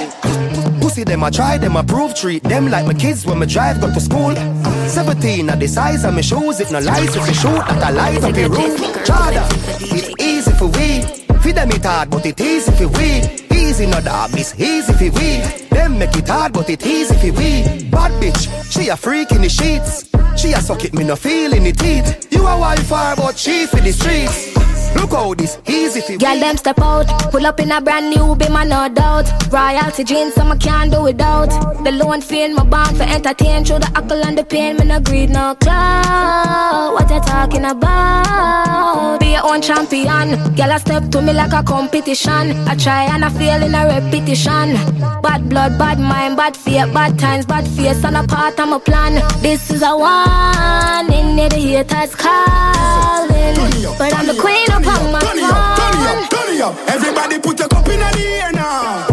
Pussy 0.90 1.04
them 1.04 1.24
I 1.24 1.30
try, 1.30 1.60
them 1.60 1.78
I 1.78 1.84
prove 1.84 2.16
treat 2.16 2.42
them 2.42 2.72
like 2.72 2.88
my 2.88 2.96
kids 2.96 3.24
when 3.24 3.38
me 3.38 3.46
drive 3.46 3.80
go 3.80 3.94
to 3.94 4.00
school. 4.00 4.34
17 4.88 5.48
at 5.48 5.60
the 5.60 5.68
size 5.68 6.04
of 6.04 6.16
my 6.16 6.22
shoes, 6.22 6.60
it 6.60 6.72
no 6.72 6.80
lies 6.80 7.16
if 7.16 7.28
you 7.28 7.34
shoot 7.36 7.64
that 7.70 7.84
I 7.84 7.92
light 7.92 8.24
up 8.24 8.36
your 8.36 8.50
roof. 8.50 8.80
Jordan, 9.06 9.44
it's 9.94 10.10
easy 10.20 10.52
for 10.54 10.66
we. 10.66 11.04
Feed 11.42 11.58
them 11.58 11.70
it 11.70 11.86
hard, 11.86 12.10
but 12.10 12.26
it 12.26 12.42
easy 12.42 12.72
for 12.72 12.88
we. 12.88 13.22
Easy 13.56 13.86
no 13.86 14.02
dog, 14.02 14.32
it's 14.34 14.60
easy 14.60 14.94
for 14.94 15.16
we. 15.20 15.42
Them 15.70 16.00
make 16.00 16.16
it 16.16 16.28
hard, 16.28 16.54
but 16.54 16.68
it 16.72 16.84
easy 16.84 17.14
for 17.14 17.38
we. 17.38 17.88
Bad 17.92 18.12
bitch, 18.20 18.50
she 18.72 18.90
a 18.90 18.98
freak 18.98 19.32
in 19.32 19.44
the 19.44 19.50
sheets. 19.50 20.10
She 20.42 20.54
a 20.54 20.60
suck 20.60 20.84
it, 20.86 20.96
me 20.96 21.04
no 21.04 21.16
feel 21.16 21.54
in 21.54 21.66
the 21.66 21.72
teeth. 21.72 22.34
You 22.34 22.48
a 22.48 22.60
wildfire, 22.60 23.16
but 23.16 23.38
she 23.38 23.68
for 23.68 23.80
the 23.80 23.92
streets. 23.92 24.59
Look 24.96 25.12
how 25.12 25.34
this 25.34 25.58
easy 25.68 26.02
for 26.02 26.18
Girl, 26.18 26.40
them 26.40 26.58
step 26.58 26.80
out. 26.80 27.08
Pull 27.32 27.46
up 27.46 27.60
in 27.60 27.72
a 27.72 27.82
brand 27.82 28.10
new 28.10 28.36
be 28.36 28.50
man, 28.50 28.70
no 28.70 28.90
doubt. 28.90 29.28
Royalty 29.52 30.04
jeans, 30.04 30.34
some 30.34 30.52
I 30.52 30.58
can't 30.58 30.92
do 30.92 31.04
without. 31.04 31.50
The 31.84 31.92
loan 31.92 32.22
fee 32.22 32.44
in 32.44 32.56
my 32.56 32.64
bank 32.64 32.98
for 32.98 33.04
entertain. 33.04 33.66
Through 33.66 33.80
the 33.80 33.92
alcohol 33.96 34.26
and 34.26 34.38
the 34.38 34.44
pain, 34.44 34.78
me 34.78 34.86
no 34.86 35.00
greed, 35.00 35.30
no 35.30 35.56
clout. 35.56 36.94
What 36.94 37.10
you 37.10 37.20
talking 37.22 37.66
about? 37.66 39.20
Be 39.20 39.32
your 39.32 39.46
own 39.46 39.62
champion. 39.62 40.56
Girl, 40.56 40.72
I 40.72 40.78
step 40.78 41.10
to 41.12 41.22
me 41.22 41.34
like 41.34 41.54
a 41.54 41.64
competition. 41.64 42.52
I 42.68 42.76
try 42.76 43.04
and 43.06 43.24
I 43.26 43.30
fail 43.30 43.64
in 43.64 43.76
a 43.76 43.86
repetition. 43.86 44.74
Bad 45.22 45.50
blood, 45.50 45.78
bad 45.78 46.00
mind, 46.00 46.38
bad 46.38 46.56
fear, 46.56 46.88
bad 46.88 47.18
times, 47.20 47.46
bad 47.46 47.68
face, 47.68 48.04
and 48.04 48.18
a 48.18 48.24
part 48.24 48.60
of 48.60 48.70
my 48.70 48.80
plan. 48.80 49.22
This 49.42 49.70
is 49.70 49.82
a 49.82 49.96
warning, 49.96 51.36
the 51.36 51.56
haters 51.56 52.16
calling. 52.16 53.56
But 53.98 54.14
I'm 54.14 54.28
the 54.28 54.38
queen 54.40 54.72
of 54.72 54.79
my 54.86 55.20
Turn 55.20 55.38
it 55.38 55.44
up, 55.44 55.78
turn 55.78 55.96
it 55.96 56.08
up, 56.10 56.30
turn 56.30 56.50
it 56.56 56.62
up. 56.62 56.76
Everybody 56.88 57.40
put 57.40 57.60
your 57.60 57.68
cup 57.68 57.88
in 57.90 58.00
the 58.00 58.12
air 58.20 58.52
now. 58.52 59.08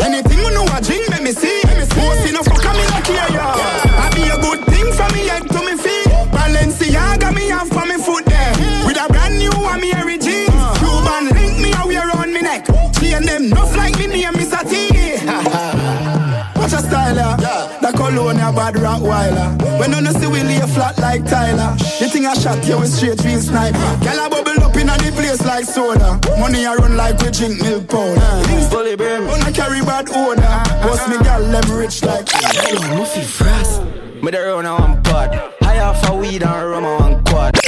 Anything 0.00 0.38
you 0.38 0.50
know, 0.50 0.64
I 0.64 0.80
drink, 0.80 1.08
let 1.08 1.22
me 1.22 1.32
see. 1.32 1.62
Most 1.96 2.28
in 2.28 2.36
a 2.36 2.42
fuck, 2.42 2.64
me 2.76 2.84
not 2.88 3.04
care, 3.04 3.30
ya. 3.32 3.54
I 4.00 4.10
be 4.14 4.28
a 4.28 4.36
good 4.40 4.64
thing 4.66 4.92
from 4.92 5.12
me 5.12 5.28
head 5.28 5.48
to 5.48 5.60
me 5.60 5.76
feet. 5.76 6.08
Balenciaga 6.32 7.34
me 7.34 7.48
have 7.48 7.68
for 7.68 7.86
me 7.86 7.96
foot 7.96 8.24
there. 8.26 8.52
With 8.86 8.98
a 8.98 9.06
brand 9.08 9.38
new 9.38 9.52
Harry 9.92 10.18
jeans. 10.18 10.50
Cuban 10.78 11.30
link 11.34 11.58
me 11.60 11.72
a 11.72 11.86
wear 11.86 12.10
on 12.16 12.32
me 12.32 12.40
neck. 12.40 12.66
She 12.98 13.12
and 13.12 13.26
them 13.26 13.48
nuff 13.50 13.76
like 13.76 13.98
me 13.98 14.06
name 14.06 14.34
Mr. 14.34 14.62
T. 14.68 14.88
Watch 16.58 16.72
a 16.72 16.78
style, 16.78 17.16
yeah. 17.16 17.78
The 17.80 17.92
cologne 17.96 18.40
a 18.40 18.52
bad 18.52 18.74
Rottweiler. 18.74 19.78
When 19.78 19.92
you 19.92 20.00
no 20.00 20.12
see 20.12 20.26
we 20.26 20.42
lay 20.42 20.60
flat 20.60 20.98
like 20.98 21.24
Tyler. 21.26 21.76
The 22.00 22.08
thing 22.08 22.26
I 22.26 22.34
shot 22.34 22.66
you 22.66 22.78
with 22.78 22.92
straight 22.92 23.22
real 23.24 23.40
sniper. 23.40 23.78
Girl 24.04 24.26
a 24.26 24.30
bubble 24.30 24.51
up 24.92 25.00
in 25.00 25.06
the 25.06 25.12
place 25.12 25.44
like 25.44 25.64
soda. 25.64 26.20
Money 26.38 26.66
I 26.66 26.74
run 26.74 26.96
like 26.96 27.18
we 27.20 27.30
drink 27.30 27.60
milk 27.62 27.88
powder. 27.88 28.20
Things 28.46 28.68
fully 28.68 28.96
burn. 28.96 29.26
Wanna 29.26 29.52
carry 29.52 29.80
bad 29.80 30.08
odor. 30.10 30.42
Boss 30.82 31.08
me 31.08 31.16
girl 31.24 31.42
them 31.42 31.78
rich 31.78 32.02
like. 32.02 32.28
Hello, 32.28 32.80
Muffy 32.96 33.24
Frost. 33.24 33.82
Me 34.22 34.30
the 34.30 34.40
run 34.40 34.66
on 34.66 34.80
one 34.80 35.02
pod. 35.02 35.34
High 35.60 35.80
off 35.80 36.08
a 36.08 36.16
weed 36.16 36.42
and 36.42 36.70
rum 36.70 36.84
on 36.84 37.00
one 37.00 37.24
quad. 37.24 37.58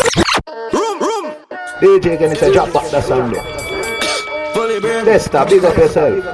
Room, 0.72 1.00
room. 1.00 1.34
DJ 1.80 2.18
Kenny 2.18 2.34
say 2.34 2.52
drop 2.52 2.72
back 2.72 2.90
that 2.90 3.04
sound. 3.04 3.34
there. 3.34 4.54
Fully 4.54 4.80
burn. 4.80 5.04
Testa, 5.04 5.46
big 5.48 5.64
up 5.64 5.76
yourself. 5.76 6.24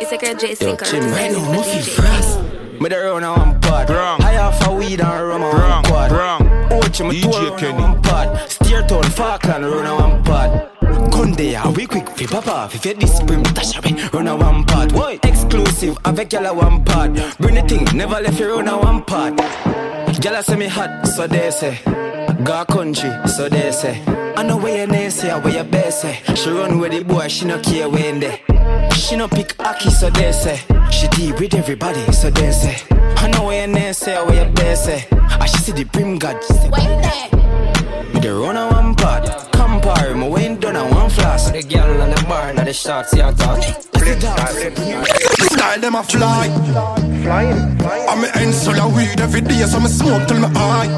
It's 0.00 0.12
like 0.12 0.22
a 0.22 0.34
J 0.34 0.50
Yo, 0.50 0.54
Sinker. 0.54 0.84
Jim, 0.84 1.02
hello, 1.02 1.40
Muffy 1.52 1.82
Frost. 1.82 2.40
Me 2.80 2.88
the 2.88 2.98
run 2.98 3.24
on 3.24 3.38
one 3.38 3.60
pod. 3.60 3.90
High 3.90 4.38
off 4.38 4.66
a 4.66 4.74
weed 4.74 5.00
and 5.00 5.28
rum 5.28 5.42
on 5.42 5.82
one 5.82 6.47
quad. 6.98 7.14
Ochi 7.14 7.14
me 7.14 7.20
tour 7.20 7.70
on 7.70 7.80
one 7.80 8.02
pod. 8.02 8.50
Steer 8.50 8.82
town 8.86 9.02
Falkland 9.04 9.64
run 9.64 9.86
on 9.86 10.10
one 10.10 10.24
pod. 10.24 10.77
There, 11.18 11.60
we 11.72 11.84
ah 11.84 11.88
quick 11.88 12.08
fi 12.10 12.26
off. 12.36 12.74
If 12.76 12.86
you 12.86 12.94
this 12.94 13.20
brim 13.22 13.42
dash 13.42 13.76
away, 13.76 13.92
run 14.12 14.28
on 14.28 14.38
one 14.38 14.64
part. 14.64 14.92
Why? 14.92 15.18
Exclusive, 15.24 15.96
avec 16.04 16.32
y'all 16.32 16.46
a 16.46 16.54
one 16.54 16.84
part. 16.84 17.12
Bring 17.38 17.56
the 17.56 17.62
thing, 17.62 17.84
never 17.96 18.20
left 18.20 18.38
you 18.38 18.54
run 18.54 18.68
on 18.68 18.80
one 18.80 19.04
part. 19.04 19.38
Y'all 20.24 20.42
say 20.42 20.54
me 20.56 20.68
hot, 20.68 21.06
so 21.08 21.26
they 21.26 21.50
say. 21.50 21.78
Go 22.44 22.64
country, 22.66 23.10
so 23.26 23.48
they 23.48 23.72
say. 23.72 24.00
I 24.36 24.44
know 24.44 24.56
where 24.58 24.78
your 24.78 24.86
name 24.86 25.10
say, 25.10 25.28
where 25.40 25.54
your 25.54 25.64
best 25.64 26.02
say. 26.02 26.20
She 26.36 26.50
run 26.50 26.78
with 26.78 26.92
the 26.92 27.02
boy, 27.02 27.26
she 27.26 27.46
no 27.46 27.60
care 27.60 27.88
when 27.88 28.20
they. 28.20 28.40
She 28.94 29.16
no 29.16 29.26
pick 29.26 29.58
Aki, 29.58 29.90
so 29.90 30.10
they 30.10 30.30
say. 30.30 30.60
She 30.92 31.08
deal 31.08 31.34
with 31.36 31.54
everybody, 31.54 32.12
so 32.12 32.30
they 32.30 32.52
say. 32.52 32.76
I 32.90 33.28
know 33.30 33.46
where 33.46 33.66
your 33.66 33.74
name 33.74 33.92
say, 33.92 34.14
where 34.24 34.44
your 34.44 34.52
best 34.52 34.84
say. 34.84 35.04
I 35.12 35.46
she 35.46 35.58
see 35.58 35.72
the 35.72 35.84
brim 35.84 36.18
god, 36.18 36.42
she 36.44 36.54
say. 36.54 36.68
Me 38.14 38.20
the 38.20 38.34
run 38.34 38.56
on 38.56 38.72
one. 38.72 38.77
Me 40.18 40.28
went 40.28 40.60
done 40.60 40.74
on 40.74 40.90
one 40.90 41.10
flask. 41.10 41.52
The 41.52 41.62
girl 41.62 42.02
on 42.02 42.10
the 42.10 42.22
bar, 42.28 42.52
now 42.52 42.64
the 42.64 42.72
shots, 42.72 43.14
yeah, 43.14 43.30
talk. 43.30 43.62
Style 45.68 45.80
them 45.82 45.96
a 45.96 46.02
fly. 46.02 46.48
Flying. 47.22 47.60
I'm 48.08 48.24
a 48.24 48.28
insular 48.40 48.88
weed 48.88 49.20
every 49.20 49.42
day, 49.42 49.60
so 49.66 49.78
me 49.78 49.88
smoke 49.88 50.26
till 50.26 50.40
me 50.40 50.48
high. 50.56 50.88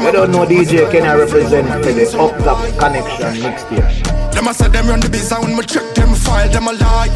You 0.00 0.12
don't 0.12 0.30
know 0.30 0.46
DJ 0.46 0.88
Kenny 0.92 1.08
represent 1.18 1.66
for 1.84 1.92
the 1.92 2.06
Up 2.16 2.38
Top 2.44 2.58
ConeXXion 2.78 3.42
next 3.42 3.68
year. 3.72 3.82
Them 4.30 4.46
a 4.46 4.54
say 4.54 4.68
them 4.68 4.86
run 4.86 5.00
the 5.00 5.08
biz, 5.08 5.32
and 5.32 5.42
when 5.42 5.56
me 5.56 5.64
check 5.64 5.92
them 5.96 6.14
file, 6.14 6.48
them 6.50 6.68
a 6.68 6.72
lie. 6.72 7.08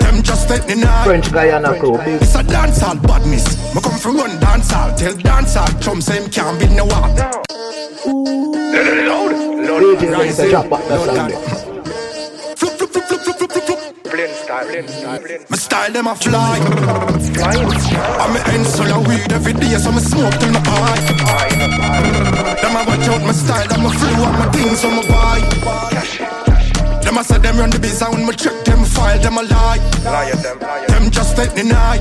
Them 0.00 0.22
just 0.22 0.48
take 0.50 0.66
the 0.66 0.76
night. 0.76 1.04
French 1.06 1.32
Guiana 1.32 1.78
crew, 1.78 1.96
big. 2.04 2.20
It's 2.20 2.34
a 2.34 2.42
dancehall 2.42 3.00
badness. 3.00 3.74
Me 3.74 3.80
come 3.80 3.98
from 3.98 4.18
run 4.18 4.38
dancehall, 4.40 4.94
tell 4.94 5.14
dancehall 5.14 5.82
chum 5.82 6.02
say 6.02 6.20
him 6.20 6.30
can't 6.30 6.60
be 6.60 6.68
no 6.68 6.84
wall. 6.84 7.08
DJ 9.80 10.00
Kenny 10.00 10.30
say 10.32 10.52
drop 14.12 14.48
back 14.48 14.66
that 14.68 14.90
song 14.90 15.22
there. 15.24 15.40
My 15.48 15.56
style 15.56 15.92
them 15.92 16.06
a 16.06 16.14
fly. 16.14 16.58
I'm 18.20 18.36
a 18.36 18.40
end 18.52 18.66
so 18.66 18.84
I 18.84 18.98
weed 19.08 19.32
every 19.32 19.54
day, 19.54 19.76
so 19.78 19.90
I 19.90 19.98
smoke 19.98 20.34
till 20.38 20.52
my 20.52 20.62
eye. 20.66 21.00
Them 22.60 22.76
a 22.76 22.84
watch 22.86 23.08
out 23.08 23.22
my 23.22 23.32
style, 23.32 23.66
I'm 23.70 23.86
a 23.86 23.90
flow, 23.90 24.24
I'm 24.24 24.48
a 24.48 24.52
things 24.52 24.84
on 24.84 24.96
my 24.96 25.02
buy. 25.08 26.01
Them 27.12 27.20
a 27.20 27.24
say 27.24 27.36
them 27.40 27.58
run 27.58 27.68
the 27.68 27.78
biz, 27.78 28.00
and 28.00 28.14
when 28.14 28.24
me 28.24 28.32
check 28.32 28.64
them 28.64 28.86
file, 28.86 29.20
them 29.20 29.36
a 29.36 29.42
lie. 29.42 29.76
Them 30.88 31.10
just 31.10 31.36
let 31.36 31.54
me 31.54 31.60
deny. 31.60 32.00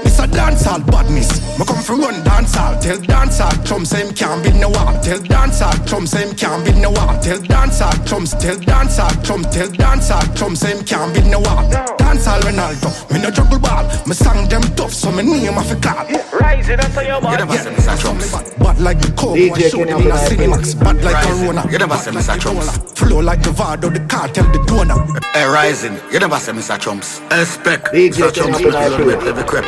It's 0.00 0.18
a 0.18 0.24
dancehall 0.24 0.80
badness. 0.88 1.28
Me 1.58 1.64
come 1.66 1.82
from 1.84 2.00
run 2.00 2.14
dancehall. 2.24 2.80
Tell 2.80 2.96
dancehall 2.96 3.52
chum 3.66 3.84
say 3.84 4.00
him 4.00 4.14
can't 4.14 4.42
build 4.42 4.56
no 4.56 4.70
wall. 4.70 4.96
Tell 5.04 5.18
dancehall 5.18 5.76
chum 5.86 6.06
say 6.06 6.24
him 6.24 6.34
can't 6.34 6.64
build 6.64 6.78
no 6.80 6.88
wall. 6.88 7.20
Tell 7.20 7.36
dancehall 7.36 8.00
chums. 8.08 8.32
Tell 8.32 8.56
dancehall 8.56 9.12
chum. 9.26 9.42
Tell 9.52 9.68
dancehall 9.68 10.24
chum 10.34 10.56
say 10.56 10.72
him 10.72 10.82
can't 10.86 11.12
build 11.12 11.26
no 11.26 11.40
wall. 11.40 11.68
Dancehall 12.00 12.40
Ronaldo. 12.48 13.12
Me 13.12 13.20
no 13.20 13.30
juggle 13.30 13.58
ball. 13.58 13.84
Me 14.06 14.14
song 14.14 14.48
them 14.48 14.62
tough, 14.72 14.94
so 14.94 15.12
me 15.12 15.22
name 15.22 15.52
off 15.52 15.70
a 15.70 15.76
call. 15.76 16.08
Rising, 16.40 16.78
that's 16.78 16.94
how 16.94 17.02
you 17.02 17.20
bad. 17.20 17.40
You 17.40 17.44
never 17.44 17.58
say 17.58 17.74
Mr. 17.76 18.00
Chums. 18.00 18.32
Bad 18.56 18.80
like 18.80 19.00
the 19.02 19.12
coke. 19.12 19.36
DJ 19.36 19.68
show 19.70 19.84
them 19.84 20.00
in 20.00 20.10
a 20.10 20.16
Cinemax. 20.16 20.80
Bad 20.80 21.04
like 21.04 21.26
Corona. 21.26 21.70
You 21.70 21.76
never 21.76 21.96
say 21.96 22.10
Mr. 22.10 22.40
Chums. 22.40 22.78
Flow 22.98 23.20
like 23.20 23.42
the 23.42 23.50
Vado, 23.50 23.90
the 23.98 24.06
cartel, 24.08 24.44
the 24.52 24.58
donor. 24.64 24.98
Hey, 25.32 25.46
Rising. 25.46 25.98
You 26.12 26.20
never 26.20 26.38
say 26.38 26.52
Mr. 26.52 26.78
Chums. 26.78 27.20
Expect 27.30 27.86
Mr. 27.92 28.32
Chums 28.32 28.58
to 28.58 28.70
be 29.04 29.28
every 29.28 29.44
crap. 29.44 29.64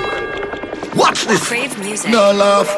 Watch 0.94 1.27
this. 1.27 1.47
Crave 1.47 1.78
music. 1.78 2.11
No 2.11 2.32
laugh. 2.32 2.69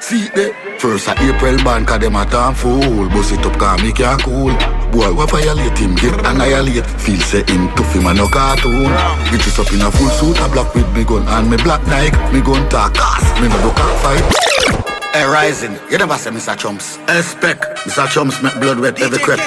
See 0.00 0.28
the 0.28 0.54
First 0.78 1.10
of 1.10 1.18
April 1.18 1.62
ban 1.62 1.84
cause 1.84 2.00
them 2.00 2.16
a 2.16 2.24
damn 2.24 2.54
fool 2.54 3.06
Bust 3.10 3.32
it 3.32 3.44
up 3.44 3.58
cause 3.58 3.82
me 3.82 3.92
can't 3.92 4.18
cool 4.22 4.54
Boy 4.90 5.12
what 5.12 5.30
violate 5.30 5.76
him 5.76 5.94
get 5.94 6.18
annihilate 6.24 6.86
Feel 6.86 7.20
say 7.20 7.44
him 7.44 7.68
tough 7.76 7.92
him 7.92 8.06
a 8.06 8.14
no 8.14 8.26
cartoon 8.26 8.88
Bitches 9.28 9.60
up 9.60 9.70
in 9.74 9.82
a 9.82 9.90
full 9.92 10.08
suit 10.08 10.40
a 10.40 10.48
black 10.48 10.74
with 10.74 10.90
me 10.96 11.04
gun 11.04 11.28
And 11.28 11.50
me 11.50 11.58
black 11.58 11.86
Nike 11.86 12.16
Me 12.32 12.40
gun 12.40 12.66
talk 12.70 12.96
ass 12.96 13.40
Me 13.42 13.48
no 13.48 13.60
do 13.60 13.70
cock 13.76 13.92
fight 14.00 14.99
Hey 15.12 15.24
Rising, 15.24 15.76
you 15.90 15.98
never 15.98 16.16
say 16.16 16.30
Mr. 16.30 16.56
Chumps 16.56 16.96
Expect 17.08 17.64
eh, 17.64 17.74
Mr. 17.82 18.08
Chumps 18.08 18.40
make 18.44 18.54
blood 18.60 18.78
wet 18.78 19.00
every 19.02 19.18
crap. 19.18 19.40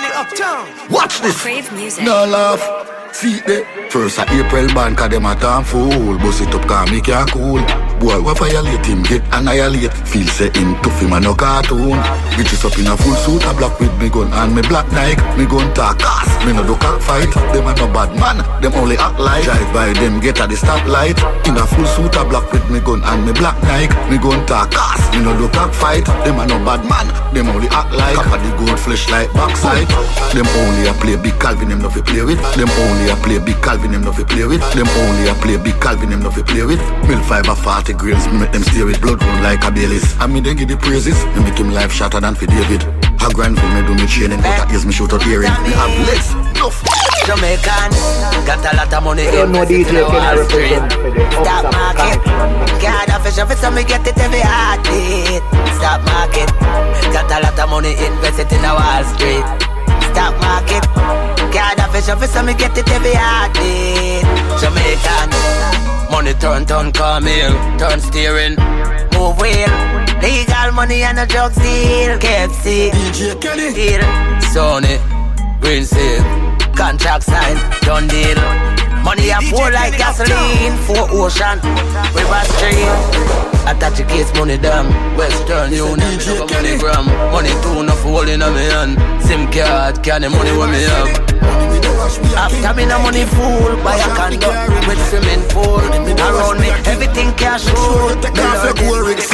Watch 0.90 1.22
this. 1.22 1.41
Crave 1.41 1.72
music. 1.72 2.03
No 2.03 2.26
laugh. 2.26 2.60
See 3.14 3.40
the 3.41 3.64
First 3.90 4.18
of 4.18 4.27
April 4.30 4.68
ban 4.73 4.95
cause 4.95 5.10
them 5.10 5.26
a 5.26 5.35
damn 5.35 5.64
fool. 5.64 6.18
Bust 6.18 6.41
it 6.41 6.53
up 6.53 6.68
cause 6.68 6.91
me 6.91 6.99
can't 6.99 7.30
cool. 7.31 7.61
Boy, 8.02 8.19
what 8.19 8.40
violate 8.40 8.84
him, 8.84 9.03
get 9.03 9.22
annihilate. 9.31 9.94
Feel 10.10 10.27
say 10.27 10.49
him 10.49 10.73
tough 10.81 10.99
him 10.99 11.14
a 11.14 11.19
no 11.22 11.35
cartoon. 11.35 11.95
Bitches 12.34 12.65
up 12.65 12.76
in 12.81 12.88
a 12.88 12.98
full 12.98 13.14
suit, 13.14 13.45
a 13.45 13.53
black 13.53 13.80
with 13.80 13.94
me 14.02 14.10
gun 14.10 14.34
And 14.34 14.56
me 14.56 14.61
black 14.64 14.91
Nike, 14.91 15.22
me 15.38 15.45
gun 15.45 15.72
talk 15.77 16.02
ass 16.02 16.26
Me 16.44 16.52
no 16.52 16.65
do 16.65 16.76
fight. 17.06 17.30
them 17.53 17.69
a 17.69 17.73
no 17.77 17.88
bad 17.94 18.11
man. 18.18 18.41
Them 18.61 18.73
only 18.81 18.98
act 18.98 19.19
like. 19.19 19.45
Drive 19.45 19.72
by 19.72 19.94
them, 19.94 20.19
get 20.19 20.41
at 20.41 20.49
the 20.49 20.56
stoplight. 20.56 21.15
In 21.48 21.56
a 21.56 21.65
full 21.69 21.85
suit, 21.85 22.18
a 22.18 22.26
black 22.26 22.52
with 22.52 22.68
me 22.72 22.81
gun 22.81 23.03
And 23.06 23.26
me 23.26 23.31
black 23.31 23.61
Nike, 23.61 23.94
me 24.10 24.18
gun 24.18 24.44
talk 24.49 24.73
ass 24.73 24.99
Me 25.14 25.22
no 25.23 25.38
do 25.38 25.48
fight. 25.74 26.06
them 26.26 26.40
a 26.40 26.46
no 26.48 26.58
bad 26.64 26.82
man 26.88 27.08
Them 27.34 27.50
only 27.50 27.68
act 27.70 27.92
like. 27.94 28.16
Cap 28.16 28.40
the 28.42 28.52
gold 28.58 28.80
flesh 28.80 29.10
like 29.10 29.32
backside. 29.34 29.88
Them 30.34 30.48
only 30.64 30.88
a 30.88 30.94
play 30.94 31.16
big 31.16 31.40
Calvin, 31.40 31.70
them 31.70 31.82
no 31.82 31.90
fi 31.90 32.02
play 32.02 32.24
with. 32.24 32.42
Them 32.56 32.70
only 32.70 33.10
a 33.10 33.16
play 33.16 33.40
big 33.40 33.62
Calvin, 33.62 33.92
them 33.92 34.04
no 34.04 34.12
fi 34.12 34.24
play 34.24 34.46
with. 34.46 34.64
Them 34.74 34.88
only 34.88 35.30
a 35.30 35.34
play 35.36 35.58
big 35.58 35.80
Calvin, 35.82 36.10
them 36.10 36.24
no 36.24 36.32
fi 36.32 36.42
play 36.42 36.66
with. 36.66 36.82
Mill 37.08 37.22
five 37.24 37.48
a 37.48 37.56
40 37.56 37.94
grains, 37.94 38.26
me 38.28 38.40
make 38.40 38.52
them 38.52 38.64
stay 38.64 38.84
with. 38.84 39.02
Blood 39.02 39.22
run 39.22 39.44
like 39.44 39.64
a 39.66 39.72
Baileys. 39.72 40.18
I 40.20 40.28
me 40.28 40.40
then 40.42 40.58
give 40.58 40.70
the 40.70 40.78
praises, 40.78 41.18
me 41.36 41.44
make 41.44 41.58
him 41.58 41.72
life 41.72 41.92
shatter 41.92 42.20
than 42.20 42.36
for 42.36 42.46
David. 42.46 43.03
A 43.24 43.30
grand 43.34 43.58
for 43.58 43.68
me 43.72 43.82
do 43.88 43.95
me 43.95 44.06
training, 44.06 44.41
but 44.44 44.60
at 44.60 44.72
ears 44.72 44.86
me 44.86 44.91
shoot 44.91 45.14
out 45.14 45.26
earring. 45.26 45.48
Me 45.64 45.72
have 45.72 45.95
legs, 46.04 46.36
enough. 46.52 46.84
Jamaican, 47.24 47.91
got 48.44 48.60
a 48.68 48.76
lot 48.76 48.91
of 48.91 49.04
money 49.04 49.24
in 49.24 49.52
the 49.56 49.64
DJ 49.64 50.04
Kenny 50.04 50.44
represent 50.44 50.91
Stop 51.40 51.72
market, 51.72 52.20
got 52.84 53.08
a 53.08 53.18
fish 53.24 53.40
office 53.40 53.64
and 53.64 53.76
me 53.76 53.84
get 53.86 54.06
it 54.06 54.20
every 54.20 54.44
heartbeat. 54.44 55.40
Stop 55.80 56.04
market, 56.04 56.52
got 57.16 57.32
a 57.32 57.40
lot 57.48 57.56
of 57.56 57.70
money 57.72 57.95
invested 57.95 58.52
in 58.52 58.60
a 58.60 58.76
Wall 58.76 59.04
Street. 59.16 59.45
Stop 60.12 60.36
market, 60.44 60.84
got 61.56 61.80
a 61.80 61.88
fish 61.95 62.10
office 62.12 62.36
and 62.36 62.48
me 62.48 62.54
get 62.54 62.78
it 62.78 62.90
every 62.91 63.16
heartbeat. 63.16 64.28
Jamaican. 64.60 65.32
Money 66.12 66.34
turn, 66.44 66.66
turn, 66.66 66.91
come 66.91 67.26
here, 67.26 67.56
turn 67.80 68.02
steering, 68.02 68.56
move 69.14 69.38
wheel. 69.41 69.69
Legal 70.22 70.72
money 70.73 71.03
and 71.03 71.19
a 71.19 71.26
drug 71.26 71.53
deal. 71.56 72.18
KFC, 72.19 72.91
DJ 72.91 73.40
Kenny, 73.41 73.73
deal. 73.73 74.02
Sony, 74.53 74.95
Green 75.61 75.85
Seal, 75.85 76.23
contract 76.76 77.23
sign, 77.23 77.56
done 77.81 78.07
deal. 78.07 78.38
Money 79.03 79.30
a 79.31 79.40
pour 79.52 79.69
like 79.72 79.98
gasoline 79.98 80.77
for 80.88 81.03
ocean, 81.11 81.60
river 82.15 82.44
stream. 82.56 83.34
Attach 83.68 83.99
your 83.99 84.07
case, 84.07 84.34
money 84.35 84.57
down. 84.57 84.88
Western 85.18 85.72
Union, 85.72 85.98
money 85.99 86.77
gram. 86.77 87.06
Money 87.31 87.52
too 87.61 87.80
enough 87.81 88.02
holding 88.03 88.41
on 88.41 88.53
me 88.53 88.61
hand. 88.61 89.23
SIM 89.23 89.52
card, 89.52 90.03
candy 90.03 90.30
money 90.30 90.52
where 90.52 90.72
me 90.72 90.81
have. 90.84 91.93
After 92.04 92.74
me 92.76 92.86
no 92.86 93.00
money 93.00 93.24
fool, 93.24 93.80
buy 93.82 93.96
a 93.96 94.10
condo 94.16 94.52
with 94.88 95.00
swimming 95.08 95.40
pool. 95.50 95.80
Around 95.80 96.60
me 96.60 96.68
everything 96.92 97.32
cash 97.36 97.66
roll. 97.72 98.12
Your 98.12 98.74
cool 98.76 99.08
rigs. 99.08 99.32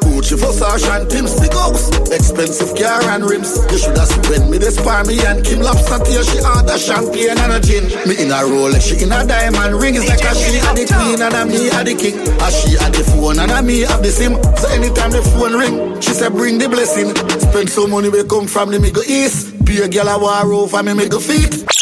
Gucci 0.00 0.36
Versace 0.40 0.88
and 0.88 1.10
Tim 1.10 1.26
Stigos 1.26 1.92
Expensive 2.12 2.74
car 2.76 3.02
and 3.10 3.24
rims. 3.24 3.58
You 3.70 3.76
shoulda 3.76 4.06
spent 4.06 4.48
me 4.48 4.56
this 4.56 4.80
par 4.80 5.04
me 5.04 5.20
and 5.20 5.44
Kim 5.44 5.60
Lobster 5.60 5.98
till 6.04 6.22
she 6.22 6.40
order 6.40 6.78
champagne 6.78 7.36
and 7.36 7.52
a 7.52 7.60
gin. 7.60 7.84
Me 8.08 8.16
in 8.22 8.30
a 8.30 8.40
Rolex, 8.40 8.88
she 8.88 9.04
in 9.04 9.12
a 9.12 9.26
diamond 9.26 9.76
ring. 9.76 9.94
It's 9.96 10.08
like 10.08 10.24
a 10.24 10.32
she 10.34 10.58
a 10.64 10.72
the 10.72 10.88
queen 10.88 11.20
and 11.20 11.34
a 11.34 11.44
me 11.44 11.68
a 11.68 11.84
the 11.84 11.92
king. 11.92 12.16
A 12.40 12.48
she 12.50 12.76
a 12.76 12.88
the 12.88 13.04
phone 13.04 13.38
and 13.38 13.50
a 13.50 13.60
me 13.62 13.80
have 13.80 14.02
the 14.02 14.08
sim. 14.10 14.40
So 14.56 14.68
anytime 14.68 15.10
the 15.10 15.20
phone 15.36 15.52
ring 15.52 16.00
She 16.00 16.12
say 16.12 16.30
bring 16.30 16.56
the 16.56 16.68
blessing. 16.68 17.12
Spend 17.40 17.68
so 17.68 17.86
money 17.86 18.08
we 18.08 18.24
come 18.24 18.46
from 18.46 18.70
the 18.70 18.80
Middle 18.80 19.04
East. 19.04 19.64
Be 19.64 19.82
a 19.82 19.88
girl 19.88 20.08
a 20.08 20.18
war 20.18 20.52
over 20.52 20.82
me 20.82 20.94
Middle 20.94 21.20
feet 21.20 21.81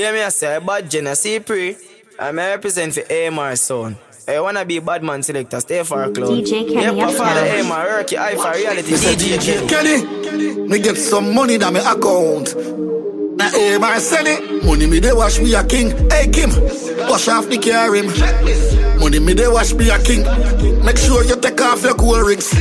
Yeah 0.00 0.12
me 0.12 0.22
I 0.22 0.30
say 0.30 0.58
bad 0.60 0.90
Genesee 0.90 1.40
pre 1.40 1.76
I'm 2.18 2.38
a 2.38 2.48
represent 2.56 2.94
for 2.94 3.04
AMR 3.12 3.54
son 3.56 3.98
I 4.26 4.40
wanna 4.40 4.64
be 4.64 4.78
bad 4.78 5.02
man 5.02 5.22
selector, 5.22 5.60
stay 5.60 5.82
for 5.82 6.04
a 6.04 6.08
mm. 6.08 6.14
club. 6.14 6.30
DJ 6.30 6.72
Kenny, 6.72 6.98
yeah, 6.98 7.10
father, 7.10 7.44
hey, 7.44 7.68
my 7.68 7.84
work, 7.84 8.12
eye 8.14 8.34
for 8.36 8.52
reality. 8.56 8.92
DJ, 8.92 9.14
DJ 9.16 9.68
Kenny, 9.68 10.68
me 10.68 10.78
get 10.78 10.96
some 10.96 11.34
money 11.34 11.56
in 11.56 11.60
my 11.60 11.80
account. 11.80 12.56
Now, 13.36 13.50
hey, 13.50 13.76
my 13.76 13.98
send 13.98 14.28
it. 14.28 14.64
Money 14.64 14.86
me 14.86 15.00
they 15.00 15.12
wash 15.12 15.38
me 15.38 15.52
a 15.54 15.62
king. 15.64 15.90
Hey, 16.08 16.28
Kim, 16.28 16.50
wash 17.10 17.28
off 17.28 17.48
the 17.48 17.58
car 17.58 17.94
him. 17.94 18.06
Money 19.00 19.18
me 19.18 19.34
they 19.34 19.48
wash 19.48 19.74
me 19.74 19.90
a 19.90 19.98
king. 19.98 20.22
Make 20.82 20.96
sure 20.96 21.24
you 21.24 21.36
take 21.36 21.60
off 21.60 21.82
your 21.82 21.94
cool 21.94 22.20
rings. 22.20 22.54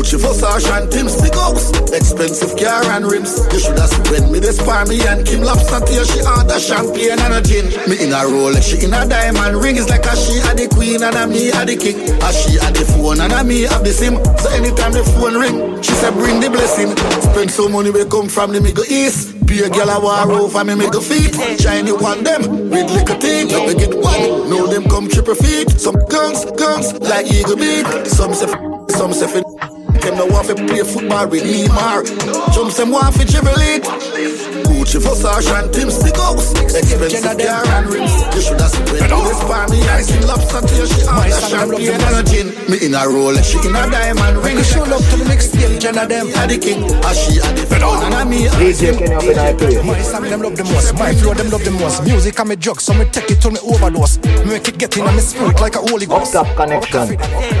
Gucci 0.00 0.16
Versace 0.16 0.64
and 0.72 0.90
Tim 0.90 1.08
Stigos 1.08 1.76
Expensive 1.92 2.56
car 2.56 2.80
and 2.96 3.04
rims. 3.04 3.36
You 3.52 3.60
shoulda 3.60 3.86
spent 3.86 4.32
me 4.32 4.38
this 4.40 4.56
for 4.56 4.80
me 4.88 4.96
and 5.06 5.26
Kim 5.26 5.42
Lobster 5.42 5.84
till 5.84 6.04
she 6.08 6.24
order 6.24 6.58
champagne 6.58 7.20
and 7.20 7.34
a 7.36 7.42
gin. 7.44 7.68
Me 7.84 8.00
in 8.00 8.16
a 8.16 8.24
Rolex, 8.24 8.64
she 8.64 8.80
in 8.82 8.94
a 8.94 9.04
diamond 9.04 9.60
ring. 9.60 9.76
It's 9.76 9.90
like 9.90 10.06
a 10.08 10.16
she 10.16 10.40
a 10.40 10.56
the 10.56 10.72
queen 10.72 11.02
and 11.04 11.14
a 11.14 11.26
me 11.28 11.52
a 11.52 11.68
the 11.68 11.76
king. 11.76 12.00
A 12.24 12.32
she 12.32 12.56
a 12.56 12.72
the 12.72 12.88
phone 12.96 13.20
and 13.20 13.30
a 13.30 13.44
me 13.44 13.68
have 13.68 13.84
the 13.84 13.92
sim. 13.92 14.16
So 14.40 14.48
anytime 14.56 14.92
the 14.96 15.04
phone 15.04 15.36
ring 15.36 15.82
She 15.82 15.92
say 15.92 16.10
bring 16.16 16.40
the 16.40 16.48
blessing. 16.48 16.96
Spend 17.20 17.50
so 17.50 17.68
money 17.68 17.90
we 17.90 18.08
come 18.08 18.28
from 18.32 18.52
the 18.56 18.60
Middle 18.62 18.88
East. 18.88 19.36
Be 19.44 19.60
a 19.60 19.68
girl 19.68 19.90
a 19.90 20.00
war 20.00 20.48
over 20.48 20.64
me 20.64 20.76
make 20.76 20.94
a 20.94 21.00
feet 21.02 21.34
Shiny 21.60 21.92
one 21.92 22.24
them 22.24 22.70
with 22.70 22.88
liquor 22.88 23.20
teeth. 23.20 23.52
Let 23.52 23.68
me 23.68 23.74
get 23.76 23.92
one. 23.92 24.48
Know 24.48 24.64
them 24.66 24.88
come 24.88 25.10
triple 25.10 25.34
feet. 25.34 25.68
Some 25.76 26.00
guns, 26.08 26.48
guns 26.56 26.94
like 27.04 27.28
Eagle 27.28 27.56
Beat. 27.56 27.84
Some 28.08 28.32
say 28.32 28.48
f- 28.48 28.90
some 28.96 29.12
say 29.12 29.28
f- 29.28 29.79
them 30.10 30.28
no 30.28 30.34
want 30.34 30.46
to 30.48 30.54
play 30.54 30.82
football 30.82 31.28
with 31.28 31.42
Neymar. 31.42 32.54
Jumps 32.54 32.76
them 32.76 32.90
want 32.90 33.14
to 33.16 33.24
dribble 33.24 33.50
it. 33.56 34.59
Gucci 34.90 35.06
Versace 35.06 35.54
and 35.54 35.72
Tim 35.72 35.88
Stigos. 35.88 36.50
Expensive 36.66 37.38
car 37.38 37.62
and 37.78 37.86
rims. 37.92 38.10
You 38.34 38.42
should 38.42 38.60
have 38.60 38.70
spent 38.70 38.90
this 38.90 39.40
for 39.46 39.62
me. 39.70 39.78
I 39.86 40.02
see 40.02 40.18
lobster 40.26 40.66
till 40.66 40.86
she 40.86 41.06
on 41.06 41.30
the 41.30 41.38
champagne 41.46 41.94
and 41.94 42.18
a 42.18 42.22
gin. 42.26 42.48
Me 42.66 42.74
in 42.82 42.94
a 42.94 43.06
Rolex, 43.06 43.54
she 43.54 43.58
in 43.68 43.76
a 43.76 43.86
diamond 43.86 44.42
ring. 44.42 44.58
Show 44.64 44.82
love 44.82 45.06
to 45.10 45.16
the 45.16 45.26
next 45.30 45.54
stage, 45.54 45.80
Jenna 45.80 46.08
them. 46.08 46.26
A 46.34 46.42
the 46.50 46.58
king, 46.58 46.82
a 46.82 47.10
she 47.14 47.38
a 47.38 47.46
the 47.54 47.70
phone 47.70 48.02
and 48.02 48.14
a 48.18 48.24
me. 48.26 48.50
DJ 48.58 48.98
Kenny 48.98 49.14
up 49.14 49.22
in 49.22 49.38
I 49.38 49.54
play. 49.54 49.78
My 49.78 50.02
song 50.02 50.26
them 50.26 50.42
love 50.42 50.56
the 50.56 50.64
most, 50.64 50.94
my 50.98 51.14
flow 51.14 51.34
them 51.34 51.50
love 51.50 51.62
the 51.62 51.70
most. 51.70 52.02
Music 52.02 52.36
and 52.40 52.48
me 52.48 52.56
drug, 52.56 52.80
so 52.80 52.92
me 52.92 53.04
take 53.04 53.30
it 53.30 53.40
to 53.42 53.50
me 53.50 53.62
overdose. 53.62 54.18
Me 54.42 54.58
make 54.58 54.66
it 54.66 54.76
get 54.76 54.96
in 54.96 55.06
on 55.06 55.14
me 55.14 55.22
spirit 55.22 55.60
like 55.60 55.76
a 55.76 55.82
holy 55.86 56.06
ghost. 56.06 56.34
Up 56.34 56.50
Top 56.50 56.66
ConeXXion. 56.66 57.14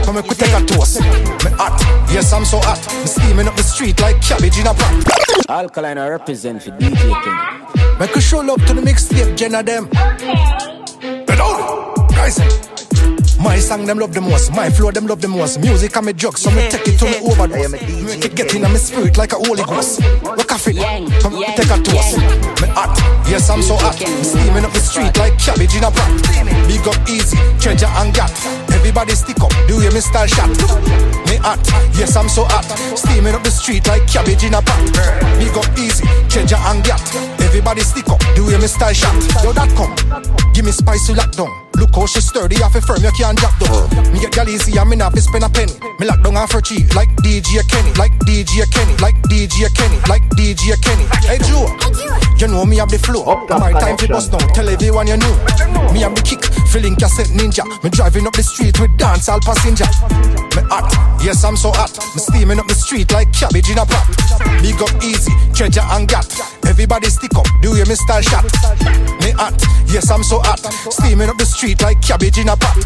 So 0.04 0.12
me 0.12 0.22
could 0.22 0.38
take 0.38 0.50
a 0.50 0.66
toast. 0.66 0.98
Me 0.98 1.50
hot, 1.54 1.78
yes 2.10 2.32
I'm 2.32 2.44
so 2.44 2.58
hot. 2.58 2.82
Me 2.98 3.06
steaming 3.06 3.46
up 3.46 3.54
the 3.54 3.62
street 3.62 4.00
like 4.02 4.20
cabbage 4.20 4.58
in 4.58 4.66
a 4.66 4.74
pot. 4.74 5.30
Alkaline 5.48 5.98
I 5.98 6.08
represent 6.08 6.62
for 6.62 6.70
DJ 6.70 7.19
Kenny. 7.22 7.98
Make 7.98 8.16
a 8.16 8.20
show 8.20 8.40
love 8.40 8.64
to 8.66 8.74
the 8.74 8.80
mixtape, 8.80 9.36
Jenna 9.36 9.62
them. 9.62 9.88
Bend 9.90 11.26
down, 11.26 12.06
Rising. 12.16 12.50
My 13.40 13.58
song 13.58 13.86
them 13.86 13.98
love 13.98 14.12
the 14.12 14.20
most, 14.20 14.52
my 14.52 14.68
flow 14.68 14.90
them 14.90 15.06
love 15.06 15.22
the 15.22 15.28
most. 15.28 15.60
Music 15.60 15.96
I'm 15.96 16.08
a 16.08 16.12
drug, 16.12 16.36
so 16.36 16.50
me 16.50 16.68
take 16.68 16.86
it 16.88 16.98
to 16.98 17.06
me 17.06 17.16
overdose. 17.24 17.70
Make 17.72 18.24
it 18.24 18.34
get 18.36 18.54
in 18.54 18.62
my 18.62 18.74
spirit 18.76 19.16
like 19.16 19.32
a 19.32 19.36
holy 19.36 19.64
ghost. 19.64 20.00
Rock 20.22 20.52
off 20.52 20.68
it, 20.68 20.76
come 21.22 21.42
take 21.56 21.70
a 21.70 21.82
toast. 21.82 22.18
Me 22.60 22.68
hot, 22.68 22.92
yes 23.30 23.48
I'm 23.48 23.62
so 23.62 23.76
hot. 23.76 23.94
Steaming 24.26 24.64
up 24.64 24.72
the 24.72 24.80
street 24.80 25.16
like 25.16 25.38
cabbage 25.38 25.76
in 25.76 25.84
a 25.84 25.90
pot. 25.90 26.10
Big 26.66 26.82
up 26.82 26.98
easy, 27.08 27.38
treasure 27.62 27.86
and 28.02 28.12
gat. 28.12 28.34
Everybody 28.74 29.14
stick 29.14 29.40
up, 29.40 29.54
do 29.68 29.80
you 29.80 29.90
Mr. 29.90 30.26
shot? 30.26 30.50
Me 31.30 31.38
hot, 31.38 31.62
yes 31.94 32.16
I'm 32.16 32.28
so 32.28 32.44
hot. 32.44 32.66
Steaming 32.98 33.34
up 33.34 33.42
the 33.44 33.50
street 33.50 33.86
like 33.86 34.06
cabbage 34.10 34.42
in 34.42 34.54
a 34.54 34.60
pot. 34.60 34.82
Big 35.38 35.54
up 35.54 35.70
easy, 35.78 36.04
treasure 36.28 36.58
and 36.68 36.82
gat. 36.82 37.00
Everybody 37.40 37.82
stick 37.82 38.08
up, 38.10 38.18
do 38.34 38.50
you 38.50 38.58
Mr. 38.58 38.92
shot? 38.92 39.14
Yo 39.44 39.52
that 39.52 39.70
come, 39.78 39.94
give 40.52 40.64
me 40.64 40.72
spicy 40.72 41.14
lockdown. 41.14 41.50
Look 41.76 41.94
how 41.94 42.04
she 42.04 42.20
sturdy, 42.20 42.60
off 42.62 42.74
a 42.74 42.80
firm, 42.82 43.00
you 43.00 43.10
can't 43.16 43.38
drop 43.38 43.56
down. 43.58 43.88
Me 44.12 44.20
get 44.20 44.32
gal 44.32 44.48
easy, 44.48 44.78
I 44.78 44.84
mean, 44.84 45.00
I 45.00 45.08
spend 45.16 45.44
a 45.44 45.48
penny. 45.48 45.72
Me 45.98 46.06
lock 46.06 46.22
down 46.22 46.36
off 46.36 46.52
her 46.52 46.60
cheek, 46.60 46.94
like 46.94 47.08
DJ 47.24 47.64
Kenny, 47.68 47.92
like 47.94 48.12
DJ 48.28 48.68
Kenny, 48.68 48.92
like 49.00 49.16
DJ 49.32 49.72
Kenny, 49.72 49.96
like 50.08 50.22
DJ 50.36 50.76
Kenny. 50.82 51.06
Hey 51.24 51.38
Joe, 51.40 51.72
you 52.36 52.48
know 52.52 52.66
me 52.66 52.76
have 52.76 52.90
the 52.90 52.98
flow. 52.98 53.19
My 53.26 53.72
time 53.72 53.96
to 53.98 54.08
bust 54.08 54.32
down, 54.32 54.40
tell 54.54 54.68
everyone 54.68 55.06
you 55.06 55.16
know. 55.16 55.34
Me 55.92 56.00
have 56.00 56.14
the 56.14 56.22
kick, 56.24 56.44
feeling 56.72 56.96
cassette 56.96 57.28
ninja. 57.36 57.64
Me 57.84 57.90
driving 57.90 58.26
up 58.26 58.32
the 58.32 58.42
street 58.42 58.78
with 58.80 58.96
dance 58.96 59.28
all 59.28 59.40
passenger. 59.40 59.84
Me 60.56 60.62
hot, 60.68 60.88
yes 61.22 61.44
I'm 61.44 61.56
so 61.56 61.70
hot. 61.70 61.92
Me 62.14 62.20
steaming 62.20 62.58
up 62.58 62.66
the 62.66 62.74
street 62.74 63.12
like 63.12 63.32
cabbage 63.32 63.68
in 63.68 63.78
a 63.78 63.84
pot. 63.84 64.08
Big 64.62 64.80
up 64.80 64.90
easy, 65.04 65.32
treasure 65.52 65.84
and 65.92 66.08
gat. 66.08 66.26
Everybody 66.64 67.10
stick 67.10 67.34
up, 67.36 67.46
do 67.60 67.76
your 67.76 67.86
me 67.86 67.94
style 67.94 68.22
shot. 68.22 68.44
Me 69.20 69.30
hot, 69.36 69.60
yes 69.86 70.10
I'm 70.10 70.22
so 70.22 70.40
hot. 70.40 70.60
Steaming 70.90 71.28
up 71.28 71.36
the 71.36 71.44
street 71.44 71.82
like 71.82 72.00
cabbage 72.00 72.38
in 72.38 72.48
a 72.48 72.56
pot. 72.56 72.76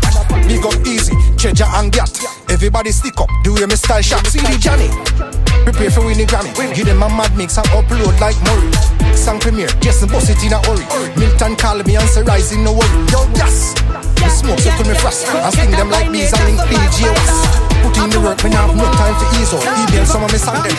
Big 0.48 0.64
up 0.66 0.74
easy, 0.86 1.14
treasure 1.36 1.68
and 1.78 1.92
gat. 1.92 2.10
Everybody 2.50 2.90
stick 2.90 3.20
up, 3.20 3.28
do 3.44 3.54
your 3.54 3.68
me 3.68 3.76
style 3.76 4.02
shot. 4.02 4.26
See 4.26 4.40
the 4.40 4.58
Johnny. 4.58 5.53
Prepare 5.64 5.90
for 5.90 6.04
winning 6.04 6.26
Grammy. 6.28 6.52
Give 6.76 6.84
them 6.84 7.02
a 7.02 7.08
mad 7.08 7.32
mix 7.36 7.56
and 7.56 7.66
upload 7.72 8.20
like 8.20 8.36
Murray. 8.44 8.68
Song 9.16 9.40
premiere, 9.40 9.72
Jason 9.80 10.08
boss 10.12 10.28
it 10.28 10.36
in 10.44 10.52
a 10.52 10.60
hurry. 10.68 10.84
Milton 11.16 11.56
call 11.56 11.80
me 11.82 11.96
and 11.96 12.08
say 12.08 12.22
rising 12.22 12.62
no 12.62 12.72
worry. 12.76 12.98
Yo, 13.08 13.24
yes. 13.32 13.72
Me 14.20 14.28
smoke 14.28 14.60
so 14.60 14.70
to 14.76 14.84
me 14.84 14.94
frost. 14.94 15.24
And 15.32 15.52
sting 15.56 15.70
them 15.72 15.88
like 15.88 16.12
bees 16.12 16.32
and 16.36 16.44
link 16.44 16.60
DJ 16.68 17.08
was. 17.08 17.32
Put 17.80 17.96
in 17.96 18.10
the 18.12 18.20
work, 18.20 18.44
me 18.44 18.50
now 18.50 18.68
have 18.68 18.76
no 18.76 18.84
time 18.92 19.16
for 19.16 19.28
ease 19.40 19.52
out. 19.56 19.64
Email 19.64 20.04
some 20.04 20.24
of 20.24 20.32
me 20.32 20.38
song 20.38 20.60
them. 20.60 20.76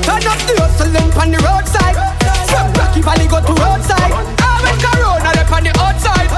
Turn 0.00 0.24
up 0.24 0.40
the 0.48 0.54
hustling 0.64 1.12
on 1.12 1.28
the 1.28 1.40
roadside. 1.44 1.96
From 2.48 2.72
Rocky 2.72 3.04
Valley 3.04 3.28
go 3.28 3.44
to 3.44 3.52
roadside. 3.52 4.12
I 4.16 4.64
went 4.64 4.80
Corona 4.80 5.30
left 5.36 5.52
on 5.52 5.60
the 5.60 5.72
outside. 5.76 6.28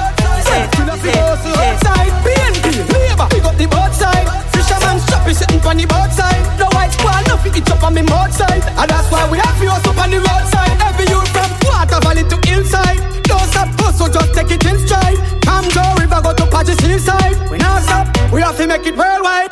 Till 0.75 0.91
up 0.91 0.99
the 0.99 1.15
hustle 1.15 1.55
outside. 1.55 2.11
BNP, 2.27 2.91
labor, 2.91 3.29
pick 3.31 3.45
up 3.47 3.55
the 3.55 3.67
boat 3.71 3.95
side. 3.95 4.27
Fisherman 4.51 4.99
shop 5.07 5.23
is 5.31 5.39
sitting 5.39 5.63
on 5.63 5.77
the 5.79 5.87
boat 5.87 6.11
side. 6.11 6.68
White 7.39 7.57
itch 7.57 7.71
up 7.71 7.83
on 7.85 7.95
me 7.95 8.03
mouth 8.03 8.33
side. 8.33 8.63
And 8.67 8.91
that's 8.91 9.11
why 9.11 9.23
we 9.31 9.39
have 9.39 9.59
to 9.61 9.71
hustle 9.71 9.95
on 9.95 10.11
the 10.11 10.19
roadside. 10.19 10.75
Every 10.83 11.07
youth 11.07 11.31
from 11.31 11.51
Water 11.71 12.01
Valley 12.03 12.25
to 12.27 12.37
hillside. 12.49 12.99
Don't 13.25 13.47
stop 13.47 13.69
hustle, 13.79 14.09
just 14.11 14.35
take 14.35 14.51
it 14.51 14.67
in 14.67 14.79
stride. 14.87 15.19
Camjo 15.47 15.83
River 16.03 16.21
go 16.21 16.35
to 16.35 16.45
Pachi 16.51 16.75
seaside. 16.83 17.39
We 17.51 17.59
not 17.59 17.83
stop, 17.83 18.11
we 18.33 18.43
have 18.43 18.57
to 18.57 18.67
make 18.67 18.87
it 18.87 18.97
worldwide. 18.97 19.51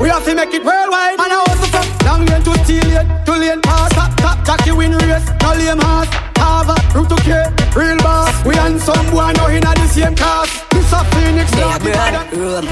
We 0.00 0.08
have 0.08 0.24
to 0.24 0.34
make 0.34 0.54
it 0.54 0.64
worldwide. 0.64 1.20
And 1.20 1.28
I 1.28 1.44
hustle 1.44 1.68
from 1.68 1.86
long 2.08 2.22
lane 2.24 2.42
to 2.42 2.52
steel 2.64 2.84
lane, 2.88 3.08
to 3.24 3.32
lane 3.36 3.60
pass. 3.60 3.92
Top, 3.92 4.10
top, 4.16 4.38
Jackie 4.46 4.72
win 4.72 4.96
race, 4.96 5.28
no 5.44 5.52
lame 5.54 5.78
horse. 5.78 6.08
Harvard, 6.40 6.80
route 6.96 7.10
to 7.12 7.18
K, 7.20 7.30
real 7.76 7.98
boss. 7.98 8.32
We 8.46 8.56
and 8.56 8.80
some 8.80 9.06
boy 9.12 9.32
now 9.36 9.48
in 9.52 9.60
the 9.60 9.88
same 9.92 10.16
class. 10.16 10.48
This 10.72 10.92
a 10.92 11.04
Phoenix, 11.12 11.52
Yeah, 11.52 11.78
brother, 11.78 12.24
room. 12.32 12.64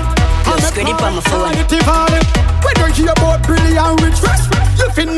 Plus 0.44 0.70
credit 0.72 1.02
on 1.04 1.14
my 1.14 1.20
phone. 1.20 2.35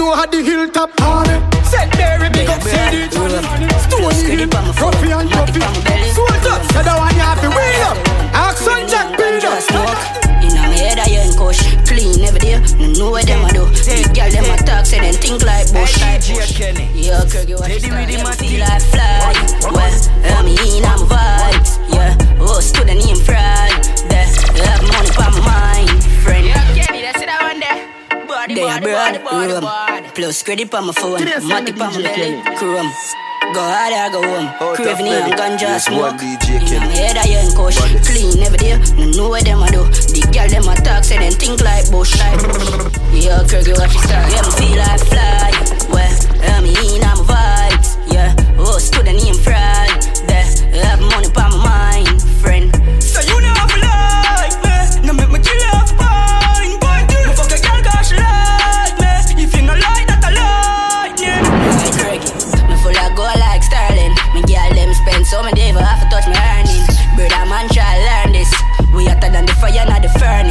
You 0.08 0.14
how 0.14 0.24
the 0.24 0.40
hilltop 0.40 0.96
party. 0.96 1.36
Said 1.68 1.92
Mary, 2.00 2.32
big 2.32 2.48
up 2.48 2.62
CD. 2.64 3.12
Stony 3.12 4.24
Hill, 4.24 4.48
Ruffy 4.80 5.12
and 5.12 5.28
Tuffy. 5.28 5.60
Soldier, 6.16 6.56
said 6.72 6.88
the 6.88 6.96
one 6.96 7.12
you 7.12 7.20
have 7.20 7.36
to 7.44 7.52
wheel 7.52 7.84
up. 7.84 8.00
Action 8.32 8.88
Jack 8.88 9.12
Peter. 9.20 9.52
In 10.40 10.56
my 10.56 10.72
head, 10.72 10.96
I 10.96 11.12
ain't 11.12 11.36
kush. 11.36 11.60
Clean 11.84 12.24
every 12.24 12.40
day. 12.40 12.56
No 12.80 12.88
know 12.96 13.10
what 13.10 13.26
them 13.26 13.44
a 13.44 13.52
do. 13.52 13.68
The 13.68 14.08
girl 14.16 14.32
them 14.32 14.48
a 14.48 14.56
talk, 14.64 14.86
say 14.86 14.96
them 14.96 15.12
think 15.12 15.44
like 15.44 15.68
bush. 15.76 16.00
Yeah, 16.00 16.16
what 16.16 17.68
you 17.68 17.80
start? 17.80 18.08
Them 18.08 18.24
feel 18.32 18.60
like 18.64 18.80
fly. 18.88 19.36
Well, 19.68 19.92
I'm 20.24 20.48
in, 20.48 20.88
I'm 20.88 21.04
vibes. 21.04 21.76
Yeah, 21.92 22.16
oh, 22.40 22.60
student 22.60 23.04
in 23.04 23.16
fraud. 23.16 23.36
There, 23.36 23.57
There, 28.58 28.80
broad, 28.80 29.22
room. 29.30 30.10
Plus 30.14 30.42
credit 30.42 30.74
on 30.74 30.86
my 30.86 30.92
phone, 30.92 31.22
money 31.46 31.70
on 31.70 31.78
my 31.78 32.02
belly, 32.02 32.42
chrome. 32.58 32.90
Go 33.54 33.62
hard 33.62 33.94
or 33.94 34.10
go 34.10 34.20
home. 34.26 34.74
Craving 34.74 35.06
and 35.06 35.32
ganja 35.38 35.78
smoke. 35.78 36.20
In 36.20 36.82
my 36.82 36.90
head, 36.90 37.16
I 37.16 37.38
ain't 37.38 37.54
kush. 37.54 37.78
Clean 38.04 38.42
every 38.42 38.58
day. 38.58 38.76
No 38.98 39.10
know 39.14 39.28
what 39.28 39.44
them 39.44 39.62
a 39.62 39.70
do. 39.70 39.84
The 40.10 40.26
girl 40.34 40.48
them 40.50 40.66
a 40.66 40.74
talk, 40.74 41.04
say 41.04 41.18
them 41.18 41.32
think 41.38 41.62
like 41.62 41.88
bush. 41.90 42.18
Yeah, 42.18 43.46
Kirky, 43.46 43.78
what 43.78 43.94
you 43.94 44.02
start? 44.02 44.26
Yeah, 44.26 44.42
me 44.42 44.50
feel 44.58 44.76
like 44.76 45.00
fly. 45.06 45.54
Well, 45.94 46.12
I'm 46.50 46.66
in, 46.66 47.02
I'm 47.06 47.22
vibes. 47.22 47.94
Yeah, 48.12 48.34
oh, 48.58 48.78
student 48.78 49.22
in 49.22 49.38
fraud. 49.38 49.86
There, 50.26 50.82
have 50.82 51.00
money 51.00 51.30
on 51.30 51.47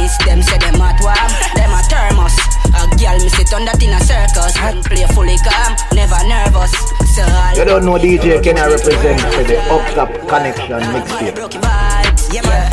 furnace. 0.08 0.26
Them 0.26 0.42
say 0.42 0.58
them 0.58 0.78
warm, 0.78 1.32
them 1.54 1.72
a 1.72 1.82
thermos. 1.88 2.36
A 2.74 2.86
girl 2.96 3.18
me 3.18 3.28
sit 3.28 3.52
on 3.52 3.64
that 3.64 3.82
in 3.82 3.92
a 3.92 4.00
circus. 4.00 4.56
And 4.58 4.84
play 4.84 5.04
fully 5.08 5.36
calm, 5.38 5.76
never 5.92 6.18
nervous. 6.28 6.72
So 7.14 7.24
You 7.56 7.64
don't 7.64 7.84
know 7.84 7.98
DJ 7.98 8.42
Kenny 8.42 8.60
represent 8.60 9.20
for 9.20 9.44
the 9.44 9.58
Up 9.70 9.94
Top 9.94 10.10
ConeXXion 10.28 10.82
mixtape. 10.92 11.62
yeah. 12.32 12.67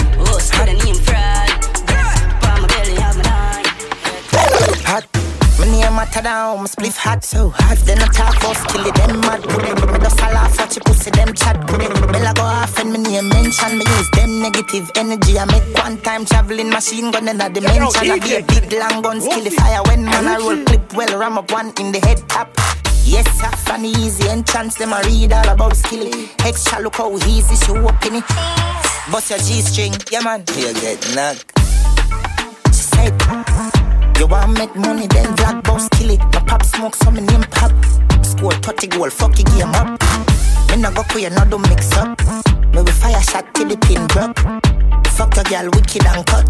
Matter 5.95 6.21
down, 6.21 6.57
my 6.59 6.65
spliff 6.65 6.97
hot 6.97 7.23
so 7.23 7.49
hot. 7.49 7.77
Then 7.87 7.99
I 7.99 8.07
talk 8.07 8.35
about 8.37 8.59
kill 8.69 8.85
it, 8.85 8.95
them 8.95 9.19
mad. 9.21 9.41
Me 9.41 9.99
just 10.03 10.19
a 10.19 10.27
laugh 10.35 10.57
watch 10.59 10.75
you 10.75 10.81
pussy 10.83 11.11
them 11.11 11.33
chat. 11.33 11.55
Bella 11.67 12.33
go 12.35 12.43
off 12.43 12.77
and 12.79 12.91
my 12.91 12.99
name 12.99 13.29
mention. 13.29 13.77
Me 13.77 13.85
use 13.85 14.09
them 14.11 14.41
negative 14.41 14.91
energy. 14.95 15.39
I 15.39 15.45
make 15.45 15.67
one 15.73 15.97
time 16.01 16.25
traveling 16.25 16.69
machine 16.69 17.11
gun 17.11 17.27
in 17.27 17.39
a 17.39 17.49
dimension. 17.49 18.11
I 18.11 18.19
be 18.19 18.35
a 18.35 18.41
big 18.43 18.71
long 18.73 19.01
gun, 19.01 19.21
kill 19.21 19.43
the 19.43 19.51
fire 19.51 19.81
when 19.87 20.05
man 20.05 20.27
I 20.27 20.37
roll 20.37 20.63
clip 20.65 20.93
well. 20.93 21.17
Ram 21.17 21.37
up 21.37 21.51
one 21.51 21.71
in 21.79 21.91
the 21.91 21.99
head 21.99 22.19
top. 22.27 22.49
Yes, 23.05 23.27
sir, 23.39 23.55
funny 23.65 23.91
easy 23.91 24.27
entrance. 24.29 24.75
Them 24.75 24.93
I 24.93 25.01
read 25.03 25.31
all 25.31 25.49
about 25.49 25.75
skilly. 25.75 26.29
Extra 26.39 26.81
look 26.81 26.95
how 26.95 27.15
easy 27.27 27.55
she 27.55 27.71
walk 27.71 28.05
in 28.05 28.15
it. 28.15 28.27
Bust 29.11 29.29
your 29.29 29.39
G 29.39 29.61
string, 29.61 29.93
yeah 30.11 30.21
man. 30.21 30.43
You 30.57 30.73
get 30.73 30.99
knocked. 31.15 31.51
She 32.67 32.83
said. 32.83 33.74
You 34.19 34.27
want 34.27 34.57
make 34.57 34.75
money, 34.75 35.07
then 35.07 35.35
black 35.35 35.63
boss 35.63 35.89
kill 35.89 36.09
it. 36.11 36.19
My 36.19 36.41
pop 36.47 36.63
smoke, 36.63 36.95
so 36.95 37.11
me 37.11 37.21
name 37.21 37.43
pop. 37.51 37.71
Score 38.23 38.53
30 38.53 38.87
goal, 38.87 39.09
fuck 39.09 39.37
your 39.37 39.45
game 39.51 39.75
up. 39.75 40.01
Me 40.69 40.77
nah 40.77 40.91
go 40.91 41.03
queer, 41.03 41.29
no 41.29 41.45
do 41.45 41.57
mix 41.69 41.91
up. 41.97 42.19
Me 42.73 42.81
we 42.81 42.91
fire 42.91 43.21
shot 43.21 43.45
till 43.53 43.67
the 43.67 43.77
pin 43.77 44.07
drop. 44.07 44.37
Fuck 45.15 45.37
a 45.37 45.43
girl, 45.43 45.69
wicked 45.73 46.05
and 46.05 46.25
cut. 46.25 46.47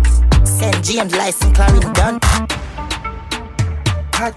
Send 0.48 0.84
James 0.84 1.16
license, 1.16 1.58
Clarin 1.58 1.94
done. 1.94 2.20
Hot. 4.14 4.36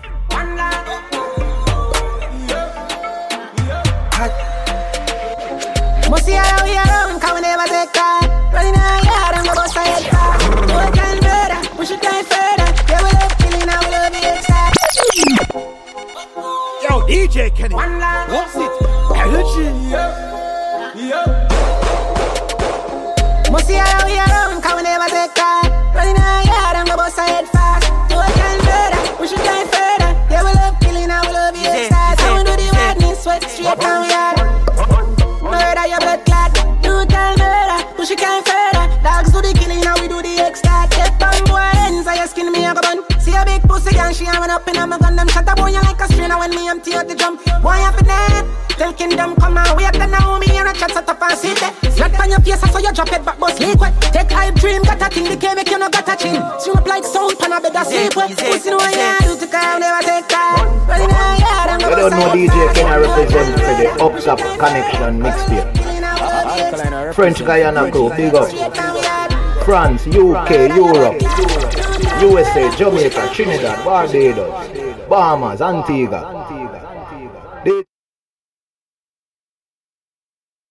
Must 6.10 6.24
see 6.24 6.32
how 6.32 6.64
we 6.64 6.74
around, 6.74 7.20
come 7.20 7.34
we 7.34 7.40
never 7.42 7.64
take 7.64 7.92
that. 7.92 8.50
Running 8.52 8.74
out 8.74 9.04
yard 9.04 9.36
and 9.36 9.46
go 9.46 9.54
bust 9.54 9.76
a 9.76 9.80
head. 9.80 10.02
Do 10.66 10.74
it 10.80 10.94
kind 10.96 11.20
murder, 11.20 11.76
push 11.76 11.90
it 11.90 12.00
kind 12.00 12.26
further. 12.26 12.57
Yo, 16.88 17.04
DJ 17.06 17.54
Kenny. 17.54 17.74
One 17.74 17.98
line. 17.98 18.30
What's 18.30 18.56
it? 18.56 18.70
Energy. 19.14 19.68
Yeah. 19.92 20.94
Yeah. 20.96 21.48
Must 23.50 23.66
see 23.66 23.74
how 23.74 24.06
we 24.06 24.16
are 24.16 24.52
on, 24.52 24.62
come 24.62 24.82
never 24.82 25.08
take 25.08 25.34
time. 25.34 25.68
Running 25.94 26.16
out, 26.16 26.44
yeah, 26.44 26.72
I'm 26.80 26.86
the 26.86 26.96
boss, 26.96 27.18
I 27.18 27.44
fast. 27.44 27.88
Do 28.08 28.16
a 28.16 28.24
kind 28.24 28.60
murder, 28.64 29.00
we 29.20 29.28
should 29.28 29.44
die 29.44 29.64
further. 29.68 30.12
Yeah, 30.32 30.44
we 30.44 30.52
love 30.56 30.80
killing, 30.80 31.10
I 31.10 31.20
will 31.26 31.32
love 31.32 31.56
you, 31.56 31.68
yeah. 31.68 31.92
I 31.92 32.32
will 32.32 32.44
do 32.44 32.56
the 32.56 32.72
madness, 32.72 33.22
sweat 33.22 33.42
straight 33.44 33.78
down, 33.80 34.06
we 34.06 34.12
are. 34.12 34.36
Murder 35.44 35.86
your 35.88 36.00
blood 36.00 36.24
clot. 36.24 36.52
Do 36.80 36.92
a 37.00 37.06
kind 37.06 37.38
murder, 37.38 37.84
push 37.96 38.10
a 38.12 38.16
kind 38.16 38.44
further. 38.44 38.88
Dogs 39.02 39.32
do 39.32 39.40
the 39.42 39.52
killing, 39.58 39.80
now 39.80 39.96
we 40.00 40.08
do 40.08 40.22
the 40.22 40.40
extra. 40.40 40.88
Get 40.90 41.20
on, 41.20 41.44
boy, 41.44 41.68
ends, 41.84 42.06
I 42.06 42.24
skin 42.26 42.52
me, 42.52 42.64
I 42.64 42.72
go 42.72 42.80
bun 42.80 43.17
a 43.38 43.44
big 43.44 43.62
pussy 43.62 43.96
and 43.96 44.14
she 44.14 44.24
having 44.24 44.50
up 44.50 44.66
in 44.66 44.76
a 44.76 44.98
gun. 44.98 45.16
Them 45.16 45.28
shut 45.28 45.48
a 45.48 45.54
boy 45.54 45.72
like 45.72 46.00
a 46.00 46.06
strainer 46.10 46.38
when 46.38 46.50
me 46.50 46.68
empty 46.68 46.94
out 46.94 47.06
the 47.06 47.14
drum. 47.14 47.36
Boy, 47.62 47.78
you 47.78 47.92
finna 47.94 48.68
Tell 48.78 48.92
kingdom 48.92 49.34
come 49.34 49.58
and 49.58 49.76
wait 49.76 49.96
and 49.96 50.12
now 50.12 50.38
me 50.38 50.46
here 50.46 50.64
a 50.64 50.72
chat 50.72 50.92
set 50.92 51.08
up 51.08 51.20
and 51.20 51.36
sit 51.36 51.58
there. 51.58 51.72
Flat 51.98 52.14
on 52.20 52.30
your 52.30 52.40
face 52.40 52.60
so 52.60 52.78
you 52.78 52.92
drop 52.92 53.12
it 53.12 53.24
back, 53.24 53.38
bust 53.38 53.58
liquid. 53.58 53.92
Take 54.14 54.30
hype 54.30 54.54
dream, 54.54 54.82
got 54.82 55.02
a 55.02 55.08
thing, 55.10 55.24
the 55.24 55.34
game 55.34 55.56
make 55.56 55.68
you 55.68 55.78
no 55.78 55.90
got 55.90 56.08
a 56.08 56.14
chin. 56.14 56.40
Swing 56.60 56.76
up 56.76 56.86
like 56.86 57.02
sound, 57.02 57.36
pan 57.38 57.52
a 57.52 57.60
bed 57.60 57.74
a 57.74 57.84
sleep 57.84 58.14
with. 58.14 58.38
Pussy 58.38 58.70
know 58.70 58.78
you 58.78 59.18
do 59.26 59.34
to 59.34 59.46
come, 59.50 59.80
never 59.80 60.02
take 60.06 60.28
time. 60.28 60.70
Running 60.86 61.10
out, 61.10 61.38
yeah, 61.42 61.74
I'm 61.74 61.80
You 61.80 61.90
don't 61.90 62.10
know 62.10 62.30
DJ 62.30 62.54
Kenny 62.74 63.02
represent 63.02 63.50
for 63.58 63.74
the 63.74 63.86
Up 63.98 64.14
Top 64.22 64.38
ConeXXion 64.38 65.16
mixtape. 65.26 67.14
French 67.14 67.38
Guiana 67.44 67.90
crew, 67.90 68.10
big 68.14 68.34
up. 68.34 68.46
France, 69.64 70.06
UK, 70.06 70.70
Europe, 70.72 71.18
USA, 72.22 72.68
Jamaica, 72.76 73.28
Trinidad, 73.32 73.84
Barbados, 73.84 74.52
Bahamas, 75.08 75.60
Antigua. 75.60 76.37